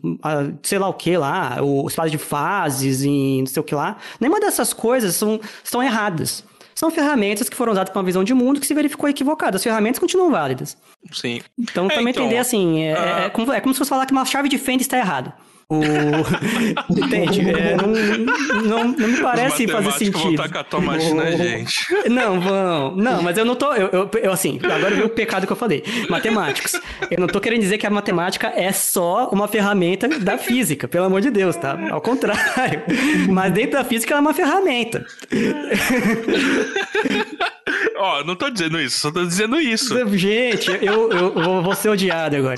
sei 0.63 0.79
lá 0.79 0.89
o 0.89 0.95
que 0.95 1.17
lá, 1.17 1.59
o 1.63 1.87
espaço 1.87 2.11
de 2.11 2.19
fases 2.19 3.03
e 3.03 3.39
não 3.41 3.47
sei 3.47 3.61
o 3.61 3.65
que 3.65 3.75
lá. 3.75 3.99
Nenhuma 4.19 4.41
dessas 4.41 4.73
coisas 4.73 5.15
são, 5.15 5.39
são 5.63 5.83
erradas. 5.83 6.43
São 6.75 6.91
ferramentas 6.91 7.49
que 7.49 7.57
foram 7.57 7.73
usadas 7.73 7.91
para 7.91 8.01
uma 8.01 8.07
visão 8.07 8.25
de 8.25 8.35
mundo 8.35 8.61
que 8.61 8.67
se 8.67 8.75
verificou 8.75 9.09
equivocada. 9.09 9.57
As 9.57 9.63
ferramentas 9.63 9.99
continuam 9.99 10.31
válidas. 10.31 10.77
Sim. 11.13 11.41
Então, 11.57 11.87
é, 11.87 11.91
também 11.91 12.11
então, 12.11 12.25
entender 12.25 12.39
assim, 12.39 12.83
é, 12.83 12.95
uh... 12.95 13.27
é, 13.27 13.31
como, 13.31 13.53
é 13.53 13.61
como 13.61 13.75
se 13.75 13.79
fosse 13.79 13.91
falar 13.91 14.07
que 14.07 14.13
uma 14.13 14.25
chave 14.25 14.49
de 14.49 14.59
fenda 14.59 14.83
está 14.83 14.99
errada. 14.99 15.35
O... 15.69 15.81
Entende? 16.91 17.45
É, 17.55 17.77
não, 17.77 17.87
não, 17.87 18.85
não, 18.89 19.09
me 19.09 19.21
parece 19.21 19.69
fazer 19.69 19.93
sentido. 19.93 20.19
Vão 20.19 20.35
tacar 20.37 20.65
tomate 20.65 21.13
na 21.15 21.31
gente. 21.31 21.85
Não, 22.09 22.41
vão. 22.41 22.97
Não, 22.97 23.23
mas 23.23 23.39
eu 23.39 23.45
não 23.45 23.55
tô. 23.55 23.73
Eu, 23.73 23.89
eu, 23.89 24.11
eu 24.23 24.33
assim, 24.33 24.59
agora 24.63 24.95
veio 24.95 25.07
o 25.07 25.11
pecado 25.11 25.47
que 25.47 25.53
eu 25.53 25.57
falei. 25.57 25.85
Matemáticos. 26.09 26.73
Eu 27.11 27.21
não 27.21 27.27
tô 27.27 27.41
querendo 27.41 27.61
dizer 27.61 27.79
que 27.79 27.87
a 27.87 27.91
matemática 27.91 28.53
é 28.55 28.73
só 28.73 29.29
uma 29.31 29.47
ferramenta 29.47 30.09
da 30.09 30.37
física, 30.37 30.89
pelo 30.89 31.07
amor 31.07 31.21
de 31.21 31.31
Deus, 31.31 31.57
tá? 31.57 31.79
Ao 31.91 32.01
contrário. 32.01 32.83
Mas 33.29 33.53
dentro 33.53 33.73
da 33.73 33.85
física 33.85 34.15
ela 34.15 34.21
é 34.21 34.23
uma 34.23 34.35
ferramenta. 34.35 35.07
Ó, 37.97 38.21
oh, 38.21 38.25
não 38.25 38.37
tô 38.37 38.51
dizendo 38.51 38.79
isso, 38.79 38.99
só 38.99 39.11
tô 39.11 39.25
dizendo 39.25 39.59
isso. 39.59 39.95
Gente, 40.17 40.71
eu, 40.85 41.11
eu 41.11 41.63
vou 41.63 41.75
ser 41.75 41.89
odiado 41.89 42.37
agora. 42.37 42.57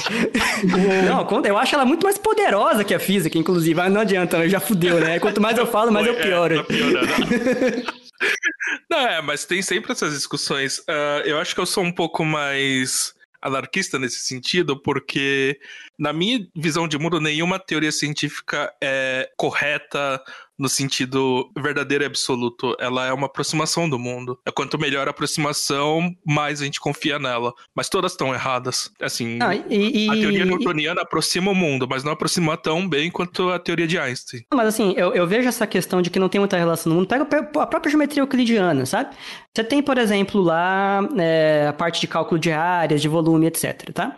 Não, 1.07 1.45
eu 1.45 1.59
acho 1.59 1.75
ela 1.75 1.85
muito 1.85 2.05
mais 2.05 2.19
poderosa 2.19 2.83
que 2.83 2.95
a 2.95 2.99
física, 2.99 3.39
inclusive. 3.39 3.75
Mas 3.75 3.93
não 3.93 4.01
adianta, 4.01 4.49
já 4.49 4.59
fudeu, 4.59 4.99
né? 4.99 5.21
Quanto 5.21 5.41
mais 5.41 5.57
eu 5.57 5.67
falo, 5.67 5.93
mais 5.93 6.07
eu 6.07 6.15
pioro. 6.17 6.55
É, 6.55 7.83
tá 7.83 7.93
não, 8.91 8.99
é, 8.99 9.23
mas 9.23 9.45
tem 9.45 9.63
sempre 9.63 9.93
essas 9.93 10.13
discussões. 10.13 10.79
Uh, 10.81 11.23
eu 11.25 11.39
acho 11.39 11.55
que 11.55 11.61
eu 11.61 11.67
sou 11.67 11.85
um 11.85 11.93
pouco 11.93 12.25
mais 12.25 13.15
anarquista 13.41 13.99
nesse 13.99 14.21
sentido, 14.21 14.77
porque, 14.77 15.59
na 15.99 16.13
minha 16.13 16.47
visão 16.55 16.89
de 16.89 16.99
mundo, 16.99 17.21
nenhuma 17.21 17.59
teoria 17.59 17.93
científica 17.93 18.73
é 18.81 19.31
correta 19.37 20.21
no 20.59 20.69
sentido 20.69 21.51
verdadeiro 21.57 22.05
e 22.05 22.07
absoluto. 22.07 22.77
Ela 22.81 23.07
é 23.07 23.13
uma 23.13 23.27
aproximação 23.27 23.89
do 23.89 23.99
mundo. 23.99 24.39
É 24.47 24.51
quanto 24.51 24.79
melhor 24.79 25.07
a 25.07 25.11
aproximação, 25.11 26.15
mais 26.25 26.61
a 26.61 26.65
gente 26.65 26.81
confia 26.81 27.19
nela. 27.19 27.53
Mas 27.75 27.89
todas 27.89 28.13
estão 28.13 28.35
erradas. 28.35 28.91
Assim, 29.01 29.39
ah, 29.41 29.55
e, 29.55 30.09
a 30.11 30.15
teoria 30.15 30.45
newtoniana 30.45 31.03
aproxima 31.03 31.51
o 31.51 31.55
mundo, 31.55 31.87
mas 31.89 32.05
não 32.05 32.13
aproxima 32.13 32.57
tão 32.57 32.89
bem 32.89 33.11
quanto 33.11 33.51
a 33.51 33.59
teoria 33.59 33.87
de 33.87 33.99
Einstein. 33.99 34.43
Mas 34.53 34.69
assim, 34.69 34.95
eu, 34.97 35.13
eu 35.15 35.27
vejo 35.27 35.49
essa 35.49 35.67
questão 35.67 36.01
de 36.01 36.11
que 36.11 36.19
não 36.19 36.29
tem 36.29 36.39
muita 36.39 36.57
relação 36.57 36.91
no 36.91 36.99
mundo. 36.99 37.09
Pega 37.09 37.25
a 37.61 37.67
própria 37.67 37.91
geometria 37.91 38.23
euclidiana, 38.23 38.87
sabe? 38.87 39.15
Você 39.55 39.65
tem, 39.65 39.83
por 39.83 39.97
exemplo, 39.97 40.41
lá 40.41 41.01
é, 41.19 41.67
a 41.69 41.73
parte 41.73 42.01
de 42.01 42.07
cálculo 42.07 42.39
de 42.39 42.53
áreas, 42.53 43.01
de 43.01 43.09
volume, 43.09 43.47
etc, 43.47 43.91
tá? 43.93 44.17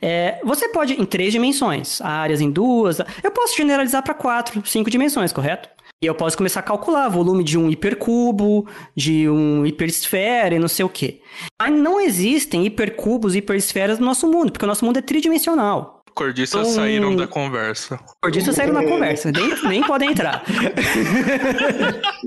É, 0.00 0.40
você 0.44 0.68
pode, 0.68 0.94
em 0.94 1.04
três 1.04 1.32
dimensões, 1.32 2.00
áreas 2.00 2.40
em 2.40 2.50
duas, 2.50 2.98
eu 3.22 3.30
posso 3.30 3.56
generalizar 3.56 4.02
para 4.02 4.14
quatro, 4.14 4.62
cinco 4.66 4.90
dimensões, 4.90 5.32
correto? 5.32 5.68
E 6.00 6.06
eu 6.06 6.14
posso 6.14 6.36
começar 6.36 6.60
a 6.60 6.62
calcular 6.62 7.08
volume 7.08 7.42
de 7.42 7.58
um 7.58 7.68
hipercubo, 7.68 8.68
de 8.94 9.28
um 9.28 9.66
hiperesfera 9.66 10.54
e 10.54 10.58
não 10.58 10.68
sei 10.68 10.84
o 10.84 10.88
quê. 10.88 11.20
Mas 11.60 11.72
não 11.72 12.00
existem 12.00 12.64
hipercubos 12.64 13.34
e 13.34 13.38
hiperesferas 13.38 13.98
no 13.98 14.06
nosso 14.06 14.30
mundo, 14.30 14.52
porque 14.52 14.64
o 14.64 14.68
nosso 14.68 14.84
mundo 14.84 14.98
é 14.98 15.02
tridimensional. 15.02 16.04
Cordistas 16.14 16.60
então, 16.60 16.72
saíram 16.72 17.16
da 17.16 17.26
conversa. 17.26 17.98
Cordistas 18.20 18.54
saíram 18.54 18.74
da 18.74 18.84
conversa, 18.84 19.32
nem, 19.32 19.62
nem 19.68 19.82
podem 19.82 20.10
entrar. 20.10 20.44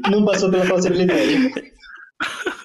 Não 0.09 0.25
passou 0.25 0.49
pela 0.49 0.65
possibilidade. 0.65 1.53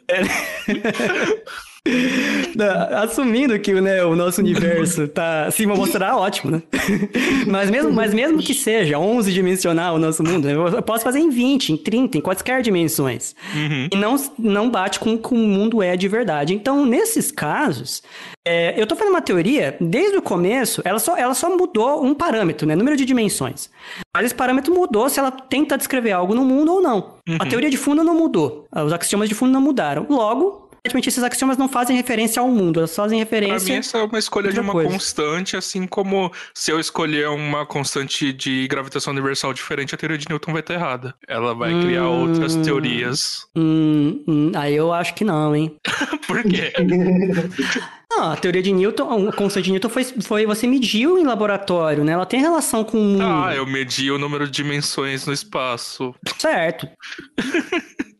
É. 0.08 0.22
Assumindo 3.02 3.58
que 3.58 3.72
né, 3.80 4.04
o 4.04 4.16
nosso 4.16 4.40
universo 4.40 5.06
tá 5.08 5.48
vou 5.66 5.76
mostrar 5.76 6.16
ótimo, 6.16 6.52
né? 6.52 6.62
mas, 7.46 7.70
mesmo, 7.70 7.92
mas 7.92 8.14
mesmo 8.14 8.38
que 8.38 8.54
seja 8.54 8.98
11 8.98 9.32
dimensional 9.32 9.96
o 9.96 9.98
nosso 9.98 10.22
mundo, 10.22 10.48
eu 10.48 10.82
posso 10.82 11.04
fazer 11.04 11.18
em 11.18 11.30
20, 11.30 11.72
em 11.72 11.76
30, 11.76 12.18
em 12.18 12.20
quaisquer 12.20 12.62
dimensões. 12.62 13.34
Uhum. 13.54 13.88
E 13.92 13.96
não, 13.96 14.16
não 14.38 14.70
bate 14.70 14.98
com 14.98 15.14
o 15.14 15.18
que 15.18 15.34
o 15.34 15.36
mundo 15.36 15.82
é 15.82 15.96
de 15.96 16.08
verdade. 16.08 16.54
Então, 16.54 16.84
nesses 16.86 17.30
casos, 17.30 18.02
é, 18.46 18.80
eu 18.80 18.86
tô 18.86 18.94
fazendo 18.94 19.12
uma 19.12 19.20
teoria, 19.20 19.76
desde 19.80 20.16
o 20.16 20.22
começo, 20.22 20.80
ela 20.84 20.98
só, 20.98 21.16
ela 21.16 21.34
só 21.34 21.50
mudou 21.50 22.04
um 22.04 22.14
parâmetro, 22.14 22.66
né? 22.66 22.76
Número 22.76 22.96
de 22.96 23.04
dimensões. 23.04 23.68
Mas 24.14 24.26
esse 24.26 24.34
parâmetro 24.34 24.72
mudou 24.72 25.08
se 25.08 25.18
ela 25.18 25.30
tenta 25.30 25.76
descrever 25.76 26.12
algo 26.12 26.34
no 26.34 26.44
mundo 26.44 26.74
ou 26.74 26.80
não. 26.80 27.16
Uhum. 27.28 27.36
A 27.40 27.46
teoria 27.46 27.68
de 27.68 27.76
fundo 27.76 28.04
não 28.04 28.14
mudou. 28.14 28.66
Os 28.72 28.92
axiomas 28.92 29.28
de 29.28 29.34
fundo 29.34 29.52
não 29.52 29.60
mudaram. 29.60 30.06
Logo, 30.08 30.65
aparentemente 30.86 31.08
esses 31.08 31.22
axiomas 31.22 31.56
não 31.56 31.68
fazem 31.68 31.96
referência 31.96 32.40
ao 32.40 32.48
mundo, 32.48 32.80
elas 32.80 32.94
fazem 32.94 33.18
referência. 33.18 33.56
Pra 33.56 33.74
mim, 33.74 33.78
essa 33.78 33.98
é 33.98 34.02
uma 34.02 34.18
escolha 34.18 34.52
de 34.52 34.60
uma 34.60 34.72
coisa. 34.72 34.90
constante, 34.90 35.56
assim 35.56 35.86
como 35.86 36.32
se 36.54 36.70
eu 36.70 36.78
escolher 36.78 37.28
uma 37.28 37.66
constante 37.66 38.32
de 38.32 38.66
gravitação 38.68 39.12
universal 39.12 39.52
diferente, 39.52 39.94
a 39.94 39.98
teoria 39.98 40.18
de 40.18 40.28
Newton 40.28 40.52
vai 40.52 40.60
estar 40.60 40.74
errada. 40.74 41.14
Ela 41.26 41.54
vai 41.54 41.74
hum, 41.74 41.82
criar 41.82 42.08
outras 42.08 42.56
teorias. 42.56 43.46
Hum, 43.54 44.22
hum, 44.26 44.52
aí 44.54 44.74
eu 44.74 44.92
acho 44.92 45.14
que 45.14 45.24
não, 45.24 45.54
hein? 45.54 45.76
Por 46.26 46.42
quê? 46.42 46.72
Não, 48.08 48.30
a 48.30 48.36
teoria 48.36 48.62
de 48.62 48.72
Newton, 48.72 49.28
a 49.28 49.32
constante 49.32 49.64
de 49.64 49.72
Newton 49.72 49.88
foi, 49.88 50.04
foi 50.04 50.46
você 50.46 50.64
mediu 50.64 51.18
em 51.18 51.24
laboratório, 51.24 52.04
né? 52.04 52.12
Ela 52.12 52.24
tem 52.24 52.40
relação 52.40 52.84
com. 52.84 53.18
Ah, 53.20 53.52
eu 53.54 53.66
medi 53.66 54.12
o 54.12 54.16
número 54.16 54.46
de 54.46 54.52
dimensões 54.52 55.26
no 55.26 55.32
espaço. 55.32 56.14
Certo. 56.38 56.88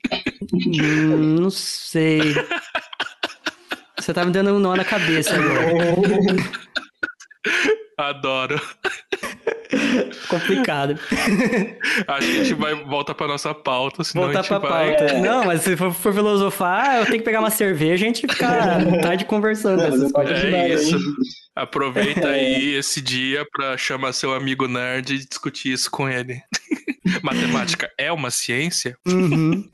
hum, 0.53 1.41
não 1.41 1.51
sei. 1.51 2.21
Você 3.99 4.13
tá 4.15 4.25
me 4.25 4.31
dando 4.31 4.55
um 4.55 4.59
nó 4.59 4.77
na 4.77 4.85
cabeça 4.85 5.35
agora. 5.35 5.97
Adoro. 7.99 8.61
Complicado. 10.29 10.99
Acho 12.07 12.27
que 12.27 12.41
a 12.41 12.45
gente 12.45 12.55
vai 12.55 12.75
volta 12.75 13.15
para 13.15 13.27
nossa 13.27 13.55
pauta, 13.55 14.05
senão 14.05 14.25
Voltar 14.25 14.41
a 14.41 14.43
gente 14.43 14.49
pra 14.49 14.59
vai... 14.59 14.97
pauta. 14.97 15.19
Não, 15.19 15.45
mas 15.45 15.63
se 15.63 15.77
for, 15.77 15.93
for, 15.93 16.13
filosofar, 16.13 16.99
eu 16.99 17.07
tenho 17.07 17.19
que 17.19 17.25
pegar 17.25 17.41
uma 17.41 17.51
cerveja 17.51 18.05
e 18.05 18.09
a 18.09 18.13
gente 18.13 18.27
ficar 18.27 18.85
tarde 19.01 19.25
conversando. 19.25 19.79
Não, 19.79 20.23
é 20.23 20.75
isso. 20.75 20.99
Aproveita 21.55 22.29
aí 22.29 22.75
esse 22.75 23.01
dia 23.01 23.47
para 23.51 23.77
chamar 23.77 24.13
seu 24.13 24.35
amigo 24.35 24.69
nerd 24.69 25.15
e 25.15 25.27
discutir 25.27 25.73
isso 25.73 25.91
com 25.91 26.09
ele. 26.09 26.43
Matemática 27.23 27.91
é 27.99 28.11
uma 28.13 28.31
ciência? 28.31 28.97
Uhum. 29.07 29.69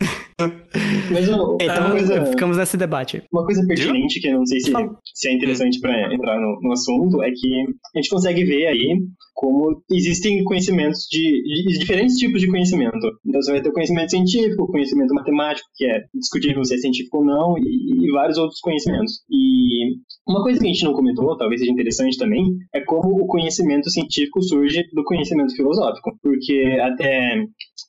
Mas, 1.11 1.29
então, 1.29 1.91
coisa, 1.91 2.27
ficamos 2.27 2.57
nesse 2.57 2.77
debate. 2.77 3.23
Uma 3.33 3.45
coisa 3.45 3.65
pertinente 3.67 4.21
que 4.21 4.29
eu 4.29 4.39
não 4.39 4.47
sei 4.47 4.61
se, 4.61 4.73
se 5.15 5.29
é 5.29 5.33
interessante 5.33 5.81
para 5.81 6.15
entrar 6.15 6.41
no, 6.41 6.59
no, 6.63 6.73
assunto 6.73 7.23
é 7.23 7.31
que 7.31 7.65
a 7.95 7.99
gente 7.99 8.09
consegue 8.11 8.45
ver 8.45 8.67
aí 8.67 8.97
como 9.35 9.83
existem 9.91 10.43
conhecimentos 10.45 11.07
de, 11.11 11.21
de, 11.21 11.79
diferentes 11.79 12.17
tipos 12.17 12.41
de 12.41 12.49
conhecimento. 12.49 12.97
Então 13.27 13.43
você 13.43 13.53
vai 13.53 13.63
ter 13.63 13.69
o 13.69 13.73
conhecimento 13.73 14.11
científico, 14.11 14.65
o 14.65 14.69
conhecimento 14.69 15.15
matemático, 15.15 15.69
que 15.75 15.85
é 15.85 16.01
discutível 16.15 16.65
se 16.65 16.75
é 16.75 16.79
científico 16.79 17.19
ou 17.19 17.25
não, 17.25 17.59
e, 17.59 18.07
e 18.07 18.11
vários 18.13 18.39
outros 18.39 18.61
conhecimentos. 18.61 19.23
E 19.31 19.97
uma 20.29 20.43
coisa 20.43 20.61
que 20.61 20.67
a 20.67 20.69
gente 20.69 20.85
não 20.85 20.93
comentou, 20.93 21.37
talvez 21.37 21.61
seja 21.61 21.73
interessante 21.73 22.17
também, 22.17 22.45
é 22.75 22.81
como 22.83 23.23
o 23.23 23.27
conhecimento 23.27 23.91
científico 23.91 24.43
surge 24.43 24.85
do 24.93 25.05
conhecimento 25.05 25.55
filosófico. 25.57 26.17
Porque 26.23 26.79
até 26.81 27.45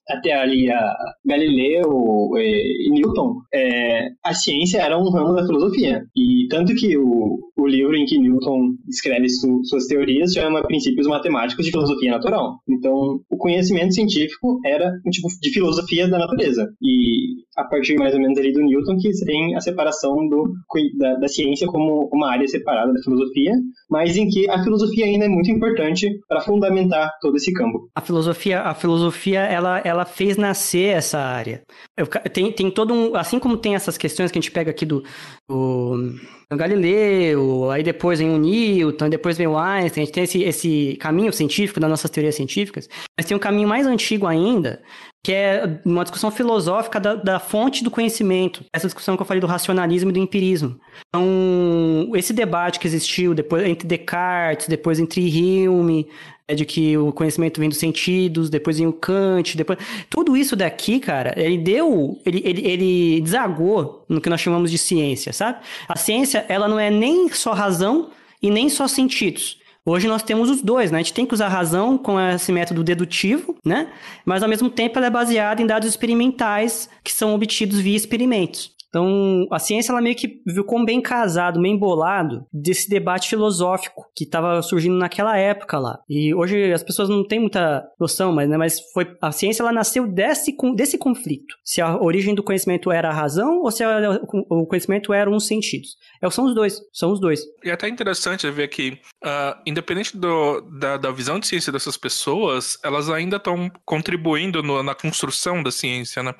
até 0.08 0.34
ali 0.34 0.70
a 0.72 0.95
Galileu 1.26 2.32
e 2.38 2.89
Newton, 2.89 3.36
é, 3.54 4.10
a 4.24 4.34
ciência 4.34 4.82
era 4.82 4.97
um 4.97 5.10
ramo 5.10 5.34
da 5.34 5.45
filosofia. 5.45 6.06
E 6.16 6.47
tanto 6.49 6.74
que 6.76 6.97
o, 6.97 7.39
o 7.56 7.68
livro 7.68 7.95
em 7.95 8.06
que 8.06 8.18
Newton 8.18 8.76
escreve 8.88 9.30
su, 9.30 9.62
suas 9.66 9.86
teorias 9.86 10.34
chama 10.34 10.64
Princípios 10.64 11.08
Matemáticos 11.08 11.66
de 11.66 11.72
Filosofia 11.72 12.12
Natural. 12.12 12.58
Então, 12.68 13.20
o 13.30 13.38
conhecimento 13.38 13.93
científico 13.93 14.60
era 14.66 14.91
um 15.06 15.10
tipo 15.10 15.28
de 15.41 15.51
filosofia 15.51 16.08
da 16.08 16.18
natureza. 16.18 16.68
E 16.82 17.43
a 17.56 17.64
partir 17.64 17.95
mais 17.95 18.14
ou 18.14 18.20
menos 18.20 18.38
ali 18.38 18.51
do 18.51 18.62
Newton 18.62 18.97
que 18.97 19.12
tem 19.26 19.56
a 19.56 19.62
separação 19.62 20.28
do, 20.28 20.51
da, 20.97 21.16
da 21.16 21.28
ciência 21.28 21.68
como 21.68 22.10
uma 22.12 22.32
área 22.32 22.47
separada 22.47 22.91
da 22.91 23.01
filosofia, 23.01 23.51
mas 23.89 24.18
em 24.18 24.28
que 24.28 24.49
a 24.49 24.64
filosofia 24.64 25.06
ainda 25.06 25.26
é 25.26 25.30
muito 25.30 25.51
importante 25.51 26.10
para 26.28 26.41
fundamentar 26.41 27.12
todo 27.22 27.36
esse 27.36 27.54
campo. 27.54 27.89
A 27.95 28.01
filosofia, 28.01 28.62
a 28.62 28.74
filosofia 28.74 29.41
ela, 29.41 29.80
ela 29.80 30.06
fez 30.06 30.38
nascer 30.38 30.95
essa 30.95 31.20
área. 31.20 31.62
Eu, 31.97 32.08
tem, 32.08 32.51
tem 32.51 32.72
todo 32.72 32.93
um. 32.93 33.16
Assim 33.16 33.38
como 33.38 33.58
tem 33.58 33.76
essas 33.76 33.97
questões 33.97 34.32
que 34.32 34.39
a 34.39 34.41
gente 34.41 34.51
pega 34.51 34.72
aqui 34.72 34.86
do, 34.86 35.04
do 35.47 36.12
Galileu, 36.58 37.70
aí 37.72 37.84
depois 37.84 38.20
vem 38.20 38.30
o 38.30 38.38
Newton, 38.38 39.10
depois 39.10 39.38
vem 39.38 39.47
o 39.47 39.58
Einstein, 39.58 40.04
a 40.04 40.06
gente 40.06 40.14
tem 40.14 40.24
esse, 40.24 40.43
esse 40.43 40.97
caminho 40.99 41.32
científico 41.34 41.80
das 41.80 41.89
nossas 41.89 42.12
teorias 42.12 42.36
científicas, 42.36 42.89
mas 43.18 43.26
tem 43.26 43.36
um 43.36 43.39
caminho 43.39 43.68
mais 43.68 43.86
antigo 43.86 44.28
ainda, 44.28 44.82
que 45.24 45.32
é 45.32 45.80
uma 45.86 46.03
discussão 46.03 46.30
filosófica 46.30 46.99
da, 46.99 47.15
da, 47.15 47.39
fonte 47.39 47.82
do 47.82 47.89
conhecimento. 47.89 48.65
Essa 48.74 48.88
discussão 48.88 49.15
que 49.15 49.21
eu 49.21 49.26
falei 49.26 49.39
do 49.39 49.47
racionalismo 49.47 50.09
e 50.09 50.13
do 50.13 50.19
empirismo. 50.19 50.78
Então, 51.07 52.11
esse 52.13 52.34
debate 52.34 52.78
que 52.78 52.86
existiu 52.86 53.34
depois 53.34 53.65
entre 53.65 53.88
Descartes, 53.88 54.67
depois 54.67 54.99
entre 54.99 55.21
Hume, 55.69 56.09
é 56.45 56.53
de 56.53 56.65
que 56.65 56.97
o 56.97 57.13
conhecimento 57.13 57.61
vem 57.61 57.69
dos 57.69 57.78
sentidos, 57.78 58.49
depois 58.49 58.78
vem 58.78 58.86
o 58.86 58.91
Kant, 58.91 59.55
depois... 59.55 59.80
Tudo 60.09 60.36
isso 60.36 60.57
daqui, 60.57 60.99
cara, 60.99 61.34
ele 61.38 61.57
deu... 61.57 62.19
Ele, 62.26 62.41
ele, 62.43 62.67
ele 62.67 63.21
desagou 63.21 64.03
no 64.09 64.19
que 64.19 64.30
nós 64.30 64.41
chamamos 64.41 64.69
de 64.69 64.78
ciência, 64.78 65.32
sabe? 65.32 65.59
A 65.88 65.97
ciência, 65.97 66.45
ela 66.49 66.67
não 66.67 66.78
é 66.78 66.89
nem 66.89 67.32
só 67.32 67.53
razão 67.53 68.09
e 68.41 68.51
nem 68.51 68.67
só 68.67 68.89
sentidos. 68.89 69.62
Hoje 69.86 70.08
nós 70.08 70.24
temos 70.24 70.50
os 70.50 70.62
dois, 70.62 70.92
né? 70.92 71.00
A 71.00 71.02
gente 71.02 71.14
tem 71.14 71.26
que 71.26 71.34
usar 71.34 71.48
a 71.48 71.50
razão 71.50 71.98
com 71.98 72.18
esse 72.18 72.54
método 72.54 72.84
dedutivo, 72.84 73.58
né? 73.66 73.92
Mas 74.26 74.42
ao 74.42 74.47
mesmo 74.47 74.70
tempo 74.70 74.97
ela 74.97 75.08
é 75.08 75.10
baseada 75.10 75.62
em 75.62 75.68
dados 75.68 75.89
experimentais 75.89 76.89
que 77.04 77.12
são 77.12 77.36
obtidos 77.36 77.80
via 77.80 77.97
experimentos. 77.97 78.72
Então, 78.93 79.47
a 79.49 79.57
ciência 79.57 79.91
ela 79.91 79.99
meio 79.99 80.15
que 80.15 80.39
ficou 80.47 80.86
bem 80.86 81.01
casado, 81.01 81.59
bem 81.59 81.74
embolado 81.74 82.45
desse 82.53 82.87
debate 82.87 83.28
filosófico 83.28 84.05
que 84.15 84.24
estava 84.24 84.61
surgindo 84.61 84.95
naquela 84.95 85.36
época 85.36 85.79
lá. 85.79 85.97
E 86.07 86.32
hoje 86.32 86.71
as 86.71 86.83
pessoas 86.83 87.09
não 87.09 87.28
têm 87.28 87.39
muita 87.39 87.83
noção, 87.99 88.32
mas, 88.32 88.47
né, 88.47 88.55
mas 88.55 88.79
foi 88.93 89.11
a 89.20 89.32
ciência 89.32 89.63
ela 89.63 89.71
nasceu 89.71 90.05
desse, 90.05 90.55
desse 90.75 90.99
conflito. 90.99 91.55
Se 91.65 91.82
a 91.82 91.99
origem 91.99 92.36
do 92.36 92.43
conhecimento 92.43 92.91
era 92.91 93.09
a 93.09 93.13
razão 93.13 93.63
ou 93.63 93.71
se 93.71 93.83
a, 93.83 94.20
o 94.47 94.67
conhecimento 94.67 95.11
eram 95.11 95.36
os 95.36 95.47
sentidos. 95.47 95.97
É, 96.21 96.29
são 96.29 96.45
os 96.45 96.53
dois, 96.53 96.79
são 96.93 97.11
os 97.11 97.20
dois. 97.20 97.41
E 97.63 97.71
é 97.71 97.74
até 97.74 97.89
interessante 97.89 98.47
ver 98.51 98.67
que, 98.67 98.99
uh, 99.25 99.59
independente 99.65 100.15
do, 100.15 100.61
da, 100.61 100.97
da 100.97 101.11
visão 101.11 101.39
de 101.39 101.47
ciência 101.47 101.74
dessas 101.74 101.97
pessoas, 101.97 102.78
elas 102.83 103.09
ainda 103.09 103.37
estão 103.37 103.71
contribuindo 103.83 104.61
no, 104.61 104.83
na 104.83 104.93
construção 104.93 105.63
da 105.63 105.71
ciência, 105.71 106.21
né? 106.21 106.36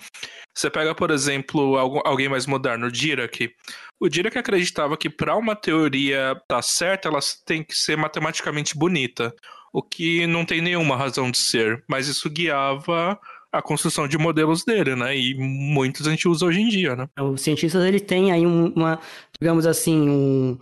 Você 0.56 0.70
pega, 0.70 0.94
por 0.94 1.10
exemplo, 1.10 1.78
alguém 2.06 2.30
mais 2.30 2.46
moderno, 2.46 2.88
o 2.88 2.92
Dirac. 2.92 3.52
O 4.00 4.08
Dirac 4.08 4.38
acreditava 4.38 4.96
que 4.96 5.10
para 5.10 5.36
uma 5.36 5.56
teoria 5.56 6.34
estar 6.34 6.44
tá 6.48 6.62
certa, 6.62 7.10
ela 7.10 7.20
tem 7.46 7.64
que 7.64 7.76
ser 7.76 7.98
matematicamente 7.98 8.78
bonita, 8.78 9.34
o 9.74 9.82
que 9.82 10.28
não 10.28 10.46
tem 10.46 10.62
nenhuma 10.62 10.96
razão 10.96 11.32
de 11.32 11.38
ser, 11.38 11.84
mas 11.88 12.08
isso 12.08 12.30
guiava 12.30 13.20
a 13.52 13.62
construção 13.62 14.08
de 14.08 14.18
modelos 14.18 14.64
dele, 14.64 14.96
né? 14.96 15.16
E 15.16 15.36
muitos 15.36 16.08
a 16.08 16.10
gente 16.10 16.28
usa 16.28 16.46
hoje 16.46 16.60
em 16.60 16.70
dia, 16.70 16.96
né? 16.96 17.08
Os 17.20 17.42
cientistas 17.42 17.86
ele 17.86 18.00
tem 18.00 18.32
aí 18.32 18.46
uma, 18.46 19.00
digamos 19.40 19.68
assim, 19.68 20.10
um 20.10 20.58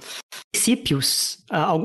princípios 0.54 1.40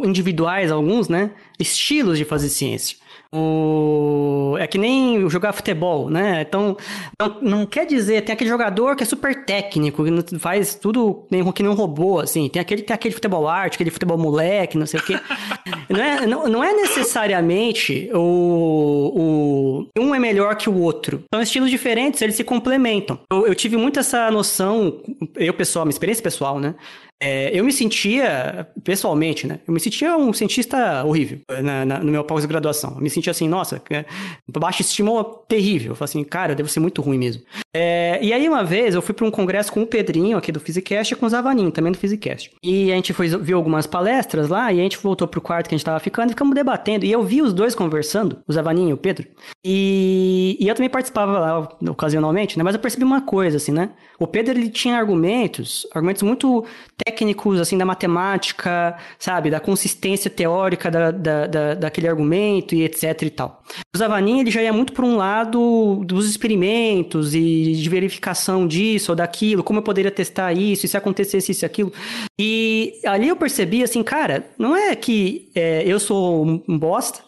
individuais, 0.04 0.72
alguns, 0.72 1.08
né? 1.08 1.30
Estilos 1.58 2.18
de 2.18 2.24
fazer 2.24 2.48
ciência. 2.48 2.98
O... 3.34 4.56
É 4.58 4.66
que 4.66 4.78
nem 4.78 5.28
jogar 5.28 5.52
futebol, 5.52 6.08
né? 6.08 6.42
Então, 6.42 6.76
não, 7.18 7.40
não, 7.40 7.66
quer 7.66 7.86
dizer, 7.86 8.22
tem 8.22 8.32
aquele 8.32 8.48
jogador 8.48 8.96
que 8.96 9.02
é 9.02 9.06
super 9.06 9.44
técnico, 9.44 10.04
que 10.04 10.38
faz 10.38 10.74
tudo 10.74 11.26
nem, 11.30 11.50
que 11.52 11.62
nem 11.62 11.70
um 11.70 11.74
robô, 11.74 12.20
assim. 12.20 12.48
Tem 12.48 12.60
aquele, 12.60 12.82
tem 12.82 12.94
aquele 12.94 13.14
futebol 13.14 13.48
arte, 13.48 13.74
aquele 13.74 13.90
futebol 13.90 14.16
moleque, 14.16 14.78
não 14.78 14.86
sei 14.86 15.00
o 15.00 15.02
quê. 15.02 15.18
não, 15.88 16.00
é, 16.00 16.26
não, 16.26 16.46
não 16.48 16.64
é 16.64 16.72
necessariamente 16.72 18.10
o, 18.14 19.86
o. 19.96 20.00
Um 20.00 20.14
é 20.14 20.18
melhor 20.18 20.56
que 20.56 20.70
o 20.70 20.80
outro. 20.80 21.24
São 21.32 21.42
estilos 21.42 21.70
diferentes, 21.70 22.22
eles 22.22 22.36
se 22.36 22.44
complementam. 22.44 23.18
Eu, 23.30 23.46
eu 23.46 23.54
tive 23.54 23.76
muito 23.76 23.98
essa 23.98 24.30
noção, 24.30 25.02
eu 25.36 25.52
pessoal, 25.52 25.84
minha 25.84 25.92
experiência 25.92 26.22
pessoal, 26.22 26.58
né? 26.58 26.74
É, 27.20 27.50
eu 27.58 27.64
me 27.64 27.72
sentia, 27.72 28.68
pessoalmente, 28.84 29.46
né? 29.46 29.58
Eu 29.66 29.72
me 29.72 29.80
sentia 29.80 30.16
um 30.16 30.32
cientista 30.34 31.02
horrível 31.04 31.40
na, 31.62 31.84
na, 31.84 31.98
no 31.98 32.12
meu 32.12 32.22
pós-graduação. 32.22 32.92
Eu 32.96 33.00
me 33.00 33.08
sentia 33.08 33.30
assim, 33.30 33.48
nossa, 33.48 33.80
é, 33.90 34.04
baixa 34.46 34.82
estima 34.82 35.24
terrível. 35.48 35.92
Eu 35.92 35.96
falei 35.96 36.10
assim, 36.10 36.24
cara, 36.24 36.52
eu 36.52 36.56
devo 36.56 36.68
ser 36.68 36.80
muito 36.80 37.00
ruim 37.00 37.18
mesmo. 37.18 37.42
É, 37.74 38.18
e 38.22 38.32
aí, 38.32 38.46
uma 38.46 38.62
vez, 38.62 38.94
eu 38.94 39.00
fui 39.00 39.14
para 39.14 39.26
um 39.26 39.30
congresso 39.30 39.72
com 39.72 39.82
o 39.82 39.86
Pedrinho 39.86 40.36
aqui 40.36 40.52
do 40.52 40.60
Physicast 40.60 41.14
e 41.14 41.16
com 41.16 41.24
o 41.24 41.28
Zavaninho, 41.28 41.70
também 41.70 41.90
do 41.90 41.98
Physicast. 41.98 42.50
E 42.62 42.92
a 42.92 42.94
gente 42.96 43.14
foi, 43.14 43.28
viu 43.28 43.56
algumas 43.56 43.86
palestras 43.86 44.48
lá 44.48 44.70
e 44.70 44.80
a 44.80 44.82
gente 44.82 44.98
voltou 44.98 45.26
pro 45.26 45.40
quarto 45.40 45.68
que 45.68 45.74
a 45.74 45.78
gente 45.78 45.84
tava 45.84 46.00
ficando 46.00 46.28
e 46.28 46.32
ficamos 46.32 46.54
debatendo. 46.54 47.06
E 47.06 47.12
eu 47.12 47.22
vi 47.22 47.40
os 47.40 47.54
dois 47.54 47.74
conversando, 47.74 48.38
o 48.46 48.52
Zavaninho 48.52 48.90
e 48.90 48.92
o 48.92 48.96
Pedro. 48.96 49.26
E, 49.64 50.56
e 50.60 50.68
eu 50.68 50.74
também 50.74 50.90
participava 50.90 51.38
lá 51.38 51.68
ocasionalmente, 51.90 52.58
né? 52.58 52.64
Mas 52.64 52.74
eu 52.74 52.80
percebi 52.80 53.04
uma 53.04 53.22
coisa, 53.22 53.56
assim, 53.56 53.72
né? 53.72 53.90
O 54.18 54.26
Pedro, 54.26 54.58
ele 54.58 54.68
tinha 54.68 54.96
argumentos, 54.96 55.86
argumentos 55.92 56.22
muito 56.22 56.64
técnicos, 57.06 57.60
assim, 57.60 57.78
da 57.78 57.84
matemática, 57.84 58.98
sabe? 59.16 59.48
Da 59.48 59.60
consistência 59.60 60.28
teórica 60.28 60.90
da, 60.90 61.12
da, 61.12 61.46
da, 61.46 61.74
daquele 61.74 62.08
argumento 62.08 62.74
e 62.74 62.82
etc 62.82 63.22
e 63.22 63.30
tal. 63.30 63.62
O 63.94 63.98
Zavanin, 63.98 64.40
ele 64.40 64.50
já 64.50 64.60
ia 64.60 64.72
muito 64.72 64.92
por 64.92 65.04
um 65.04 65.16
lado 65.16 66.02
dos 66.04 66.28
experimentos 66.28 67.32
e 67.32 67.72
de 67.74 67.88
verificação 67.88 68.66
disso 68.66 69.12
ou 69.12 69.16
daquilo, 69.16 69.62
como 69.62 69.78
eu 69.78 69.82
poderia 69.84 70.10
testar 70.10 70.52
isso, 70.52 70.84
e 70.84 70.88
se 70.88 70.96
acontecesse 70.96 71.52
isso 71.52 71.64
e 71.64 71.66
aquilo. 71.66 71.92
E 72.38 72.94
ali 73.04 73.28
eu 73.28 73.36
percebi, 73.36 73.84
assim, 73.84 74.02
cara, 74.02 74.44
não 74.58 74.74
é 74.74 74.96
que 74.96 75.48
é, 75.54 75.84
eu 75.86 76.00
sou 76.00 76.44
um 76.44 76.78
bosta 76.78 77.20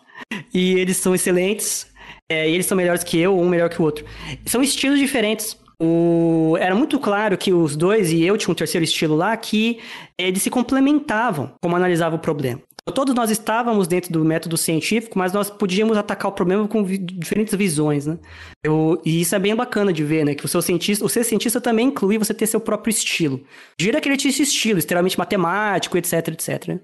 e 0.52 0.72
eles 0.74 0.96
são 0.96 1.14
excelentes, 1.14 1.86
é, 2.28 2.50
e 2.50 2.54
eles 2.54 2.66
são 2.66 2.76
melhores 2.76 3.04
que 3.04 3.18
eu, 3.18 3.38
um 3.38 3.48
melhor 3.48 3.70
que 3.70 3.80
o 3.80 3.84
outro. 3.84 4.04
São 4.44 4.60
estilos 4.60 4.98
diferentes. 4.98 5.56
O... 5.80 6.56
Era 6.58 6.74
muito 6.74 6.98
claro 6.98 7.38
que 7.38 7.52
os 7.52 7.76
dois, 7.76 8.10
e 8.12 8.22
eu 8.22 8.36
tinha 8.36 8.52
um 8.52 8.54
terceiro 8.54 8.84
estilo 8.84 9.14
lá, 9.14 9.36
que 9.36 9.78
eles 10.16 10.42
se 10.42 10.50
complementavam 10.50 11.54
como 11.60 11.76
analisava 11.76 12.16
o 12.16 12.18
problema. 12.18 12.60
Todos 12.94 13.14
nós 13.14 13.30
estávamos 13.30 13.86
dentro 13.86 14.12
do 14.12 14.24
método 14.24 14.56
científico, 14.56 15.18
mas 15.18 15.32
nós 15.32 15.50
podíamos 15.50 15.96
atacar 15.96 16.30
o 16.30 16.34
problema 16.34 16.66
com 16.68 16.84
vi 16.84 16.98
diferentes 16.98 17.54
visões, 17.54 18.06
né? 18.06 18.18
Eu, 18.64 19.00
e 19.04 19.20
isso 19.20 19.34
é 19.34 19.38
bem 19.38 19.54
bacana 19.54 19.92
de 19.92 20.02
ver, 20.04 20.24
né? 20.24 20.34
Que 20.34 20.44
o 20.44 20.48
seu 20.48 20.60
cientista, 20.62 21.04
o 21.04 21.08
ser 21.08 21.24
cientista 21.24 21.60
também 21.60 21.88
inclui 21.88 22.18
você 22.18 22.34
ter 22.34 22.46
seu 22.46 22.60
próprio 22.60 22.90
estilo. 22.90 23.40
Gira 23.80 24.00
que 24.00 24.08
ele 24.08 24.16
tinha 24.16 24.30
esse 24.30 24.42
estilo, 24.42 24.78
extremamente 24.78 25.18
matemático, 25.18 25.96
etc, 25.96 26.28
etc. 26.28 26.68
Né? 26.68 26.80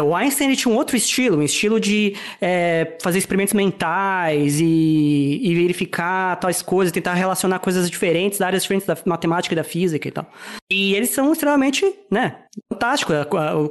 O 0.00 0.14
Einstein 0.14 0.54
tinha 0.54 0.72
um 0.72 0.76
outro 0.76 0.96
estilo, 0.96 1.38
um 1.38 1.42
estilo 1.42 1.80
de 1.80 2.14
é, 2.40 2.96
fazer 3.02 3.18
experimentos 3.18 3.54
mentais 3.54 4.60
e, 4.60 5.40
e, 5.42 5.54
verificar 5.54 6.36
tais 6.36 6.62
coisas, 6.62 6.92
tentar 6.92 7.14
relacionar 7.14 7.58
coisas 7.58 7.90
diferentes, 7.90 8.40
áreas 8.40 8.62
diferentes 8.62 8.86
da 8.86 8.96
matemática 9.04 9.54
e 9.54 9.56
da 9.56 9.64
física 9.64 10.06
e 10.08 10.10
tal. 10.10 10.30
E 10.70 10.94
eles 10.94 11.10
são 11.10 11.32
extremamente, 11.32 11.84
né? 12.10 12.45
Fantástico. 12.72 13.12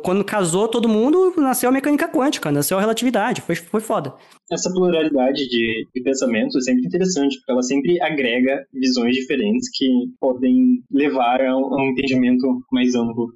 Quando 0.03 0.24
casou 0.24 0.68
todo 0.68 0.88
mundo, 0.88 1.34
nasceu 1.38 1.70
a 1.70 1.72
mecânica 1.72 2.07
quântica, 2.07 2.52
nasceu 2.52 2.78
a 2.78 2.82
relatividade. 2.82 3.41
Foi, 3.41 3.56
foi 3.56 3.82
foda. 3.82 4.14
Essa 4.52 4.72
pluralidade 4.72 5.48
de, 5.48 5.88
de 5.94 6.03
pensamentos 6.03 6.56
é 6.56 6.62
sempre 6.62 6.86
interessante, 6.86 7.38
porque 7.38 7.52
ela 7.52 7.64
sempre 7.64 8.02
agrega 8.02 8.66
visões 8.74 9.16
diferentes 9.16 9.70
que 9.74 9.88
podem 10.20 10.84
levar 10.91 11.41
a 11.41 11.56
um, 11.56 11.74
a 11.74 11.84
um 11.84 11.90
entendimento 11.90 12.64
mais 12.72 12.95
amplo. 12.95 13.34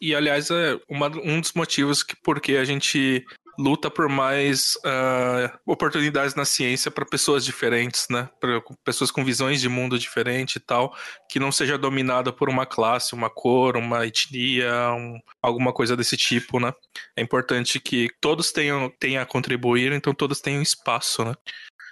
E, 0.00 0.14
aliás, 0.14 0.50
é 0.50 0.80
uma, 0.88 1.08
um 1.08 1.40
dos 1.40 1.52
motivos 1.52 2.02
que 2.02 2.16
porque 2.24 2.56
a 2.56 2.64
gente 2.64 3.22
luta 3.60 3.90
por 3.90 4.08
mais 4.08 4.74
uh, 4.76 5.58
oportunidades 5.66 6.34
na 6.34 6.46
ciência 6.46 6.90
para 6.90 7.04
pessoas 7.04 7.44
diferentes, 7.44 8.06
né? 8.10 8.28
Para 8.40 8.62
pessoas 8.82 9.10
com 9.10 9.22
visões 9.22 9.60
de 9.60 9.68
mundo 9.68 9.98
diferente 9.98 10.56
e 10.56 10.60
tal, 10.60 10.94
que 11.28 11.38
não 11.38 11.52
seja 11.52 11.76
dominada 11.76 12.32
por 12.32 12.48
uma 12.48 12.64
classe, 12.64 13.14
uma 13.14 13.28
cor, 13.28 13.76
uma 13.76 14.06
etnia, 14.06 14.92
um, 14.92 15.18
alguma 15.42 15.72
coisa 15.72 15.94
desse 15.94 16.16
tipo, 16.16 16.58
né? 16.58 16.72
É 17.14 17.22
importante 17.22 17.78
que 17.78 18.08
todos 18.20 18.50
tenham, 18.50 18.90
tenham 18.98 19.22
a 19.22 19.26
contribuir, 19.26 19.92
então 19.92 20.14
todos 20.14 20.40
tenham 20.40 20.62
espaço, 20.62 21.22
né? 21.22 21.34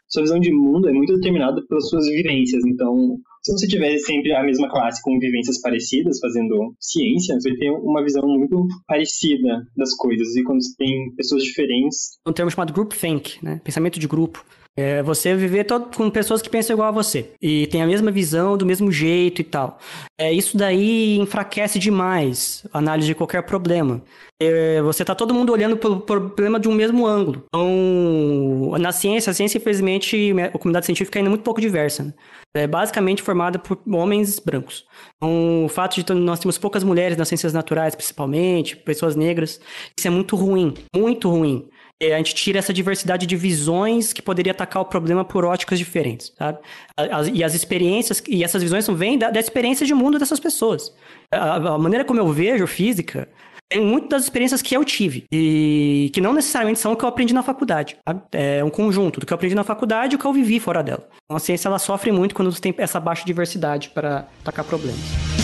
Sua 0.08 0.22
visão 0.22 0.40
de 0.40 0.50
mundo 0.50 0.88
é 0.88 0.92
muito 0.92 1.14
determinada 1.14 1.62
pelas 1.68 1.86
suas 1.90 2.06
vivências, 2.06 2.64
então 2.64 3.20
se 3.42 3.52
você 3.52 3.66
tiver 3.66 3.96
sempre 3.98 4.32
a 4.32 4.42
mesma 4.42 4.68
classe 4.68 5.02
com 5.02 5.18
vivências 5.18 5.60
parecidas, 5.60 6.18
fazendo 6.20 6.74
ciência, 6.80 7.34
você 7.40 7.50
vai 7.50 7.58
ter 7.58 7.70
uma 7.70 8.02
visão 8.02 8.22
muito 8.26 8.66
parecida 8.86 9.66
das 9.76 9.94
coisas. 9.96 10.36
E 10.36 10.42
quando 10.42 10.62
você 10.62 10.74
tem 10.76 11.14
pessoas 11.16 11.42
diferentes. 11.42 12.18
Um 12.26 12.32
termo 12.32 12.50
chamado 12.50 12.72
groupthink, 12.72 13.42
né? 13.42 13.60
Pensamento 13.64 13.98
de 13.98 14.06
grupo. 14.06 14.44
É 14.76 15.02
você 15.02 15.34
viver 15.34 15.64
todo, 15.64 15.96
com 15.96 16.08
pessoas 16.08 16.40
que 16.40 16.48
pensam 16.48 16.74
igual 16.74 16.90
a 16.90 16.92
você 16.92 17.32
e 17.42 17.66
tem 17.66 17.82
a 17.82 17.86
mesma 17.86 18.12
visão, 18.12 18.56
do 18.56 18.64
mesmo 18.64 18.92
jeito 18.92 19.40
e 19.40 19.44
tal. 19.44 19.76
É, 20.16 20.32
isso 20.32 20.56
daí 20.56 21.18
enfraquece 21.18 21.80
demais 21.80 22.64
a 22.72 22.78
análise 22.78 23.08
de 23.08 23.14
qualquer 23.16 23.42
problema. 23.42 24.00
É, 24.40 24.80
você 24.82 25.04
tá 25.04 25.16
todo 25.16 25.34
mundo 25.34 25.52
olhando 25.52 25.76
pelo 25.76 26.00
problema 26.00 26.60
de 26.60 26.68
um 26.68 26.74
mesmo 26.74 27.08
ângulo. 27.08 27.42
Então, 27.48 28.78
na 28.78 28.92
ciência, 28.92 29.32
a 29.32 29.34
ciência, 29.34 29.58
infelizmente, 29.58 30.32
a 30.40 30.56
comunidade 30.56 30.86
científica 30.86 31.18
ainda 31.18 31.28
é 31.28 31.30
muito 31.30 31.42
pouco 31.42 31.60
diversa. 31.60 32.04
Né? 32.04 32.14
É 32.54 32.66
basicamente 32.66 33.22
formada 33.22 33.58
por 33.58 33.78
homens 33.86 34.38
brancos. 34.38 34.86
Então, 35.16 35.66
o 35.66 35.68
fato 35.68 36.02
de 36.02 36.14
nós 36.14 36.38
termos 36.38 36.56
poucas 36.56 36.82
mulheres 36.82 37.16
nas 37.16 37.28
ciências 37.28 37.52
naturais, 37.52 37.94
principalmente, 37.94 38.76
pessoas 38.76 39.14
negras, 39.14 39.60
isso 39.96 40.08
é 40.08 40.10
muito 40.10 40.34
ruim, 40.34 40.74
muito 40.94 41.28
ruim. 41.28 41.68
É, 42.00 42.14
a 42.14 42.18
gente 42.18 42.34
tira 42.34 42.60
essa 42.60 42.72
diversidade 42.72 43.26
de 43.26 43.36
visões 43.36 44.12
que 44.12 44.22
poderia 44.22 44.52
atacar 44.52 44.80
o 44.80 44.86
problema 44.86 45.24
por 45.24 45.44
óticas 45.44 45.78
diferentes, 45.78 46.32
sabe? 46.38 46.58
As, 46.96 47.28
e 47.28 47.42
as 47.42 47.54
experiências, 47.54 48.22
e 48.28 48.44
essas 48.44 48.62
visões 48.62 48.86
vêm 48.86 49.18
da, 49.18 49.30
da 49.30 49.40
experiência 49.40 49.84
de 49.84 49.92
mundo 49.92 50.18
dessas 50.18 50.38
pessoas. 50.38 50.94
A, 51.32 51.56
a, 51.56 51.78
maneira 51.78 52.04
como 52.04 52.20
eu 52.20 52.32
vejo 52.32 52.66
física 52.68 53.28
tem 53.68 53.82
muitas 53.82 54.24
experiências 54.24 54.62
que 54.62 54.74
eu 54.74 54.84
tive 54.84 55.26
e 55.30 56.10
que 56.14 56.20
não 56.20 56.32
necessariamente 56.32 56.80
são 56.80 56.92
o 56.92 56.96
que 56.96 57.04
eu 57.04 57.08
aprendi 57.08 57.34
na 57.34 57.42
faculdade. 57.42 57.96
É 58.32 58.64
um 58.64 58.70
conjunto 58.70 59.20
do 59.20 59.26
que 59.26 59.32
eu 59.32 59.34
aprendi 59.34 59.54
na 59.54 59.64
faculdade 59.64 60.14
e 60.14 60.16
o 60.16 60.18
que 60.18 60.24
eu 60.24 60.32
vivi 60.32 60.58
fora 60.58 60.82
dela. 60.82 61.06
Então, 61.24 61.36
a 61.36 61.40
ciência 61.40 61.68
ela 61.68 61.78
sofre 61.78 62.10
muito 62.10 62.34
quando 62.34 62.52
tem 62.58 62.74
essa 62.78 62.98
baixa 62.98 63.24
diversidade 63.24 63.90
para 63.90 64.26
atacar 64.42 64.64
problemas. 64.64 65.37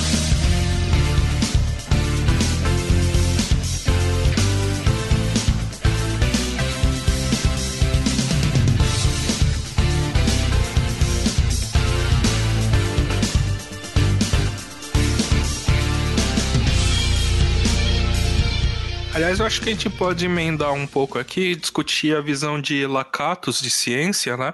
Aliás, 19.14 19.38
eu 19.38 19.46
acho 19.46 19.60
que 19.60 19.68
a 19.68 19.72
gente 19.72 19.88
pode 19.88 20.24
emendar 20.24 20.72
um 20.72 20.88
pouco 20.88 21.20
aqui 21.20 21.54
discutir 21.54 22.16
a 22.16 22.20
visão 22.20 22.60
de 22.60 22.84
Lacatos 22.84 23.60
de 23.60 23.70
ciência, 23.70 24.36
né? 24.36 24.52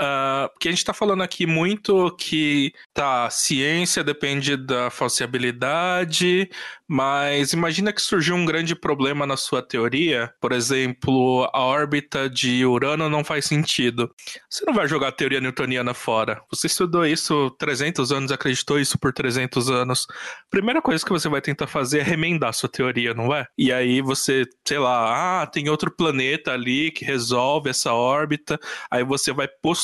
Uh, 0.00 0.48
porque 0.52 0.68
a 0.68 0.72
gente 0.72 0.78
está 0.78 0.92
falando 0.92 1.22
aqui 1.22 1.46
muito 1.46 2.10
que 2.16 2.72
tá, 2.92 3.30
ciência 3.30 4.02
depende 4.02 4.56
da 4.56 4.90
falsibilidade, 4.90 6.50
mas 6.86 7.52
imagina 7.52 7.92
que 7.92 8.02
surgiu 8.02 8.34
um 8.34 8.44
grande 8.44 8.74
problema 8.74 9.24
na 9.24 9.36
sua 9.36 9.62
teoria, 9.62 10.32
por 10.40 10.50
exemplo, 10.52 11.48
a 11.52 11.60
órbita 11.60 12.28
de 12.28 12.66
Urano 12.66 13.08
não 13.08 13.22
faz 13.22 13.44
sentido. 13.44 14.12
Você 14.50 14.64
não 14.66 14.74
vai 14.74 14.88
jogar 14.88 15.08
a 15.08 15.12
teoria 15.12 15.40
newtoniana 15.40 15.94
fora. 15.94 16.42
Você 16.50 16.66
estudou 16.66 17.06
isso 17.06 17.50
300 17.52 18.10
anos, 18.10 18.32
acreditou 18.32 18.80
isso 18.80 18.98
por 18.98 19.12
300 19.12 19.70
anos. 19.70 20.06
Primeira 20.50 20.82
coisa 20.82 21.04
que 21.04 21.12
você 21.12 21.28
vai 21.28 21.40
tentar 21.40 21.68
fazer 21.68 22.00
é 22.00 22.02
remendar 22.02 22.52
sua 22.52 22.68
teoria, 22.68 23.14
não 23.14 23.34
é? 23.34 23.46
E 23.56 23.72
aí 23.72 24.02
você, 24.02 24.44
sei 24.66 24.78
lá, 24.78 25.42
ah, 25.42 25.46
tem 25.46 25.68
outro 25.68 25.90
planeta 25.90 26.52
ali 26.52 26.90
que 26.90 27.04
resolve 27.04 27.70
essa 27.70 27.92
órbita, 27.92 28.58
aí 28.90 29.04
você 29.04 29.32
vai 29.32 29.48
postular 29.48 29.83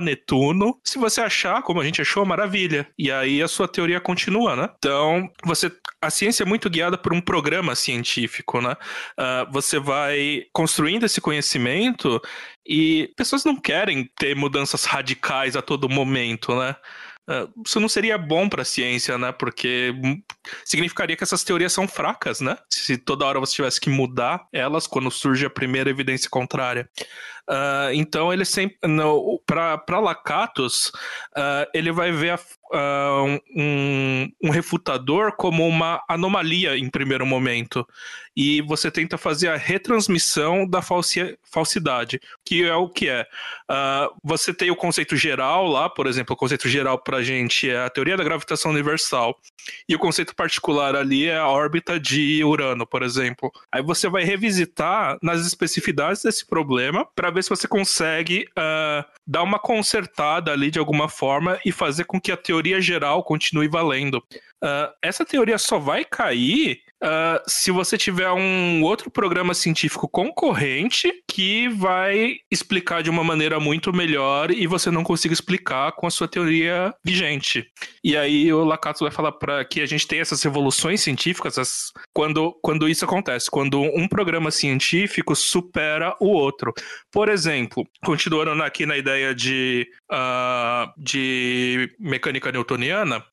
Netuno. 0.00 0.78
Se 0.84 0.98
você 0.98 1.20
achar, 1.20 1.62
como 1.62 1.80
a 1.80 1.84
gente 1.84 2.00
achou, 2.00 2.24
maravilha. 2.24 2.88
E 2.98 3.10
aí 3.10 3.42
a 3.42 3.48
sua 3.48 3.68
teoria 3.68 4.00
continua, 4.00 4.56
né? 4.56 4.68
Então, 4.78 5.30
você 5.44 5.70
a 6.02 6.10
ciência 6.10 6.42
é 6.42 6.46
muito 6.46 6.68
guiada 6.68 6.98
por 6.98 7.12
um 7.12 7.20
programa 7.20 7.76
científico, 7.76 8.60
né? 8.60 8.72
Uh, 8.72 9.52
você 9.52 9.78
vai 9.78 10.44
construindo 10.52 11.06
esse 11.06 11.20
conhecimento 11.20 12.20
e 12.66 13.12
pessoas 13.16 13.44
não 13.44 13.54
querem 13.54 14.10
ter 14.18 14.34
mudanças 14.34 14.84
radicais 14.84 15.54
a 15.54 15.62
todo 15.62 15.88
momento, 15.88 16.56
né? 16.58 16.74
Uh, 17.30 17.62
isso 17.64 17.78
não 17.78 17.88
seria 17.88 18.18
bom 18.18 18.48
para 18.48 18.62
a 18.62 18.64
ciência, 18.64 19.16
né? 19.16 19.30
Porque 19.30 19.94
significaria 20.64 21.16
que 21.16 21.22
essas 21.22 21.44
teorias 21.44 21.72
são 21.72 21.86
fracas, 21.86 22.40
né? 22.40 22.58
Se 22.68 22.98
toda 22.98 23.24
hora 23.24 23.38
você 23.38 23.54
tivesse 23.54 23.80
que 23.80 23.88
mudar 23.88 24.44
elas 24.52 24.88
quando 24.88 25.08
surge 25.08 25.46
a 25.46 25.50
primeira 25.50 25.88
evidência 25.88 26.28
contrária. 26.28 26.90
Uh, 27.50 27.92
então 27.94 28.32
ele 28.32 28.44
sempre 28.44 28.78
para 29.44 29.98
Lacatos 29.98 30.92
uh, 31.36 31.66
ele 31.74 31.90
vai 31.90 32.12
ver 32.12 32.30
a, 32.30 32.36
uh, 32.36 33.40
um, 33.56 34.32
um, 34.44 34.50
refutador 34.50 35.32
como 35.36 35.66
uma 35.66 36.00
anomalia 36.08 36.78
em 36.78 36.88
primeiro 36.88 37.26
momento. 37.26 37.84
E 38.34 38.62
você 38.62 38.90
tenta 38.90 39.18
fazer 39.18 39.48
a 39.48 39.56
retransmissão 39.56 40.66
da 40.66 40.80
falsi 40.80 41.36
falsidade 41.42 42.20
que 42.44 42.62
é 42.62 42.74
o 42.74 42.88
que 42.88 43.08
é. 43.08 43.26
Você 44.24 44.54
tem 44.54 44.70
o 44.70 44.76
conceito 44.76 45.16
geral 45.16 45.66
lá 45.66 45.90
por 45.90 46.06
exemplo 46.06 46.32
o 46.32 46.36
conceito 46.36 46.66
geral 46.66 46.98
para 46.98 47.18
a 47.18 47.22
gente 47.22 47.68
é 47.68 47.84
a 47.84 47.90
teoria 47.90 48.16
da 48.16 48.24
gravitação 48.24 48.70
universal. 48.70 49.36
E 49.86 49.94
o 49.94 49.98
conceito 49.98 50.34
particular 50.34 50.96
ali 50.96 51.26
é 51.26 51.36
a 51.36 51.48
órbita 51.48 52.00
de 52.00 52.42
Urano 52.42 52.86
por 52.86 53.02
exemplo. 53.02 53.52
Aí 53.70 53.82
você 53.82 54.08
vai 54.08 54.24
revisitar 54.24 55.18
nas 55.20 55.44
especificidades 55.46 56.22
desse 56.22 56.46
problema 56.46 57.04
para 57.14 57.31
ver 57.32 57.42
se 57.42 57.50
você 57.50 57.66
consegue 57.66 58.46
uh, 58.58 59.04
dar 59.26 59.42
uma 59.42 59.58
consertada 59.58 60.52
ali 60.52 60.70
de 60.70 60.78
alguma 60.78 61.08
forma 61.08 61.58
e 61.64 61.72
fazer 61.72 62.04
com 62.04 62.20
que 62.20 62.32
a 62.32 62.36
teoria 62.36 62.80
geral 62.80 63.24
continue 63.24 63.68
valendo. 63.68 64.16
Uh, 64.62 64.92
essa 65.02 65.24
teoria 65.24 65.58
só 65.58 65.78
vai 65.78 66.04
cair 66.04 66.80
uh, 67.02 67.42
se 67.46 67.70
você 67.70 67.98
tiver 67.98 68.30
um 68.30 68.82
outro 68.82 69.10
programa 69.10 69.54
científico 69.54 70.08
concorrente 70.08 71.12
que 71.28 71.68
vai 71.68 72.36
explicar 72.50 73.02
de 73.02 73.10
uma 73.10 73.24
maneira 73.24 73.58
muito 73.58 73.92
melhor 73.92 74.50
e 74.50 74.66
você 74.66 74.90
não 74.90 75.02
consiga 75.02 75.34
explicar 75.34 75.92
com 75.92 76.06
a 76.06 76.10
sua 76.10 76.28
teoria 76.28 76.94
vigente. 77.04 77.66
E 78.04 78.16
aí 78.16 78.52
o 78.52 78.64
Lacato 78.64 79.04
vai 79.04 79.10
falar 79.10 79.32
para 79.32 79.64
que 79.64 79.80
a 79.80 79.86
gente 79.86 80.06
tem 80.06 80.20
essas 80.20 80.42
revoluções 80.42 81.00
científicas 81.00 81.58
as, 81.58 81.92
quando, 82.14 82.52
quando 82.62 82.88
isso 82.88 83.04
acontece, 83.04 83.50
quando 83.50 83.80
um 83.80 84.06
programa 84.06 84.50
científico 84.50 85.34
supera 85.34 86.14
o 86.20 86.28
outro. 86.28 86.72
Por 87.10 87.28
exemplo, 87.28 87.86
continuando 88.04 88.62
aqui 88.62 88.86
na 88.86 88.96
ideia 88.96 89.34
de, 89.34 89.88
uh, 90.10 90.92
de 90.96 91.94
mecânica 91.98 92.52
newtoniana, 92.52 93.24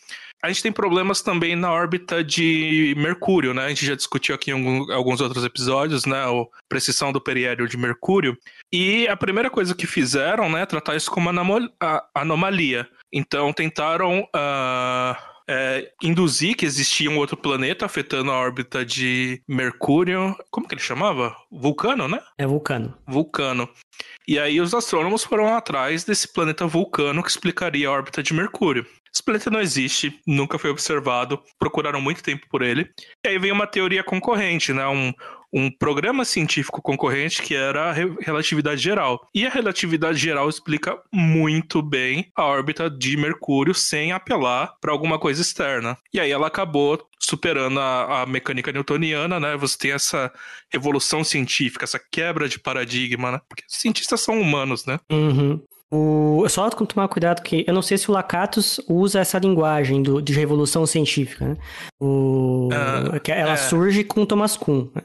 a 0.42 0.48
gente 0.48 0.64
tem 0.64 0.72
problemas 0.72 1.22
também 1.22 1.56
na 1.56 1.72
órbita 1.72 2.24
de 2.24 2.96
Mercúrio, 2.98 3.54
né? 3.54 3.66
A 3.66 3.70
gente 3.70 3.86
já 3.86 3.96
discutiu 3.96 4.34
aqui 4.34 4.52
em 4.52 4.92
alguns 4.94 5.20
outros 5.20 5.44
episódios, 5.44 6.06
né? 6.06 6.24
A 6.24 6.46
precisão 6.68 7.12
do 7.12 7.20
periélio 7.20 7.68
de 7.68 7.78
Mercúrio. 7.78 8.38
E 8.72 9.08
a 9.08 9.18
primeira 9.18 9.50
coisa 9.50 9.76
que 9.76 9.86
fizeram, 9.86 10.50
né? 10.50 10.66
Tratar 10.66 10.96
isso 10.96 11.12
como 11.12 11.30
uma 11.30 11.70
anomalia. 12.16 12.88
Então 13.12 13.52
tentaram 13.52 14.22
uh, 14.22 15.16
é, 15.50 15.92
induzir 16.04 16.56
que 16.56 16.66
existia 16.66 17.10
um 17.10 17.18
outro 17.18 17.36
planeta 17.36 17.84
afetando 17.84 18.32
a 18.32 18.38
órbita 18.38 18.86
de 18.86 19.42
Mercúrio. 19.48 20.36
Como 20.52 20.68
que 20.68 20.76
ele 20.76 20.82
chamava? 20.82 21.36
Vulcano, 21.52 22.08
né? 22.08 22.22
É 22.38 22.46
Vulcano. 22.46 22.96
Vulcano. 23.08 23.68
E 24.28 24.38
aí 24.38 24.62
os 24.62 24.76
astrônomos 24.76 25.24
foram 25.24 25.56
atrás 25.56 26.04
desse 26.04 26.32
planeta 26.32 26.68
Vulcano 26.68 27.24
que 27.24 27.30
explicaria 27.30 27.88
a 27.88 27.92
órbita 27.92 28.22
de 28.22 28.32
Mercúrio. 28.32 28.86
Planeta 29.30 29.52
não 29.52 29.62
existe, 29.62 30.20
nunca 30.26 30.58
foi 30.58 30.70
observado, 30.70 31.42
procuraram 31.60 32.02
muito 32.02 32.24
tempo 32.24 32.48
por 32.50 32.62
ele. 32.62 32.90
E 33.24 33.30
aí 33.30 33.38
vem 33.38 33.52
uma 33.52 33.68
teoria 33.68 34.04
concorrente, 34.04 34.74
né? 34.74 34.88
Um, 34.88 35.14
um 35.52 35.70
programa 35.72 36.24
científico 36.24 36.82
concorrente 36.82 37.42
que 37.42 37.56
era 37.56 37.90
a 37.90 37.94
relatividade 37.94 38.82
geral. 38.82 39.28
E 39.34 39.46
a 39.46 39.50
relatividade 39.50 40.18
geral 40.18 40.50
explica 40.50 40.98
muito 41.12 41.82
bem 41.82 42.32
a 42.36 42.46
órbita 42.46 42.90
de 42.90 43.18
Mercúrio 43.18 43.74
sem 43.74 44.12
apelar 44.12 44.74
para 44.80 44.92
alguma 44.92 45.20
coisa 45.20 45.42
externa. 45.42 45.98
E 46.14 46.20
aí 46.20 46.32
ela 46.32 46.48
acabou 46.48 47.08
superando 47.20 47.80
a, 47.80 48.22
a, 48.22 48.26
mecânica 48.26 48.72
newtoniana, 48.72 49.40
né? 49.40 49.58
Você 49.58 49.78
tem 49.78 49.92
essa 49.92 50.32
revolução 50.72 51.24
científica, 51.24 51.84
essa 51.84 52.00
quebra 52.00 52.48
de 52.48 52.60
paradigma, 52.60 53.32
né? 53.32 53.42
Porque 53.48 53.64
cientistas 53.68 54.22
são 54.22 54.40
humanos, 54.40 54.86
né? 54.86 55.00
Uhum. 55.12 55.62
O, 55.92 56.48
só 56.48 56.70
tomar 56.70 57.08
cuidado 57.08 57.42
que 57.42 57.66
eu 57.68 57.74
não 57.74 57.82
sei 57.82 57.98
se 57.98 58.12
o 58.12 58.14
Lacatus 58.14 58.80
usa 58.88 59.20
essa 59.20 59.40
linguagem 59.40 60.04
do, 60.04 60.22
de 60.22 60.34
revolução 60.34 60.86
científica, 60.86 61.48
né? 61.48 61.58
O, 62.00 62.70
uh, 62.72 63.20
ela 63.28 63.54
é. 63.54 63.58
surge 63.58 64.04
com 64.04 64.24
Thomas 64.24 64.56
Kuhn, 64.56 64.88
né? 64.94 65.02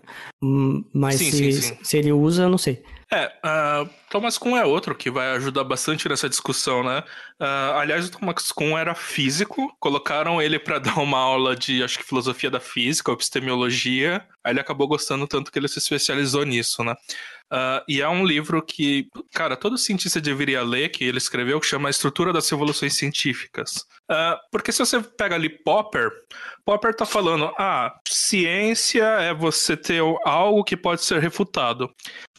Mas 0.93 1.17
sim, 1.17 1.31
se, 1.31 1.53
sim, 1.53 1.63
sim. 1.63 1.79
se 1.83 1.97
ele 1.97 2.13
usa, 2.13 2.43
eu 2.43 2.51
não 2.51 2.59
sei. 2.59 2.83
É, 3.15 3.27
uh, 3.27 3.89
Thomas 4.11 4.37
Kuhn 4.37 4.57
é 4.57 4.65
outro 4.65 4.95
que 4.95 5.11
vai 5.11 5.37
ajudar 5.37 5.63
bastante 5.63 6.09
nessa 6.09 6.29
discussão, 6.29 6.83
né? 6.83 7.05
Uh, 7.41 7.79
aliás, 7.79 8.07
o 8.07 8.11
Thomas 8.11 8.51
Kuhn 8.51 8.77
era 8.77 8.95
físico, 8.95 9.75
colocaram 9.79 10.43
ele 10.43 10.59
para 10.59 10.79
dar 10.81 10.99
uma 10.99 11.19
aula 11.19 11.55
de, 11.55 11.83
acho 11.83 11.99
que 11.99 12.05
filosofia 12.05 12.51
da 12.51 12.61
física, 12.61 13.13
epistemologia, 13.13 14.27
aí 14.43 14.53
ele 14.53 14.61
acabou 14.61 14.89
gostando 14.89 15.27
tanto 15.29 15.53
que 15.53 15.59
ele 15.59 15.69
se 15.69 15.79
especializou 15.79 16.45
nisso, 16.45 16.83
né? 16.83 16.95
Uh, 17.55 17.85
e 17.87 18.03
é 18.03 18.09
um 18.09 18.27
livro 18.27 18.61
que, 18.61 19.07
cara, 19.33 19.57
todo 19.57 19.79
cientista 19.79 20.21
deveria 20.21 20.61
ler, 20.65 20.89
que 20.89 21.05
ele 21.05 21.19
escreveu, 21.19 21.61
que 21.61 21.67
chama 21.67 21.89
Estrutura 21.89 22.33
das 22.33 22.51
Revoluções 22.51 22.95
Científicas. 22.95 23.87
Uh, 24.11 24.37
porque 24.51 24.73
se 24.73 24.81
você 24.81 25.01
pega 25.01 25.37
ali 25.37 25.49
Popper, 25.49 26.11
Popper 26.65 26.97
tá 26.97 27.07
falando, 27.07 27.53
ah, 27.57 27.95
ciência 28.09 29.05
é 29.05 29.33
você 29.33 29.77
ter 29.77 30.03
algo 30.25 30.65
que 30.65 30.77
pode 30.77 31.05
ser 31.05 31.21
refutado. 31.21 31.89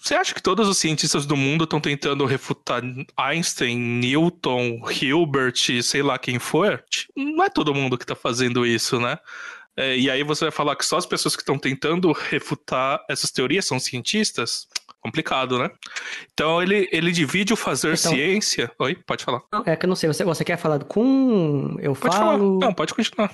Você 0.01 0.15
acha 0.15 0.33
que 0.33 0.43
todos 0.43 0.67
os 0.67 0.77
cientistas 0.77 1.25
do 1.25 1.37
mundo 1.37 1.63
estão 1.63 1.79
tentando 1.79 2.25
refutar 2.25 2.83
Einstein, 3.15 3.77
Newton, 3.77 4.81
Hilbert, 4.91 5.81
sei 5.81 6.03
lá 6.03 6.19
quem 6.19 6.39
for? 6.39 6.83
Não 7.15 7.41
é 7.41 7.49
todo 7.49 7.73
mundo 7.73 7.97
que 7.97 8.03
está 8.03 8.15
fazendo 8.15 8.65
isso, 8.65 8.99
né? 8.99 9.17
É, 9.77 9.97
e 9.97 10.09
aí 10.09 10.23
você 10.23 10.45
vai 10.45 10.51
falar 10.51 10.75
que 10.75 10.85
só 10.85 10.97
as 10.97 11.05
pessoas 11.05 11.35
que 11.35 11.41
estão 11.41 11.57
tentando 11.57 12.11
refutar 12.11 13.03
essas 13.09 13.31
teorias 13.31 13.65
são 13.65 13.79
cientistas? 13.79 14.67
Complicado, 15.05 15.59
né? 15.59 15.69
Então 16.33 16.61
ele, 16.61 16.89
ele 16.91 17.11
divide 17.11 17.53
o 17.53 17.55
fazer 17.55 17.93
então, 17.93 18.11
ciência. 18.11 18.71
Oi, 18.79 18.97
pode 19.05 19.23
falar. 19.23 19.41
É 19.65 19.75
que 19.75 19.85
eu 19.85 19.87
não 19.87 19.95
sei, 19.95 20.07
você, 20.07 20.23
você 20.23 20.43
quer 20.43 20.57
falar 20.57 20.83
com. 20.83 21.77
Eu 21.79 21.93
pode 21.93 22.15
falo. 22.15 22.59
Falar. 22.59 22.67
Não, 22.67 22.73
pode 22.73 22.93
continuar. 22.93 23.31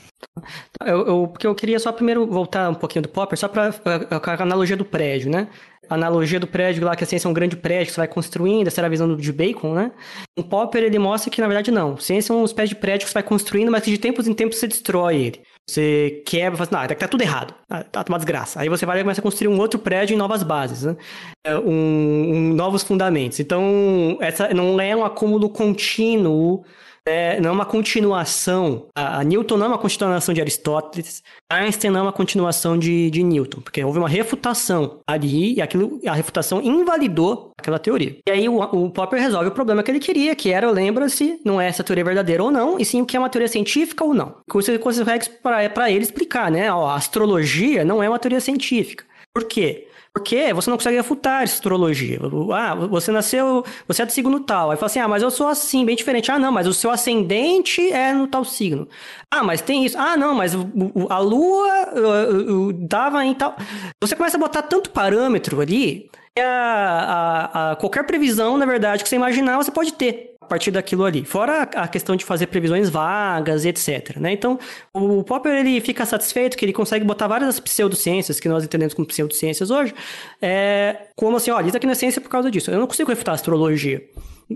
Eu, 0.85 1.07
eu, 1.07 1.27
porque 1.27 1.47
eu 1.47 1.55
queria 1.55 1.79
só 1.79 1.91
primeiro 1.91 2.27
voltar 2.27 2.69
um 2.69 2.75
pouquinho 2.75 3.03
do 3.03 3.09
Popper, 3.09 3.37
só 3.37 3.47
para 3.47 3.69
a 3.69 4.43
analogia 4.43 4.75
do 4.75 4.85
prédio, 4.85 5.31
né? 5.31 5.47
A 5.89 5.95
analogia 5.95 6.39
do 6.39 6.47
prédio 6.47 6.85
lá, 6.85 6.95
que 6.95 7.03
a 7.03 7.07
ciência 7.07 7.27
é 7.27 7.31
um 7.31 7.33
grande 7.33 7.55
prédio 7.55 7.87
que 7.87 7.93
você 7.93 8.01
vai 8.01 8.07
construindo, 8.07 8.67
essa 8.67 8.79
era 8.79 8.87
a 8.87 8.89
visão 8.89 9.15
de 9.15 9.33
Bacon, 9.33 9.73
né? 9.73 9.91
O 10.37 10.43
Popper, 10.43 10.83
ele 10.83 10.99
mostra 10.99 11.31
que, 11.31 11.41
na 11.41 11.47
verdade, 11.47 11.71
não. 11.71 11.97
Ciência 11.97 12.31
é 12.31 12.35
um 12.35 12.45
espécie 12.45 12.69
de 12.69 12.75
prédio 12.75 13.05
que 13.05 13.11
você 13.11 13.15
vai 13.15 13.23
construindo, 13.23 13.71
mas 13.71 13.83
que 13.83 13.91
de 13.91 13.97
tempos 13.97 14.27
em 14.27 14.33
tempos 14.33 14.57
você 14.57 14.67
destrói 14.67 15.15
ele. 15.15 15.41
Você 15.69 16.21
quebra 16.25 16.55
e 16.55 16.57
fala 16.65 16.83
assim, 16.83 16.89
não, 16.91 16.97
tá 16.97 17.07
tudo 17.07 17.21
errado, 17.21 17.53
ah, 17.69 17.83
tá 17.83 18.03
uma 18.09 18.17
desgraça. 18.17 18.59
Aí 18.59 18.67
você 18.67 18.85
vai 18.85 18.99
e 18.99 19.03
começa 19.03 19.21
a 19.21 19.23
construir 19.23 19.47
um 19.47 19.57
outro 19.59 19.79
prédio 19.79 20.13
em 20.13 20.17
novas 20.17 20.43
bases, 20.43 20.83
né? 20.83 20.97
É, 21.45 21.55
um, 21.57 21.71
um, 21.71 22.53
novos 22.53 22.83
fundamentos. 22.83 23.39
Então, 23.39 24.17
essa 24.19 24.53
não 24.53 24.79
é 24.81 24.95
um 24.95 25.05
acúmulo 25.05 25.49
contínuo 25.49 26.65
é, 27.05 27.39
não 27.39 27.49
é 27.49 27.53
uma 27.53 27.65
continuação. 27.65 28.87
A, 28.95 29.19
a, 29.19 29.23
Newton 29.23 29.57
não 29.57 29.65
é 29.65 29.69
uma 29.69 29.77
continuação 29.77 30.33
de 30.33 30.41
Aristóteles, 30.41 31.23
Einstein 31.49 31.91
não 31.91 31.99
é 31.99 32.03
uma 32.03 32.13
continuação 32.13 32.77
de, 32.77 33.09
de 33.09 33.23
Newton, 33.23 33.61
porque 33.61 33.83
houve 33.83 33.99
uma 33.99 34.09
refutação 34.09 34.99
ali 35.07 35.55
e 35.55 35.61
aquilo, 35.61 35.99
a 36.07 36.13
refutação 36.13 36.61
invalidou 36.61 37.51
aquela 37.57 37.79
teoria. 37.79 38.17
E 38.27 38.31
aí 38.31 38.47
o, 38.47 38.61
o 38.61 38.89
Popper 38.89 39.21
resolve 39.21 39.47
o 39.47 39.51
problema 39.51 39.83
que 39.83 39.91
ele 39.91 39.99
queria, 39.99 40.35
que 40.35 40.51
era, 40.51 40.69
lembra-se, 40.69 41.39
não 41.43 41.59
é 41.59 41.67
essa 41.67 41.83
teoria 41.83 42.03
verdadeira 42.03 42.43
ou 42.43 42.51
não, 42.51 42.79
e 42.79 42.85
sim 42.85 43.01
o 43.01 43.05
que 43.05 43.17
é 43.17 43.19
uma 43.19 43.29
teoria 43.29 43.47
científica 43.47 44.03
ou 44.03 44.13
não. 44.13 44.35
Você 44.51 44.77
consegue 44.77 45.29
para 45.41 45.91
ele 45.91 46.03
explicar, 46.03 46.51
né? 46.51 46.71
Ó, 46.71 46.87
a 46.87 46.95
astrologia 46.95 47.83
não 47.83 48.01
é 48.01 48.09
uma 48.09 48.19
teoria 48.19 48.39
científica. 48.39 49.05
Por 49.33 49.45
quê? 49.45 49.87
Porque 50.13 50.53
você 50.53 50.69
não 50.69 50.77
consegue 50.77 50.97
refutar 50.97 51.43
essa 51.43 51.53
astrologia. 51.53 52.19
Ah, 52.53 52.75
você 52.75 53.13
nasceu, 53.13 53.63
você 53.87 54.01
é 54.01 54.05
do 54.05 54.11
signo 54.11 54.41
tal. 54.41 54.69
Aí 54.69 54.75
fala 54.75 54.87
assim, 54.87 54.99
ah, 54.99 55.07
mas 55.07 55.23
eu 55.23 55.31
sou 55.31 55.47
assim, 55.47 55.85
bem 55.85 55.95
diferente. 55.95 56.29
Ah, 56.29 56.37
não, 56.37 56.51
mas 56.51 56.67
o 56.67 56.73
seu 56.73 56.91
ascendente 56.91 57.91
é 57.93 58.13
no 58.13 58.27
tal 58.27 58.43
signo. 58.43 58.89
Ah, 59.31 59.41
mas 59.41 59.61
tem 59.61 59.85
isso. 59.85 59.97
Ah, 59.97 60.17
não, 60.17 60.35
mas 60.35 60.53
a 61.09 61.19
lua 61.19 61.93
dava 62.75 63.25
em 63.25 63.33
tal. 63.33 63.55
Você 64.01 64.13
começa 64.13 64.35
a 64.35 64.39
botar 64.39 64.63
tanto 64.63 64.89
parâmetro 64.89 65.61
ali, 65.61 66.09
a, 66.37 66.43
a, 66.43 67.71
a, 67.71 67.75
qualquer 67.77 68.05
previsão, 68.05 68.57
na 68.57 68.65
verdade, 68.65 69.03
que 69.03 69.09
você 69.09 69.15
imaginar, 69.15 69.57
você 69.57 69.71
pode 69.71 69.93
ter 69.93 70.30
partir 70.51 70.69
daquilo 70.69 71.05
ali. 71.05 71.23
Fora 71.23 71.61
a 71.61 71.87
questão 71.87 72.13
de 72.13 72.25
fazer 72.25 72.47
previsões 72.47 72.89
vagas, 72.89 73.63
etc. 73.63 74.17
Né? 74.17 74.33
Então, 74.33 74.59
o 74.93 75.23
Popper 75.23 75.53
ele 75.53 75.79
fica 75.79 76.05
satisfeito 76.05 76.57
que 76.57 76.65
ele 76.65 76.73
consegue 76.73 77.05
botar 77.05 77.25
várias 77.25 77.57
pseudociências 77.57 78.37
que 78.37 78.49
nós 78.49 78.65
entendemos 78.65 78.93
como 78.93 79.07
pseudociências 79.07 79.71
hoje, 79.71 79.95
é, 80.41 81.07
como 81.15 81.37
assim, 81.37 81.51
olha, 81.51 81.67
isso 81.67 81.77
aqui 81.77 81.85
não 81.85 81.93
é 81.93 81.95
ciência 81.95 82.19
por 82.19 82.29
causa 82.29 82.51
disso. 82.51 82.69
Eu 82.69 82.79
não 82.79 82.85
consigo 82.85 83.09
refutar 83.09 83.31
a 83.31 83.35
astrologia 83.35 84.03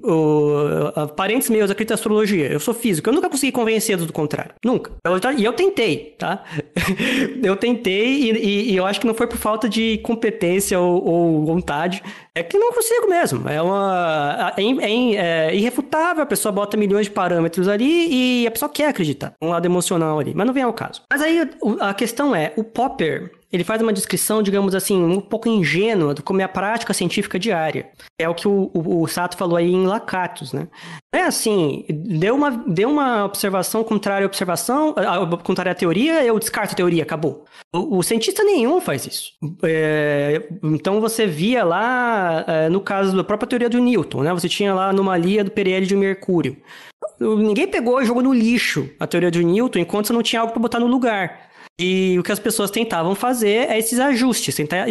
o, 0.03 1.07
parentes 1.15 1.49
meus 1.49 1.69
acreditam 1.69 1.93
em 1.93 1.97
astrologia. 1.97 2.51
Eu 2.51 2.59
sou 2.59 2.73
físico. 2.73 3.09
Eu 3.09 3.13
nunca 3.13 3.29
consegui 3.29 3.51
convencê-los 3.51 4.05
do 4.05 4.13
contrário. 4.13 4.53
Nunca. 4.63 4.91
Eu, 5.03 5.31
e 5.37 5.45
eu 5.45 5.53
tentei, 5.53 6.15
tá? 6.17 6.43
eu 7.43 7.55
tentei 7.55 8.05
e, 8.05 8.31
e, 8.31 8.71
e, 8.71 8.75
eu 8.75 8.85
acho 8.85 8.99
que 8.99 9.07
não 9.07 9.13
foi 9.13 9.27
por 9.27 9.37
falta 9.37 9.69
de 9.69 9.97
competência 9.99 10.79
ou, 10.79 11.05
ou 11.05 11.45
vontade. 11.45 12.03
É 12.33 12.43
que 12.43 12.57
não 12.57 12.73
consigo 12.73 13.07
mesmo. 13.09 13.47
É 13.47 13.61
uma. 13.61 14.53
É, 14.57 14.61
é, 14.61 15.15
é, 15.15 15.55
irrefutável. 15.55 16.23
A 16.23 16.25
pessoa 16.27 16.51
bota 16.51 16.75
milhões 16.75 17.05
de 17.05 17.11
parâmetros 17.11 17.67
ali 17.67 18.41
e 18.43 18.47
a 18.47 18.51
pessoa 18.51 18.69
quer 18.69 18.89
acreditar. 18.89 19.33
Um 19.41 19.49
lado 19.49 19.65
emocional 19.65 20.19
ali. 20.19 20.33
Mas 20.35 20.45
não 20.45 20.53
vem 20.53 20.63
ao 20.63 20.73
caso. 20.73 21.01
Mas 21.09 21.21
aí 21.21 21.49
a 21.79 21.93
questão 21.93 22.35
é: 22.35 22.53
o 22.55 22.63
Popper 22.63 23.31
ele 23.55 23.63
faz 23.63 23.81
uma 23.81 23.93
descrição, 23.93 24.43
digamos 24.43 24.75
assim, 24.75 25.01
um 25.01 25.21
pouco 25.21 25.47
ingênua 25.47 26.13
do 26.13 26.21
como 26.21 26.41
é 26.41 26.43
a 26.43 26.49
prática 26.49 26.93
científica 26.93 27.39
diária. 27.39 27.89
É 28.19 28.27
o 28.27 28.35
que 28.35 28.47
o, 28.47 28.69
o, 28.73 29.01
o 29.01 29.07
Sato 29.07 29.37
falou 29.37 29.55
aí 29.55 29.71
em 29.71 29.87
Lacatus, 29.87 30.51
né? 30.51 30.67
É 31.13 31.21
assim, 31.21 31.85
deu 31.89 32.35
uma, 32.35 32.51
deu 32.51 32.89
uma 32.89 33.25
observação 33.25 33.83
contrária 33.83 34.25
à 34.25 34.27
observação, 34.27 34.93
contrária 35.43 35.71
à 35.71 35.75
teoria, 35.75 36.23
eu 36.23 36.37
descarto 36.37 36.73
a 36.73 36.75
teoria, 36.75 37.03
acabou. 37.03 37.45
O, 37.73 37.99
o 37.99 38.03
cientista 38.03 38.43
nenhum 38.43 38.81
faz 38.81 39.07
isso. 39.07 39.31
É, 39.63 40.49
então 40.61 40.99
você 40.99 41.25
via 41.25 41.63
lá, 41.63 42.43
é, 42.47 42.69
no 42.69 42.81
caso 42.81 43.15
da 43.15 43.23
própria 43.23 43.47
teoria 43.47 43.69
do 43.69 43.79
Newton, 43.79 44.23
né? 44.23 44.33
Você 44.33 44.49
tinha 44.49 44.73
lá 44.73 44.87
a 44.87 44.89
anomalia 44.89 45.43
do 45.43 45.51
periélio 45.51 45.87
de 45.87 45.95
Mercúrio. 45.95 46.57
Ninguém 47.19 47.67
pegou 47.67 48.01
e 48.01 48.05
jogou 48.05 48.21
no 48.21 48.33
lixo 48.33 48.89
a 48.99 49.07
teoria 49.07 49.31
de 49.31 49.43
Newton 49.43 49.79
enquanto 49.79 50.07
você 50.07 50.13
não 50.13 50.21
tinha 50.21 50.41
algo 50.41 50.51
para 50.51 50.61
botar 50.61 50.79
no 50.79 50.87
lugar. 50.87 51.44
E 51.79 52.17
o 52.17 52.23
que 52.23 52.31
as 52.31 52.39
pessoas 52.39 52.71
tentavam 52.71 53.13
fazer 53.13 53.69
é 53.69 53.77
esses 53.77 53.99
ajustes, 53.99 54.55
tentar 54.55 54.87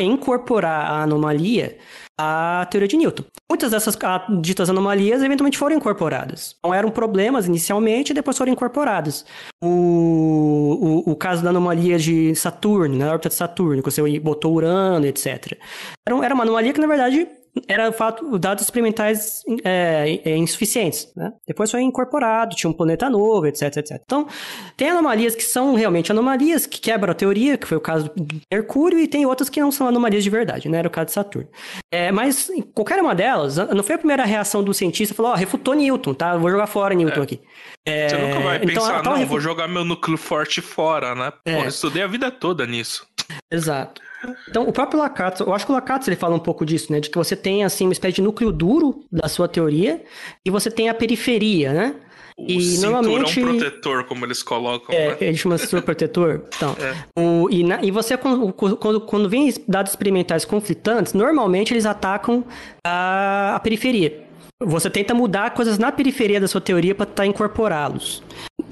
incorporar 0.00 0.90
a 0.90 1.02
anomalia 1.04 1.78
à 2.18 2.66
teoria 2.68 2.88
de 2.88 2.96
Newton. 2.96 3.24
Muitas 3.48 3.70
dessas 3.70 3.96
ditas 4.40 4.68
anomalias 4.68 5.22
eventualmente 5.22 5.56
foram 5.56 5.76
incorporadas. 5.76 6.56
Não 6.64 6.74
eram 6.74 6.90
problemas 6.90 7.46
inicialmente 7.46 8.10
e 8.10 8.14
depois 8.14 8.36
foram 8.36 8.52
incorporadas. 8.52 9.24
O, 9.62 11.02
o, 11.06 11.12
o 11.12 11.16
caso 11.16 11.42
da 11.42 11.50
anomalia 11.50 11.98
de 11.98 12.34
Saturno, 12.34 12.96
na 12.96 13.12
órbita 13.12 13.28
de 13.28 13.36
Saturno, 13.36 13.80
que 13.80 13.90
você 13.90 14.18
botou 14.18 14.54
Urano, 14.54 15.06
etc. 15.06 15.56
Era 16.04 16.14
uma 16.14 16.42
anomalia 16.42 16.72
que, 16.72 16.80
na 16.80 16.88
verdade, 16.88 17.28
era 17.68 17.92
fato, 17.92 18.38
dados 18.38 18.64
experimentais 18.64 19.42
é, 19.64 20.20
é, 20.24 20.36
insuficientes. 20.36 21.12
Né? 21.14 21.32
Depois 21.46 21.70
foi 21.70 21.82
incorporado, 21.82 22.56
tinha 22.56 22.68
um 22.68 22.72
planeta 22.72 23.08
novo, 23.08 23.46
etc, 23.46 23.76
etc. 23.76 24.00
Então, 24.04 24.26
tem 24.76 24.90
anomalias 24.90 25.34
que 25.34 25.42
são 25.42 25.74
realmente 25.74 26.10
anomalias, 26.10 26.66
que 26.66 26.80
quebram 26.80 27.12
a 27.12 27.14
teoria, 27.14 27.56
que 27.56 27.66
foi 27.66 27.76
o 27.76 27.80
caso 27.80 28.10
do 28.14 28.40
Mercúrio, 28.52 28.98
e 28.98 29.06
tem 29.06 29.24
outras 29.24 29.48
que 29.48 29.60
não 29.60 29.70
são 29.70 29.86
anomalias 29.86 30.24
de 30.24 30.30
verdade, 30.30 30.68
né? 30.68 30.78
Era 30.78 30.88
o 30.88 30.90
caso 30.90 31.06
de 31.06 31.12
Saturno. 31.12 31.48
É, 31.92 32.10
mas 32.10 32.50
qualquer 32.74 33.00
uma 33.00 33.14
delas, 33.14 33.56
não 33.56 33.84
foi 33.84 33.94
a 33.94 33.98
primeira 33.98 34.24
reação 34.24 34.62
do 34.62 34.74
cientista, 34.74 35.14
falou, 35.14 35.32
ó, 35.32 35.34
oh, 35.34 35.38
refutou 35.38 35.74
Newton, 35.74 36.14
tá? 36.14 36.36
Vou 36.36 36.50
jogar 36.50 36.66
fora 36.66 36.94
Newton 36.94 37.20
é. 37.20 37.22
aqui. 37.22 37.40
É, 37.86 38.08
Você 38.08 38.16
nunca 38.16 38.40
vai 38.40 38.56
então, 38.56 38.68
pensar, 38.68 39.02
não, 39.02 39.26
vou 39.26 39.38
jogar 39.40 39.68
meu 39.68 39.84
núcleo 39.84 40.16
forte 40.16 40.60
fora, 40.60 41.14
né? 41.14 41.30
Pô, 41.30 41.50
é. 41.50 41.66
estudei 41.66 42.02
a 42.02 42.06
vida 42.06 42.30
toda 42.30 42.66
nisso. 42.66 43.06
Exato. 43.50 44.00
Então, 44.48 44.68
o 44.68 44.72
próprio 44.72 44.98
Lakatos, 45.00 45.40
eu 45.40 45.52
acho 45.52 45.66
que 45.66 45.72
o 45.72 45.74
Lakatos 45.74 46.08
ele 46.08 46.16
fala 46.16 46.34
um 46.34 46.40
pouco 46.40 46.64
disso, 46.64 46.92
né? 46.92 47.00
De 47.00 47.10
que 47.10 47.16
você 47.16 47.36
tem, 47.36 47.64
assim, 47.64 47.84
uma 47.84 47.92
espécie 47.92 48.16
de 48.16 48.22
núcleo 48.22 48.52
duro 48.52 49.04
da 49.10 49.28
sua 49.28 49.48
teoria 49.48 50.02
e 50.44 50.50
você 50.50 50.70
tem 50.70 50.88
a 50.88 50.94
periferia, 50.94 51.72
né? 51.72 51.94
O 52.36 52.50
e 52.50 52.78
normalmente 52.78 53.40
protetor, 53.40 54.04
como 54.04 54.24
eles 54.24 54.42
colocam. 54.42 54.92
É, 54.92 55.10
né? 55.10 55.16
ele 55.20 55.36
chama 55.36 55.56
cinturão 55.56 55.82
protetor. 55.82 56.42
Então, 56.56 56.76
é. 56.80 57.20
o, 57.20 57.48
e, 57.48 57.62
na, 57.62 57.82
e 57.82 57.92
você, 57.92 58.16
quando, 58.16 58.52
quando, 58.52 59.00
quando 59.02 59.28
vem 59.28 59.54
dados 59.68 59.92
experimentais 59.92 60.44
conflitantes, 60.44 61.12
normalmente 61.12 61.72
eles 61.72 61.86
atacam 61.86 62.44
a, 62.84 63.54
a 63.54 63.60
periferia. 63.60 64.24
Você 64.60 64.90
tenta 64.90 65.14
mudar 65.14 65.50
coisas 65.52 65.78
na 65.78 65.92
periferia 65.92 66.40
da 66.40 66.48
sua 66.48 66.60
teoria 66.60 66.94
para 66.94 67.06
tentar 67.06 67.26
incorporá-los. 67.26 68.22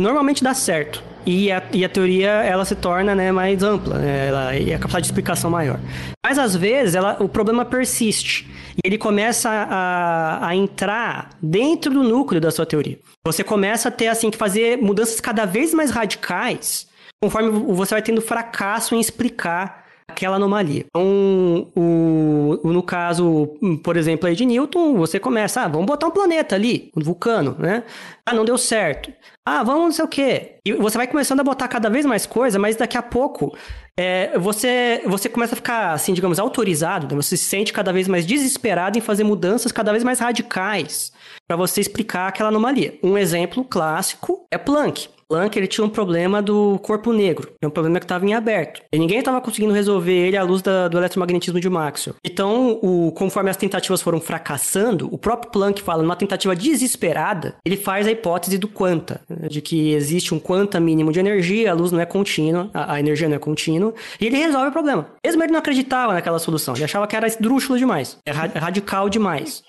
Normalmente 0.02 0.42
dá 0.42 0.52
certo. 0.52 1.02
E 1.24 1.52
a, 1.52 1.62
e 1.72 1.84
a 1.84 1.88
teoria 1.88 2.30
ela 2.30 2.64
se 2.64 2.74
torna 2.74 3.14
né, 3.14 3.30
mais 3.30 3.62
ampla, 3.62 3.96
né? 3.98 4.26
ela, 4.26 4.56
e 4.56 4.74
a 4.74 4.76
capacidade 4.76 5.04
de 5.04 5.12
explicação 5.12 5.48
maior. 5.48 5.78
Mas 6.26 6.36
às 6.36 6.56
vezes 6.56 6.96
ela, 6.96 7.16
o 7.20 7.28
problema 7.28 7.64
persiste 7.64 8.50
e 8.76 8.80
ele 8.84 8.98
começa 8.98 9.48
a, 9.48 10.48
a 10.48 10.56
entrar 10.56 11.30
dentro 11.40 11.92
do 11.92 12.02
núcleo 12.02 12.40
da 12.40 12.50
sua 12.50 12.66
teoria. 12.66 12.98
Você 13.24 13.44
começa 13.44 13.88
a 13.88 13.92
ter 13.92 14.08
assim 14.08 14.32
que 14.32 14.36
fazer 14.36 14.78
mudanças 14.78 15.20
cada 15.20 15.44
vez 15.44 15.72
mais 15.72 15.92
radicais 15.92 16.88
conforme 17.22 17.50
você 17.50 17.94
vai 17.94 18.02
tendo 18.02 18.20
fracasso 18.20 18.96
em 18.96 19.00
explicar 19.00 19.84
aquela 20.08 20.36
anomalia. 20.36 20.84
Então, 20.88 21.70
o, 21.74 22.58
o, 22.64 22.72
no 22.72 22.82
caso, 22.82 23.56
por 23.82 23.96
exemplo, 23.96 24.28
aí 24.28 24.34
de 24.34 24.44
Newton, 24.44 24.96
você 24.96 25.20
começa, 25.20 25.62
ah, 25.62 25.68
vamos 25.68 25.86
botar 25.86 26.08
um 26.08 26.10
planeta 26.10 26.54
ali, 26.54 26.90
um 26.96 27.02
vulcano, 27.02 27.56
né? 27.58 27.84
Ah, 28.26 28.34
não 28.34 28.44
deu 28.44 28.58
certo. 28.58 29.12
Ah, 29.44 29.64
vamos 29.64 29.82
não 29.82 29.92
sei 29.92 30.04
o 30.04 30.08
quê. 30.08 30.56
E 30.64 30.72
você 30.72 30.96
vai 30.96 31.08
começando 31.08 31.40
a 31.40 31.44
botar 31.44 31.66
cada 31.66 31.90
vez 31.90 32.06
mais 32.06 32.26
coisa, 32.26 32.60
mas 32.60 32.76
daqui 32.76 32.96
a 32.96 33.02
pouco 33.02 33.56
é, 33.98 34.38
você, 34.38 35.02
você 35.04 35.28
começa 35.28 35.54
a 35.54 35.56
ficar, 35.56 35.92
assim, 35.92 36.12
digamos, 36.12 36.38
autorizado, 36.38 37.08
né? 37.08 37.20
você 37.20 37.36
se 37.36 37.44
sente 37.44 37.72
cada 37.72 37.92
vez 37.92 38.06
mais 38.06 38.24
desesperado 38.24 38.96
em 38.96 39.00
fazer 39.00 39.24
mudanças 39.24 39.72
cada 39.72 39.90
vez 39.90 40.04
mais 40.04 40.20
radicais 40.20 41.12
para 41.48 41.56
você 41.56 41.80
explicar 41.80 42.28
aquela 42.28 42.50
anomalia. 42.50 42.96
Um 43.02 43.18
exemplo 43.18 43.64
clássico 43.64 44.46
é 44.48 44.56
Planck. 44.56 45.08
Planck 45.32 45.58
ele 45.58 45.66
tinha 45.66 45.82
um 45.82 45.88
problema 45.88 46.42
do 46.42 46.78
corpo 46.80 47.10
negro, 47.10 47.52
é 47.62 47.66
um 47.66 47.70
problema 47.70 47.98
que 47.98 48.04
estava 48.04 48.26
em 48.26 48.34
aberto. 48.34 48.82
E 48.92 48.98
ninguém 48.98 49.20
estava 49.20 49.40
conseguindo 49.40 49.72
resolver 49.72 50.12
ele 50.12 50.36
à 50.36 50.42
luz 50.42 50.60
da, 50.60 50.88
do 50.88 50.98
eletromagnetismo 50.98 51.58
de 51.58 51.70
Maxwell. 51.70 52.16
Então, 52.22 52.78
o, 52.82 53.10
conforme 53.12 53.48
as 53.48 53.56
tentativas 53.56 54.02
foram 54.02 54.20
fracassando, 54.20 55.08
o 55.10 55.16
próprio 55.16 55.50
Planck 55.50 55.80
fala, 55.80 56.02
numa 56.02 56.16
tentativa 56.16 56.54
desesperada, 56.54 57.54
ele 57.64 57.78
faz 57.78 58.06
a 58.06 58.10
hipótese 58.10 58.58
do 58.58 58.68
quanta, 58.68 59.22
né, 59.26 59.48
de 59.48 59.62
que 59.62 59.94
existe 59.94 60.34
um 60.34 60.38
quanta 60.38 60.78
mínimo 60.78 61.10
de 61.10 61.18
energia, 61.18 61.70
a 61.70 61.74
luz 61.74 61.92
não 61.92 62.00
é 62.00 62.04
contínua, 62.04 62.68
a, 62.74 62.92
a 62.92 63.00
energia 63.00 63.26
não 63.26 63.36
é 63.36 63.38
contínua, 63.38 63.94
e 64.20 64.26
ele 64.26 64.36
resolve 64.36 64.68
o 64.68 64.72
problema. 64.72 65.06
Mesmo 65.24 65.42
ele 65.42 65.52
não 65.52 65.60
acreditava 65.60 66.12
naquela 66.12 66.38
solução, 66.38 66.74
ele 66.74 66.84
achava 66.84 67.06
que 67.06 67.16
era 67.16 67.26
esdrúxulo 67.26 67.78
demais, 67.78 68.18
é 68.26 68.32
radical 68.32 69.08
demais. 69.08 69.62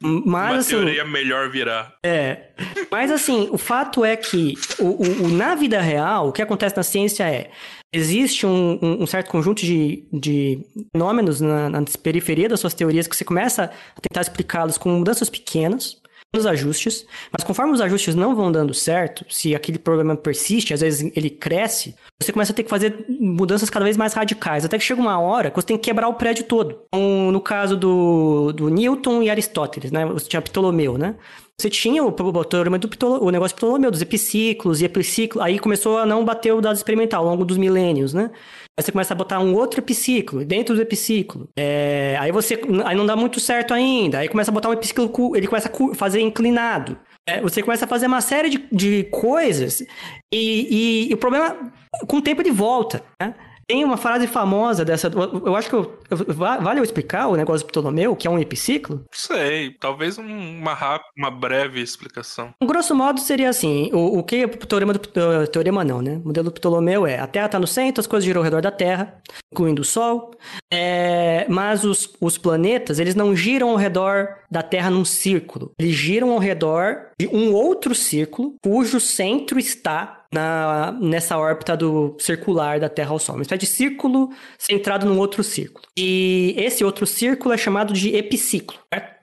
Mas, 0.00 0.24
Uma 0.24 0.56
assim, 0.56 0.70
teoria 0.70 1.04
melhor 1.04 1.50
virar. 1.50 1.94
É. 2.04 2.50
Mas 2.90 3.10
assim, 3.10 3.48
o 3.50 3.58
fato 3.58 4.04
é 4.04 4.16
que 4.16 4.54
o, 4.78 5.24
o, 5.24 5.28
na 5.28 5.54
vida 5.54 5.80
real, 5.80 6.28
o 6.28 6.32
que 6.32 6.42
acontece 6.42 6.76
na 6.76 6.82
ciência 6.82 7.24
é 7.24 7.50
existe 7.92 8.46
um, 8.46 8.78
um, 8.82 9.02
um 9.02 9.06
certo 9.06 9.30
conjunto 9.30 9.62
de, 9.62 10.06
de 10.12 10.64
fenômenos 10.92 11.40
na, 11.40 11.70
na, 11.70 11.84
periferia 12.02 12.48
das 12.48 12.60
suas 12.60 12.74
teorias 12.74 13.06
que 13.06 13.16
você 13.16 13.24
começa 13.24 13.64
a 13.64 14.00
tentar 14.00 14.20
explicá-los 14.20 14.76
com 14.76 14.90
mudanças 14.90 15.30
pequenas. 15.30 16.00
Os 16.36 16.44
ajustes, 16.44 17.06
mas 17.32 17.42
conforme 17.42 17.72
os 17.72 17.80
ajustes 17.80 18.14
não 18.14 18.36
vão 18.36 18.52
dando 18.52 18.74
certo, 18.74 19.24
se 19.30 19.54
aquele 19.54 19.78
problema 19.78 20.14
persiste, 20.14 20.74
às 20.74 20.80
vezes 20.80 21.10
ele 21.16 21.30
cresce, 21.30 21.94
você 22.20 22.32
começa 22.32 22.52
a 22.52 22.54
ter 22.54 22.64
que 22.64 22.70
fazer 22.70 23.06
mudanças 23.08 23.70
cada 23.70 23.84
vez 23.84 23.96
mais 23.96 24.12
radicais, 24.12 24.64
até 24.64 24.76
que 24.76 24.84
chega 24.84 25.00
uma 25.00 25.18
hora 25.18 25.50
que 25.50 25.56
você 25.56 25.68
tem 25.68 25.78
que 25.78 25.84
quebrar 25.84 26.08
o 26.08 26.14
prédio 26.14 26.44
todo. 26.44 26.80
Então, 26.88 27.32
no 27.32 27.40
caso 27.40 27.76
do, 27.76 28.52
do 28.52 28.68
Newton 28.68 29.22
e 29.22 29.30
Aristóteles, 29.30 29.90
né? 29.90 30.04
Você 30.04 30.28
tinha 30.28 30.42
Ptolomeu, 30.42 30.98
né? 30.98 31.16
Você 31.58 31.70
tinha 31.70 32.04
o, 32.04 32.08
o 32.08 32.78
do 32.78 32.88
Ptolomeu, 32.88 33.26
o 33.26 33.30
negócio 33.30 33.56
do 33.56 33.60
Ptolomeu, 33.60 33.90
dos 33.90 34.02
epiciclos 34.02 34.80
e 34.82 34.84
epiciclos, 34.84 35.42
aí 35.42 35.58
começou 35.58 35.98
a 35.98 36.06
não 36.06 36.24
bater 36.24 36.52
o 36.52 36.60
dado 36.60 36.76
experimental 36.76 37.24
ao 37.24 37.30
longo 37.30 37.44
dos 37.44 37.56
milênios, 37.56 38.12
né? 38.12 38.30
Aí 38.78 38.84
você 38.84 38.92
começa 38.92 39.12
a 39.12 39.16
botar 39.16 39.40
um 39.40 39.56
outro 39.56 39.80
epiciclo 39.80 40.44
dentro 40.44 40.72
do 40.72 40.80
epiciclo. 40.80 41.48
É, 41.58 42.16
aí 42.20 42.30
você. 42.30 42.60
Aí 42.84 42.96
não 42.96 43.04
dá 43.04 43.16
muito 43.16 43.40
certo 43.40 43.74
ainda. 43.74 44.18
Aí 44.18 44.28
começa 44.28 44.52
a 44.52 44.54
botar 44.54 44.68
um 44.68 44.72
epiciclo, 44.72 45.36
ele 45.36 45.48
começa 45.48 45.68
a 45.68 45.94
fazer 45.96 46.20
inclinado. 46.20 46.96
É, 47.28 47.40
você 47.40 47.60
começa 47.60 47.86
a 47.86 47.88
fazer 47.88 48.06
uma 48.06 48.20
série 48.20 48.48
de, 48.48 48.68
de 48.70 49.04
coisas 49.10 49.80
e, 49.80 51.06
e, 51.06 51.10
e 51.10 51.14
o 51.14 51.16
problema, 51.16 51.72
com 52.06 52.18
o 52.18 52.22
tempo 52.22 52.40
ele 52.40 52.52
volta, 52.52 53.02
né? 53.20 53.34
Tem 53.68 53.84
uma 53.84 53.98
frase 53.98 54.26
famosa 54.26 54.82
dessa. 54.82 55.10
Eu 55.44 55.54
acho 55.54 55.68
que 55.68 55.74
eu, 55.74 56.00
vale 56.34 56.80
eu 56.80 56.84
explicar 56.84 57.28
o 57.28 57.36
negócio 57.36 57.66
do 57.66 57.70
Ptolomeu, 57.70 58.16
que 58.16 58.26
é 58.26 58.30
um 58.30 58.38
epiciclo? 58.38 59.04
Sei, 59.12 59.72
talvez 59.78 60.16
uma 60.16 60.72
rápida, 60.72 61.10
uma 61.14 61.30
breve 61.30 61.82
explicação. 61.82 62.54
Grosso 62.64 62.94
modo 62.94 63.20
seria 63.20 63.50
assim: 63.50 63.90
o, 63.92 64.20
o 64.20 64.24
que 64.24 64.46
o 64.46 64.48
teorema 64.48 64.94
do 64.94 65.00
teorema 65.48 65.84
não, 65.84 66.00
né? 66.00 66.18
O 66.24 66.28
modelo 66.28 66.46
do 66.46 66.52
Ptolomeu 66.52 67.06
é 67.06 67.18
a 67.18 67.26
Terra 67.26 67.44
está 67.44 67.58
no 67.58 67.66
centro, 67.66 68.00
as 68.00 68.06
coisas 68.06 68.24
giram 68.24 68.40
ao 68.40 68.44
redor 68.44 68.62
da 68.62 68.70
Terra, 68.70 69.20
incluindo 69.52 69.82
o 69.82 69.84
Sol, 69.84 70.30
é, 70.72 71.44
mas 71.50 71.84
os, 71.84 72.10
os 72.20 72.38
planetas 72.38 72.98
eles 72.98 73.14
não 73.14 73.36
giram 73.36 73.68
ao 73.68 73.76
redor 73.76 74.28
da 74.50 74.62
Terra 74.62 74.88
num 74.88 75.04
círculo, 75.04 75.72
eles 75.78 75.94
giram 75.94 76.30
ao 76.30 76.38
redor 76.38 77.08
de 77.20 77.26
um 77.28 77.52
outro 77.52 77.94
círculo 77.94 78.54
cujo 78.62 78.98
centro 78.98 79.58
está 79.58 80.17
na, 80.32 80.92
nessa 80.92 81.38
órbita 81.38 81.76
do 81.76 82.16
circular 82.18 82.78
da 82.78 82.88
Terra 82.88 83.10
ao 83.10 83.18
Sol. 83.18 83.36
Uma 83.36 83.42
espécie 83.42 83.60
de 83.60 83.66
círculo 83.66 84.30
centrado 84.58 85.06
num 85.06 85.18
outro 85.18 85.42
círculo. 85.42 85.84
E 85.96 86.54
esse 86.56 86.84
outro 86.84 87.06
círculo 87.06 87.54
é 87.54 87.58
chamado 87.58 87.92
de 87.92 88.14
epiciclo, 88.14 88.78
certo? 88.92 89.18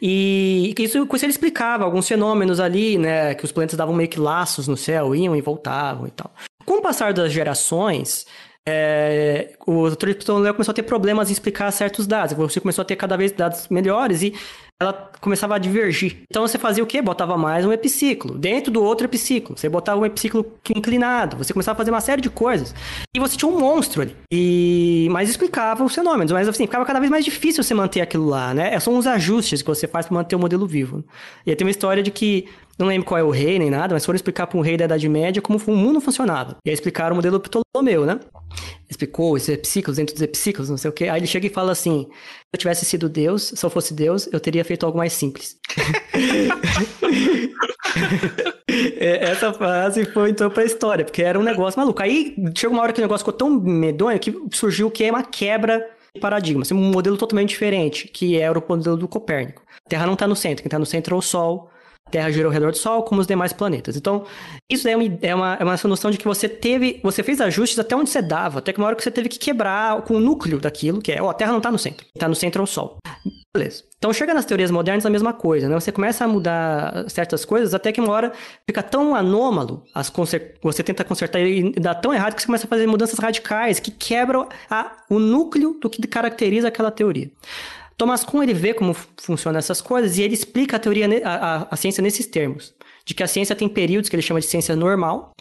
E 0.00 0.74
isso, 0.78 1.08
isso 1.12 1.24
ele 1.24 1.32
explicava 1.32 1.84
alguns 1.84 2.06
fenômenos 2.06 2.60
ali, 2.60 2.98
né? 2.98 3.34
Que 3.34 3.44
os 3.44 3.52
planetas 3.52 3.76
davam 3.76 3.94
meio 3.94 4.08
que 4.08 4.20
laços 4.20 4.68
no 4.68 4.76
céu, 4.76 5.14
iam 5.14 5.34
e 5.34 5.40
voltavam 5.40 6.06
e 6.06 6.10
tal. 6.10 6.30
Com 6.64 6.74
o 6.74 6.82
passar 6.82 7.12
das 7.12 7.32
gerações, 7.32 8.26
é, 8.68 9.54
o 9.66 9.88
Dr. 9.90 10.14
Ptolomeu 10.14 10.52
começou 10.52 10.72
a 10.72 10.74
ter 10.74 10.82
problemas 10.82 11.30
em 11.30 11.32
explicar 11.32 11.70
certos 11.70 12.06
dados. 12.06 12.36
Você 12.36 12.60
começou 12.60 12.82
a 12.82 12.84
ter 12.84 12.96
cada 12.96 13.16
vez 13.16 13.32
dados 13.32 13.68
melhores 13.68 14.22
e 14.22 14.34
ela 14.80 15.10
começava 15.20 15.54
a 15.54 15.58
divergir. 15.58 16.24
Então 16.30 16.46
você 16.46 16.58
fazia 16.58 16.84
o 16.84 16.86
quê? 16.86 17.00
Botava 17.00 17.36
mais 17.38 17.64
um 17.64 17.72
epiciclo. 17.72 18.36
Dentro 18.36 18.70
do 18.70 18.82
outro 18.82 19.06
epiciclo. 19.06 19.56
Você 19.56 19.70
botava 19.70 20.00
um 20.00 20.04
epiciclo 20.04 20.44
inclinado. 20.68 21.38
Você 21.38 21.54
começava 21.54 21.76
a 21.76 21.78
fazer 21.78 21.90
uma 21.90 22.00
série 22.00 22.20
de 22.20 22.28
coisas. 22.28 22.74
E 23.14 23.18
você 23.18 23.38
tinha 23.38 23.50
um 23.50 23.58
monstro 23.58 24.02
ali. 24.02 24.14
E... 24.30 25.08
Mas 25.10 25.30
explicava 25.30 25.82
os 25.82 25.94
fenômenos. 25.94 26.30
Mas 26.30 26.46
assim, 26.46 26.66
ficava 26.66 26.84
cada 26.84 27.00
vez 27.00 27.10
mais 27.10 27.24
difícil 27.24 27.64
você 27.64 27.72
manter 27.72 28.02
aquilo 28.02 28.26
lá, 28.26 28.52
né? 28.52 28.78
São 28.78 28.98
os 28.98 29.06
ajustes 29.06 29.62
que 29.62 29.68
você 29.68 29.88
faz 29.88 30.06
para 30.06 30.14
manter 30.14 30.36
o 30.36 30.38
modelo 30.38 30.66
vivo. 30.66 31.02
E 31.46 31.50
aí 31.50 31.56
tem 31.56 31.66
uma 31.66 31.70
história 31.70 32.02
de 32.02 32.10
que 32.10 32.46
não 32.78 32.86
lembro 32.86 33.06
qual 33.06 33.18
é 33.18 33.22
o 33.22 33.30
rei 33.30 33.58
nem 33.58 33.70
nada, 33.70 33.94
mas 33.94 34.04
foram 34.04 34.16
explicar 34.16 34.46
para 34.46 34.58
um 34.58 34.60
rei 34.60 34.76
da 34.76 34.84
Idade 34.84 35.08
Média 35.08 35.40
como 35.40 35.58
o 35.58 35.76
mundo 35.76 36.00
funcionava. 36.00 36.56
E 36.64 36.70
aí 36.70 36.74
explicaram 36.74 37.14
o 37.14 37.16
modelo 37.16 37.40
Ptolomeu, 37.40 38.04
né? 38.04 38.20
Explicou 38.88 39.36
esses 39.36 39.48
epiciclos 39.48 39.96
dentro 39.96 40.14
dos 40.14 40.22
epiciclos, 40.22 40.68
não 40.68 40.76
sei 40.76 40.90
o 40.90 40.92
quê. 40.92 41.08
Aí 41.08 41.18
ele 41.18 41.26
chega 41.26 41.46
e 41.46 41.50
fala 41.50 41.72
assim: 41.72 42.06
se 42.10 42.46
eu 42.54 42.58
tivesse 42.58 42.84
sido 42.84 43.08
Deus, 43.08 43.52
se 43.54 43.64
eu 43.64 43.70
fosse 43.70 43.94
Deus, 43.94 44.28
eu 44.32 44.38
teria 44.38 44.64
feito 44.64 44.84
algo 44.84 44.98
mais 44.98 45.12
simples. 45.12 45.56
É, 48.98 49.30
essa 49.30 49.52
frase 49.52 50.04
foi 50.06 50.30
então 50.30 50.50
pra 50.50 50.64
história, 50.64 51.04
porque 51.04 51.22
era 51.22 51.38
um 51.38 51.42
negócio 51.42 51.78
maluco. 51.78 52.02
Aí 52.02 52.34
chegou 52.54 52.76
uma 52.76 52.82
hora 52.82 52.92
que 52.92 53.00
o 53.00 53.02
negócio 53.02 53.24
ficou 53.24 53.32
tão 53.32 53.48
medonho 53.48 54.18
que 54.18 54.34
surgiu 54.52 54.88
o 54.88 54.90
que 54.90 55.04
é 55.04 55.10
uma 55.10 55.22
quebra 55.22 55.88
de 56.14 56.20
paradigma, 56.20 56.62
assim, 56.62 56.74
um 56.74 56.90
modelo 56.90 57.16
totalmente 57.16 57.50
diferente, 57.50 58.08
que 58.08 58.36
era 58.38 58.58
o 58.58 58.64
modelo 58.68 58.96
do 58.96 59.08
Copérnico. 59.08 59.62
A 59.86 59.88
Terra 59.88 60.06
não 60.06 60.14
está 60.14 60.26
no 60.26 60.36
centro, 60.36 60.62
quem 60.62 60.68
está 60.68 60.78
no 60.78 60.86
centro 60.86 61.14
é 61.14 61.18
o 61.18 61.22
Sol. 61.22 61.70
Terra 62.10 62.30
gira 62.30 62.46
ao 62.46 62.52
redor 62.52 62.70
do 62.70 62.78
Sol, 62.78 63.02
como 63.02 63.20
os 63.20 63.26
demais 63.26 63.52
planetas. 63.52 63.96
Então, 63.96 64.24
isso 64.70 64.88
é 64.88 64.96
uma, 64.96 65.18
é 65.20 65.34
uma, 65.34 65.54
é 65.54 65.64
uma 65.64 65.76
noção 65.84 66.10
de 66.10 66.18
que 66.18 66.24
você 66.24 66.48
teve, 66.48 67.00
você 67.02 67.22
fez 67.22 67.40
ajustes 67.40 67.78
até 67.78 67.96
onde 67.96 68.10
você 68.10 68.22
dava, 68.22 68.60
até 68.60 68.72
que 68.72 68.78
uma 68.78 68.86
hora 68.86 68.96
que 68.96 69.02
você 69.02 69.10
teve 69.10 69.28
que 69.28 69.38
quebrar 69.38 70.02
com 70.02 70.14
o 70.14 70.20
núcleo 70.20 70.60
daquilo, 70.60 71.00
que 71.00 71.10
é, 71.10 71.20
ó, 71.20 71.30
a 71.30 71.34
Terra 71.34 71.50
não 71.50 71.58
está 71.58 71.70
no 71.70 71.78
centro, 71.78 72.06
está 72.14 72.28
no 72.28 72.34
centro 72.34 72.62
é 72.62 72.64
o 72.64 72.66
Sol. 72.66 72.96
Beleza. 73.56 73.84
Então, 73.98 74.12
chega 74.12 74.34
nas 74.34 74.44
teorias 74.44 74.70
modernas 74.70 75.06
a 75.06 75.10
mesma 75.10 75.32
coisa, 75.32 75.68
né? 75.68 75.74
Você 75.74 75.90
começa 75.90 76.24
a 76.24 76.28
mudar 76.28 77.08
certas 77.08 77.44
coisas 77.44 77.74
até 77.74 77.90
que 77.90 78.00
uma 78.00 78.12
hora 78.12 78.32
fica 78.66 78.82
tão 78.82 79.16
anômalo, 79.16 79.82
as 79.94 80.12
você 80.62 80.82
tenta 80.82 81.02
consertar 81.02 81.40
e 81.40 81.72
dá 81.72 81.94
tão 81.94 82.12
errado 82.12 82.34
que 82.34 82.42
você 82.42 82.46
começa 82.46 82.66
a 82.66 82.68
fazer 82.68 82.86
mudanças 82.86 83.18
radicais 83.18 83.80
que 83.80 83.90
quebram 83.90 84.46
a, 84.70 84.92
o 85.08 85.18
núcleo 85.18 85.76
do 85.80 85.88
que 85.88 86.06
caracteriza 86.06 86.68
aquela 86.68 86.90
teoria. 86.90 87.30
Thomas 87.96 88.24
Kuhn 88.24 88.42
ele 88.42 88.54
vê 88.54 88.74
como 88.74 88.94
funcionam 89.16 89.58
essas 89.58 89.80
coisas 89.80 90.18
e 90.18 90.22
ele 90.22 90.34
explica 90.34 90.76
a 90.76 90.78
teoria, 90.78 91.06
a, 91.24 91.34
a, 91.34 91.66
a, 91.70 91.76
ciência 91.76 92.02
nesses 92.02 92.26
termos. 92.26 92.74
De 93.04 93.14
que 93.14 93.22
a 93.22 93.26
ciência 93.26 93.54
tem 93.54 93.68
períodos 93.68 94.10
que 94.10 94.16
ele 94.16 94.22
chama 94.22 94.40
de 94.40 94.46
ciência 94.46 94.74
normal, 94.74 95.32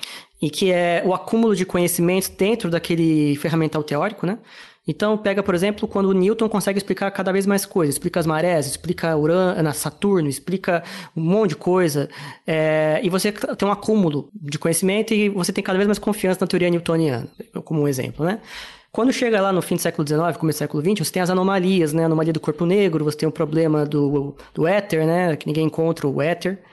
e 0.42 0.50
que 0.50 0.72
é 0.72 1.02
o 1.06 1.14
acúmulo 1.14 1.56
de 1.56 1.66
conhecimentos 1.66 2.30
dentro 2.30 2.70
daquele 2.70 3.36
ferramental 3.38 3.84
teórico, 3.84 4.26
né? 4.26 4.38
Então, 4.88 5.18
pega, 5.18 5.42
por 5.42 5.56
exemplo, 5.56 5.88
quando 5.88 6.14
Newton 6.14 6.48
consegue 6.48 6.78
explicar 6.78 7.10
cada 7.10 7.32
vez 7.32 7.48
mais 7.48 7.66
coisas. 7.66 7.96
Explica 7.96 8.20
as 8.20 8.28
marés, 8.28 8.68
explica 8.68 9.18
Urano, 9.18 9.74
Saturno, 9.74 10.30
explica 10.30 10.84
um 11.18 11.22
monte 11.22 11.50
de 11.50 11.56
coisa. 11.56 12.08
É, 12.46 13.00
e 13.02 13.10
você 13.10 13.32
tem 13.32 13.68
um 13.68 13.72
acúmulo 13.72 14.30
de 14.32 14.60
conhecimento 14.60 15.12
e 15.12 15.28
você 15.30 15.52
tem 15.52 15.64
cada 15.64 15.78
vez 15.78 15.88
mais 15.88 15.98
confiança 15.98 16.42
na 16.42 16.46
teoria 16.46 16.70
newtoniana, 16.70 17.28
como 17.64 17.82
um 17.82 17.88
exemplo, 17.88 18.24
né? 18.24 18.40
Quando 18.96 19.12
chega 19.12 19.42
lá 19.42 19.52
no 19.52 19.62
fim 19.62 19.76
do 19.76 19.82
século 19.82 20.08
XIX, 20.08 20.38
começo 20.38 20.58
do 20.58 20.60
século 20.60 20.82
XX, 20.82 21.06
você 21.06 21.12
tem 21.12 21.22
as 21.22 21.30
anomalias, 21.30 21.92
né? 21.92 22.06
Anomalia 22.06 22.32
do 22.32 22.40
corpo 22.40 22.66
negro, 22.66 23.04
você 23.04 23.18
tem 23.18 23.28
o 23.28 23.32
problema 23.32 23.86
do, 23.86 24.34
do 24.54 24.66
éter, 24.66 25.06
né? 25.06 25.36
Que 25.36 25.48
ninguém 25.48 25.66
encontra 25.66 26.08
o 26.08 26.22
éter. 26.22 26.64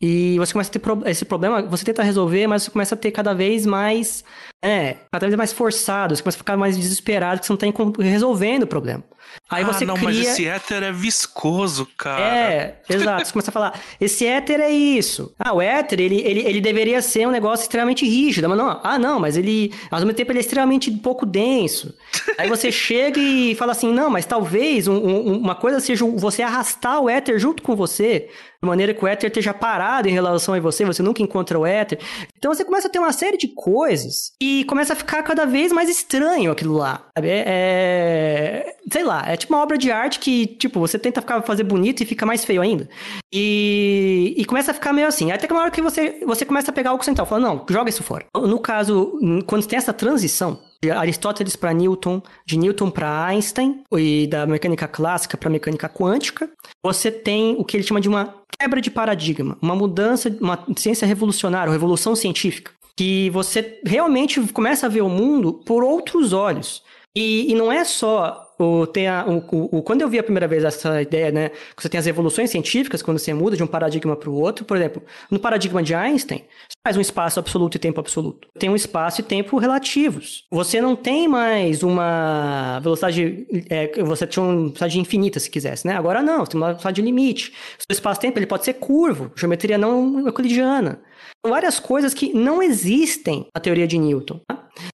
E 0.00 0.38
você 0.38 0.54
começa 0.54 0.70
a 0.70 0.72
ter 0.72 0.78
pro... 0.78 1.02
esse 1.04 1.26
problema, 1.26 1.60
você 1.60 1.84
tenta 1.84 2.02
resolver, 2.02 2.46
mas 2.46 2.62
você 2.62 2.70
começa 2.70 2.94
a 2.94 2.98
ter 2.98 3.10
cada 3.10 3.34
vez 3.34 3.66
mais, 3.66 4.24
é, 4.64 4.96
cada 5.12 5.26
vez 5.26 5.36
mais 5.36 5.52
forçado, 5.52 6.16
você 6.16 6.22
começa 6.22 6.38
a 6.38 6.40
ficar 6.40 6.56
mais 6.56 6.78
desesperado, 6.78 7.40
que 7.40 7.46
você 7.46 7.52
não 7.52 7.70
está 7.70 8.02
resolvendo 8.02 8.62
o 8.62 8.66
problema. 8.66 9.04
Aí 9.48 9.62
ah, 9.62 9.66
você 9.66 9.84
não, 9.84 9.94
cria... 9.94 10.08
mas 10.08 10.18
esse 10.18 10.46
éter 10.46 10.82
é 10.82 10.92
viscoso, 10.92 11.86
cara. 11.96 12.20
É, 12.20 12.80
exato. 12.88 13.24
Você 13.24 13.32
começa 13.32 13.50
a 13.50 13.52
falar, 13.52 13.80
esse 14.00 14.26
éter 14.26 14.60
é 14.60 14.70
isso. 14.70 15.32
Ah, 15.38 15.54
o 15.54 15.60
éter, 15.60 16.00
ele, 16.00 16.20
ele, 16.20 16.40
ele 16.40 16.60
deveria 16.60 17.00
ser 17.00 17.28
um 17.28 17.30
negócio 17.30 17.62
extremamente 17.62 18.04
rígido. 18.04 18.48
Mas 18.48 18.58
não, 18.58 18.80
ah, 18.82 18.98
não, 18.98 19.20
mas 19.20 19.36
ele, 19.36 19.72
ao 19.90 20.00
mesmo 20.00 20.12
tempo, 20.14 20.32
ele 20.32 20.38
é 20.38 20.40
extremamente 20.40 20.90
pouco 20.90 21.24
denso. 21.24 21.94
Aí 22.36 22.48
você 22.48 22.70
chega 22.72 23.20
e 23.20 23.54
fala 23.54 23.72
assim, 23.72 23.92
não, 23.92 24.10
mas 24.10 24.26
talvez 24.26 24.88
um, 24.88 24.96
um, 24.96 25.38
uma 25.38 25.54
coisa 25.54 25.78
seja 25.78 26.04
você 26.04 26.42
arrastar 26.42 27.00
o 27.00 27.08
éter 27.08 27.38
junto 27.38 27.62
com 27.62 27.76
você 27.76 28.28
de 28.62 28.66
maneira 28.66 28.94
que 28.94 29.04
o 29.04 29.08
éter 29.08 29.28
esteja 29.28 29.52
parado 29.52 30.08
em 30.08 30.12
relação 30.12 30.54
a 30.54 30.60
você, 30.60 30.84
você 30.84 31.02
nunca 31.02 31.22
encontra 31.22 31.58
o 31.58 31.66
éter. 31.66 31.98
Então 32.36 32.52
você 32.52 32.64
começa 32.64 32.88
a 32.88 32.90
ter 32.90 32.98
uma 32.98 33.12
série 33.12 33.36
de 33.36 33.48
coisas 33.48 34.32
e 34.40 34.64
começa 34.64 34.92
a 34.92 34.96
ficar 34.96 35.22
cada 35.22 35.44
vez 35.44 35.72
mais 35.72 35.88
estranho 35.88 36.50
aquilo 36.50 36.74
lá. 36.74 37.06
Sabe? 37.14 37.28
É, 37.28 37.44
é, 37.46 38.76
sei 38.90 39.04
lá, 39.04 39.15
é 39.26 39.36
tipo 39.36 39.54
uma 39.54 39.62
obra 39.62 39.78
de 39.78 39.90
arte 39.90 40.18
que, 40.18 40.46
tipo, 40.46 40.80
você 40.80 40.98
tenta 40.98 41.20
ficar, 41.20 41.42
fazer 41.42 41.64
bonito 41.64 42.02
e 42.02 42.06
fica 42.06 42.26
mais 42.26 42.44
feio 42.44 42.60
ainda. 42.60 42.88
E, 43.32 44.34
e 44.36 44.44
começa 44.44 44.70
a 44.70 44.74
ficar 44.74 44.92
meio 44.92 45.06
assim. 45.06 45.30
Até 45.30 45.46
que 45.46 45.52
uma 45.52 45.62
hora 45.62 45.70
que 45.70 45.82
você, 45.82 46.20
você 46.26 46.44
começa 46.44 46.70
a 46.70 46.74
pegar 46.74 46.90
algo 46.90 47.04
central, 47.04 47.26
fala, 47.26 47.40
não, 47.40 47.64
joga 47.68 47.88
isso 47.90 48.02
fora. 48.02 48.26
No 48.34 48.58
caso, 48.58 49.18
quando 49.46 49.66
tem 49.66 49.78
essa 49.78 49.92
transição, 49.92 50.58
de 50.82 50.90
Aristóteles 50.90 51.56
para 51.56 51.72
Newton, 51.72 52.22
de 52.46 52.58
Newton 52.58 52.90
para 52.90 53.24
Einstein 53.24 53.82
e 53.92 54.26
da 54.26 54.46
mecânica 54.46 54.86
clássica 54.86 55.36
para 55.36 55.50
mecânica 55.50 55.88
quântica, 55.88 56.50
você 56.82 57.10
tem 57.10 57.56
o 57.58 57.64
que 57.64 57.76
ele 57.76 57.84
chama 57.84 58.00
de 58.00 58.08
uma 58.08 58.34
quebra 58.58 58.80
de 58.80 58.90
paradigma, 58.90 59.56
uma 59.60 59.74
mudança, 59.74 60.34
uma 60.40 60.64
ciência 60.76 61.06
revolucionária, 61.06 61.68
uma 61.68 61.74
revolução 61.74 62.14
científica, 62.14 62.72
que 62.96 63.30
você 63.30 63.80
realmente 63.84 64.40
começa 64.52 64.86
a 64.86 64.88
ver 64.88 65.02
o 65.02 65.08
mundo 65.08 65.54
por 65.64 65.82
outros 65.82 66.32
olhos. 66.32 66.82
E, 67.16 67.50
e 67.50 67.54
não 67.54 67.72
é 67.72 67.82
só 67.82 68.45
o, 68.58 68.86
tem 68.86 69.06
a, 69.06 69.24
o, 69.26 69.78
o, 69.78 69.82
quando 69.82 70.02
eu 70.02 70.08
vi 70.08 70.18
a 70.18 70.22
primeira 70.22 70.48
vez 70.48 70.64
essa 70.64 71.02
ideia, 71.02 71.30
né, 71.30 71.48
que 71.48 71.82
você 71.82 71.88
tem 71.88 71.98
as 71.98 72.06
evoluções 72.06 72.50
científicas, 72.50 73.02
quando 73.02 73.18
você 73.18 73.34
muda 73.34 73.56
de 73.56 73.62
um 73.62 73.66
paradigma 73.66 74.16
para 74.16 74.30
o 74.30 74.34
outro, 74.34 74.64
por 74.64 74.76
exemplo, 74.76 75.02
no 75.30 75.38
paradigma 75.38 75.82
de 75.82 75.94
Einstein, 75.94 76.38
você 76.38 76.76
faz 76.86 76.96
um 76.96 77.00
espaço 77.00 77.38
absoluto 77.38 77.76
e 77.76 77.78
tempo 77.78 78.00
absoluto. 78.00 78.48
Tem 78.58 78.70
um 78.70 78.76
espaço 78.76 79.20
e 79.20 79.24
tempo 79.24 79.58
relativos. 79.58 80.44
Você 80.50 80.80
não 80.80 80.96
tem 80.96 81.28
mais 81.28 81.82
uma 81.82 82.80
velocidade, 82.80 83.46
é, 83.68 84.02
você 84.02 84.26
tinha 84.26 84.42
uma 84.42 84.54
velocidade 84.54 84.98
infinita, 84.98 85.38
se 85.38 85.50
quisesse, 85.50 85.86
né? 85.86 85.94
Agora 85.96 86.22
não, 86.22 86.44
você 86.44 86.52
tem 86.52 86.60
uma 86.60 86.68
velocidade 86.68 87.02
limite. 87.02 87.52
O 87.88 87.92
espaço-tempo 87.92 88.38
ele 88.38 88.46
pode 88.46 88.64
ser 88.64 88.74
curvo, 88.74 89.30
geometria 89.36 89.76
não 89.76 90.26
euclidiana. 90.26 91.00
Várias 91.44 91.78
coisas 91.78 92.12
que 92.12 92.32
não 92.32 92.62
existem 92.62 93.46
na 93.54 93.60
teoria 93.60 93.86
de 93.86 93.98
Newton. 93.98 94.40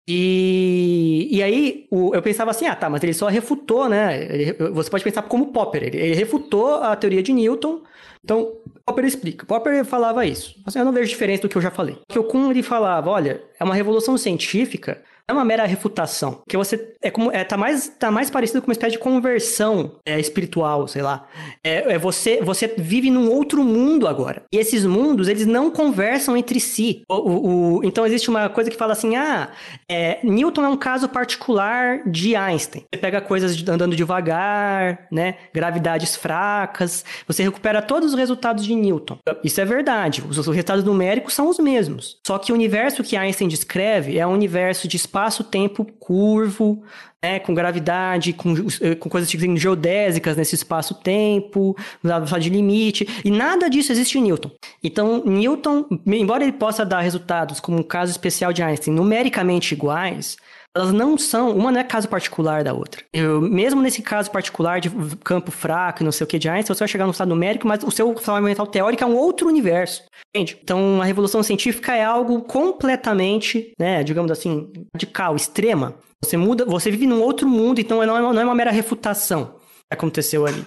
E, 0.07 1.29
e 1.31 1.43
aí 1.43 1.87
o, 1.91 2.15
eu 2.15 2.23
pensava 2.23 2.51
assim, 2.51 2.67
ah, 2.67 2.75
tá, 2.77 2.89
mas 2.89 3.03
ele 3.03 3.13
só 3.13 3.29
refutou, 3.29 3.89
né? 3.89 4.23
Ele, 4.23 4.53
você 4.73 4.91
pode 4.91 5.05
pensar 5.05 5.23
como 5.23 5.53
Popper, 5.53 5.85
ele, 5.85 5.97
ele 5.97 6.15
refutou 6.15 6.77
a 6.77 6.95
teoria 6.97 7.23
de 7.23 7.33
Newton. 7.33 7.83
Então, 8.25 8.53
Popper 8.87 9.05
explica. 9.05 9.45
Popper 9.45 9.85
falava 9.85 10.25
isso. 10.25 10.55
Assim, 10.65 10.79
eu 10.79 10.85
não 10.85 10.93
vejo 10.93 11.09
diferença 11.09 11.43
do 11.43 11.49
que 11.49 11.57
eu 11.57 11.63
já 11.63 11.71
falei. 11.71 11.99
Que 12.09 12.19
o 12.19 12.25
Kuhn 12.25 12.51
ele 12.51 12.63
falava, 12.63 13.11
olha, 13.11 13.43
é 13.59 13.65
uma 13.65 13.75
revolução 13.75 14.17
científica 14.17 15.03
é 15.29 15.33
uma 15.33 15.45
mera 15.45 15.65
refutação. 15.67 16.43
Que 16.49 16.57
você 16.57 16.95
é 17.01 17.11
como 17.11 17.31
é, 17.31 17.45
tá 17.45 17.57
mais 17.57 17.89
tá 17.89 18.11
mais 18.11 18.31
parecido 18.31 18.61
com 18.61 18.69
uma 18.69 18.73
espécie 18.73 18.93
de 18.93 18.99
conversão 18.99 19.97
é, 20.05 20.19
espiritual, 20.19 20.87
sei 20.89 21.03
lá. 21.03 21.27
É, 21.65 21.95
é, 21.95 21.99
você 21.99 22.41
você 22.43 22.73
vive 22.77 23.11
num 23.11 23.31
outro 23.31 23.63
mundo 23.63 24.07
agora. 24.07 24.43
E 24.53 24.59
esses 24.59 24.85
mundos 24.85 25.29
eles 25.29 25.47
não 25.47 25.71
conversam 25.71 26.37
entre 26.37 26.61
si. 26.61 27.03
O, 27.09 27.15
o, 27.15 27.79
o 27.79 27.85
então 27.85 28.07
existe 28.07 28.29
uma 28.29 28.49
coisa 28.49 28.71
que 28.71 28.77
fala 28.77 28.93
assim, 28.93 29.17
ah, 29.17 29.51
é, 29.89 30.19
Newton 30.23 30.65
é 30.65 30.69
um 30.69 30.77
caso 30.77 31.09
particular 31.09 32.03
de 32.07 32.35
Einstein. 32.37 32.85
Você 32.93 33.01
pega 33.01 33.21
coisas 33.21 33.57
andando 33.69 33.97
devagar, 33.97 35.07
né? 35.11 35.37
Gravidades 35.53 36.17
fracas. 36.17 37.05
Você 37.27 37.43
recupera 37.43 37.81
todos 37.81 38.13
os 38.13 38.19
resultados 38.19 38.65
de 38.65 38.75
Newton. 38.75 39.19
Isso 39.43 39.61
é 39.61 39.65
verdade. 39.65 40.23
Os, 40.29 40.39
os 40.39 40.47
resultados 40.47 40.85
numéricos 40.85 41.35
são 41.35 41.49
os 41.49 41.59
mesmos. 41.59 42.19
Só 42.27 42.39
que 42.39 42.53
o 42.53 42.55
universo 42.55 43.03
que 43.03 43.17
Einstein 43.17 43.49
descreve 43.49 44.19
é 44.19 44.27
um 44.27 44.33
universo 44.33 44.89
de 44.89 44.97
espaço-tempo 45.13 45.85
curvo, 46.01 46.83
né, 47.23 47.39
com 47.39 47.53
gravidade, 47.53 48.33
com, 48.33 48.55
eh, 48.81 48.95
com 48.95 49.11
coisas 49.11 49.31
geodésicas 49.31 50.37
nesse 50.37 50.55
espaço-tempo, 50.55 51.77
velocidade 52.03 52.45
de 52.45 52.51
limite, 52.51 53.07
e 53.23 53.31
nada 53.31 53.69
disso 53.69 53.93
existe 53.93 54.19
em 54.19 54.23
Newton. 54.23 54.51
Então, 54.83 55.23
Newton, 55.25 55.87
embora 56.07 56.43
ele 56.43 56.53
possa 56.53 56.85
dar 56.85 57.01
resultados 57.01 57.61
como 57.61 57.79
um 57.79 57.83
caso 57.83 58.11
especial 58.11 58.55
de 58.55 58.63
Einstein 58.63 58.95
numericamente 58.95 59.75
iguais, 59.75 60.39
elas 60.75 60.93
não 60.93 61.19
são, 61.19 61.55
uma 61.55 61.71
não 61.71 61.81
é 61.81 61.85
caso 61.85 62.09
particular 62.09 62.65
da 62.65 62.73
outra. 62.73 63.03
Eu, 63.13 63.41
mesmo 63.41 63.83
nesse 63.83 64.01
caso 64.01 64.31
particular 64.31 64.81
de 64.81 64.91
campo 65.23 65.51
fraco 65.51 66.03
e 66.03 66.05
não 66.05 66.13
sei 66.13 66.25
o 66.25 66.27
que 66.27 66.39
de 66.39 66.49
Einstein, 66.49 66.75
você 66.75 66.81
vai 66.81 66.89
chegar 66.89 67.05
no 67.05 67.11
estado 67.11 67.29
numérico, 67.29 67.67
mas 67.67 67.83
o 67.85 67.91
seu 67.91 68.17
fundamental 68.17 68.67
teórico 68.67 69.05
é 69.05 69.07
um 69.07 69.17
outro 69.17 69.49
universo. 69.49 70.03
Entende? 70.35 70.59
Então, 70.63 71.03
a 71.03 71.05
revolução 71.05 71.43
científica 71.43 71.95
é 71.95 72.03
algo 72.03 72.41
completamente, 72.43 73.73
né, 73.79 74.03
digamos 74.03 74.31
assim, 74.31 74.73
radical, 74.95 75.37
extrema. 75.37 75.95
Você 76.25 76.37
muda, 76.37 76.65
você 76.65 76.91
vive 76.91 77.07
num 77.07 77.21
outro 77.21 77.47
mundo, 77.47 77.81
então 77.81 78.05
não 78.07 78.17
é 78.17 78.21
não 78.21 78.41
é 78.41 78.45
uma 78.45 78.55
mera 78.55 78.71
refutação 78.71 79.57
que 79.91 79.95
aconteceu 79.95 80.47
ali. 80.47 80.65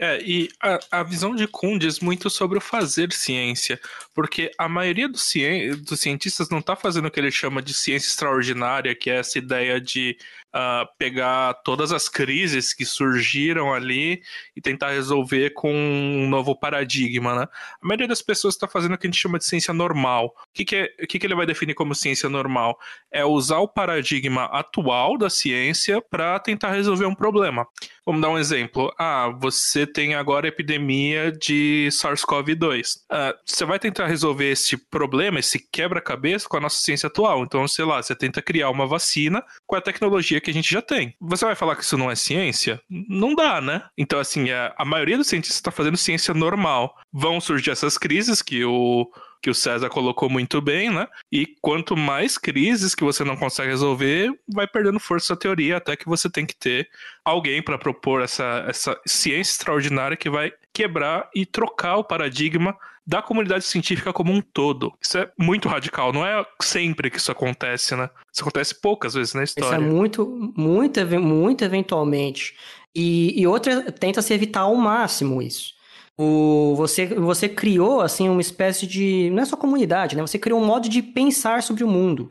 É, 0.00 0.22
e 0.22 0.48
a, 0.62 1.00
a 1.00 1.02
visão 1.02 1.34
de 1.34 1.48
Kuhn 1.48 1.76
diz 1.76 1.98
muito 1.98 2.30
sobre 2.30 2.56
o 2.58 2.60
fazer 2.60 3.12
ciência, 3.12 3.80
porque 4.14 4.52
a 4.56 4.68
maioria 4.68 5.08
dos, 5.08 5.32
dos 5.80 5.98
cientistas 5.98 6.48
não 6.50 6.60
está 6.60 6.76
fazendo 6.76 7.06
o 7.06 7.10
que 7.10 7.18
ele 7.18 7.32
chama 7.32 7.60
de 7.60 7.74
ciência 7.74 8.06
extraordinária, 8.08 8.94
que 8.94 9.10
é 9.10 9.16
essa 9.16 9.38
ideia 9.38 9.80
de 9.80 10.16
uh, 10.54 10.88
pegar 10.98 11.54
todas 11.64 11.92
as 11.92 12.08
crises 12.08 12.72
que 12.74 12.84
surgiram 12.84 13.72
ali 13.72 14.22
e 14.56 14.60
tentar 14.60 14.90
resolver 14.90 15.50
com 15.50 15.72
um 15.72 16.28
novo 16.28 16.54
paradigma, 16.54 17.34
né? 17.34 17.48
A 17.82 17.86
maioria 17.86 18.08
das 18.08 18.22
pessoas 18.22 18.54
está 18.54 18.66
fazendo 18.66 18.94
o 18.94 18.98
que 18.98 19.06
a 19.06 19.10
gente 19.10 19.20
chama 19.20 19.38
de 19.38 19.44
ciência 19.44 19.72
normal. 19.74 20.26
O 20.26 20.52
que, 20.52 20.64
que, 20.64 20.76
é, 20.76 20.94
o 21.02 21.06
que, 21.06 21.18
que 21.18 21.26
ele 21.26 21.34
vai 21.34 21.46
definir 21.46 21.74
como 21.74 21.94
ciência 21.94 22.28
normal? 22.28 22.78
É 23.10 23.24
usar 23.24 23.58
o 23.58 23.68
paradigma 23.68 24.44
atual 24.44 25.16
da 25.16 25.30
ciência 25.30 26.00
para 26.00 26.38
tentar 26.38 26.72
resolver 26.72 27.06
um 27.06 27.14
problema. 27.14 27.66
Vamos 28.08 28.22
dar 28.22 28.30
um 28.30 28.38
exemplo. 28.38 28.90
Ah, 28.98 29.28
você 29.38 29.86
tem 29.86 30.14
agora 30.14 30.48
epidemia 30.48 31.30
de 31.30 31.88
SARS-CoV-2. 31.92 33.00
Ah, 33.10 33.36
você 33.44 33.66
vai 33.66 33.78
tentar 33.78 34.06
resolver 34.06 34.50
esse 34.50 34.78
problema, 34.78 35.38
esse 35.38 35.58
quebra-cabeça 35.58 36.48
com 36.48 36.56
a 36.56 36.60
nossa 36.60 36.78
ciência 36.78 37.06
atual. 37.06 37.42
Então, 37.42 37.68
sei 37.68 37.84
lá, 37.84 38.02
você 38.02 38.14
tenta 38.14 38.40
criar 38.40 38.70
uma 38.70 38.86
vacina 38.86 39.44
com 39.66 39.76
a 39.76 39.80
tecnologia 39.80 40.37
que 40.40 40.50
a 40.50 40.54
gente 40.54 40.70
já 40.70 40.82
tem. 40.82 41.14
Você 41.20 41.44
vai 41.44 41.54
falar 41.54 41.76
que 41.76 41.82
isso 41.82 41.96
não 41.96 42.10
é 42.10 42.14
ciência? 42.14 42.80
Não 42.88 43.34
dá, 43.34 43.60
né? 43.60 43.82
Então, 43.96 44.18
assim, 44.18 44.50
a, 44.50 44.74
a 44.76 44.84
maioria 44.84 45.16
dos 45.16 45.26
cientistas 45.26 45.56
está 45.56 45.70
fazendo 45.70 45.96
ciência 45.96 46.34
normal. 46.34 46.94
Vão 47.12 47.40
surgir 47.40 47.70
essas 47.70 47.96
crises 47.98 48.42
que 48.42 48.64
o 48.64 49.10
que 49.40 49.50
o 49.50 49.54
César 49.54 49.88
colocou 49.88 50.28
muito 50.28 50.60
bem, 50.60 50.90
né? 50.90 51.06
E 51.30 51.46
quanto 51.60 51.96
mais 51.96 52.36
crises 52.36 52.94
que 52.94 53.04
você 53.04 53.22
não 53.22 53.36
consegue 53.36 53.70
resolver, 53.70 54.32
vai 54.52 54.66
perdendo 54.66 54.98
força 54.98 55.34
a 55.34 55.36
teoria, 55.36 55.76
até 55.76 55.96
que 55.96 56.06
você 56.06 56.28
tem 56.28 56.44
que 56.44 56.56
ter 56.56 56.88
alguém 57.24 57.62
para 57.62 57.78
propor 57.78 58.22
essa, 58.22 58.64
essa 58.68 59.00
ciência 59.06 59.52
extraordinária 59.52 60.16
que 60.16 60.28
vai 60.28 60.52
quebrar 60.72 61.28
e 61.34 61.46
trocar 61.46 61.96
o 61.96 62.04
paradigma 62.04 62.76
da 63.08 63.22
comunidade 63.22 63.64
científica 63.64 64.12
como 64.12 64.30
um 64.30 64.42
todo. 64.42 64.92
Isso 65.00 65.16
é 65.16 65.32
muito 65.38 65.66
radical, 65.66 66.12
não 66.12 66.26
é 66.26 66.44
sempre 66.60 67.10
que 67.10 67.16
isso 67.16 67.32
acontece, 67.32 67.96
né? 67.96 68.10
Isso 68.30 68.42
acontece 68.42 68.78
poucas 68.78 69.14
vezes 69.14 69.32
na 69.32 69.42
história. 69.42 69.76
Isso 69.76 69.82
é 69.82 69.90
muito, 69.90 70.52
muito, 70.54 71.00
muito 71.18 71.64
eventualmente. 71.64 72.54
E, 72.94 73.40
e 73.40 73.46
outra, 73.46 73.90
tenta 73.90 74.20
se 74.20 74.34
evitar 74.34 74.60
ao 74.60 74.74
máximo 74.74 75.40
isso. 75.40 75.72
O, 76.18 76.74
você, 76.76 77.06
você 77.06 77.48
criou, 77.48 78.02
assim, 78.02 78.28
uma 78.28 78.42
espécie 78.42 78.86
de... 78.86 79.30
Não 79.30 79.42
é 79.42 79.46
só 79.46 79.56
comunidade, 79.56 80.14
né? 80.14 80.20
Você 80.20 80.38
criou 80.38 80.60
um 80.60 80.66
modo 80.66 80.86
de 80.86 81.00
pensar 81.00 81.62
sobre 81.62 81.84
o 81.84 81.88
mundo 81.88 82.30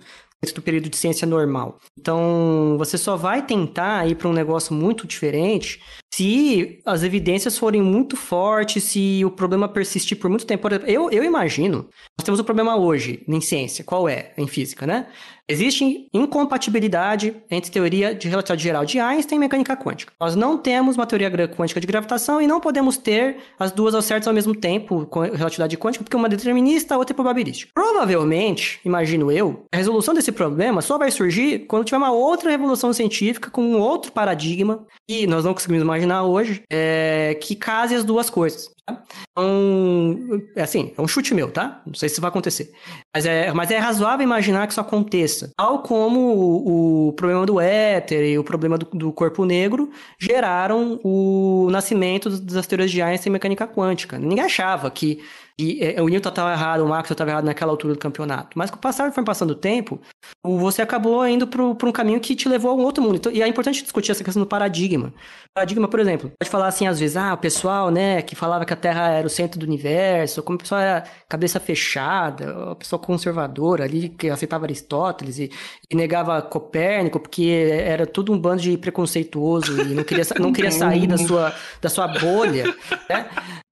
do 0.54 0.62
período 0.62 0.90
de 0.90 0.96
ciência 0.96 1.28
normal. 1.28 1.80
Então, 1.98 2.76
você 2.78 2.98
só 2.98 3.16
vai 3.16 3.46
tentar 3.46 4.08
ir 4.08 4.16
para 4.16 4.28
um 4.28 4.34
negócio 4.34 4.74
muito 4.74 5.08
diferente 5.08 5.82
se 6.14 6.80
as 6.86 7.04
evidências 7.04 7.58
forem 7.58 7.82
muito 7.82 8.16
fortes, 8.16 8.84
se 8.84 9.24
o 9.26 9.32
problema 9.32 9.68
persistir 9.68 10.18
por 10.18 10.30
muito 10.30 10.46
tempo. 10.46 10.68
Eu, 10.86 11.10
eu 11.10 11.24
imagino, 11.24 11.90
nós 12.18 12.24
temos 12.24 12.40
um 12.40 12.44
problema 12.44 12.76
hoje 12.78 13.24
em 13.28 13.42
ciência. 13.42 13.84
Qual 13.84 14.08
é? 14.08 14.32
Em 14.38 14.48
física, 14.48 14.86
né? 14.86 15.08
Existe 15.50 16.10
incompatibilidade 16.14 17.34
entre 17.50 17.72
teoria 17.72 18.14
de 18.14 18.28
relatividade 18.28 18.64
geral 18.64 18.84
de 18.84 19.00
Einstein 19.00 19.38
e 19.38 19.40
mecânica 19.40 19.78
quântica. 19.78 20.12
Nós 20.20 20.36
não 20.36 20.58
temos 20.58 20.98
uma 20.98 21.06
teoria 21.06 21.48
quântica 21.48 21.80
de 21.80 21.88
gravitação 21.88 22.42
e 22.42 22.48
não 22.48 22.60
podemos 22.60 22.98
ter 22.98 23.38
as 23.58 23.72
duas 23.72 23.96
ao 23.96 24.02
certo 24.02 24.28
ao 24.28 24.34
mesmo 24.34 24.54
tempo, 24.54 25.08
relatividade 25.34 25.78
quântica, 25.78 26.04
porque 26.04 26.18
uma 26.18 26.28
é 26.28 26.32
determinista, 26.32 26.96
a 26.96 26.98
outra 26.98 27.14
é 27.14 27.16
probabilística. 27.16 27.72
Provavelmente, 27.74 28.82
imagino 28.84 29.32
eu, 29.32 29.66
a 29.74 29.78
resolução 29.78 30.14
desse 30.14 30.34
problema 30.34 30.82
só 30.82 30.98
vai 30.98 31.10
surgir 31.12 31.60
quando 31.60 31.86
tiver 31.86 31.98
uma 31.98 32.12
outra 32.12 32.50
revolução 32.50 32.92
científica 32.92 33.50
com 33.50 33.62
um 33.62 33.80
outro 33.80 34.12
paradigma, 34.12 34.86
e 35.08 35.26
nós 35.28 35.46
não 35.46 35.54
conseguimos 35.54 35.82
imaginar 35.82 36.24
hoje, 36.24 36.62
é, 36.70 37.38
que 37.42 37.56
case 37.56 37.96
as 37.96 38.04
duas 38.04 38.30
coisas. 38.30 38.76
Então, 38.90 40.42
é 40.56 40.64
assim, 40.64 40.94
é 40.98 41.02
um 41.02 41.08
chute 41.08 41.34
meu, 41.34 41.52
tá? 41.52 41.82
Não 41.86 41.94
sei 41.94 42.10
se 42.10 42.22
vai 42.22 42.30
acontecer. 42.30 42.72
Mas 43.14 43.26
é, 43.26 43.52
mas 43.54 43.70
é 43.70 43.78
razoável 43.78 44.24
imaginar 44.24 44.66
que 44.66 44.74
isso 44.74 44.82
aconteça. 44.82 45.52
Tal 45.56 45.84
como 45.84 46.20
o, 46.20 47.08
o 47.10 47.14
problema 47.14 47.46
do 47.46 47.60
éter 47.60 48.24
e 48.24 48.40
o 48.40 48.44
problema 48.44 48.78
do, 48.78 48.86
do, 48.86 49.12
corpo 49.12 49.46
negro 49.46 49.90
geraram 50.20 51.00
o 51.04 51.70
nascimento 51.70 52.30
das 52.30 52.66
teorias 52.66 52.92
de 52.92 53.02
Einstein 53.02 53.32
e 53.32 53.34
mecânica 53.34 53.68
quântica. 53.68 54.18
Ninguém 54.18 54.44
achava 54.44 54.90
que 54.90 55.22
e 55.60 55.84
é, 55.84 56.02
o 56.02 56.08
Newton 56.08 56.30
estava 56.30 56.52
errado, 56.52 56.82
o 56.82 56.88
Max 56.88 57.10
estava 57.10 57.32
errado 57.32 57.46
naquela 57.46 57.72
altura 57.72 57.94
do 57.94 58.00
campeonato. 58.00 58.50
Mas 58.56 58.70
com 58.70 58.78
o 58.78 58.80
passar, 58.80 59.12
foi 59.12 59.24
passando 59.24 59.52
o 59.52 59.56
tempo, 59.56 60.00
você 60.44 60.84
acabou 60.84 61.28
indo 61.28 61.48
para 61.48 61.64
um 61.64 61.92
caminho 61.92 62.20
que 62.20 62.36
te 62.36 62.48
levou 62.48 62.72
a 62.72 62.76
um 62.76 62.84
outro 62.84 63.04
mundo. 63.04 63.16
Então, 63.16 63.32
e 63.32 63.42
é 63.42 63.48
importante 63.48 63.82
discutir 63.82 64.12
essa 64.12 64.24
questão 64.24 64.44
do 64.44 64.48
paradigma. 64.48 65.12
Paradigma, 65.56 65.88
por 65.88 66.00
exemplo, 66.00 66.32
pode 66.40 66.52
falar 66.52 66.68
assim 66.68 66.86
às 66.86 67.00
vezes, 67.00 67.18
ah, 67.18 67.34
o 67.34 67.38
pessoal, 67.38 67.90
né, 67.90 68.22
que 68.22 68.36
falava 68.36 68.66
que 68.66 68.74
a 68.74 68.76
Terra 68.76 69.10
era 69.10 69.26
o 69.26 69.30
centro 69.30 69.60
do 69.60 69.66
universo, 69.66 70.44
como 70.44 70.58
o 70.58 70.60
pessoal 70.60 70.80
era 70.80 71.04
cabeça 71.28 71.60
fechada, 71.60 72.72
a 72.72 72.76
pessoa 72.76 73.00
conservadora 73.00 73.84
ali, 73.84 74.10
que 74.10 74.30
aceitava 74.30 74.66
Aristóteles 74.66 75.40
e, 75.40 75.50
e, 75.90 75.96
negava 75.96 76.40
Copérnico, 76.40 77.20
porque 77.20 77.72
era 77.84 78.06
tudo 78.06 78.32
um 78.32 78.38
bando 78.38 78.62
de 78.62 78.78
preconceituoso 78.78 79.82
e 79.82 79.96
não 79.96 80.04
queria, 80.04 80.24
não 80.40 80.54
queria 80.54 80.72
sair 80.72 81.08
da 81.08 81.18
sua, 81.18 81.54
da 81.82 81.90
sua 81.90 82.08
bolha, 82.08 82.66
né? 83.10 83.28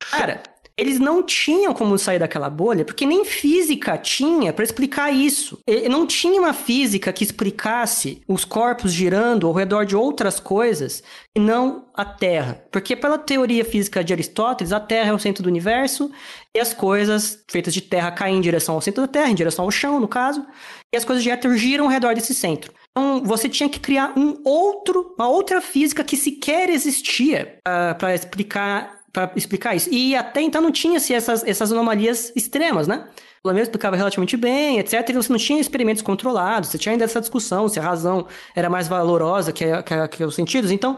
Cara, 0.09 0.41
eles 0.77 0.99
não 0.99 1.23
tinham 1.23 1.73
como 1.73 1.97
sair 1.97 2.19
daquela 2.19 2.49
bolha, 2.49 2.83
porque 2.83 3.05
nem 3.05 3.23
física 3.23 3.97
tinha 3.97 4.51
para 4.51 4.63
explicar 4.63 5.09
isso. 5.09 5.57
E 5.65 5.87
não 5.87 6.05
tinha 6.05 6.39
uma 6.39 6.53
física 6.53 7.13
que 7.13 7.23
explicasse 7.23 8.21
os 8.27 8.43
corpos 8.43 8.91
girando 8.91 9.47
ao 9.47 9.53
redor 9.53 9.85
de 9.85 9.95
outras 9.95 10.37
coisas 10.39 11.01
e 11.33 11.39
não 11.39 11.85
a 11.93 12.03
Terra. 12.03 12.61
Porque 12.71 12.93
pela 12.93 13.17
teoria 13.17 13.63
física 13.63 14.03
de 14.03 14.11
Aristóteles, 14.11 14.73
a 14.73 14.79
Terra 14.79 15.11
é 15.11 15.13
o 15.13 15.19
centro 15.19 15.43
do 15.43 15.49
universo 15.49 16.11
e 16.53 16.59
as 16.59 16.73
coisas 16.73 17.43
feitas 17.49 17.73
de 17.73 17.81
Terra 17.81 18.11
caem 18.11 18.37
em 18.37 18.41
direção 18.41 18.75
ao 18.75 18.81
centro 18.81 19.01
da 19.01 19.07
Terra, 19.07 19.29
em 19.29 19.35
direção 19.35 19.63
ao 19.63 19.71
chão, 19.71 19.99
no 19.99 20.09
caso, 20.09 20.45
e 20.93 20.97
as 20.97 21.05
coisas 21.05 21.23
de 21.23 21.29
éter 21.29 21.55
giram 21.57 21.85
ao 21.85 21.91
redor 21.91 22.13
desse 22.15 22.33
centro. 22.33 22.73
Então, 22.91 23.23
você 23.23 23.47
tinha 23.47 23.69
que 23.69 23.79
criar 23.79 24.13
um 24.17 24.41
outro, 24.43 25.13
uma 25.17 25.27
outra 25.29 25.61
física 25.61 26.03
que 26.03 26.17
sequer 26.17 26.69
existia 26.69 27.59
uh, 27.59 27.61
ah, 27.91 27.95
para 27.97 28.15
explicar 28.15 29.04
para 29.15 29.31
explicar 29.35 29.75
isso. 29.75 29.89
E 29.89 30.13
até 30.13 30.41
então 30.41 30.61
não 30.61 30.71
tinha-se 30.71 31.13
essas, 31.13 31.41
essas 31.45 31.71
anomalias 31.71 32.33
extremas, 32.35 32.85
né? 32.85 33.07
Ptolomeu 33.39 33.63
explicava 33.63 33.95
relativamente 33.95 34.35
bem, 34.35 34.79
etc. 34.79 35.07
E 35.07 35.13
você 35.13 35.31
não 35.31 35.39
tinha 35.39 35.61
experimentos 35.61 36.01
controlados, 36.01 36.69
você 36.69 36.77
tinha 36.77 36.91
ainda 36.91 37.05
essa 37.05 37.21
discussão 37.21 37.69
se 37.69 37.79
a 37.79 37.83
razão 37.83 38.25
era 38.55 38.69
mais 38.69 38.87
valorosa 38.87 39.53
que, 39.53 39.63
a, 39.63 39.83
que, 39.83 39.93
a, 39.93 40.07
que 40.07 40.23
os 40.23 40.35
sentidos. 40.35 40.69
Então, 40.69 40.97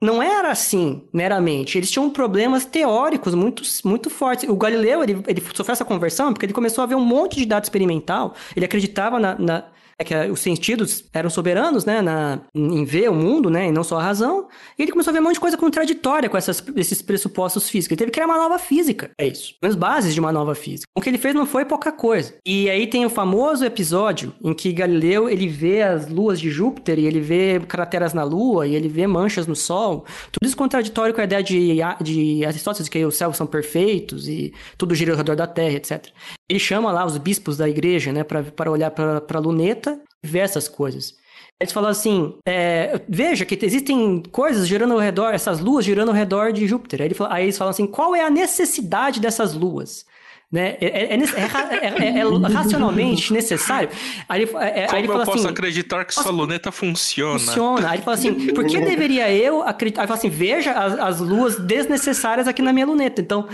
não 0.00 0.22
era 0.22 0.50
assim, 0.50 1.02
meramente. 1.12 1.76
Eles 1.76 1.90
tinham 1.90 2.08
problemas 2.08 2.64
teóricos 2.64 3.34
muito, 3.34 3.62
muito 3.84 4.08
fortes. 4.08 4.48
O 4.48 4.56
Galileu, 4.56 5.02
ele, 5.02 5.22
ele 5.26 5.42
sofreu 5.52 5.72
essa 5.72 5.84
conversão 5.84 6.32
porque 6.32 6.46
ele 6.46 6.52
começou 6.54 6.82
a 6.84 6.86
ver 6.86 6.94
um 6.94 7.04
monte 7.04 7.36
de 7.36 7.44
dado 7.44 7.64
experimental. 7.64 8.34
Ele 8.56 8.64
acreditava 8.64 9.18
na, 9.18 9.36
na 9.38 9.64
é 10.00 10.04
que 10.04 10.14
os 10.30 10.40
sentidos 10.40 11.04
eram 11.12 11.28
soberanos, 11.28 11.84
né, 11.84 12.00
na, 12.00 12.40
em 12.54 12.84
ver 12.84 13.10
o 13.10 13.14
mundo, 13.14 13.50
né, 13.50 13.66
e 13.66 13.72
não 13.72 13.82
só 13.82 13.98
a 13.98 14.02
razão. 14.02 14.46
E 14.78 14.82
ele 14.82 14.92
começou 14.92 15.10
a 15.10 15.14
ver 15.14 15.18
um 15.18 15.24
monte 15.24 15.34
de 15.34 15.40
coisa 15.40 15.56
contraditória 15.56 16.28
com 16.28 16.36
essas, 16.36 16.62
esses 16.76 17.02
pressupostos 17.02 17.68
físicos. 17.68 17.92
Ele 17.92 17.98
teve 17.98 18.10
que 18.12 18.14
criar 18.14 18.26
uma 18.26 18.36
nova 18.36 18.60
física. 18.60 19.10
É 19.18 19.26
isso. 19.26 19.54
As 19.60 19.74
bases 19.74 20.14
de 20.14 20.20
uma 20.20 20.30
nova 20.30 20.54
física. 20.54 20.86
O 20.96 21.00
que 21.00 21.10
ele 21.10 21.18
fez 21.18 21.34
não 21.34 21.44
foi 21.44 21.64
pouca 21.64 21.90
coisa. 21.90 22.34
E 22.46 22.70
aí 22.70 22.86
tem 22.86 23.04
o 23.04 23.10
famoso 23.10 23.64
episódio 23.64 24.32
em 24.40 24.54
que 24.54 24.72
Galileu, 24.72 25.28
ele 25.28 25.48
vê 25.48 25.82
as 25.82 26.08
luas 26.08 26.38
de 26.38 26.48
Júpiter 26.48 26.96
e 26.98 27.06
ele 27.06 27.20
vê 27.20 27.58
crateras 27.66 28.14
na 28.14 28.22
Lua 28.22 28.68
e 28.68 28.76
ele 28.76 28.88
vê 28.88 29.04
manchas 29.04 29.48
no 29.48 29.56
Sol. 29.56 30.04
Tudo 30.30 30.46
isso 30.46 30.56
contraditório 30.56 31.12
com 31.12 31.20
a 31.20 31.24
ideia 31.24 31.42
de, 31.42 31.78
de 32.00 32.44
Aristóteles 32.44 32.84
de 32.84 32.90
que 32.90 33.04
os 33.04 33.16
céus 33.16 33.36
são 33.36 33.48
perfeitos 33.48 34.28
e 34.28 34.52
tudo 34.76 34.94
gira 34.94 35.10
ao 35.10 35.16
redor 35.16 35.34
da 35.34 35.46
Terra, 35.46 35.74
etc. 35.74 36.06
Ele 36.48 36.60
chama 36.60 36.92
lá 36.92 37.04
os 37.04 37.18
bispos 37.18 37.56
da 37.56 37.68
igreja, 37.68 38.12
né, 38.12 38.22
para 38.22 38.70
olhar 38.70 38.90
para 38.92 39.22
a 39.28 39.38
luneta 39.38 39.87
ver 40.22 40.40
essas 40.40 40.68
coisas. 40.68 41.14
Eles 41.60 41.72
falam 41.72 41.90
assim: 41.90 42.34
é, 42.46 43.00
veja 43.08 43.44
que 43.44 43.58
existem 43.64 44.22
coisas 44.30 44.66
girando 44.66 44.92
ao 44.92 45.00
redor, 45.00 45.34
essas 45.34 45.58
luas 45.60 45.84
girando 45.84 46.08
ao 46.08 46.14
redor 46.14 46.52
de 46.52 46.66
Júpiter. 46.66 47.02
Aí, 47.02 47.14
fala, 47.14 47.34
aí 47.34 47.44
eles 47.44 47.58
falam 47.58 47.70
assim: 47.70 47.86
qual 47.86 48.14
é 48.14 48.22
a 48.22 48.30
necessidade 48.30 49.20
dessas 49.20 49.54
luas? 49.54 50.04
Né? 50.50 50.78
É, 50.80 50.86
é, 50.86 51.14
é, 51.14 52.20
é, 52.20 52.48
racionalmente 52.48 53.34
necessário. 53.34 53.90
Aí, 54.26 54.46
Como 54.46 54.62
aí 54.62 54.78
ele 54.78 55.06
fala 55.06 55.20
eu 55.20 55.26
posso 55.26 55.38
assim, 55.40 55.48
acreditar 55.48 56.06
que 56.06 56.14
sua 56.14 56.30
luneta 56.30 56.72
funciona? 56.72 57.38
Funciona. 57.38 57.90
Aí 57.90 57.96
ele 57.96 58.02
fala 58.02 58.16
assim: 58.16 58.54
por 58.54 58.64
que 58.64 58.80
deveria 58.80 59.30
eu 59.30 59.62
acreditar? 59.62 60.02
Aí 60.02 60.04
ele 60.04 60.08
fala 60.08 60.18
assim: 60.18 60.30
veja 60.30 60.72
as, 60.72 60.98
as 60.98 61.20
luas 61.20 61.58
desnecessárias 61.58 62.48
aqui 62.48 62.62
na 62.62 62.72
minha 62.72 62.86
luneta. 62.86 63.20
Então, 63.20 63.46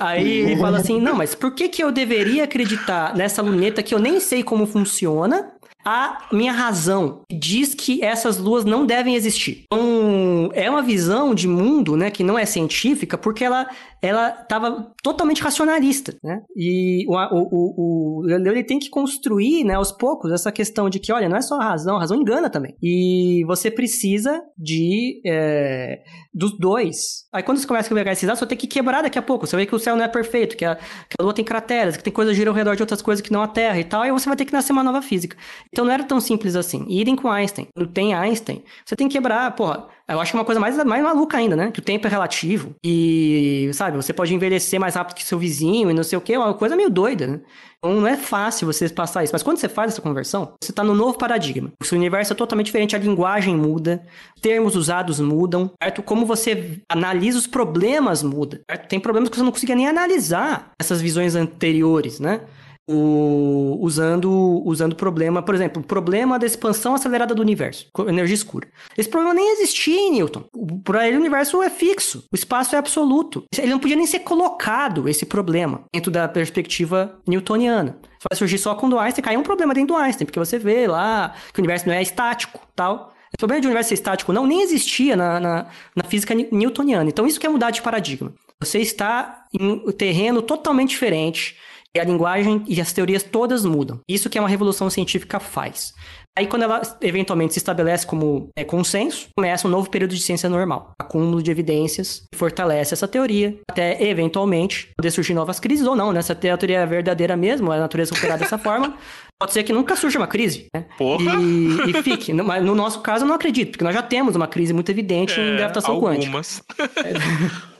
aí 0.00 0.26
ele 0.26 0.56
fala 0.56 0.78
assim: 0.78 1.00
não, 1.00 1.16
mas 1.16 1.34
por 1.34 1.52
que, 1.52 1.68
que 1.68 1.82
eu 1.82 1.92
deveria 1.92 2.44
acreditar 2.44 3.14
nessa 3.14 3.42
luneta 3.42 3.82
que 3.82 3.94
eu 3.94 3.98
nem 3.98 4.18
sei 4.20 4.42
como 4.42 4.64
funciona? 4.64 5.52
A 5.88 6.26
minha 6.30 6.52
razão 6.52 7.22
diz 7.32 7.74
que 7.74 8.04
essas 8.04 8.36
luas 8.36 8.62
não 8.62 8.84
devem 8.84 9.14
existir. 9.14 9.64
Então, 9.64 10.50
é 10.52 10.68
uma 10.68 10.82
visão 10.82 11.34
de 11.34 11.48
mundo, 11.48 11.96
né, 11.96 12.10
que 12.10 12.22
não 12.22 12.38
é 12.38 12.44
científica, 12.44 13.16
porque 13.16 13.42
ela 13.42 13.66
ela 14.00 14.30
estava 14.42 14.92
totalmente 15.02 15.42
racionalista, 15.42 16.16
né? 16.22 16.42
E 16.56 17.04
o, 17.08 17.14
o, 17.14 18.22
o, 18.22 18.28
ele 18.28 18.62
tem 18.62 18.78
que 18.78 18.88
construir, 18.88 19.64
né, 19.64 19.74
aos 19.74 19.90
poucos, 19.90 20.32
essa 20.32 20.52
questão 20.52 20.88
de 20.88 20.98
que, 20.98 21.12
olha, 21.12 21.28
não 21.28 21.36
é 21.36 21.42
só 21.42 21.56
a 21.56 21.64
razão, 21.64 21.96
a 21.96 22.00
razão 22.00 22.20
engana 22.20 22.48
também. 22.48 22.76
E 22.82 23.44
você 23.46 23.70
precisa 23.70 24.40
de 24.56 25.20
é, 25.26 26.02
dos 26.32 26.56
dois. 26.58 27.26
Aí 27.32 27.42
quando 27.42 27.58
você 27.58 27.66
começa 27.66 27.92
a 27.92 27.96
pegar 27.96 28.12
esses 28.12 28.26
dados, 28.26 28.38
você 28.38 28.46
tem 28.46 28.58
que 28.58 28.66
quebrar 28.66 29.02
daqui 29.02 29.18
a 29.18 29.22
pouco. 29.22 29.46
Você 29.46 29.56
vê 29.56 29.66
que 29.66 29.74
o 29.74 29.78
céu 29.78 29.96
não 29.96 30.04
é 30.04 30.08
perfeito, 30.08 30.56
que 30.56 30.64
a, 30.64 30.76
que 30.76 31.16
a 31.18 31.22
lua 31.22 31.34
tem 31.34 31.44
crateras, 31.44 31.96
que 31.96 32.04
tem 32.04 32.12
coisas 32.12 32.36
girando 32.36 32.54
ao 32.54 32.56
redor 32.56 32.76
de 32.76 32.82
outras 32.82 33.02
coisas 33.02 33.20
que 33.20 33.32
não 33.32 33.42
a 33.42 33.48
Terra 33.48 33.78
e 33.78 33.84
tal, 33.84 34.02
aí 34.02 34.12
você 34.12 34.28
vai 34.28 34.36
ter 34.36 34.44
que 34.44 34.52
nascer 34.52 34.72
uma 34.72 34.84
nova 34.84 35.02
física. 35.02 35.36
Então 35.72 35.84
não 35.84 35.92
era 35.92 36.04
tão 36.04 36.20
simples 36.20 36.54
assim. 36.54 36.84
E 36.88 37.00
idem 37.00 37.16
com 37.16 37.28
Einstein. 37.28 37.68
Quando 37.74 37.92
tem 37.92 38.14
Einstein, 38.14 38.62
você 38.84 38.94
tem 38.94 39.08
que 39.08 39.14
quebrar, 39.14 39.54
porra. 39.54 39.88
Eu 40.08 40.20
acho 40.20 40.32
que 40.32 40.36
é 40.36 40.40
uma 40.40 40.44
coisa 40.44 40.60
mais, 40.60 40.76
mais 40.84 41.02
maluca 41.02 41.36
ainda, 41.36 41.54
né? 41.54 41.70
Que 41.70 41.80
o 41.80 41.82
tempo 41.82 42.06
é 42.06 42.10
relativo. 42.10 42.74
E, 42.82 43.70
sabe, 43.74 43.96
você 43.96 44.12
pode 44.12 44.34
envelhecer 44.34 44.80
mais 44.80 44.94
rápido 44.94 45.16
que 45.16 45.24
seu 45.24 45.38
vizinho 45.38 45.90
e 45.90 45.94
não 45.94 46.02
sei 46.02 46.16
o 46.16 46.20
quê. 46.20 46.32
É 46.32 46.38
uma 46.38 46.54
coisa 46.54 46.74
meio 46.74 46.88
doida, 46.88 47.26
né? 47.26 47.40
Então 47.78 48.00
não 48.00 48.08
é 48.08 48.16
fácil 48.16 48.66
você 48.66 48.88
passar 48.88 49.22
isso. 49.22 49.32
Mas 49.34 49.42
quando 49.42 49.58
você 49.58 49.68
faz 49.68 49.92
essa 49.92 50.00
conversão, 50.00 50.54
você 50.62 50.72
está 50.72 50.82
no 50.82 50.94
novo 50.94 51.18
paradigma. 51.18 51.70
O 51.80 51.84
seu 51.84 51.98
universo 51.98 52.32
é 52.32 52.36
totalmente 52.36 52.66
diferente, 52.66 52.96
a 52.96 52.98
linguagem 52.98 53.54
muda, 53.54 54.02
termos 54.40 54.74
usados 54.74 55.20
mudam, 55.20 55.70
certo? 55.82 56.02
Como 56.02 56.24
você 56.24 56.80
analisa 56.88 57.38
os 57.38 57.46
problemas 57.46 58.22
muda. 58.22 58.62
Certo? 58.68 58.88
Tem 58.88 58.98
problemas 58.98 59.28
que 59.28 59.36
você 59.36 59.42
não 59.42 59.52
conseguia 59.52 59.76
nem 59.76 59.86
analisar 59.86 60.72
essas 60.80 61.02
visões 61.02 61.34
anteriores, 61.34 62.18
né? 62.18 62.40
O, 62.88 63.78
usando 63.80 64.62
usando 64.64 64.96
problema, 64.96 65.42
por 65.42 65.54
exemplo, 65.54 65.82
o 65.82 65.84
problema 65.84 66.38
da 66.38 66.46
expansão 66.46 66.94
acelerada 66.94 67.34
do 67.34 67.42
universo, 67.42 67.86
energia 68.08 68.34
escura. 68.34 68.66
Esse 68.96 69.08
problema 69.08 69.34
nem 69.34 69.52
existia 69.52 69.94
em 69.94 70.12
Newton. 70.12 70.44
Para 70.82 71.06
ele 71.06 71.18
o 71.18 71.20
universo 71.20 71.62
é 71.62 71.68
fixo, 71.68 72.24
o 72.32 72.34
espaço 72.34 72.74
é 72.74 72.78
absoluto. 72.78 73.44
Ele 73.56 73.70
não 73.70 73.78
podia 73.78 73.96
nem 73.96 74.06
ser 74.06 74.20
colocado 74.20 75.08
esse 75.08 75.26
problema 75.26 75.84
dentro 75.92 76.10
da 76.10 76.26
perspectiva 76.26 77.20
newtoniana. 77.26 77.98
Vai 78.28 78.36
surgir 78.36 78.58
só 78.58 78.74
quando 78.74 78.98
Einstein 78.98 79.22
caiu 79.22 79.40
um 79.40 79.44
problema 79.44 79.74
dentro 79.74 79.94
do 79.94 80.00
Einstein, 80.00 80.24
porque 80.24 80.38
você 80.38 80.58
vê 80.58 80.86
lá 80.86 81.34
que 81.52 81.60
o 81.60 81.62
universo 81.62 81.86
não 81.86 81.94
é 81.94 82.02
estático, 82.02 82.60
tal. 82.74 83.12
O 83.34 83.36
problema 83.36 83.60
de 83.60 83.66
um 83.66 83.70
universo 83.70 83.92
estático 83.92 84.32
não 84.32 84.46
nem 84.46 84.62
existia 84.62 85.14
na, 85.14 85.38
na, 85.38 85.66
na 85.94 86.04
física 86.04 86.34
newtoniana. 86.34 87.08
Então 87.08 87.26
isso 87.26 87.38
quer 87.38 87.50
mudar 87.50 87.70
de 87.70 87.82
paradigma. 87.82 88.32
Você 88.58 88.78
está 88.78 89.44
em 89.52 89.70
um 89.70 89.92
terreno 89.92 90.40
totalmente 90.40 90.90
diferente 90.90 91.56
e 91.96 92.00
a 92.00 92.04
linguagem 92.04 92.62
e 92.66 92.80
as 92.80 92.92
teorias 92.92 93.22
todas 93.22 93.64
mudam. 93.64 94.00
Isso 94.08 94.28
que 94.28 94.38
é 94.38 94.40
uma 94.40 94.48
revolução 94.48 94.90
científica 94.90 95.40
faz. 95.40 95.94
Aí, 96.38 96.46
quando 96.46 96.62
ela 96.62 96.80
eventualmente 97.00 97.54
se 97.54 97.58
estabelece 97.58 98.06
como 98.06 98.48
é, 98.56 98.62
consenso, 98.62 99.26
começa 99.36 99.66
um 99.66 99.70
novo 99.70 99.90
período 99.90 100.14
de 100.14 100.22
ciência 100.22 100.48
normal. 100.48 100.92
Acúmulo 100.96 101.42
de 101.42 101.50
evidências 101.50 102.22
fortalece 102.32 102.94
essa 102.94 103.08
teoria, 103.08 103.58
até 103.68 104.00
eventualmente 104.04 104.88
poder 104.96 105.10
surgir 105.10 105.34
novas 105.34 105.58
crises 105.58 105.84
ou 105.84 105.96
não, 105.96 106.12
né? 106.12 106.22
Se 106.22 106.30
a 106.30 106.36
teoria 106.36 106.78
é 106.78 106.86
verdadeira 106.86 107.36
mesmo, 107.36 107.72
a 107.72 107.80
natureza 107.80 108.14
operar 108.14 108.38
dessa 108.38 108.56
forma, 108.56 108.96
pode 109.36 109.52
ser 109.52 109.64
que 109.64 109.72
nunca 109.72 109.96
surja 109.96 110.20
uma 110.20 110.28
crise. 110.28 110.66
Né? 110.72 110.84
Porra! 110.96 111.34
E, 111.42 111.90
e 111.90 112.02
fique. 112.04 112.32
Mas 112.32 112.64
no 112.64 112.76
nosso 112.76 113.00
caso, 113.00 113.24
eu 113.24 113.28
não 113.28 113.34
acredito, 113.34 113.72
porque 113.72 113.82
nós 113.82 113.94
já 113.94 114.02
temos 114.02 114.36
uma 114.36 114.46
crise 114.46 114.72
muito 114.72 114.92
evidente 114.92 115.40
é, 115.40 115.42
em 115.42 115.56
gravitação 115.56 115.94
algumas. 115.94 116.18
quântica. 116.18 117.68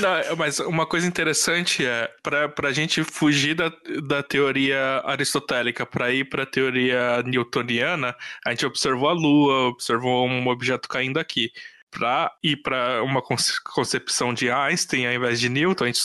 Não, 0.00 0.36
mas 0.36 0.58
uma 0.60 0.86
coisa 0.86 1.06
interessante 1.06 1.84
é, 1.84 2.08
para 2.22 2.68
a 2.68 2.72
gente 2.72 3.04
fugir 3.04 3.54
da, 3.54 3.72
da 4.02 4.22
teoria 4.22 5.02
aristotélica 5.04 5.84
para 5.84 6.12
ir 6.12 6.28
para 6.28 6.44
a 6.44 6.46
teoria 6.46 7.22
newtoniana, 7.24 8.16
a 8.44 8.50
gente 8.50 8.66
observou 8.66 9.08
a 9.08 9.12
Lua, 9.12 9.68
observou 9.68 10.26
um 10.26 10.48
objeto 10.48 10.88
caindo 10.88 11.18
aqui 11.18 11.52
para 11.90 12.32
ir 12.42 12.56
para 12.56 13.02
uma 13.02 13.22
concepção 13.22 14.32
de 14.32 14.50
Einstein 14.50 15.06
ao 15.06 15.12
invés 15.12 15.40
de 15.40 15.48
Newton, 15.48 15.84
a 15.84 15.86
gente 15.88 16.00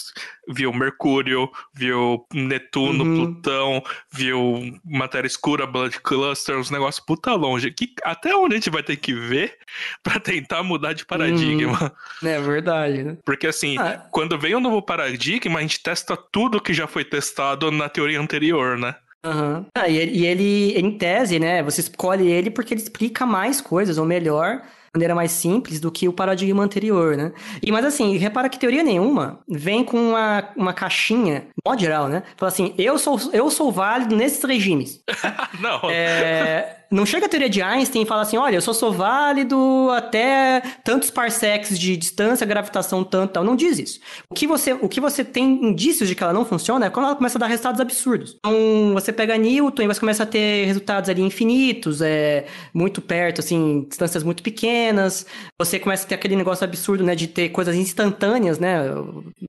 viu 0.47 0.73
Mercúrio, 0.73 1.49
viu 1.73 2.25
Netuno, 2.33 3.03
uhum. 3.03 3.33
Plutão, 3.33 3.83
viu 4.11 4.79
matéria 4.83 5.27
escura, 5.27 5.65
Blood 5.65 5.99
Cluster, 6.01 6.57
uns 6.57 6.71
negócios 6.71 7.05
puta 7.05 7.33
longe. 7.33 7.71
Que, 7.71 7.93
até 8.03 8.35
onde 8.35 8.55
a 8.55 8.57
gente 8.57 8.69
vai 8.69 8.83
ter 8.83 8.95
que 8.97 9.13
ver 9.13 9.57
para 10.03 10.19
tentar 10.19 10.63
mudar 10.63 10.93
de 10.93 11.05
paradigma? 11.05 11.95
Uhum. 12.21 12.29
É 12.29 12.41
verdade, 12.41 13.03
né? 13.03 13.17
Porque 13.23 13.47
assim, 13.47 13.77
ah. 13.77 14.05
quando 14.11 14.37
vem 14.37 14.55
um 14.55 14.59
novo 14.59 14.81
paradigma, 14.81 15.59
a 15.59 15.61
gente 15.61 15.81
testa 15.81 16.17
tudo 16.17 16.61
que 16.61 16.73
já 16.73 16.87
foi 16.87 17.05
testado 17.05 17.71
na 17.71 17.89
teoria 17.89 18.19
anterior, 18.19 18.77
né? 18.77 18.95
Uhum. 19.25 19.65
Ah, 19.75 19.89
e, 19.89 19.97
ele, 19.97 20.11
e 20.11 20.25
ele, 20.25 20.79
em 20.79 20.91
tese, 20.97 21.39
né? 21.39 21.63
Você 21.63 21.81
escolhe 21.81 22.31
ele 22.31 22.51
porque 22.51 22.73
ele 22.73 22.81
explica 22.81 23.25
mais 23.25 23.59
coisas, 23.59 23.97
ou 23.97 24.05
melhor, 24.05 24.61
maneira 24.95 25.13
mais 25.13 25.31
simples 25.31 25.79
do 25.79 25.91
que 25.91 26.07
o 26.07 26.13
paradigma 26.13 26.63
anterior, 26.63 27.17
né? 27.17 27.33
E, 27.61 27.71
mas 27.71 27.85
assim, 27.85 28.15
repara 28.17 28.49
que 28.49 28.57
teoria 28.57 28.83
nenhuma 28.83 29.39
vem 29.47 29.83
com 29.83 29.97
uma, 29.97 30.49
uma 30.55 30.73
caixinha, 30.73 31.47
modo 31.65 31.79
geral, 31.79 32.07
né? 32.07 32.23
Fala 32.37 32.51
assim, 32.51 32.73
eu 32.77 32.97
sou, 32.97 33.19
eu 33.33 33.49
sou 33.51 33.71
válido 33.71 34.15
nesses 34.15 34.43
regimes. 34.43 35.03
Não. 35.59 35.89
É, 35.89 36.84
não 36.91 37.05
chega 37.05 37.25
a 37.25 37.29
teoria 37.29 37.49
de 37.49 37.61
Einstein 37.61 38.03
e 38.03 38.05
fala 38.05 38.21
assim, 38.21 38.37
olha, 38.37 38.55
eu 38.55 38.61
só 38.61 38.73
sou 38.73 38.91
válido 38.91 39.89
até 39.95 40.61
tantos 40.83 41.09
parsecs 41.09 41.77
de 41.77 41.97
distância, 41.97 42.45
gravitação 42.45 43.03
tanto, 43.03 43.33
tal. 43.33 43.43
Não 43.43 43.55
diz 43.55 43.79
isso. 43.79 43.99
O 44.29 44.35
que 44.35 44.45
você, 44.47 44.73
o 44.73 44.87
que 44.87 45.01
você 45.01 45.23
tem 45.23 45.65
indícios 45.65 46.07
de 46.07 46.15
que 46.15 46.23
ela 46.23 46.33
não 46.33 46.45
funciona 46.45 46.85
é 46.85 46.89
quando 46.89 47.05
ela 47.05 47.15
começa 47.15 47.37
a 47.37 47.39
dar 47.39 47.47
resultados 47.47 47.81
absurdos. 47.81 48.37
Então, 48.39 48.93
você 48.93 49.11
pega 49.11 49.37
Newton 49.37 49.83
e 49.83 49.87
você 49.87 49.99
começa 49.99 50.23
a 50.23 50.25
ter 50.25 50.65
resultados 50.65 51.09
ali 51.09 51.21
infinitos, 51.21 52.01
é, 52.01 52.45
muito 52.73 53.01
perto, 53.01 53.39
assim, 53.39 53.85
distâncias 53.87 54.23
muito 54.23 54.43
pequenas. 54.43 55.25
Você 55.59 55.79
começa 55.79 56.05
a 56.05 56.07
ter 56.07 56.15
aquele 56.15 56.35
negócio 56.35 56.63
absurdo, 56.63 57.03
né, 57.03 57.15
de 57.15 57.27
ter 57.27 57.49
coisas 57.49 57.75
instantâneas, 57.75 58.59
né, 58.59 58.79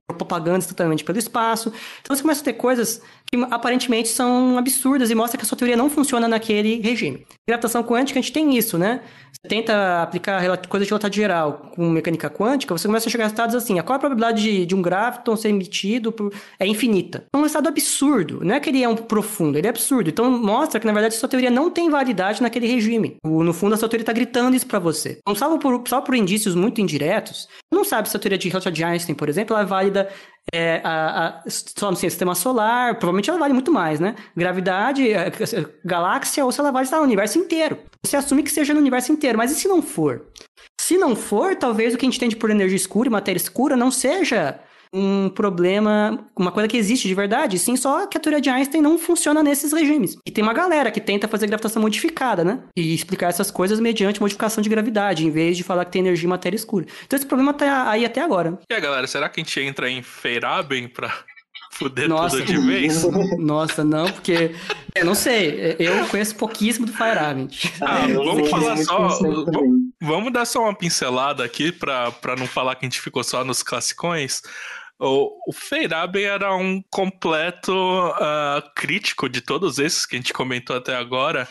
propaganda 0.07 0.59
instantaneamente 0.59 1.03
pelo 1.03 1.17
espaço. 1.17 1.71
Então, 2.01 2.15
você 2.15 2.21
começa 2.21 2.41
a 2.41 2.45
ter 2.45 2.53
coisas 2.53 3.01
que 3.31 3.37
aparentemente 3.51 4.09
são 4.09 4.57
absurdas 4.57 5.11
e 5.11 5.15
mostra 5.15 5.37
que 5.37 5.43
a 5.43 5.47
sua 5.47 5.57
teoria 5.57 5.75
não 5.75 5.89
funciona 5.89 6.27
naquele 6.27 6.79
regime. 6.79 7.26
Gravitação 7.47 7.81
quântica, 7.81 8.19
a 8.19 8.21
gente 8.21 8.33
tem 8.33 8.57
isso, 8.57 8.77
né? 8.77 9.01
Você 9.31 9.47
tenta 9.47 10.01
aplicar 10.01 10.41
coisa 10.67 10.85
de 10.85 10.89
relatividade 10.89 11.15
geral 11.15 11.71
com 11.73 11.89
mecânica 11.89 12.29
quântica, 12.29 12.77
você 12.77 12.87
começa 12.87 13.07
a 13.07 13.11
chegar 13.11 13.23
a 13.23 13.27
resultados 13.27 13.55
assim, 13.55 13.79
a 13.79 13.83
qual 13.83 13.95
a 13.95 13.99
probabilidade 13.99 14.41
de, 14.41 14.65
de 14.65 14.75
um 14.75 14.81
gráfiton 14.81 15.35
ser 15.37 15.49
emitido 15.49 16.11
por... 16.11 16.33
é 16.59 16.67
infinita. 16.67 17.25
É 17.33 17.37
um 17.37 17.41
resultado 17.41 17.69
absurdo, 17.69 18.43
não 18.43 18.55
é 18.55 18.59
que 18.59 18.69
ele 18.69 18.83
é 18.83 18.89
um 18.89 18.97
profundo, 18.97 19.57
ele 19.57 19.67
é 19.67 19.69
absurdo. 19.69 20.09
Então 20.09 20.29
mostra 20.29 20.79
que, 20.79 20.85
na 20.85 20.91
verdade, 20.91 21.15
sua 21.15 21.29
teoria 21.29 21.49
não 21.49 21.69
tem 21.69 21.89
validade 21.89 22.41
naquele 22.41 22.67
regime. 22.67 23.15
No 23.23 23.53
fundo, 23.53 23.75
a 23.75 23.77
sua 23.77 23.87
teoria 23.87 24.03
está 24.03 24.13
gritando 24.13 24.55
isso 24.55 24.67
para 24.67 24.79
você. 24.79 25.19
Então, 25.21 25.33
salvo 25.33 25.57
por, 25.57 25.83
só 25.87 26.01
por 26.01 26.15
indícios 26.15 26.53
muito 26.53 26.81
indiretos, 26.81 27.47
não 27.71 27.85
sabe 27.85 28.09
se 28.09 28.17
a 28.17 28.19
teoria 28.19 28.37
de 28.37 28.57
de 28.57 28.83
Einstein, 28.83 29.15
por 29.15 29.29
exemplo, 29.29 29.55
é 29.55 29.63
válida 29.63 30.09
é, 30.53 30.81
a, 30.83 31.41
a, 31.45 31.95
sistema 31.95 32.33
solar, 32.33 32.95
provavelmente 32.95 33.29
ela 33.29 33.39
vale 33.39 33.53
muito 33.53 33.71
mais, 33.71 33.99
né? 33.99 34.15
Gravidade, 34.35 35.11
é, 35.11 35.31
galáxia, 35.83 36.45
ou 36.45 36.51
se 36.51 36.59
ela 36.59 36.71
vale 36.71 36.85
estar 36.85 36.97
no 36.97 37.03
universo 37.03 37.37
inteiro. 37.37 37.77
Você 38.03 38.15
assume 38.15 38.43
que 38.43 38.51
seja 38.51 38.73
no 38.73 38.79
universo 38.79 39.11
inteiro, 39.11 39.37
mas 39.37 39.51
e 39.51 39.55
se 39.55 39.67
não 39.67 39.81
for? 39.81 40.25
Se 40.79 40.97
não 40.97 41.15
for, 41.15 41.55
talvez 41.55 41.93
o 41.93 41.97
que 41.97 42.05
a 42.05 42.07
gente 42.07 42.17
entende 42.17 42.35
por 42.35 42.49
energia 42.49 42.77
escura 42.77 43.09
e 43.09 43.11
matéria 43.11 43.37
escura 43.39 43.75
não 43.75 43.91
seja 43.91 44.59
um 44.93 45.29
problema, 45.29 46.25
uma 46.35 46.51
coisa 46.51 46.67
que 46.67 46.77
existe 46.77 47.07
de 47.07 47.13
verdade, 47.13 47.59
sim, 47.59 47.75
só 47.75 48.07
que 48.07 48.17
a 48.17 48.21
teoria 48.21 48.41
de 48.41 48.49
Einstein 48.49 48.81
não 48.81 48.97
funciona 48.97 49.43
nesses 49.43 49.73
regimes. 49.73 50.17
E 50.25 50.31
tem 50.31 50.43
uma 50.43 50.53
galera 50.53 50.91
que 50.91 51.01
tenta 51.01 51.27
fazer 51.27 51.47
gravitação 51.47 51.81
modificada, 51.81 52.43
né? 52.43 52.59
E 52.75 52.93
explicar 52.93 53.27
essas 53.27 53.51
coisas 53.51 53.79
mediante 53.79 54.21
modificação 54.21 54.61
de 54.61 54.69
gravidade, 54.69 55.25
em 55.25 55.31
vez 55.31 55.57
de 55.57 55.63
falar 55.63 55.85
que 55.85 55.91
tem 55.91 56.01
energia 56.01 56.25
e 56.25 56.29
matéria 56.29 56.55
escura. 56.55 56.85
Então 57.05 57.17
esse 57.17 57.25
problema 57.25 57.53
tá 57.53 57.89
aí 57.89 58.05
até 58.05 58.21
agora. 58.21 58.59
E 58.69 58.73
aí, 58.73 58.81
galera, 58.81 59.07
será 59.07 59.29
que 59.29 59.39
a 59.39 59.43
gente 59.43 59.59
entra 59.59 59.89
em 59.89 60.01
Feyerabend 60.01 60.89
pra 60.89 61.13
fuder 61.73 62.07
nossa, 62.07 62.37
tudo 62.37 62.45
de 62.45 62.57
vez? 62.57 63.03
Nossa, 63.37 63.83
não, 63.83 64.05
porque. 64.11 64.55
Eu 64.95 65.05
não 65.05 65.13
sei, 65.13 65.75
eu 65.77 66.07
conheço 66.07 66.35
pouquíssimo 66.35 66.87
do 66.87 66.93
Feyerabend. 66.93 67.71
Ah, 67.81 68.07
vamos 68.13 68.49
falar 68.49 68.77
só. 68.77 69.19
Vamos 70.01 70.31
dar 70.31 70.45
só 70.45 70.61
uma 70.61 70.75
pincelada 70.75 71.43
aqui 71.43 71.71
pra, 71.71 72.11
pra 72.11 72.35
não 72.35 72.47
falar 72.47 72.75
que 72.75 72.85
a 72.85 72.89
gente 72.89 73.01
ficou 73.01 73.23
só 73.23 73.43
nos 73.43 73.63
classicões. 73.63 74.41
O, 74.99 75.49
o 75.49 75.53
Feiraben 75.53 76.23
era 76.23 76.55
um 76.55 76.81
completo 76.89 77.71
uh, 77.71 78.61
crítico 78.75 79.29
de 79.29 79.41
todos 79.41 79.77
esses 79.77 80.05
que 80.05 80.15
a 80.15 80.19
gente 80.19 80.33
comentou 80.33 80.75
até 80.75 80.95
agora. 80.95 81.47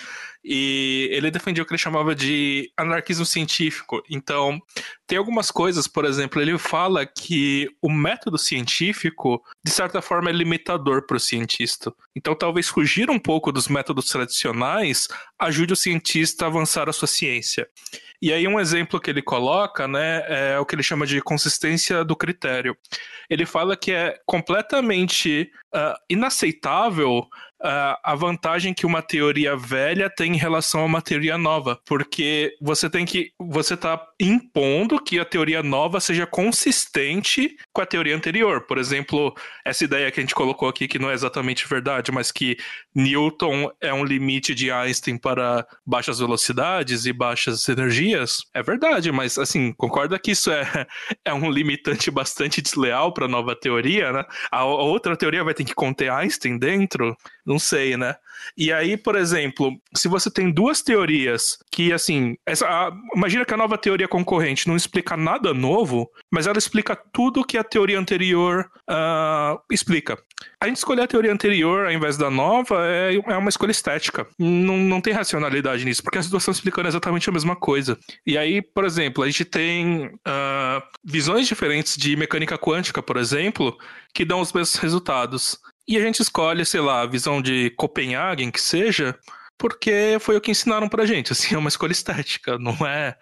E 0.49 1.09
ele 1.11 1.29
defendia 1.29 1.63
o 1.63 1.67
que 1.67 1.73
ele 1.73 1.79
chamava 1.79 2.15
de 2.15 2.71
anarquismo 2.77 3.27
científico. 3.27 4.01
Então, 4.09 4.63
tem 5.05 5.19
algumas 5.19 5.51
coisas, 5.51 5.89
por 5.89 6.05
exemplo, 6.05 6.41
ele 6.41 6.57
fala 6.57 7.05
que 7.05 7.69
o 7.83 7.91
método 7.91 8.39
científico, 8.39 9.43
de 9.65 9.73
certa 9.73 10.01
forma, 10.01 10.31
é 10.31 10.33
limitador 10.33 11.05
para 11.05 11.17
o 11.17 11.21
cientista. 11.21 11.93
Então, 12.15 12.33
talvez 12.33 12.69
fugir 12.69 13.11
um 13.11 13.19
pouco 13.19 13.51
dos 13.51 13.67
métodos 13.67 14.09
tradicionais 14.09 15.09
ajude 15.37 15.73
o 15.73 15.77
cientista 15.77 16.45
a 16.45 16.49
avançar 16.49 16.89
a 16.89 16.93
sua 16.93 17.09
ciência. 17.09 17.69
E 18.21 18.33
aí 18.33 18.47
um 18.49 18.59
exemplo 18.59 19.01
que 19.01 19.11
ele 19.11 19.23
coloca, 19.23 19.87
né, 19.87 20.25
é 20.27 20.59
o 20.59 20.65
que 20.65 20.75
ele 20.75 20.83
chama 20.83 21.07
de 21.07 21.21
consistência 21.21 22.05
do 22.05 22.17
critério. 22.17 22.77
Ele 23.29 23.45
fala 23.45 23.77
que 23.77 23.93
é 23.93 24.19
completamente 24.27 25.51
uh, 25.75 25.95
inaceitável 26.09 27.27
a 27.63 28.15
vantagem 28.15 28.75
que 28.75 28.87
uma 28.87 29.03
teoria 29.03 29.57
velha 29.57 30.11
tem 30.11 30.35
em 30.35 30.39
relação 30.39 30.83
a 30.83 30.85
uma 30.85 31.03
teoria 31.03 31.39
nova, 31.39 31.79
porque 31.87 32.55
você 32.61 32.89
tem 32.91 33.05
que 33.05 33.31
você 33.39 33.75
está 33.75 34.01
impondo 34.21 35.03
que 35.03 35.19
a 35.19 35.25
teoria 35.25 35.63
nova 35.63 36.01
seja 36.01 36.27
consistente 36.27 37.57
com 37.73 37.81
a 37.81 37.87
teoria 37.87 38.15
anterior. 38.15 38.63
Por 38.63 38.79
exemplo, 38.79 39.35
essa 39.65 39.85
ideia 39.85 40.11
que 40.11 40.21
a 40.21 40.23
gente 40.23 40.35
colocou 40.35 40.69
aqui 40.69 40.87
que 40.87 40.99
não 40.99 41.11
é 41.11 41.15
exatamente 41.15 41.67
verdade, 41.67 42.13
mas 42.13 42.31
que 42.31 42.57
Newton 42.95 43.71
é 43.81 43.93
um 43.93 44.05
limite 44.05 44.55
de 44.55 44.71
Einstein 44.71 45.19
para 45.19 45.67
baixas 45.85 46.19
velocidades 46.19 47.07
e 47.07 47.13
baixas 47.13 47.69
energias, 47.69 48.43
é 48.55 48.63
verdade, 48.63 49.11
mas 49.13 49.39
assim, 49.39 49.73
concorda 49.73 50.19
que 50.19 50.33
isso 50.33 50.51
é, 50.51 50.87
é 51.25 51.33
um 51.33 51.51
limitante 51.51 52.11
bastante 52.11 52.61
desleal 52.61 53.13
para 53.13 53.27
a 53.27 53.29
nova 53.29 53.55
teoria, 53.55 54.13
né? 54.13 54.25
A, 54.51 54.59
a 54.59 54.65
outra 54.65 55.17
teoria 55.17 55.45
vai 55.45 55.55
ter 55.55 55.65
que 55.65 55.75
conter 55.75 56.11
Einstein 56.11 56.59
dentro? 56.59 57.17
Não 57.47 57.59
sei, 57.61 57.97
né? 57.97 58.17
E 58.57 58.73
aí, 58.73 58.97
por 58.97 59.17
exemplo, 59.17 59.73
se 59.95 60.09
você 60.09 60.31
tem 60.31 60.51
duas 60.51 60.83
teorias 60.83 61.59
que, 61.71 61.93
assim, 61.93 62.37
essa, 62.45 62.67
a, 62.67 62.93
imagina 63.15 63.45
que 63.45 63.55
a 63.55 63.57
nova 63.57 63.79
teoria 63.79 64.09
concorrente 64.09 64.67
não 64.67 64.77
explica 64.77 65.17
nada 65.17 65.55
novo, 65.55 66.11
mas 66.31 66.47
ela 66.47 66.59
explica 66.59 66.97
tudo 66.97 67.45
que 67.45 67.57
a 67.57 67.65
teoria 67.65 67.99
anterior 67.99 68.69
uh, 68.91 69.61
explica. 69.71 70.19
A 70.61 70.67
gente 70.67 70.79
escolher 70.79 71.03
a 71.03 71.07
teoria 71.07 71.33
anterior 71.33 71.87
ao 71.87 71.93
invés 71.93 72.17
da 72.17 72.31
nova 72.31 72.85
é, 72.87 73.15
é 73.15 73.37
uma 73.37 73.49
escolha 73.49 73.71
estética. 73.71 74.27
Não, 74.39 74.77
não 74.77 75.01
tem 75.01 75.13
racionalidade 75.13 75.85
nisso, 75.85 76.03
porque 76.03 76.19
as 76.19 76.29
duas 76.29 76.43
estão 76.43 76.53
explicando 76.53 76.89
exatamente 76.89 77.29
a 77.29 77.33
mesma 77.33 77.55
coisa. 77.55 77.99
E 78.27 78.37
aí, 78.37 78.61
por 78.61 78.85
exemplo, 78.85 79.23
a 79.23 79.27
gente 79.27 79.45
tem 79.45 80.07
uh, 80.07 80.83
visões 81.05 81.47
diferentes 81.47 81.97
de 81.97 82.17
mecânica 82.17 82.59
quântica, 82.59 83.03
por 83.03 83.17
exemplo, 83.17 83.77
que 84.13 84.25
dão 84.25 84.41
os 84.41 84.53
mesmos 84.53 84.77
resultados. 84.77 85.59
E 85.89 85.97
a 85.97 86.01
gente 86.01 86.21
escolhe, 86.21 86.65
sei 86.65 86.81
lá, 86.81 87.03
a 87.03 87.07
visão 87.07 87.41
de 87.41 87.71
Copenhagen, 87.77 88.51
que 88.51 88.61
seja, 88.61 89.17
porque 89.57 90.17
foi 90.21 90.37
o 90.37 90.41
que 90.41 90.51
ensinaram 90.51 90.89
pra 90.89 91.07
gente. 91.07 91.33
Assim, 91.33 91.55
é 91.55 91.59
uma 91.59 91.69
escolha 91.69 91.93
estética, 91.93 92.59
não 92.59 92.87
é 92.87 93.17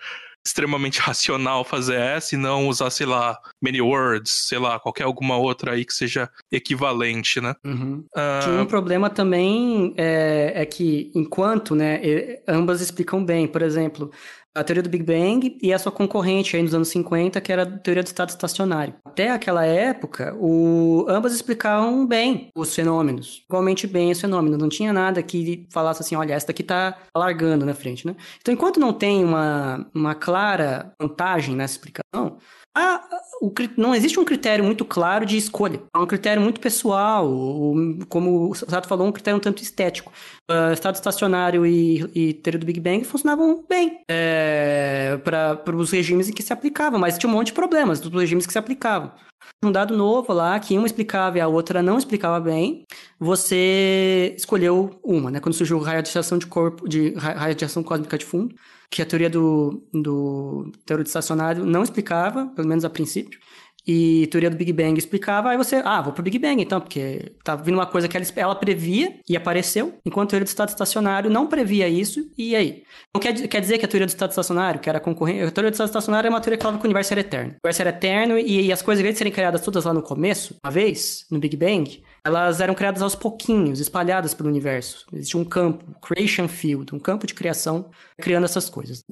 extremamente 0.46 1.00
racional 1.00 1.64
fazer 1.64 1.96
essa 1.96 2.34
e 2.34 2.38
não 2.38 2.68
usar, 2.68 2.90
sei 2.90 3.06
lá, 3.06 3.38
many 3.62 3.80
words, 3.80 4.30
sei 4.30 4.58
lá, 4.58 4.78
qualquer 4.78 5.04
alguma 5.04 5.36
outra 5.38 5.72
aí 5.72 5.84
que 5.84 5.94
seja 5.94 6.28
equivalente, 6.52 7.40
né? 7.40 7.54
Uhum. 7.64 8.04
Uh... 8.14 8.60
Um 8.60 8.66
problema 8.66 9.08
também 9.08 9.94
é, 9.96 10.52
é, 10.54 10.66
que, 10.66 11.10
enquanto, 11.14 11.74
né, 11.74 12.00
ambas 12.46 12.82
explicam 12.82 13.24
bem, 13.24 13.46
por 13.48 13.62
exemplo, 13.62 14.10
a 14.54 14.62
teoria 14.62 14.82
do 14.82 14.88
Big 14.88 15.04
Bang 15.04 15.58
e 15.60 15.72
a 15.72 15.78
sua 15.78 15.90
concorrente 15.90 16.56
aí 16.56 16.62
nos 16.62 16.74
anos 16.74 16.88
50, 16.88 17.40
que 17.40 17.52
era 17.52 17.62
a 17.62 17.66
teoria 17.66 18.02
do 18.02 18.06
estado 18.06 18.28
estacionário. 18.28 18.94
Até 19.04 19.30
aquela 19.30 19.64
época, 19.64 20.34
o... 20.38 21.06
ambas 21.08 21.34
explicavam 21.34 22.06
bem 22.06 22.50
os 22.54 22.74
fenômenos, 22.74 23.42
igualmente 23.48 23.86
bem 23.86 24.12
os 24.12 24.20
fenômenos. 24.20 24.58
Não 24.58 24.68
tinha 24.68 24.92
nada 24.92 25.22
que 25.22 25.66
falasse 25.70 26.02
assim, 26.02 26.14
olha, 26.14 26.34
essa 26.34 26.48
daqui 26.48 26.62
tá 26.62 26.96
largando 27.16 27.66
na 27.66 27.74
frente, 27.74 28.06
né? 28.06 28.14
Então, 28.40 28.54
enquanto 28.54 28.78
não 28.78 28.92
tem 28.92 29.24
uma, 29.24 29.86
uma 29.94 30.14
clara 30.14 30.94
vantagem 31.00 31.56
nessa 31.56 31.74
explicação, 31.74 32.38
ah, 32.76 33.00
o, 33.40 33.52
não 33.76 33.94
existe 33.94 34.18
um 34.18 34.24
critério 34.24 34.64
muito 34.64 34.84
claro 34.84 35.24
de 35.24 35.36
escolha. 35.36 35.80
É 35.94 35.98
um 35.98 36.06
critério 36.06 36.42
muito 36.42 36.60
pessoal, 36.60 37.30
como 38.08 38.50
o 38.50 38.54
Sato 38.54 38.88
falou, 38.88 39.06
um 39.06 39.12
critério 39.12 39.38
um 39.38 39.40
tanto 39.40 39.62
estético. 39.62 40.12
Uh, 40.50 40.72
estado 40.72 40.96
estacionário 40.96 41.64
e, 41.64 42.00
e 42.14 42.34
teoria 42.34 42.58
do 42.58 42.66
Big 42.66 42.80
Bang 42.80 43.04
funcionavam 43.04 43.64
bem 43.68 44.00
é, 44.10 45.18
para 45.22 45.76
os 45.76 45.92
regimes 45.92 46.28
em 46.28 46.32
que 46.32 46.42
se 46.42 46.52
aplicavam, 46.52 46.98
mas 46.98 47.16
tinha 47.16 47.30
um 47.30 47.32
monte 47.32 47.48
de 47.48 47.52
problemas 47.52 48.00
dos 48.00 48.12
regimes 48.20 48.46
que 48.46 48.52
se 48.52 48.58
aplicavam. 48.58 49.12
Um 49.62 49.70
dado 49.70 49.96
novo 49.96 50.32
lá, 50.32 50.58
que 50.58 50.76
uma 50.76 50.86
explicava 50.86 51.38
e 51.38 51.40
a 51.40 51.46
outra 51.46 51.82
não 51.82 51.96
explicava 51.96 52.40
bem, 52.40 52.84
você 53.18 54.34
escolheu 54.36 54.98
uma, 55.02 55.30
né? 55.30 55.40
Quando 55.40 55.54
surgiu 55.54 55.78
radiação 55.78 56.38
de 56.38 56.46
corpo, 56.46 56.88
de 56.88 57.14
radiação 57.14 57.82
cósmica 57.82 58.18
de 58.18 58.24
fundo, 58.24 58.54
que 58.94 59.02
a 59.02 59.06
teoria 59.06 59.28
do, 59.28 59.82
do 59.92 60.70
teoria 60.86 61.02
de 61.02 61.08
estacionário 61.08 61.66
não 61.66 61.82
explicava, 61.82 62.46
pelo 62.54 62.68
menos 62.68 62.84
a 62.84 62.88
princípio, 62.90 63.40
e 63.84 64.22
a 64.22 64.30
teoria 64.30 64.48
do 64.48 64.56
Big 64.56 64.72
Bang 64.72 64.96
explicava, 64.96 65.50
aí 65.50 65.56
você, 65.56 65.82
ah, 65.84 66.00
vou 66.00 66.12
pro 66.12 66.22
Big 66.22 66.38
Bang 66.38 66.62
então, 66.62 66.80
porque 66.80 67.32
tá 67.42 67.56
vindo 67.56 67.74
uma 67.74 67.86
coisa 67.86 68.06
que 68.06 68.16
ela, 68.16 68.24
ela 68.36 68.54
previa 68.54 69.18
e 69.28 69.36
apareceu, 69.36 69.98
enquanto 70.06 70.28
a 70.28 70.30
teoria 70.30 70.44
do 70.44 70.48
estado 70.48 70.68
estacionário 70.68 71.28
não 71.28 71.48
previa 71.48 71.88
isso, 71.88 72.30
e 72.38 72.54
aí? 72.54 72.84
Não 73.12 73.20
quer, 73.20 73.34
quer 73.48 73.60
dizer 73.60 73.78
que 73.78 73.84
a 73.84 73.88
teoria 73.88 74.06
do 74.06 74.10
estado 74.10 74.30
estacionário, 74.30 74.78
que 74.78 74.88
era 74.88 75.00
concorrente, 75.00 75.42
a 75.42 75.50
teoria 75.50 75.72
do 75.72 75.74
estado 75.74 75.88
estacionário 75.88 76.28
é 76.28 76.30
uma 76.30 76.40
teoria 76.40 76.56
que 76.56 76.62
falava 76.62 76.78
que 76.78 76.86
o 76.86 76.86
universo 76.86 77.14
era 77.14 77.20
eterno. 77.20 77.50
O 77.50 77.54
universo 77.56 77.82
era 77.82 77.90
eterno 77.90 78.38
e, 78.38 78.66
e 78.66 78.72
as 78.72 78.80
coisas, 78.80 79.00
em 79.00 79.02
vez 79.02 79.16
de 79.16 79.18
serem 79.18 79.32
criadas 79.32 79.60
todas 79.60 79.84
lá 79.84 79.92
no 79.92 80.02
começo, 80.02 80.56
uma 80.64 80.70
vez, 80.70 81.26
no 81.32 81.40
Big 81.40 81.56
Bang, 81.56 82.00
elas 82.26 82.60
eram 82.60 82.74
criadas 82.74 83.02
aos 83.02 83.14
pouquinhos, 83.14 83.80
espalhadas 83.80 84.32
pelo 84.32 84.48
universo. 84.48 85.06
Existia 85.12 85.38
um 85.38 85.44
campo, 85.44 85.84
creation 86.00 86.48
field, 86.48 86.94
um 86.94 86.98
campo 86.98 87.26
de 87.26 87.34
criação, 87.34 87.90
criando 88.16 88.44
essas 88.44 88.70
coisas. 88.70 89.04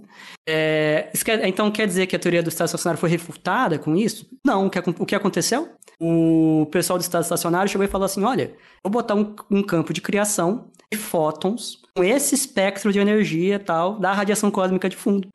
É, 0.49 1.11
quer, 1.23 1.47
então 1.47 1.71
quer 1.71 1.87
dizer 1.87 2.07
que 2.07 2.17
a 2.17 2.19
teoria 2.19 2.43
do 2.43 2.49
estado 2.49 2.67
estacionário 2.67 3.01
foi 3.01 3.11
refutada 3.11 3.79
com 3.79 3.95
isso? 3.95 4.27
Não. 4.45 4.67
O 4.67 4.71
que, 4.71 4.79
o 4.79 5.07
que 5.07 5.15
aconteceu? 5.15 5.69
O 6.01 6.67
pessoal 6.73 6.99
do 6.99 7.03
estado 7.03 7.23
estacionário 7.23 7.71
chegou 7.71 7.85
e 7.85 7.91
falou 7.91 8.07
assim: 8.07 8.25
olha, 8.25 8.55
vou 8.83 8.91
botar 8.91 9.15
um, 9.15 9.37
um 9.51 9.63
campo 9.63 9.93
de 9.93 10.01
criação 10.01 10.71
de 10.91 10.99
fótons 10.99 11.83
com 11.95 12.03
esse 12.03 12.35
espectro 12.35 12.93
de 12.93 12.99
energia 12.99 13.59
tal 13.59 13.99
da 13.99 14.13
radiação 14.13 14.51
cósmica 14.51 14.89
de 14.89 14.97
fundo. 14.97 15.29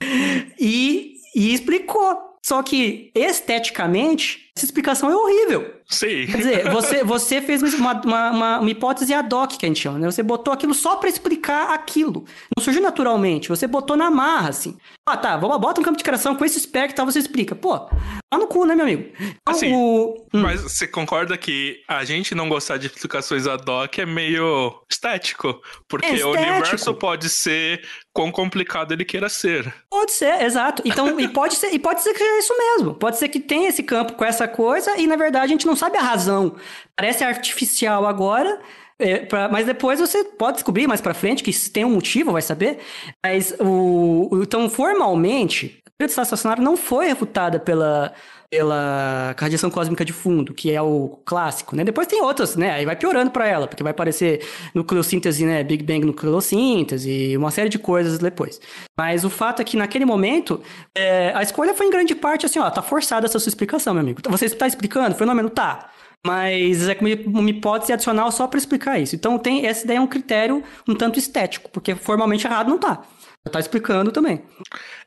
E, 0.59 1.13
e 1.35 1.53
explicou. 1.53 2.27
Só 2.43 2.63
que 2.63 3.11
esteticamente, 3.13 4.46
essa 4.57 4.65
explicação 4.65 5.09
é 5.09 5.15
horrível. 5.15 5.73
Sim. 5.87 6.25
Quer 6.25 6.37
dizer, 6.37 6.71
você, 6.71 7.03
você 7.03 7.41
fez 7.41 7.61
uma, 7.73 7.93
uma, 8.01 8.59
uma, 8.59 8.69
hipótese 8.71 9.13
ad 9.13 9.33
hoc, 9.33 9.57
que 9.57 9.65
a 9.65 9.69
gente 9.69 9.79
chama, 9.79 9.99
né? 9.99 10.09
Você 10.09 10.21
botou 10.21 10.53
aquilo 10.53 10.73
só 10.73 10.97
para 10.97 11.07
explicar 11.07 11.73
aquilo. 11.73 12.25
Não 12.55 12.63
surgiu 12.63 12.81
naturalmente. 12.81 13.49
Você 13.49 13.67
botou 13.67 13.95
na 13.95 14.09
marra, 14.09 14.49
assim. 14.49 14.77
Ah, 15.07 15.15
tá, 15.15 15.37
vamos, 15.37 15.57
bota 15.59 15.79
um 15.79 15.83
campo 15.83 15.97
de 15.97 16.03
criação 16.03 16.35
com 16.35 16.43
esse 16.43 16.57
espectro, 16.57 17.05
você 17.05 17.19
explica. 17.19 17.55
Pô, 17.55 17.79
tá 17.79 18.37
no 18.37 18.47
cu, 18.47 18.65
né, 18.65 18.75
meu 18.75 18.83
amigo? 18.83 19.09
Então, 19.17 19.37
assim, 19.45 19.73
o... 19.73 20.25
hum. 20.33 20.41
Mas 20.41 20.61
você 20.61 20.85
concorda 20.85 21.37
que 21.37 21.81
a 21.87 22.03
gente 22.03 22.35
não 22.35 22.49
gostar 22.49 22.77
de 22.77 22.87
explicações 22.87 23.47
ad 23.47 23.63
hoc 23.69 23.99
é 23.99 24.05
meio 24.05 24.73
estético? 24.91 25.61
Porque 25.87 26.07
é 26.07 26.15
estético. 26.15 26.29
o 26.29 26.33
universo 26.33 26.93
pode 26.95 27.29
ser 27.29 27.81
quão 28.11 28.31
complicado 28.31 28.91
ele 28.91 29.05
queira 29.05 29.29
ser. 29.29 29.71
Pode 29.89 30.11
ser, 30.11 30.41
exato. 30.41 30.81
Então, 30.83 31.19
e 31.19 31.27
pode 31.27 31.55
ser, 31.55 31.73
e 31.73 31.79
pode 31.79 32.01
ser 32.01 32.13
que 32.13 32.23
é 32.23 32.39
isso 32.39 32.57
mesmo. 32.57 32.95
Pode 32.95 33.17
ser 33.17 33.29
que 33.29 33.39
tenha 33.39 33.69
esse 33.69 33.83
campo 33.83 34.13
com 34.13 34.25
essa 34.25 34.46
coisa 34.47 34.97
e, 34.97 35.07
na 35.07 35.15
verdade, 35.15 35.45
a 35.45 35.47
gente 35.47 35.67
não 35.67 35.75
sabe 35.75 35.97
a 35.97 36.01
razão. 36.01 36.55
Parece 36.95 37.23
artificial 37.23 38.05
agora, 38.05 38.59
é, 38.99 39.19
pra, 39.19 39.47
mas 39.47 39.65
depois 39.65 39.99
você 39.99 40.23
pode 40.23 40.55
descobrir 40.55 40.87
mais 40.87 41.01
para 41.01 41.13
frente 41.13 41.43
que 41.43 41.53
tem 41.69 41.85
um 41.85 41.91
motivo, 41.91 42.31
vai 42.31 42.41
saber. 42.41 42.79
Mas 43.23 43.53
o, 43.59 44.29
o 44.31 44.43
então, 44.43 44.69
formalmente, 44.69 45.81
a 45.85 45.89
teoria 45.91 46.07
do 46.07 46.09
estado 46.09 46.25
estacionário 46.25 46.63
não 46.63 46.75
foi 46.75 47.07
refutada 47.07 47.59
pela, 47.59 48.13
pela 48.49 49.35
radiação 49.37 49.69
cósmica 49.69 50.05
de 50.05 50.13
fundo, 50.13 50.53
que 50.53 50.71
é 50.71 50.81
o 50.81 51.19
clássico, 51.25 51.75
né? 51.75 51.83
Depois 51.83 52.07
tem 52.07 52.21
outras, 52.21 52.55
né? 52.55 52.71
Aí 52.71 52.85
vai 52.85 52.95
piorando 52.95 53.29
para 53.29 53.45
ela, 53.45 53.67
porque 53.67 53.83
vai 53.83 53.91
aparecer 53.91 54.45
nucleossíntese, 54.73 55.45
né? 55.45 55.63
Big 55.63 55.83
Bang 55.83 56.05
nucleossíntese, 56.05 57.35
uma 57.35 57.51
série 57.51 57.67
de 57.67 57.77
coisas 57.77 58.19
depois. 58.19 58.61
Mas 58.97 59.25
o 59.25 59.29
fato 59.29 59.61
é 59.61 59.65
que 59.65 59.75
naquele 59.75 60.05
momento, 60.05 60.61
é, 60.95 61.33
a 61.35 61.43
escolha 61.43 61.73
foi 61.73 61.87
em 61.87 61.89
grande 61.89 62.15
parte 62.15 62.45
assim, 62.45 62.59
ó, 62.59 62.69
tá 62.69 62.81
forçada 62.81 63.25
essa 63.25 63.37
sua 63.37 63.49
explicação, 63.49 63.93
meu 63.93 64.01
amigo. 64.01 64.21
Você 64.29 64.45
está 64.45 64.65
explicando 64.65 65.15
fenômeno? 65.15 65.49
Tá. 65.49 65.89
Mas 66.25 66.87
é 66.87 66.97
uma 67.25 67.49
hipótese 67.49 67.93
adicional 67.93 68.31
só 68.31 68.47
para 68.47 68.57
explicar 68.57 68.99
isso. 68.99 69.15
Então 69.15 69.37
tem 69.37 69.65
esse 69.65 69.85
daí 69.85 69.97
é 69.97 70.01
um 70.01 70.07
critério 70.07 70.63
um 70.87 70.95
tanto 70.95 71.19
estético, 71.19 71.69
porque 71.69 71.95
formalmente 71.95 72.47
errado 72.47 72.69
não 72.69 72.79
tá. 72.79 73.03
Tá 73.51 73.59
explicando 73.59 74.11
também. 74.11 74.41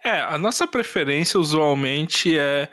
É, 0.02 0.20
a 0.20 0.38
nossa 0.38 0.66
preferência 0.66 1.38
usualmente 1.38 2.38
é 2.38 2.68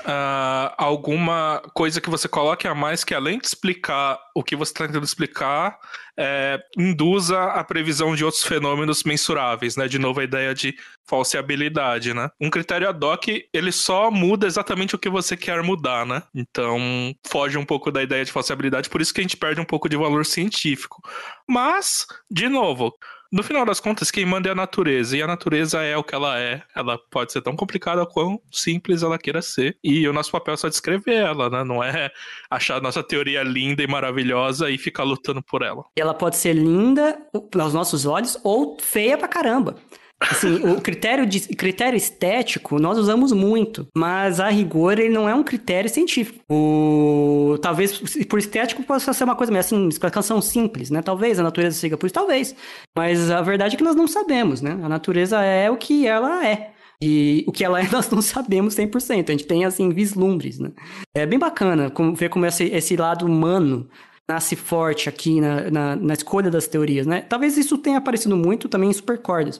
uh, 0.00 0.74
alguma 0.76 1.62
coisa 1.74 2.00
que 2.00 2.10
você 2.10 2.28
coloque 2.28 2.66
a 2.66 2.74
mais 2.74 3.04
que 3.04 3.14
além 3.14 3.38
de 3.38 3.46
explicar 3.46 4.18
o 4.34 4.42
que 4.42 4.56
você 4.56 4.72
está 4.72 4.86
tentando 4.86 5.04
explicar, 5.04 5.78
é, 6.16 6.58
induza 6.76 7.44
a 7.44 7.62
previsão 7.62 8.16
de 8.16 8.24
outros 8.24 8.42
fenômenos 8.42 9.04
mensuráveis, 9.04 9.76
né? 9.76 9.86
De 9.86 9.98
novo, 9.98 10.20
a 10.20 10.24
ideia 10.24 10.52
de 10.52 10.74
falseabilidade, 11.06 12.12
né? 12.12 12.28
Um 12.40 12.50
critério 12.50 12.88
ad 12.88 13.04
hoc, 13.04 13.28
ele 13.52 13.70
só 13.70 14.10
muda 14.10 14.46
exatamente 14.46 14.94
o 14.94 14.98
que 14.98 15.08
você 15.08 15.36
quer 15.36 15.62
mudar, 15.62 16.04
né? 16.04 16.22
Então, 16.34 16.78
foge 17.26 17.56
um 17.56 17.64
pouco 17.64 17.92
da 17.92 18.02
ideia 18.02 18.24
de 18.24 18.32
falseabilidade, 18.32 18.90
por 18.90 19.00
isso 19.00 19.14
que 19.14 19.20
a 19.20 19.22
gente 19.22 19.36
perde 19.36 19.60
um 19.60 19.64
pouco 19.64 19.88
de 19.88 19.96
valor 19.96 20.26
científico. 20.26 21.00
Mas, 21.48 22.06
de 22.30 22.48
novo, 22.48 22.92
no 23.30 23.42
final 23.42 23.64
das 23.64 23.80
contas, 23.80 24.10
quem 24.10 24.24
manda 24.24 24.48
é 24.48 24.52
a 24.52 24.54
natureza, 24.54 25.16
e 25.16 25.22
a 25.22 25.26
natureza 25.26 25.82
é 25.82 25.96
o 25.96 26.04
que 26.04 26.14
ela 26.14 26.38
é. 26.38 26.62
Ela 26.74 26.98
pode 27.10 27.32
ser 27.32 27.42
tão 27.42 27.54
complicada 27.54 28.06
quão 28.06 28.40
simples 28.50 29.02
ela 29.02 29.18
queira 29.18 29.42
ser, 29.42 29.76
e 29.82 30.06
o 30.08 30.12
nosso 30.12 30.30
papel 30.30 30.54
é 30.54 30.56
só 30.56 30.68
descrever 30.68 31.14
ela, 31.14 31.50
né? 31.50 31.64
Não 31.64 31.82
é 31.82 32.10
achar 32.50 32.76
a 32.76 32.80
nossa 32.80 33.02
teoria 33.02 33.42
linda 33.42 33.82
e 33.82 33.86
maravilhosa 33.86 34.70
e 34.70 34.78
ficar 34.78 35.04
lutando 35.04 35.42
por 35.42 35.62
ela. 35.62 35.84
Ela 35.96 36.14
pode 36.14 36.36
ser 36.36 36.54
linda 36.54 37.18
aos 37.58 37.74
nossos 37.74 38.06
olhos 38.06 38.38
ou 38.42 38.78
feia 38.80 39.18
pra 39.18 39.28
caramba. 39.28 39.76
Assim, 40.20 40.56
o 40.68 40.80
critério, 40.80 41.24
de, 41.24 41.40
critério 41.40 41.96
estético 41.96 42.80
nós 42.80 42.98
usamos 42.98 43.30
muito, 43.30 43.86
mas 43.96 44.40
a 44.40 44.48
rigor 44.48 44.98
ele 44.98 45.10
não 45.10 45.28
é 45.28 45.34
um 45.34 45.44
critério 45.44 45.88
científico. 45.88 46.40
O, 46.50 47.56
talvez 47.62 47.98
por 48.24 48.38
estético 48.38 48.82
possa 48.82 49.12
ser 49.12 49.22
uma 49.22 49.36
coisa 49.36 49.52
meio 49.52 49.60
assim, 49.60 49.86
explicação 49.86 50.40
simples, 50.40 50.90
né? 50.90 51.02
Talvez 51.02 51.38
a 51.38 51.42
natureza 51.44 51.76
siga 51.78 51.96
por 51.96 52.06
isso, 52.06 52.14
talvez. 52.14 52.54
Mas 52.96 53.30
a 53.30 53.40
verdade 53.42 53.76
é 53.76 53.78
que 53.78 53.84
nós 53.84 53.94
não 53.94 54.08
sabemos, 54.08 54.60
né? 54.60 54.72
A 54.82 54.88
natureza 54.88 55.40
é 55.40 55.70
o 55.70 55.76
que 55.76 56.04
ela 56.04 56.44
é. 56.44 56.72
E 57.00 57.44
o 57.46 57.52
que 57.52 57.64
ela 57.64 57.80
é, 57.80 57.86
nós 57.92 58.10
não 58.10 58.20
sabemos 58.20 58.74
100%. 58.74 59.28
A 59.28 59.32
gente 59.32 59.46
tem, 59.46 59.64
assim, 59.64 59.90
vislumbres, 59.90 60.58
né? 60.58 60.72
É 61.14 61.24
bem 61.26 61.38
bacana 61.38 61.92
ver 62.16 62.28
como 62.28 62.44
esse, 62.44 62.64
esse 62.64 62.96
lado 62.96 63.24
humano 63.24 63.88
nasce 64.28 64.54
forte 64.54 65.08
aqui 65.08 65.40
na, 65.40 65.70
na, 65.70 65.96
na, 65.96 66.12
escolha 66.12 66.50
das 66.50 66.66
teorias, 66.66 67.06
né? 67.06 67.22
Talvez 67.22 67.56
isso 67.56 67.78
tenha 67.78 67.96
aparecido 67.96 68.36
muito 68.36 68.68
também 68.68 68.90
em 68.90 68.92
supercordas. 68.92 69.58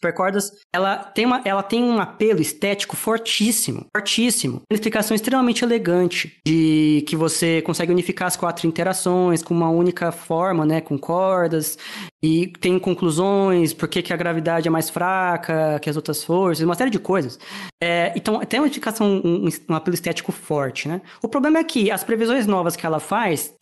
Supercordas, 0.00 0.52
ela 0.72 0.96
tem, 0.96 1.26
uma, 1.26 1.42
ela 1.44 1.62
tem 1.62 1.84
um 1.84 2.00
apelo 2.00 2.40
estético 2.40 2.96
fortíssimo, 2.96 3.86
fortíssimo. 3.94 4.62
Uma 4.70 4.74
explicação 4.74 5.14
extremamente 5.14 5.62
elegante 5.62 6.40
de 6.46 7.04
que 7.06 7.14
você 7.14 7.60
consegue 7.60 7.92
unificar 7.92 8.28
as 8.28 8.36
quatro 8.36 8.66
interações 8.66 9.42
com 9.42 9.52
uma 9.52 9.68
única 9.68 10.10
forma, 10.10 10.64
né? 10.64 10.80
Com 10.80 10.98
cordas 10.98 11.76
e 12.22 12.46
tem 12.60 12.78
conclusões, 12.78 13.74
por 13.74 13.88
que, 13.88 14.02
que 14.02 14.12
a 14.12 14.16
gravidade 14.16 14.68
é 14.68 14.70
mais 14.70 14.88
fraca 14.88 15.78
que 15.80 15.90
as 15.90 15.96
outras 15.96 16.24
forças, 16.24 16.64
uma 16.64 16.74
série 16.74 16.90
de 16.90 16.98
coisas. 16.98 17.38
É, 17.82 18.12
então, 18.16 18.40
tem 18.40 18.60
uma 18.60 18.66
explicação, 18.66 19.20
um, 19.24 19.48
um 19.68 19.74
apelo 19.74 19.94
estético 19.94 20.32
forte, 20.32 20.88
né? 20.88 21.02
O 21.22 21.28
problema 21.28 21.58
é 21.58 21.64
que 21.64 21.90
as 21.90 22.02
previsões 22.04 22.46
novas 22.46 22.74
que 22.74 22.86
ela 22.86 23.00
faz 23.00 23.54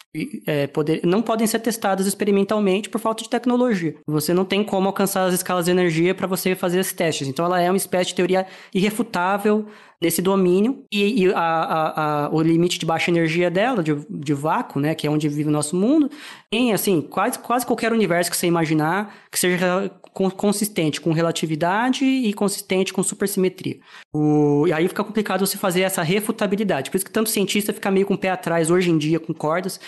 é, 0.47 0.66
poder, 0.66 1.01
não 1.05 1.23
podem 1.23 1.47
ser 1.47 1.59
testadas 1.59 2.06
experimentalmente 2.06 2.89
por 2.89 3.01
falta 3.01 3.23
de 3.23 3.28
tecnologia. 3.28 3.94
Você 4.06 4.32
não 4.32 4.44
tem 4.44 4.65
como 4.65 4.89
alcançar 4.89 5.24
as 5.27 5.35
escalas 5.35 5.66
de 5.66 5.70
energia 5.70 6.15
para 6.15 6.27
você 6.28 6.55
fazer 6.55 6.80
esses 6.80 6.92
testes. 6.92 7.26
Então, 7.26 7.44
ela 7.44 7.60
é 7.60 7.70
uma 7.70 7.76
espécie 7.76 8.10
de 8.10 8.14
teoria 8.14 8.46
irrefutável 8.72 9.66
desse 10.01 10.23
domínio 10.23 10.85
e, 10.93 11.25
e 11.25 11.33
a, 11.33 11.39
a, 11.39 12.25
a, 12.27 12.31
o 12.31 12.41
limite 12.41 12.79
de 12.79 12.87
baixa 12.87 13.11
energia 13.11 13.51
dela, 13.51 13.83
de, 13.83 13.97
de 14.09 14.35
vácuo, 14.35 14.81
né, 14.81 14.95
que 14.95 15.07
é 15.07 15.11
onde 15.11 15.29
vive 15.29 15.49
o 15.49 15.53
nosso 15.53 15.75
mundo, 15.75 16.11
em 16.53 16.73
assim 16.73 17.01
quase, 17.01 17.39
quase 17.39 17.66
qualquer 17.66 17.93
universo 17.93 18.31
que 18.31 18.37
você 18.37 18.47
imaginar 18.47 19.15
que 19.31 19.39
seja 19.39 19.91
consistente 20.37 21.01
com 21.01 21.12
relatividade 21.12 22.05
e 22.05 22.33
consistente 22.33 22.93
com 22.93 23.03
supersimetria. 23.03 23.79
O, 24.12 24.66
e 24.66 24.73
aí 24.73 24.89
fica 24.89 25.05
complicado 25.05 25.47
você 25.47 25.57
fazer 25.57 25.83
essa 25.83 26.03
refutabilidade. 26.03 26.91
Por 26.91 26.97
isso 26.97 27.07
que 27.07 27.12
tanto 27.12 27.31
cientista 27.31 27.73
fica 27.73 27.91
meio 27.91 28.07
com 28.07 28.15
o 28.15 28.19
pé 28.19 28.31
atrás 28.31 28.70
hoje 28.70 28.91
em 28.91 28.99
dia 28.99 29.20
com 29.20 29.33
cordas. 29.33 29.81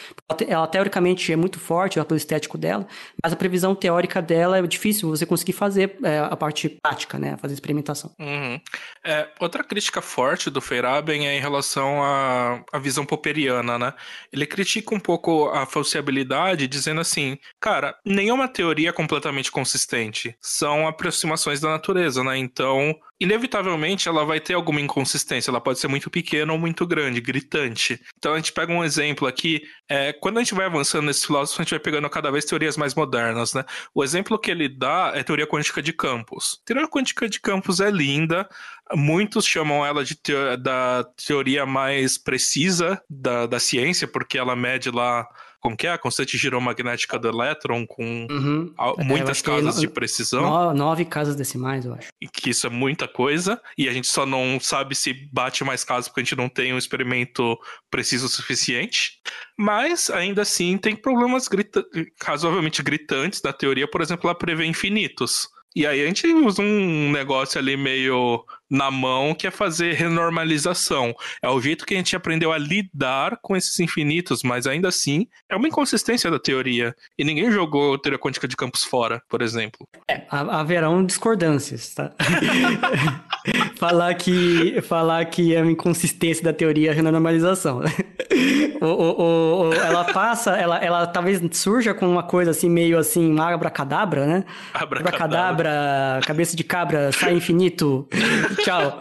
Ela, 0.47 0.67
teoricamente 0.67 1.33
é 1.33 1.37
muito 1.37 1.59
forte, 1.59 1.99
o 1.99 2.03
apelo 2.03 2.17
estético 2.17 2.57
dela, 2.57 2.87
mas 3.23 3.33
a 3.33 3.37
previsão 3.37 3.75
teórica 3.75 4.23
dela 4.23 4.59
é 4.59 4.63
difícil 4.63 5.09
você 5.09 5.27
conseguir 5.27 5.53
fazer 5.53 5.97
é, 6.03 6.19
a 6.19 6.37
parte 6.37 6.69
prática, 6.69 7.19
né, 7.19 7.37
fazer 7.37 7.55
experimentação. 7.55 8.13
Uhum. 8.19 8.61
É, 9.05 9.29
outra 9.41 9.65
crítica 9.65 10.00
forte 10.01 10.51
do 10.51 10.61
Feyerabend 10.61 11.27
é 11.27 11.37
em 11.37 11.41
relação 11.41 12.03
à, 12.03 12.63
à 12.73 12.79
visão 12.79 13.05
popperiana, 13.05 13.79
né? 13.79 13.95
Ele 14.33 14.47
critica 14.47 14.95
um 14.95 15.01
pouco 15.01 15.49
a 15.51 15.67
falseabilidade, 15.67 16.67
dizendo 16.67 17.01
assim, 17.01 17.39
cara, 17.61 17.97
nenhuma 18.05 18.49
teoria 18.49 18.91
é 18.91 18.93
completamente 18.93 19.51
consistente 19.51 20.37
são 20.41 20.87
aproximações 20.87 21.61
da 21.61 21.69
natureza, 21.69 22.23
né? 22.25 22.37
Então, 22.37 22.99
inevitavelmente 23.21 24.09
ela 24.09 24.25
vai 24.25 24.41
ter 24.41 24.55
alguma 24.55 24.81
inconsistência. 24.81 25.51
Ela 25.51 25.61
pode 25.61 25.79
ser 25.79 25.89
muito 25.89 26.09
pequena 26.09 26.53
ou 26.53 26.59
muito 26.59 26.87
grande, 26.87 27.21
gritante. 27.21 28.01
Então 28.17 28.33
a 28.33 28.37
gente 28.37 28.53
pega 28.53 28.73
um 28.73 28.83
exemplo 28.83 29.29
aqui. 29.29 29.63
É, 29.89 30.13
quando 30.13 30.39
a 30.39 30.43
gente 30.43 30.55
vai 30.55 30.67
avançando 30.67 31.07
nesse 31.07 31.27
filósofo, 31.27 31.61
a 31.61 31.65
gente 31.65 31.71
vai 31.71 31.81
pegando 31.81 32.09
cada 32.09 32.31
vez 32.31 32.45
teorias 32.45 32.77
mais 32.77 32.95
modernas, 32.95 33.53
né? 33.53 33.65
O 33.95 34.03
exemplo 34.03 34.39
que 34.39 34.51
ele 34.51 34.69
dá 34.69 35.13
é 35.15 35.23
teoria 35.23 35.47
quântica 35.47 35.83
de 35.83 35.93
campos. 35.93 36.61
teoria 36.65 36.89
quântica 36.89 37.29
de 37.29 37.39
campos 37.39 37.81
é 37.81 37.91
linda. 37.91 38.49
Muitos 38.95 39.45
chamam 39.45 39.85
ela 39.85 40.03
de 40.03 40.19
da 40.59 41.05
teoria 41.27 41.67
mais 41.67 42.17
precisa 42.17 43.01
da, 43.09 43.47
da 43.47 43.61
ciência, 43.61 44.09
porque 44.09 44.39
ela 44.39 44.57
mede 44.57 44.91
lá 44.91 45.29
como 45.61 45.77
que 45.77 45.87
é? 45.87 45.93
A 45.93 45.99
constante 45.99 46.39
giromagnética 46.39 47.19
do 47.19 47.29
elétron 47.29 47.87
com 47.87 48.27
uhum. 48.31 48.73
É, 48.99 49.05
muitas 49.05 49.43
casas 49.43 49.77
no... 49.77 49.81
de 49.81 49.89
precisão. 49.89 50.43
No, 50.43 50.75
nove 50.75 51.05
casas 51.05 51.37
decimais, 51.37 51.85
eu 51.85 51.95
acho. 51.95 52.09
E 52.21 52.27
que 52.27 52.51
isso 52.51 52.67
é 52.67 52.71
muita 52.71 53.07
coisa, 53.07 53.61
e 53.77 53.89
a 53.89 53.93
gente 53.93 54.09
só 54.09 54.25
não 54.25 54.59
sabe 54.59 54.95
se 54.95 55.13
bate 55.33 55.63
mais 55.63 55.85
casas 55.85 56.09
porque 56.09 56.21
a 56.21 56.25
gente 56.25 56.37
não 56.37 56.49
tem 56.49 56.73
um 56.73 56.79
experimento 56.79 57.59
preciso 57.91 58.27
o 58.27 58.29
suficiente. 58.29 59.21
Mas, 59.57 60.09
ainda 60.11 60.43
assim, 60.43 60.79
tem 60.79 60.97
problemas 60.97 61.47
grita... 61.47 61.85
razoavelmente 62.23 62.83
gritantes 62.83 63.41
da 63.41 63.53
teoria, 63.53 63.89
por 63.89 64.01
exemplo, 64.01 64.29
ela 64.29 64.39
prevê 64.39 64.65
infinitos. 64.65 65.49
E 65.75 65.87
aí 65.87 66.03
a 66.03 66.07
gente 66.07 66.27
usa 66.27 66.63
um 66.63 67.13
negócio 67.13 67.59
ali 67.59 67.77
meio 67.77 68.45
na 68.71 68.91
mão 68.91 69.35
que 69.35 69.47
é 69.47 69.51
fazer 69.51 69.95
renormalização. 69.95 71.15
É 71.43 71.49
o 71.49 71.61
jeito 71.61 71.85
que 71.85 71.95
a 71.95 71.97
gente 71.97 72.15
aprendeu 72.15 72.53
a 72.53 72.59
lidar 72.59 73.39
com 73.43 73.57
esses 73.57 73.79
infinitos, 73.81 74.43
mas 74.43 74.67
ainda 74.67 74.89
assim 74.89 75.27
é 75.49 75.57
uma 75.57 75.67
inconsistência 75.67 76.31
da 76.31 76.39
teoria. 76.39 76.95
E 77.19 77.25
ninguém 77.25 77.51
jogou 77.51 77.99
teoria 77.99 78.19
quântica 78.19 78.47
de 78.47 78.57
campos 78.57 78.85
fora, 78.85 79.21
por 79.29 79.43
exemplo. 79.43 79.89
É, 80.09 80.23
haverão 80.31 81.05
discordâncias, 81.05 81.95
tá? 81.95 82.13
falar 83.77 84.15
que 84.15 84.81
falar 84.83 85.25
que 85.25 85.55
é 85.55 85.63
uma 85.63 85.73
inconsistência 85.73 86.45
da 86.45 86.53
teoria 86.53 86.93
renormalização. 86.93 87.81
o, 88.81 88.87
o, 88.87 89.69
o, 89.69 89.75
ela 89.75 90.05
passa, 90.05 90.53
ela, 90.53 90.79
ela 90.79 91.07
talvez 91.07 91.41
surja 91.53 91.95
com 91.95 92.09
uma 92.09 92.23
coisa 92.23 92.51
assim, 92.51 92.69
meio 92.69 92.99
assim, 92.99 93.39
abracadabra, 93.41 94.27
né? 94.27 94.45
Abracadabra, 94.73 96.21
cabeça 96.25 96.57
de 96.57 96.63
cabra, 96.63 97.11
sai 97.13 97.35
infinito. 97.35 98.07
Tchau. 98.65 98.99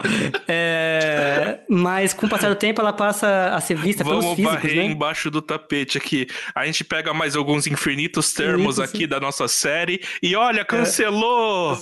É, 0.48 1.58
mas 1.68 2.12
com 2.12 2.26
o 2.26 2.28
passar 2.28 2.48
do 2.48 2.54
tempo 2.54 2.80
ela 2.80 2.92
passa 2.92 3.50
a 3.54 3.60
ser 3.60 3.76
vista 3.76 4.02
Vamos 4.04 4.24
pelos 4.24 4.36
físicos, 4.36 4.62
varrer 4.62 4.76
né? 4.76 4.84
embaixo 4.84 5.30
do 5.30 5.40
tapete 5.40 5.98
aqui. 5.98 6.26
A 6.54 6.66
gente 6.66 6.84
pega 6.84 7.12
mais 7.12 7.36
alguns 7.36 7.66
infinitos 7.66 8.32
termos 8.32 8.78
aqui 8.78 9.06
da 9.06 9.20
nossa 9.20 9.48
série 9.48 10.00
e 10.22 10.34
olha, 10.34 10.64
cancelou! 10.64 11.78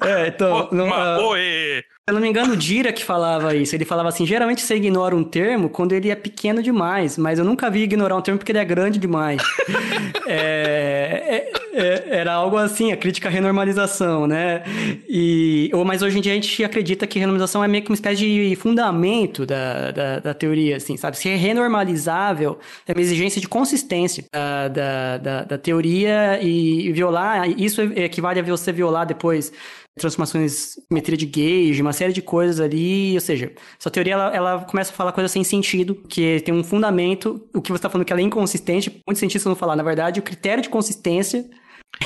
É, 0.00 0.24
é 0.24 0.28
então... 0.28 0.68
Não, 0.72 0.88
uh... 0.88 1.28
Oê! 1.28 1.84
Se 2.08 2.10
eu 2.10 2.14
não 2.14 2.22
me 2.22 2.28
engano, 2.28 2.54
o 2.54 2.56
Dira 2.56 2.90
que 2.90 3.04
falava 3.04 3.54
isso. 3.54 3.76
Ele 3.76 3.84
falava 3.84 4.08
assim: 4.08 4.24
geralmente 4.24 4.62
você 4.62 4.76
ignora 4.76 5.14
um 5.14 5.22
termo 5.22 5.68
quando 5.68 5.92
ele 5.92 6.08
é 6.08 6.14
pequeno 6.14 6.62
demais, 6.62 7.18
mas 7.18 7.38
eu 7.38 7.44
nunca 7.44 7.68
vi 7.68 7.82
ignorar 7.82 8.16
um 8.16 8.22
termo 8.22 8.38
porque 8.38 8.50
ele 8.50 8.58
é 8.58 8.64
grande 8.64 8.98
demais. 8.98 9.42
é, 10.26 11.50
é, 11.52 11.52
é, 11.78 12.18
era 12.18 12.34
algo 12.34 12.56
assim, 12.56 12.92
a 12.92 12.96
crítica 12.96 13.28
à 13.28 13.30
renormalização, 13.30 14.26
né? 14.26 14.62
E, 15.08 15.70
ou, 15.72 15.84
mas 15.84 16.02
hoje 16.02 16.18
em 16.18 16.20
dia 16.20 16.32
a 16.32 16.34
gente 16.34 16.64
acredita 16.64 17.06
que 17.06 17.18
renormalização 17.18 17.62
é 17.62 17.68
meio 17.68 17.84
que 17.84 17.90
uma 17.90 17.94
espécie 17.94 18.16
de 18.16 18.56
fundamento 18.56 19.46
da, 19.46 19.90
da, 19.92 20.18
da 20.18 20.34
teoria, 20.34 20.76
assim, 20.76 20.96
sabe? 20.96 21.16
Se 21.16 21.28
é 21.28 21.36
renormalizável, 21.36 22.58
é 22.86 22.92
uma 22.92 23.00
exigência 23.00 23.40
de 23.40 23.48
consistência 23.48 24.24
da, 24.32 24.68
da, 24.68 25.18
da, 25.18 25.44
da 25.44 25.58
teoria 25.58 26.42
e 26.42 26.92
violar, 26.92 27.48
isso 27.58 27.80
equivale 27.80 28.40
a 28.40 28.42
você 28.42 28.72
violar 28.72 29.06
depois 29.06 29.52
transformações, 29.98 30.78
simetria 30.88 31.16
de 31.16 31.26
gauge, 31.26 31.82
uma 31.82 31.92
série 31.92 32.12
de 32.12 32.22
coisas 32.22 32.60
ali, 32.60 33.14
ou 33.14 33.20
seja, 33.20 33.52
essa 33.78 33.90
teoria 33.90 34.14
ela, 34.14 34.34
ela 34.34 34.64
começa 34.64 34.92
a 34.92 34.94
falar 34.94 35.12
coisas 35.12 35.30
sem 35.30 35.44
sentido, 35.44 35.94
que 36.08 36.40
tem 36.40 36.54
um 36.54 36.64
fundamento, 36.64 37.44
o 37.54 37.60
que 37.60 37.70
você 37.70 37.78
está 37.78 37.90
falando 37.90 38.06
que 38.06 38.12
ela 38.12 38.22
é 38.22 38.24
inconsistente, 38.24 38.90
muitos 39.06 39.18
cientistas 39.18 39.44
vão 39.44 39.56
falar, 39.56 39.76
na 39.76 39.82
verdade, 39.82 40.20
o 40.20 40.22
critério 40.22 40.62
de 40.62 40.68
consistência 40.68 41.44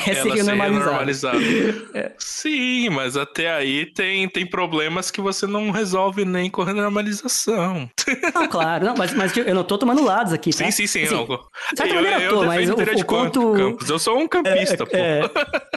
é 0.07 0.19
ela 0.19 0.37
ser 0.37 0.55
normalizada. 0.55 1.39
é. 1.95 2.13
Sim, 2.19 2.89
mas 2.91 3.17
até 3.17 3.53
aí 3.53 3.87
tem, 3.93 4.29
tem 4.29 4.47
problemas 4.47 5.11
que 5.11 5.21
você 5.21 5.47
não 5.47 5.71
resolve 5.71 6.25
nem 6.25 6.49
com 6.51 6.63
a 6.63 6.73
normalização. 6.73 7.91
Não, 8.35 8.49
claro, 8.49 8.87
não, 8.87 8.95
mas, 8.97 9.13
mas 9.15 9.37
eu 9.37 9.55
não 9.55 9.65
tô 9.65 9.77
tomando 9.77 10.03
lados 10.03 10.33
aqui, 10.33 10.51
tá? 10.51 10.65
Sim, 10.65 10.71
sim, 10.71 10.87
sim. 10.87 11.05
Assim. 11.05 11.27
De 11.27 11.77
certa 11.77 11.95
maneira 11.95 12.21
eu, 12.21 12.31
eu 12.31 12.39
tô, 12.39 12.45
mas 12.45 12.71
o, 12.71 12.75
o 12.75 13.05
quanto... 13.05 13.53
Campos. 13.53 13.89
Eu 13.89 13.99
sou 13.99 14.19
um 14.19 14.27
campista, 14.27 14.85
é, 14.85 14.87
pô. 14.87 14.97
É, 14.97 15.31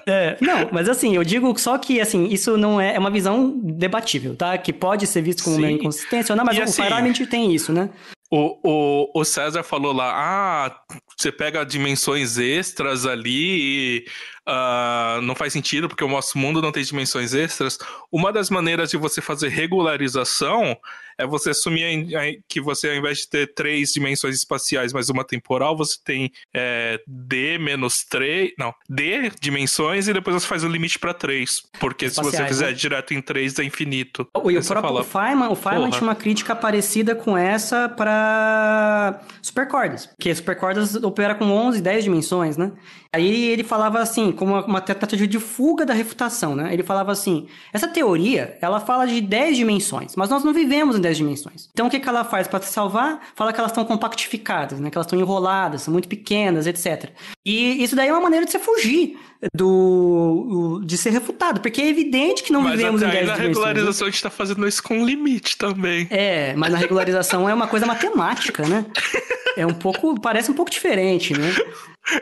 é, 0.08 0.38
não, 0.40 0.70
mas 0.72 0.88
assim, 0.88 1.16
eu 1.16 1.24
digo 1.24 1.58
só 1.60 1.78
que, 1.78 2.00
assim, 2.00 2.28
isso 2.28 2.58
não 2.58 2.80
é, 2.80 2.96
é 2.96 3.00
uma 3.00 3.12
visão 3.12 3.54
debatível, 3.64 4.36
tá? 4.36 4.58
Que 4.58 4.72
pode 4.72 5.08
ser 5.08 5.22
visto 5.22 5.44
como 5.44 5.58
sim. 5.58 5.62
uma 5.62 5.72
inconsistência 5.72 6.34
ou 6.34 6.38
não, 6.38 6.46
mas 6.46 6.58
e 6.58 6.62
o 6.62 6.64
assim, 6.64 7.26
tem 7.26 7.54
isso, 7.54 7.74
né? 7.74 7.90
O, 8.32 8.60
o, 8.64 9.22
o 9.22 9.24
César 9.24 9.64
falou 9.64 9.94
lá, 9.94 10.12
ah, 10.16 10.84
você 11.16 11.32
pega 11.32 11.64
dimensões 11.64 12.38
extras 12.38 13.06
ali 13.06 14.04
e 14.04 14.06
uh, 14.48 15.22
não 15.22 15.36
faz 15.36 15.54
sentido 15.54 15.88
porque 15.88 16.04
o 16.04 16.10
nosso 16.10 16.38
mundo 16.38 16.62
não 16.62 16.72
tem 16.72 16.84
dimensões 16.84 17.34
extras. 17.34 17.78
Uma 18.12 18.32
das 18.32 18.50
maneiras 18.50 18.90
de 18.90 18.98
você 18.98 19.22
fazer 19.22 19.50
regularização 19.50 20.78
é 21.18 21.26
você 21.26 21.52
assumir 21.52 22.08
que 22.48 22.60
você, 22.60 22.90
ao 22.90 22.96
invés 22.96 23.20
de 23.20 23.30
ter 23.30 23.54
três 23.54 23.94
dimensões 23.94 24.36
espaciais 24.36 24.92
mais 24.92 25.10
uma 25.10 25.24
temporal, 25.24 25.76
você 25.76 25.98
tem 26.04 26.32
é, 26.54 27.00
D 27.08 27.58
menos 27.58 28.04
3. 28.04 28.52
Não, 28.60 28.74
D 28.90 29.32
dimensões 29.40 30.08
e 30.08 30.14
depois 30.14 30.42
você 30.42 30.48
faz 30.48 30.64
o 30.64 30.68
limite 30.68 31.00
para 31.00 31.14
3. 31.14 31.64
Porque 31.80 32.06
espaciais, 32.06 32.36
se 32.36 32.42
você 32.42 32.48
fizer 32.48 32.68
né? 32.68 32.74
direto 32.74 33.14
em 33.14 33.22
3 33.22 33.60
é 33.60 33.64
infinito. 33.64 34.28
O, 34.34 34.52
e 34.52 34.58
o 34.58 34.66
próprio 34.66 35.04
fala, 35.04 35.04
Feynman, 35.04 35.50
o 35.50 35.56
Feynman 35.56 35.90
tinha 35.90 36.04
uma 36.04 36.16
crítica 36.16 36.56
parecida 36.56 37.16
com 37.16 37.38
essa 37.38 37.88
para 37.88 39.22
supercordas. 39.42 40.08
Porque 40.08 40.34
supercordas 40.36 40.96
opera 40.96 41.34
com 41.36 41.46
11, 41.46 41.82
10 41.82 42.04
dimensões, 42.04 42.58
né? 42.58 42.74
Aí 43.14 43.50
ele 43.50 43.64
falava 43.64 44.00
assim, 44.00 44.34
como 44.36 44.54
uma, 44.54 44.66
uma 44.66 44.82
tentativa 44.82 45.28
de 45.28 45.40
fuga 45.40 45.86
da 45.86 45.94
refutação, 45.94 46.56
né? 46.56 46.74
Ele 46.74 46.84
falava 46.84 47.12
assim: 47.12 47.48
essa 47.74 47.88
teoria, 47.88 48.58
ela 48.62 48.80
fala 48.80 49.08
de 49.08 49.22
10 49.22 49.58
dimensões, 49.58 50.16
mas 50.16 50.30
nós 50.30 50.44
não 50.44 50.54
vivemos 50.54 50.98
em 50.98 51.02
10 51.02 51.18
dimensões. 51.18 51.70
Então 51.74 51.88
o 51.88 51.90
que, 51.90 52.00
que 52.00 52.10
ela 52.10 52.24
faz 52.24 52.48
para 52.48 52.62
se 52.62 52.72
salvar? 52.72 53.22
Fala 53.36 53.52
que 53.52 53.60
elas 53.60 53.72
estão 53.72 53.86
compactificadas, 53.86 54.80
né? 54.80 54.90
Que 54.90 54.98
elas 54.98 55.08
estão 55.08 55.20
enroladas, 55.20 55.84
são 55.84 55.92
muito 55.92 56.08
pequenas, 56.08 56.68
etc. 56.68 57.10
E 57.46 57.84
isso 57.84 57.96
daí 57.96 58.10
é 58.10 58.12
uma 58.12 58.22
maneira 58.22 58.46
de 58.46 58.52
você 58.52 58.60
fugir 58.60 59.18
do 59.54 60.82
de 60.84 60.98
ser 60.98 61.12
refutado, 61.12 61.60
porque 61.62 61.82
é 61.82 61.88
evidente 61.88 62.44
que 62.44 62.52
não 62.52 62.62
mas 62.62 62.78
vivemos 62.78 63.02
em 63.02 63.06
10 63.06 63.14
dimensões. 63.14 63.38
Mas 63.38 63.40
na 63.40 63.48
regularização 63.48 64.06
né? 64.06 64.10
a 64.10 64.12
gente 64.12 64.16
está 64.18 64.30
fazendo 64.30 64.68
isso 64.68 64.84
com 64.84 65.06
limite 65.06 65.58
também. 65.58 66.08
É, 66.10 66.54
mas 66.56 66.72
na 66.72 66.78
regularização 66.78 67.50
é 67.50 67.54
uma 67.54 67.68
coisa 67.68 67.86
matemática, 67.86 68.68
né? 68.68 68.86
É 69.58 69.66
um 69.66 69.74
pouco, 69.74 70.20
parece 70.20 70.52
um 70.52 70.54
pouco 70.54 70.70
diferente, 70.70 71.32
né? 71.32 71.56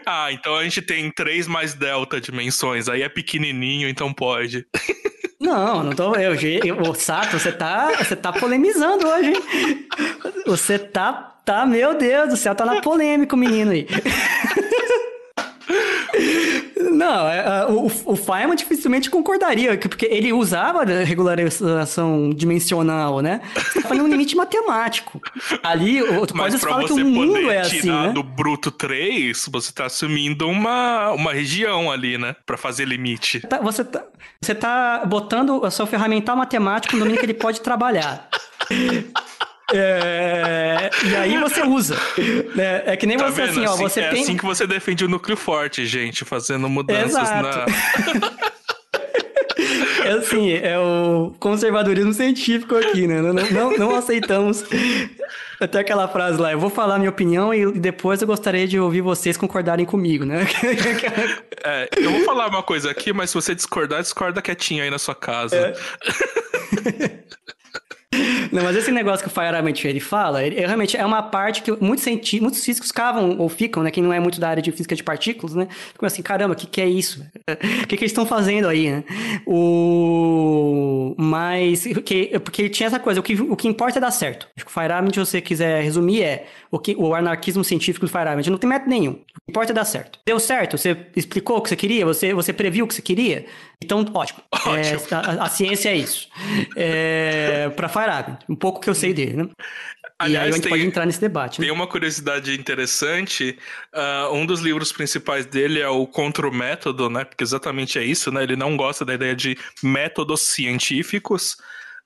Ah, 0.06 0.32
então 0.32 0.56
a 0.56 0.64
gente 0.64 0.82
tem 0.82 1.12
três 1.12 1.46
mais 1.48 1.74
delta 1.74 2.22
dimensões, 2.22 2.88
aí 2.88 3.02
é 3.02 3.10
pequenininho, 3.10 3.90
então 3.90 4.14
pode. 4.14 4.66
Não, 5.40 5.84
não 5.84 5.94
tô. 5.94 6.16
Eu, 6.16 6.36
eu, 6.36 6.96
Sato, 6.96 7.38
você 7.38 7.52
tá, 7.52 7.92
você 7.98 8.16
tá 8.16 8.32
polemizando 8.32 9.06
hoje, 9.06 9.32
hein? 9.32 9.88
Você 10.46 10.80
tá, 10.80 11.12
tá, 11.44 11.66
meu 11.66 11.98
Deus 11.98 12.30
do 12.30 12.38
céu, 12.38 12.56
tá 12.56 12.66
na 12.66 12.82
polêmica 12.82 13.36
o 13.36 13.40
menino 13.40 13.72
aí. 13.72 13.86
Não, 16.92 17.28
é, 17.28 17.66
o, 17.68 17.86
o 18.06 18.16
Feynman 18.16 18.56
dificilmente 18.56 19.10
concordaria, 19.10 19.78
porque 19.78 20.06
ele 20.06 20.34
usava 20.34 20.84
regularização 20.84 22.32
dimensional, 22.32 23.22
né? 23.22 23.42
Você 23.56 23.82
tá 23.82 23.88
falando 23.88 24.06
um 24.06 24.10
limite 24.10 24.36
matemático. 24.36 25.22
Ali, 25.62 26.02
o 26.02 26.28
Coisas 26.28 26.62
fala 26.62 26.86
que 26.86 26.94
o 26.94 27.06
mundo 27.06 27.50
é 27.50 27.60
assim, 27.60 27.90
né? 27.90 28.12
do 28.12 28.24
bruto 28.24 28.72
3, 28.72 29.48
você 29.52 29.72
tá 29.72 29.86
assumindo 29.86 30.48
uma, 30.48 31.12
uma 31.12 31.34
região 31.34 31.92
ali, 31.92 32.18
né? 32.18 32.36
Pra 32.46 32.58
fazer 32.58 32.86
limite. 32.86 33.40
Tá, 33.42 33.60
você, 33.60 33.84
tá, 33.84 34.04
você 34.42 34.56
tá 34.56 35.04
botando 35.06 35.64
o 35.64 35.72
seu 35.72 35.86
ferramental 35.86 36.36
matemático 36.36 36.96
no 36.96 37.00
domínio 37.00 37.20
que 37.20 37.26
ele 37.26 37.34
pode 37.34 37.62
trabalhar. 37.62 38.30
É, 39.76 40.90
e 41.04 41.16
aí 41.16 41.38
você 41.40 41.64
usa. 41.64 41.98
Né? 42.56 42.84
É 42.86 42.96
que 42.96 43.08
nem 43.08 43.18
tá 43.18 43.30
você 43.30 43.42
vendo? 43.42 43.50
assim, 43.50 43.66
ó. 43.66 43.76
Você 43.76 44.02
é 44.02 44.10
tem... 44.10 44.22
assim 44.22 44.38
que 44.38 44.46
você 44.46 44.68
defende 44.68 45.04
o 45.04 45.10
núcleo 45.10 45.36
forte, 45.36 45.86
gente, 45.86 46.24
fazendo 46.24 46.70
mudanças 46.70 47.24
Exato. 47.24 47.42
na. 47.42 48.54
É 50.06 50.12
assim, 50.12 50.52
é 50.52 50.78
o 50.78 51.34
conservadorismo 51.40 52.14
científico 52.14 52.76
aqui, 52.76 53.08
né? 53.08 53.22
Não, 53.22 53.34
não, 53.34 53.78
não 53.78 53.96
aceitamos 53.96 54.66
até 55.60 55.80
aquela 55.80 56.08
frase 56.08 56.40
lá, 56.40 56.52
eu 56.52 56.60
vou 56.60 56.70
falar 56.70 56.98
minha 56.98 57.10
opinião 57.10 57.54
e 57.54 57.72
depois 57.72 58.22
eu 58.22 58.28
gostaria 58.28 58.68
de 58.68 58.80
ouvir 58.80 59.02
vocês 59.02 59.38
concordarem 59.38 59.86
comigo, 59.86 60.26
né? 60.26 60.46
É, 61.66 61.88
eu 61.96 62.12
vou 62.12 62.26
falar 62.26 62.50
uma 62.50 62.62
coisa 62.62 62.92
aqui, 62.92 63.14
mas 63.14 63.30
se 63.30 63.36
você 63.36 63.56
discordar, 63.56 64.02
discorda 64.02 64.42
quietinho 64.42 64.84
aí 64.84 64.90
na 64.90 65.00
sua 65.00 65.16
casa. 65.16 65.56
É. 65.56 65.74
Não, 68.52 68.64
mas 68.64 68.76
esse 68.76 68.92
negócio 68.92 69.24
que 69.24 69.32
o 69.32 69.34
Feyerabend 69.34 69.88
ele 69.88 70.00
fala, 70.00 70.44
ele, 70.44 70.60
realmente 70.60 70.96
é 70.98 71.06
uma 71.06 71.24
parte 71.24 71.62
que 71.62 71.72
muitos, 71.84 72.06
muitos 72.40 72.64
físicos 72.64 72.92
cavam 72.92 73.38
ou 73.40 73.50
ficam, 73.50 73.84
né? 73.84 73.92
Quem 73.92 74.04
não 74.04 74.14
é 74.14 74.20
muito 74.20 74.40
da 74.40 74.50
área 74.50 74.62
de 74.62 74.72
física 74.72 74.96
de 74.96 75.04
partículas, 75.04 75.56
né? 75.56 75.68
Ficam 75.92 76.08
assim, 76.08 76.22
caramba, 76.22 76.54
o 76.54 76.58
que, 76.58 76.68
que 76.68 76.82
é 76.82 76.88
isso? 76.88 77.26
O 77.84 77.88
que, 77.88 77.98
que 77.98 78.04
eles 78.04 78.12
estão 78.12 78.26
fazendo 78.26 78.68
aí, 78.68 78.90
né? 78.90 79.04
O... 79.46 81.16
Mas, 81.18 81.88
porque, 81.88 82.40
porque 82.44 82.70
tinha 82.70 82.88
essa 82.88 83.00
coisa, 83.00 83.20
o 83.20 83.24
que, 83.24 83.34
o 83.34 83.56
que 83.56 83.68
importa 83.68 84.00
é 84.00 84.02
dar 84.02 84.12
certo. 84.12 84.48
Acho 84.56 84.66
que 84.66 84.72
o 84.72 84.74
Feyerabend, 84.74 85.14
se 85.14 85.20
você 85.20 85.42
quiser 85.42 85.84
resumir, 85.84 86.24
é 86.24 86.46
o, 86.72 86.80
que, 86.80 86.96
o 86.98 87.14
anarquismo 87.14 87.64
científico 87.64 88.06
do 88.06 88.12
Feyerabend. 88.12 88.50
Não 88.50 88.58
tem 88.58 88.70
método 88.70 88.90
nenhum. 88.90 89.12
O 89.12 89.16
que 89.16 89.50
importa 89.50 89.72
é 89.72 89.76
dar 89.76 89.86
certo. 89.86 90.20
Deu 90.26 90.40
certo? 90.40 90.78
Você 90.78 90.98
explicou 91.16 91.58
o 91.58 91.62
que 91.62 91.70
você 91.70 91.76
queria? 91.76 92.06
Você, 92.06 92.34
você 92.34 92.52
previu 92.52 92.86
o 92.86 92.88
que 92.88 92.94
você 92.94 93.02
queria? 93.02 93.46
Então, 93.84 94.06
ótimo. 94.14 94.40
ótimo. 94.54 94.76
É, 94.76 95.16
a, 95.16 95.44
a, 95.44 95.50
ciência 95.50 95.90
é 95.90 95.96
isso. 95.96 96.28
É, 96.76 97.70
para 97.76 97.88
Feyerabend. 98.04 98.40
Um 98.50 98.56
pouco 98.56 98.80
que 98.80 98.90
eu 98.90 98.96
sei 98.96 99.14
dele, 99.14 99.44
né? 99.44 99.50
Aliás, 100.20 100.34
e 100.34 100.38
aí 100.38 100.50
a 100.50 100.52
gente 100.52 100.64
tem, 100.64 100.70
pode 100.70 100.86
entrar 100.86 101.06
nesse 101.06 101.20
debate. 101.20 101.60
Né? 101.60 101.68
Tem 101.68 101.76
uma 101.76 101.88
curiosidade 101.88 102.54
interessante. 102.58 103.58
Uh, 103.94 104.34
um 104.34 104.46
dos 104.46 104.62
livros 104.62 104.92
principais 104.92 105.46
dele 105.46 105.80
é 105.80 105.88
o 105.88 106.06
Contra 106.06 106.48
o 106.48 106.54
Método, 106.54 107.10
né? 107.10 107.26
Porque 107.26 107.44
exatamente 107.44 107.98
é 107.98 108.04
isso, 108.04 108.32
né? 108.32 108.44
Ele 108.44 108.56
não 108.56 108.78
gosta 108.78 109.04
da 109.04 109.14
ideia 109.14 109.36
de 109.36 109.58
métodos 109.82 110.42
científicos. 110.42 111.54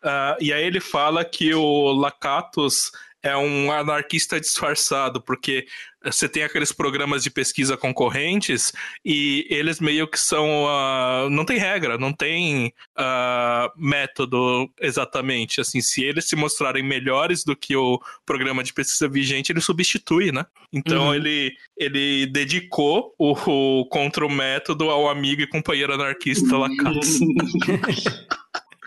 Uh, 0.03 0.37
e 0.39 0.53
aí 0.53 0.63
ele 0.63 0.79
fala 0.79 1.25
que 1.25 1.53
o 1.53 1.91
Lakatos 1.91 2.91
é 3.21 3.35
um 3.35 3.71
anarquista 3.71 4.39
disfarçado, 4.39 5.21
porque 5.21 5.65
você 6.11 6.27
tem 6.27 6.43
aqueles 6.43 6.71
programas 6.71 7.23
de 7.23 7.29
pesquisa 7.29 7.77
concorrentes 7.77 8.71
e 9.03 9.45
eles 9.49 9.79
meio 9.79 10.07
que 10.07 10.19
são. 10.19 10.65
Uh, 10.65 11.29
não 11.29 11.45
tem 11.45 11.57
regra, 11.57 11.97
não 11.97 12.13
tem 12.13 12.73
uh, 12.97 13.71
método 13.75 14.69
exatamente. 14.79 15.61
Assim, 15.61 15.81
se 15.81 16.03
eles 16.03 16.27
se 16.27 16.35
mostrarem 16.35 16.83
melhores 16.83 17.43
do 17.43 17.55
que 17.55 17.75
o 17.75 17.99
programa 18.25 18.63
de 18.63 18.73
pesquisa 18.73 19.07
vigente, 19.07 19.51
ele 19.51 19.61
substitui, 19.61 20.31
né? 20.31 20.45
Então 20.71 21.07
uhum. 21.07 21.15
ele, 21.15 21.53
ele 21.77 22.27
dedicou 22.27 23.13
o, 23.17 23.31
o 23.31 23.85
contra 23.85 24.25
o 24.25 24.29
método 24.29 24.89
ao 24.89 25.09
amigo 25.09 25.41
e 25.41 25.47
companheiro 25.47 25.93
anarquista 25.93 26.57
Lacatus. 26.57 27.19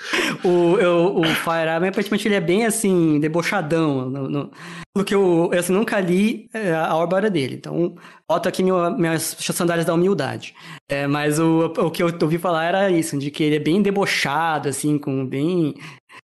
o, 0.44 0.78
eu, 0.78 1.16
o 1.16 1.24
Fire 1.24 1.68
Emblem, 1.74 1.90
aparentemente, 1.90 2.28
ele 2.28 2.34
é 2.34 2.40
bem, 2.40 2.64
assim, 2.64 3.20
debochadão. 3.20 4.08
No, 4.08 4.28
no, 4.28 4.50
no 4.96 5.04
que 5.04 5.14
eu, 5.14 5.50
eu 5.52 5.58
assim, 5.58 5.72
nunca 5.72 6.00
li 6.00 6.48
é, 6.52 6.72
a 6.72 6.96
obra 6.96 7.30
dele. 7.30 7.56
Então, 7.56 7.94
boto 8.28 8.48
aqui 8.48 8.62
minhas 8.62 9.36
sandálias 9.38 9.86
da 9.86 9.94
humildade. 9.94 10.54
É, 10.88 11.06
mas 11.06 11.38
o, 11.38 11.66
o 11.66 11.90
que 11.90 12.02
eu 12.02 12.12
ouvi 12.22 12.38
falar 12.38 12.64
era 12.64 12.90
isso, 12.90 13.18
de 13.18 13.30
que 13.30 13.42
ele 13.42 13.56
é 13.56 13.60
bem 13.60 13.82
debochado, 13.82 14.68
assim, 14.68 14.98
com 14.98 15.26
bem 15.26 15.74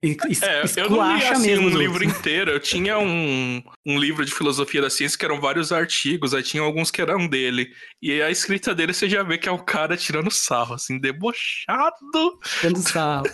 é, 0.03 0.81
eu 0.81 0.91
não 0.91 1.17
li 1.17 1.25
assim, 1.25 1.57
um 1.59 1.69
livro 1.69 2.05
inteiro. 2.05 2.51
Eu 2.51 2.61
tinha 2.61 2.99
um, 2.99 3.63
um 3.87 3.99
livro 3.99 4.25
de 4.25 4.35
filosofia 4.35 4.83
da 4.83 4.91
ciência 4.91 5.17
que 5.17 5.25
eram 5.25 5.41
vários 5.41 5.71
artigos, 5.71 6.35
aí 6.35 6.43
tinha 6.43 6.63
alguns 6.63 6.91
que 6.91 7.01
eram 7.01 7.29
dele. 7.29 7.69
E 8.03 8.21
a 8.21 8.29
escrita 8.29 8.75
dele 8.75 8.93
você 8.93 9.09
já 9.09 9.23
vê 9.23 9.39
que 9.39 9.49
é 9.49 9.53
o 9.53 9.63
cara 9.63 9.97
tirando 9.97 10.31
sarro, 10.31 10.75
assim, 10.75 10.99
debochado. 10.99 12.41
Tirando 12.61 12.79
sarro. 12.79 13.27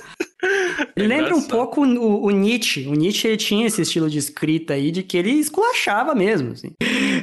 é 0.95 1.03
Lembra 1.03 1.35
um 1.35 1.43
pouco 1.43 1.85
o, 1.85 2.25
o, 2.25 2.31
Nietzsche. 2.31 2.87
O 2.87 2.95
Nietzsche 2.95 3.29
ele 3.29 3.37
tinha 3.39 3.67
esse 3.67 3.81
estilo 3.81 4.11
de 4.11 4.19
escrita 4.19 4.75
aí 4.75 4.91
de 4.91 5.03
que 5.03 5.17
ele 5.17 5.31
esculachava 5.31 6.15
mesmo. 6.15 6.53
Assim. 6.53 6.73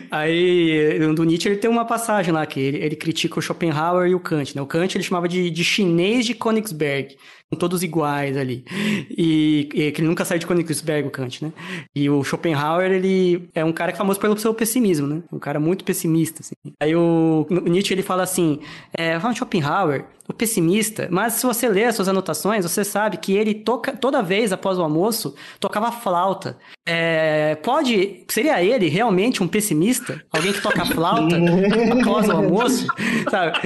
Aí, 0.09 0.99
do 1.13 1.23
Nietzsche, 1.23 1.49
ele 1.49 1.57
tem 1.57 1.69
uma 1.69 1.85
passagem 1.85 2.33
lá 2.33 2.45
que 2.47 2.59
ele, 2.59 2.77
ele 2.77 2.95
critica 2.95 3.37
o 3.37 3.41
Schopenhauer 3.41 4.09
e 4.09 4.15
o 4.15 4.19
Kant, 4.19 4.55
né? 4.55 4.61
O 4.61 4.67
Kant 4.67 4.95
ele 4.95 5.03
chamava 5.03 5.27
de, 5.27 5.51
de 5.51 5.63
chinês 5.63 6.25
de 6.25 6.33
Königsberg 6.33 7.15
todos 7.55 7.83
iguais 7.83 8.37
ali. 8.37 8.63
E, 9.09 9.69
e, 9.73 9.91
que 9.91 10.01
ele 10.01 10.07
nunca 10.07 10.25
sai 10.25 10.39
de 10.39 10.45
Königsberg, 10.45 11.07
o 11.07 11.11
Kant, 11.11 11.43
né? 11.43 11.51
E 11.95 12.09
o 12.09 12.23
Schopenhauer, 12.23 12.91
ele 12.91 13.49
é 13.53 13.63
um 13.63 13.71
cara 13.71 13.91
que 13.91 13.95
é 13.95 13.99
famoso 13.99 14.19
pelo 14.19 14.37
seu 14.37 14.53
pessimismo, 14.53 15.07
né? 15.07 15.21
Um 15.31 15.39
cara 15.39 15.59
muito 15.59 15.83
pessimista, 15.83 16.41
assim. 16.41 16.55
Aí 16.79 16.95
o, 16.95 17.47
o 17.49 17.69
Nietzsche, 17.69 17.93
ele 17.93 18.03
fala 18.03 18.23
assim, 18.23 18.59
é, 18.93 19.19
fala 19.19 19.33
Schopenhauer, 19.33 20.05
o 20.27 20.33
pessimista, 20.33 21.07
mas 21.11 21.33
se 21.33 21.45
você 21.45 21.69
ler 21.69 21.85
as 21.85 21.95
suas 21.95 22.07
anotações, 22.07 22.65
você 22.65 22.83
sabe 22.83 23.17
que 23.17 23.33
ele 23.33 23.53
toca, 23.53 23.95
toda 23.95 24.23
vez 24.23 24.51
após 24.51 24.79
o 24.79 24.81
almoço, 24.81 25.35
tocava 25.59 25.91
flauta. 25.91 26.57
É, 26.85 27.55
pode, 27.55 28.23
seria 28.27 28.63
ele 28.63 28.87
realmente 28.89 29.43
um 29.43 29.47
pessimista? 29.47 30.21
Alguém 30.31 30.51
que 30.51 30.61
toca 30.61 30.83
flauta 30.85 31.35
após 32.01 32.27
o 32.27 32.31
almoço? 32.31 32.87
Sabe? 33.29 33.59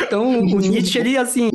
Então, 0.00 0.40
o 0.40 0.58
Nietzsche, 0.60 0.98
ele, 0.98 1.16
assim, 1.16 1.50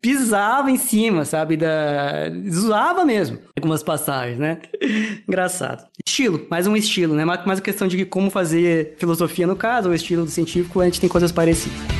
pisava 0.00 0.70
em 0.70 0.76
cima, 0.76 1.24
sabe? 1.24 1.56
Da... 1.56 2.30
Zoava 2.50 3.04
mesmo. 3.04 3.38
Algumas 3.56 3.82
passagens, 3.82 4.38
né? 4.38 4.58
Engraçado. 5.26 5.86
Estilo, 6.06 6.46
mais 6.50 6.66
um 6.66 6.76
estilo, 6.76 7.14
né? 7.14 7.24
Mais 7.24 7.44
uma 7.44 7.60
questão 7.60 7.88
de 7.88 8.04
como 8.04 8.30
fazer 8.30 8.94
filosofia 8.98 9.46
no 9.46 9.56
caso, 9.56 9.88
ou 9.88 9.94
estilo 9.94 10.26
científico, 10.28 10.80
a 10.80 10.84
gente 10.84 11.00
tem 11.00 11.08
coisas 11.08 11.32
parecidas. 11.32 11.97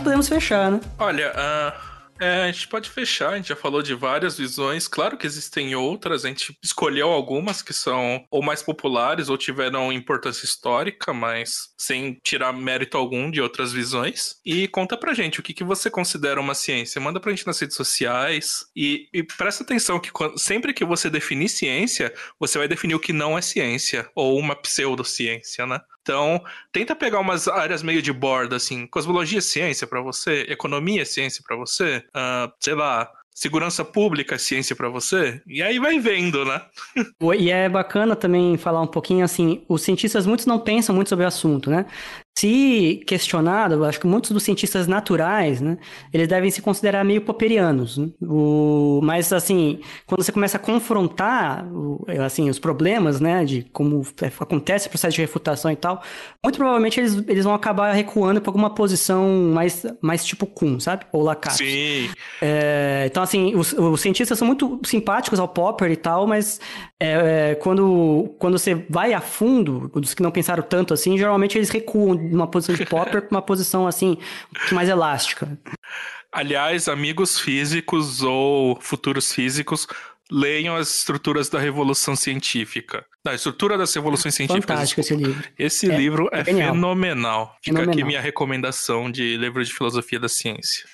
Podemos 0.00 0.28
fechar, 0.28 0.70
né? 0.70 0.80
Olha, 0.98 1.32
uh, 1.32 1.88
é, 2.20 2.42
a 2.42 2.50
gente 2.50 2.66
pode 2.66 2.90
fechar, 2.90 3.30
a 3.30 3.36
gente 3.36 3.48
já 3.48 3.56
falou 3.56 3.80
de 3.80 3.94
várias 3.94 4.36
visões. 4.36 4.88
Claro 4.88 5.16
que 5.16 5.26
existem 5.26 5.74
outras, 5.74 6.24
a 6.24 6.28
gente 6.28 6.56
escolheu 6.62 7.08
algumas 7.08 7.62
que 7.62 7.72
são 7.72 8.24
ou 8.30 8.42
mais 8.42 8.62
populares 8.62 9.28
ou 9.28 9.38
tiveram 9.38 9.92
importância 9.92 10.44
histórica, 10.44 11.12
mas 11.12 11.68
sem 11.78 12.18
tirar 12.24 12.52
mérito 12.52 12.96
algum 12.96 13.30
de 13.30 13.40
outras 13.40 13.72
visões. 13.72 14.36
E 14.44 14.66
conta 14.68 14.96
pra 14.96 15.14
gente 15.14 15.38
o 15.38 15.42
que, 15.42 15.54
que 15.54 15.64
você 15.64 15.90
considera 15.90 16.40
uma 16.40 16.54
ciência. 16.54 17.00
Manda 17.00 17.20
pra 17.20 17.30
gente 17.30 17.46
nas 17.46 17.58
redes 17.58 17.76
sociais 17.76 18.66
e, 18.74 19.08
e 19.12 19.22
presta 19.22 19.62
atenção 19.62 20.00
que 20.00 20.10
sempre 20.36 20.74
que 20.74 20.84
você 20.84 21.08
definir 21.08 21.48
ciência, 21.48 22.12
você 22.38 22.58
vai 22.58 22.66
definir 22.66 22.94
o 22.94 23.00
que 23.00 23.12
não 23.12 23.38
é 23.38 23.42
ciência 23.42 24.10
ou 24.14 24.38
uma 24.38 24.56
pseudociência, 24.56 25.66
né? 25.66 25.80
Então, 26.08 26.42
tenta 26.72 26.96
pegar 26.96 27.20
umas 27.20 27.46
áreas 27.46 27.82
meio 27.82 28.00
de 28.00 28.14
borda, 28.14 28.56
assim, 28.56 28.86
cosmologia 28.86 29.40
é 29.40 29.42
ciência 29.42 29.86
para 29.86 30.00
você, 30.00 30.46
economia 30.48 31.02
é 31.02 31.04
ciência 31.04 31.44
para 31.46 31.54
você, 31.54 31.98
uh, 32.16 32.50
sei 32.58 32.74
lá, 32.74 33.10
segurança 33.34 33.84
pública 33.84 34.34
é 34.34 34.38
ciência 34.38 34.74
para 34.74 34.88
você? 34.88 35.42
E 35.46 35.62
aí 35.62 35.78
vai 35.78 35.98
vendo, 35.98 36.46
né? 36.46 36.62
e 37.38 37.50
é 37.50 37.68
bacana 37.68 38.16
também 38.16 38.56
falar 38.56 38.80
um 38.80 38.86
pouquinho 38.86 39.22
assim, 39.22 39.66
os 39.68 39.82
cientistas 39.82 40.24
muitos 40.24 40.46
não 40.46 40.58
pensam 40.58 40.94
muito 40.94 41.10
sobre 41.10 41.26
o 41.26 41.28
assunto, 41.28 41.68
né? 41.68 41.84
Se 42.38 43.02
questionado, 43.04 43.84
acho 43.84 43.98
que 43.98 44.06
muitos 44.06 44.30
dos 44.30 44.44
cientistas 44.44 44.86
naturais, 44.86 45.60
né, 45.60 45.76
eles 46.14 46.28
devem 46.28 46.52
se 46.52 46.62
considerar 46.62 47.04
meio 47.04 47.20
popperianos. 47.20 47.98
Né? 47.98 48.10
O, 48.22 49.00
mas, 49.02 49.32
assim, 49.32 49.80
quando 50.06 50.22
você 50.22 50.30
começa 50.30 50.56
a 50.56 50.60
confrontar, 50.60 51.66
assim, 52.24 52.48
os 52.48 52.60
problemas, 52.60 53.20
né, 53.20 53.44
de 53.44 53.64
como 53.72 54.06
acontece 54.38 54.86
o 54.86 54.90
processo 54.90 55.16
de 55.16 55.20
refutação 55.20 55.68
e 55.72 55.74
tal, 55.74 56.00
muito 56.40 56.58
provavelmente 56.58 57.00
eles, 57.00 57.24
eles 57.26 57.42
vão 57.42 57.54
acabar 57.54 57.90
recuando 57.92 58.40
para 58.40 58.50
alguma 58.50 58.70
posição 58.70 59.50
mais, 59.52 59.84
mais 60.00 60.24
tipo 60.24 60.46
Kuhn, 60.46 60.78
sabe? 60.78 61.06
Ou 61.10 61.24
Lacan. 61.24 61.50
Sim. 61.50 62.08
É, 62.40 63.08
então, 63.10 63.20
assim, 63.20 63.56
os, 63.56 63.72
os, 63.72 64.00
cientistas 64.00 64.38
são 64.38 64.46
muito 64.46 64.80
simpáticos 64.84 65.40
ao 65.40 65.48
Popper 65.48 65.90
e 65.90 65.96
tal, 65.96 66.24
mas 66.24 66.60
é, 67.00 67.56
quando, 67.56 68.32
quando 68.38 68.56
você 68.56 68.76
vai 68.88 69.12
a 69.12 69.20
fundo, 69.20 69.90
os 69.92 70.14
que 70.14 70.22
não 70.22 70.30
pensaram 70.30 70.62
tanto 70.62 70.94
assim, 70.94 71.18
geralmente 71.18 71.58
eles 71.58 71.70
recuam 71.70 72.27
uma 72.34 72.46
posição 72.46 72.74
de 72.74 72.84
popper 72.84 73.22
para 73.22 73.36
uma 73.36 73.42
posição 73.42 73.86
assim, 73.86 74.18
mais 74.72 74.88
elástica. 74.88 75.58
Aliás, 76.32 76.88
amigos 76.88 77.38
físicos 77.38 78.22
ou 78.22 78.78
futuros 78.80 79.32
físicos, 79.32 79.86
leiam 80.30 80.76
as 80.76 80.96
estruturas 80.96 81.48
da 81.48 81.58
Revolução 81.58 82.14
Científica. 82.14 83.04
Da 83.24 83.34
estrutura 83.34 83.78
das 83.78 83.94
Revoluções 83.94 84.34
Científicas. 84.34 84.66
Fantástico 84.66 85.00
esse 85.00 85.14
livro. 85.14 85.44
Esse 85.58 85.90
é, 85.90 85.96
livro 85.96 86.28
é, 86.32 86.40
é 86.40 86.44
fenomenal. 86.44 87.56
Fica 87.62 87.78
fenomenal. 87.78 87.92
aqui 87.92 88.04
minha 88.04 88.20
recomendação 88.20 89.10
de 89.10 89.36
livro 89.36 89.64
de 89.64 89.72
filosofia 89.72 90.20
da 90.20 90.28
ciência. 90.28 90.84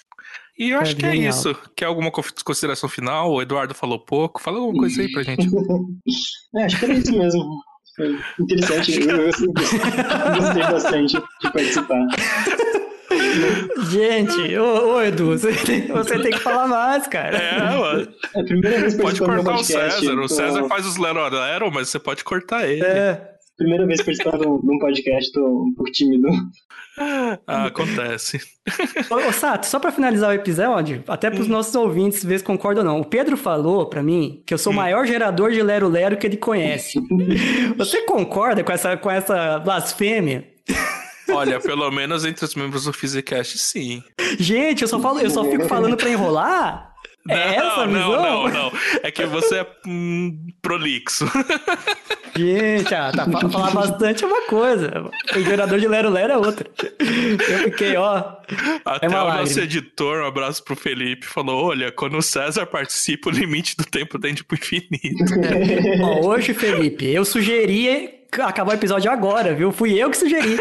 E 0.57 0.71
eu 0.71 0.79
é 0.79 0.83
acho 0.83 0.97
que 0.97 1.05
é 1.05 1.17
isso. 1.17 1.55
Quer 1.77 1.87
alguma 1.87 2.13
consideração 2.13 2.89
final? 2.89 3.33
O 3.33 3.43
Eduardo 3.43 3.75
falou 3.75 3.99
pouco. 3.99 4.41
Fala 4.41 4.59
alguma 4.59 4.79
coisa 4.79 5.03
aí 5.03 5.11
pra 5.11 5.23
gente. 5.25 5.49
é, 6.57 6.65
acho 6.65 6.79
que 6.79 6.85
era 6.85 6.95
isso 6.95 7.13
mesmo. 7.13 7.61
Interessante, 8.41 9.01
eu, 9.01 9.09
eu, 9.09 9.27
eu 9.27 9.31
gostei 9.31 10.63
bastante 10.63 11.23
de 11.41 11.53
participar. 11.53 12.07
Gente, 13.91 14.57
ô, 14.59 14.95
ô, 14.95 15.03
Edu, 15.03 15.39
você 15.39 15.53
tem, 15.53 15.87
você 15.87 16.19
tem 16.19 16.33
que 16.33 16.41
falar 16.41 16.67
mais, 16.67 17.07
cara. 17.07 17.37
É, 17.37 17.79
mano. 17.79 18.09
É 18.35 18.41
a 18.41 18.45
primeira 18.45 18.81
vez 18.81 18.95
Pode 18.95 19.21
cortar 19.21 19.55
o 19.55 19.65
César. 19.65 20.15
O 20.15 20.29
César 20.29 20.65
faz 20.69 20.87
os 20.87 20.97
Lero 20.97 21.29
Lero, 21.29 21.71
mas 21.73 21.89
você 21.89 21.99
pode 21.99 22.25
cortar 22.25 22.69
ele. 22.69 22.85
É. 22.85 23.34
Primeira 23.57 23.87
vez 23.87 24.03
participando 24.03 24.61
de 24.61 24.71
um 24.71 24.79
podcast, 24.79 25.33
tô 25.33 25.47
um 25.47 25.75
pouco 25.75 25.93
tímido. 25.93 26.29
Ah, 27.47 27.67
acontece. 27.67 28.41
Ô, 29.11 29.33
Sato, 29.33 29.67
só 29.67 29.79
pra 29.79 29.93
finalizar 29.93 30.31
o 30.31 30.33
episódio, 30.33 31.05
até 31.07 31.31
pros 31.31 31.47
hum. 31.47 31.51
nossos 31.51 31.75
ouvintes 31.75 32.25
ver 32.25 32.39
se 32.39 32.45
concordam 32.45 32.85
ou 32.85 32.91
não. 32.91 33.01
O 33.01 33.05
Pedro 33.05 33.37
falou 33.37 33.87
pra 33.87 34.03
mim 34.03 34.43
que 34.47 34.55
eu 34.55 34.59
sou 34.59 34.73
o 34.73 34.75
hum. 34.75 34.79
maior 34.79 35.07
gerador 35.07 35.51
de 35.53 35.63
Lero 35.63 35.89
Lero 35.89 36.17
que 36.17 36.27
ele 36.27 36.37
conhece. 36.37 37.01
Você 37.77 38.03
concorda 38.03 38.63
com 38.65 38.73
essa, 38.73 38.97
com 38.97 39.11
essa 39.11 39.59
blasfêmia? 39.59 40.49
Olha, 41.29 41.59
pelo 41.61 41.91
menos 41.91 42.25
entre 42.25 42.45
os 42.45 42.55
membros 42.55 42.85
do 42.85 42.93
Physicast, 42.93 43.59
sim. 43.59 44.03
Gente, 44.39 44.83
eu 44.83 44.89
só, 44.89 45.01
falo, 45.01 45.21
eu 45.21 45.31
só 45.31 45.45
fico 45.45 45.67
falando 45.67 45.97
pra 45.97 46.11
enrolar? 46.11 46.94
É 47.29 47.35
não, 47.35 47.43
é 47.43 47.57
essa 47.57 47.87
não, 47.87 48.23
não, 48.23 48.49
não. 48.49 48.73
É 49.03 49.11
que 49.11 49.25
você 49.25 49.61
é 49.61 49.67
hum, 49.87 50.47
prolixo. 50.61 51.27
Gente, 52.37 52.93
ah, 52.93 53.13
tá, 53.13 53.27
falar 53.49 53.71
bastante 53.71 54.25
é 54.25 54.27
uma 54.27 54.43
coisa. 54.43 55.11
O 55.35 55.41
gerador 55.41 55.79
de 55.79 55.87
Lero 55.87 56.11
Lero 56.11 56.33
é 56.33 56.37
outra. 56.37 56.69
Eu 56.99 57.59
fiquei, 57.71 57.97
ó. 57.97 58.35
Até 58.85 59.07
é 59.07 59.09
o 59.09 59.35
nosso 59.35 59.61
editor, 59.61 60.23
um 60.23 60.27
abraço 60.27 60.63
pro 60.65 60.75
Felipe, 60.75 61.25
falou: 61.25 61.67
olha, 61.67 61.93
quando 61.93 62.19
o 62.19 62.23
César 62.23 62.67
participa, 62.67 63.31
o 63.31 63.33
limite 63.33 63.77
do 63.77 63.85
tempo 63.85 64.19
tende 64.19 64.43
pro 64.43 64.59
infinito. 64.59 65.35
É. 65.45 66.03
Ó, 66.03 66.27
hoje, 66.27 66.53
Felipe, 66.53 67.07
eu 67.07 67.25
sugeri 67.25 68.24
acabar 68.43 68.73
o 68.73 68.75
episódio 68.75 69.11
agora, 69.11 69.55
viu? 69.55 69.73
Fui 69.73 69.95
eu 70.01 70.11
que 70.11 70.17
sugeri. 70.17 70.57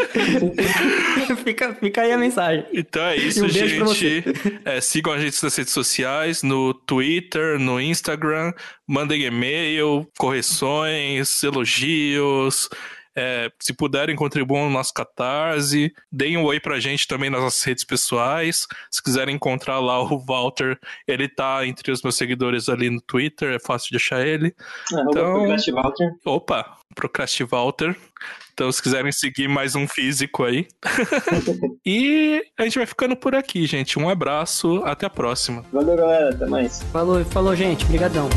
fica, 1.44 1.74
fica 1.74 2.02
aí 2.02 2.12
a 2.12 2.18
mensagem. 2.18 2.66
Então 2.72 3.02
é 3.02 3.16
isso, 3.16 3.44
um 3.44 3.48
gente. 3.48 4.24
É, 4.64 4.80
sigam 4.80 5.12
a 5.12 5.18
gente 5.18 5.42
nas 5.42 5.56
redes 5.56 5.72
sociais, 5.72 6.42
no 6.42 6.74
Twitter, 6.74 7.58
no 7.58 7.80
Instagram. 7.80 8.52
Mandem 8.86 9.22
e-mail, 9.22 10.06
correções, 10.18 11.42
elogios. 11.42 12.68
É, 13.16 13.50
se 13.60 13.72
puderem, 13.72 14.16
contribuam 14.16 14.64
no 14.64 14.70
nosso 14.70 14.92
Catarse. 14.92 15.92
Deem 16.10 16.36
um 16.36 16.44
oi 16.44 16.58
pra 16.58 16.80
gente 16.80 17.06
também 17.06 17.30
nas 17.30 17.40
nossas 17.40 17.62
redes 17.62 17.84
pessoais. 17.84 18.66
Se 18.90 19.02
quiserem 19.02 19.36
encontrar 19.36 19.78
lá 19.80 20.02
o 20.02 20.18
Walter, 20.18 20.78
ele 21.06 21.28
tá 21.28 21.66
entre 21.66 21.92
os 21.92 22.02
meus 22.02 22.16
seguidores 22.16 22.68
ali 22.68 22.90
no 22.90 23.00
Twitter, 23.00 23.54
é 23.54 23.58
fácil 23.58 23.90
de 23.90 23.96
achar 23.96 24.26
ele. 24.26 24.54
então... 24.92 25.46
Walter. 25.74 26.12
Opa, 26.24 26.76
Walter. 27.50 27.96
Então, 28.52 28.70
se 28.70 28.80
quiserem 28.80 29.10
seguir 29.10 29.48
mais 29.48 29.74
um 29.74 29.86
físico 29.86 30.44
aí. 30.44 30.68
e 31.84 32.40
a 32.56 32.62
gente 32.62 32.78
vai 32.78 32.86
ficando 32.86 33.16
por 33.16 33.34
aqui, 33.34 33.66
gente. 33.66 33.98
Um 33.98 34.08
abraço, 34.08 34.80
até 34.84 35.06
a 35.06 35.10
próxima. 35.10 35.64
Valeu, 35.72 35.96
galera. 35.96 36.30
Até 36.30 36.46
mais. 36.46 36.80
Falou, 36.84 37.24
falou, 37.24 37.56
gente. 37.56 37.84
Obrigadão. 37.84 38.28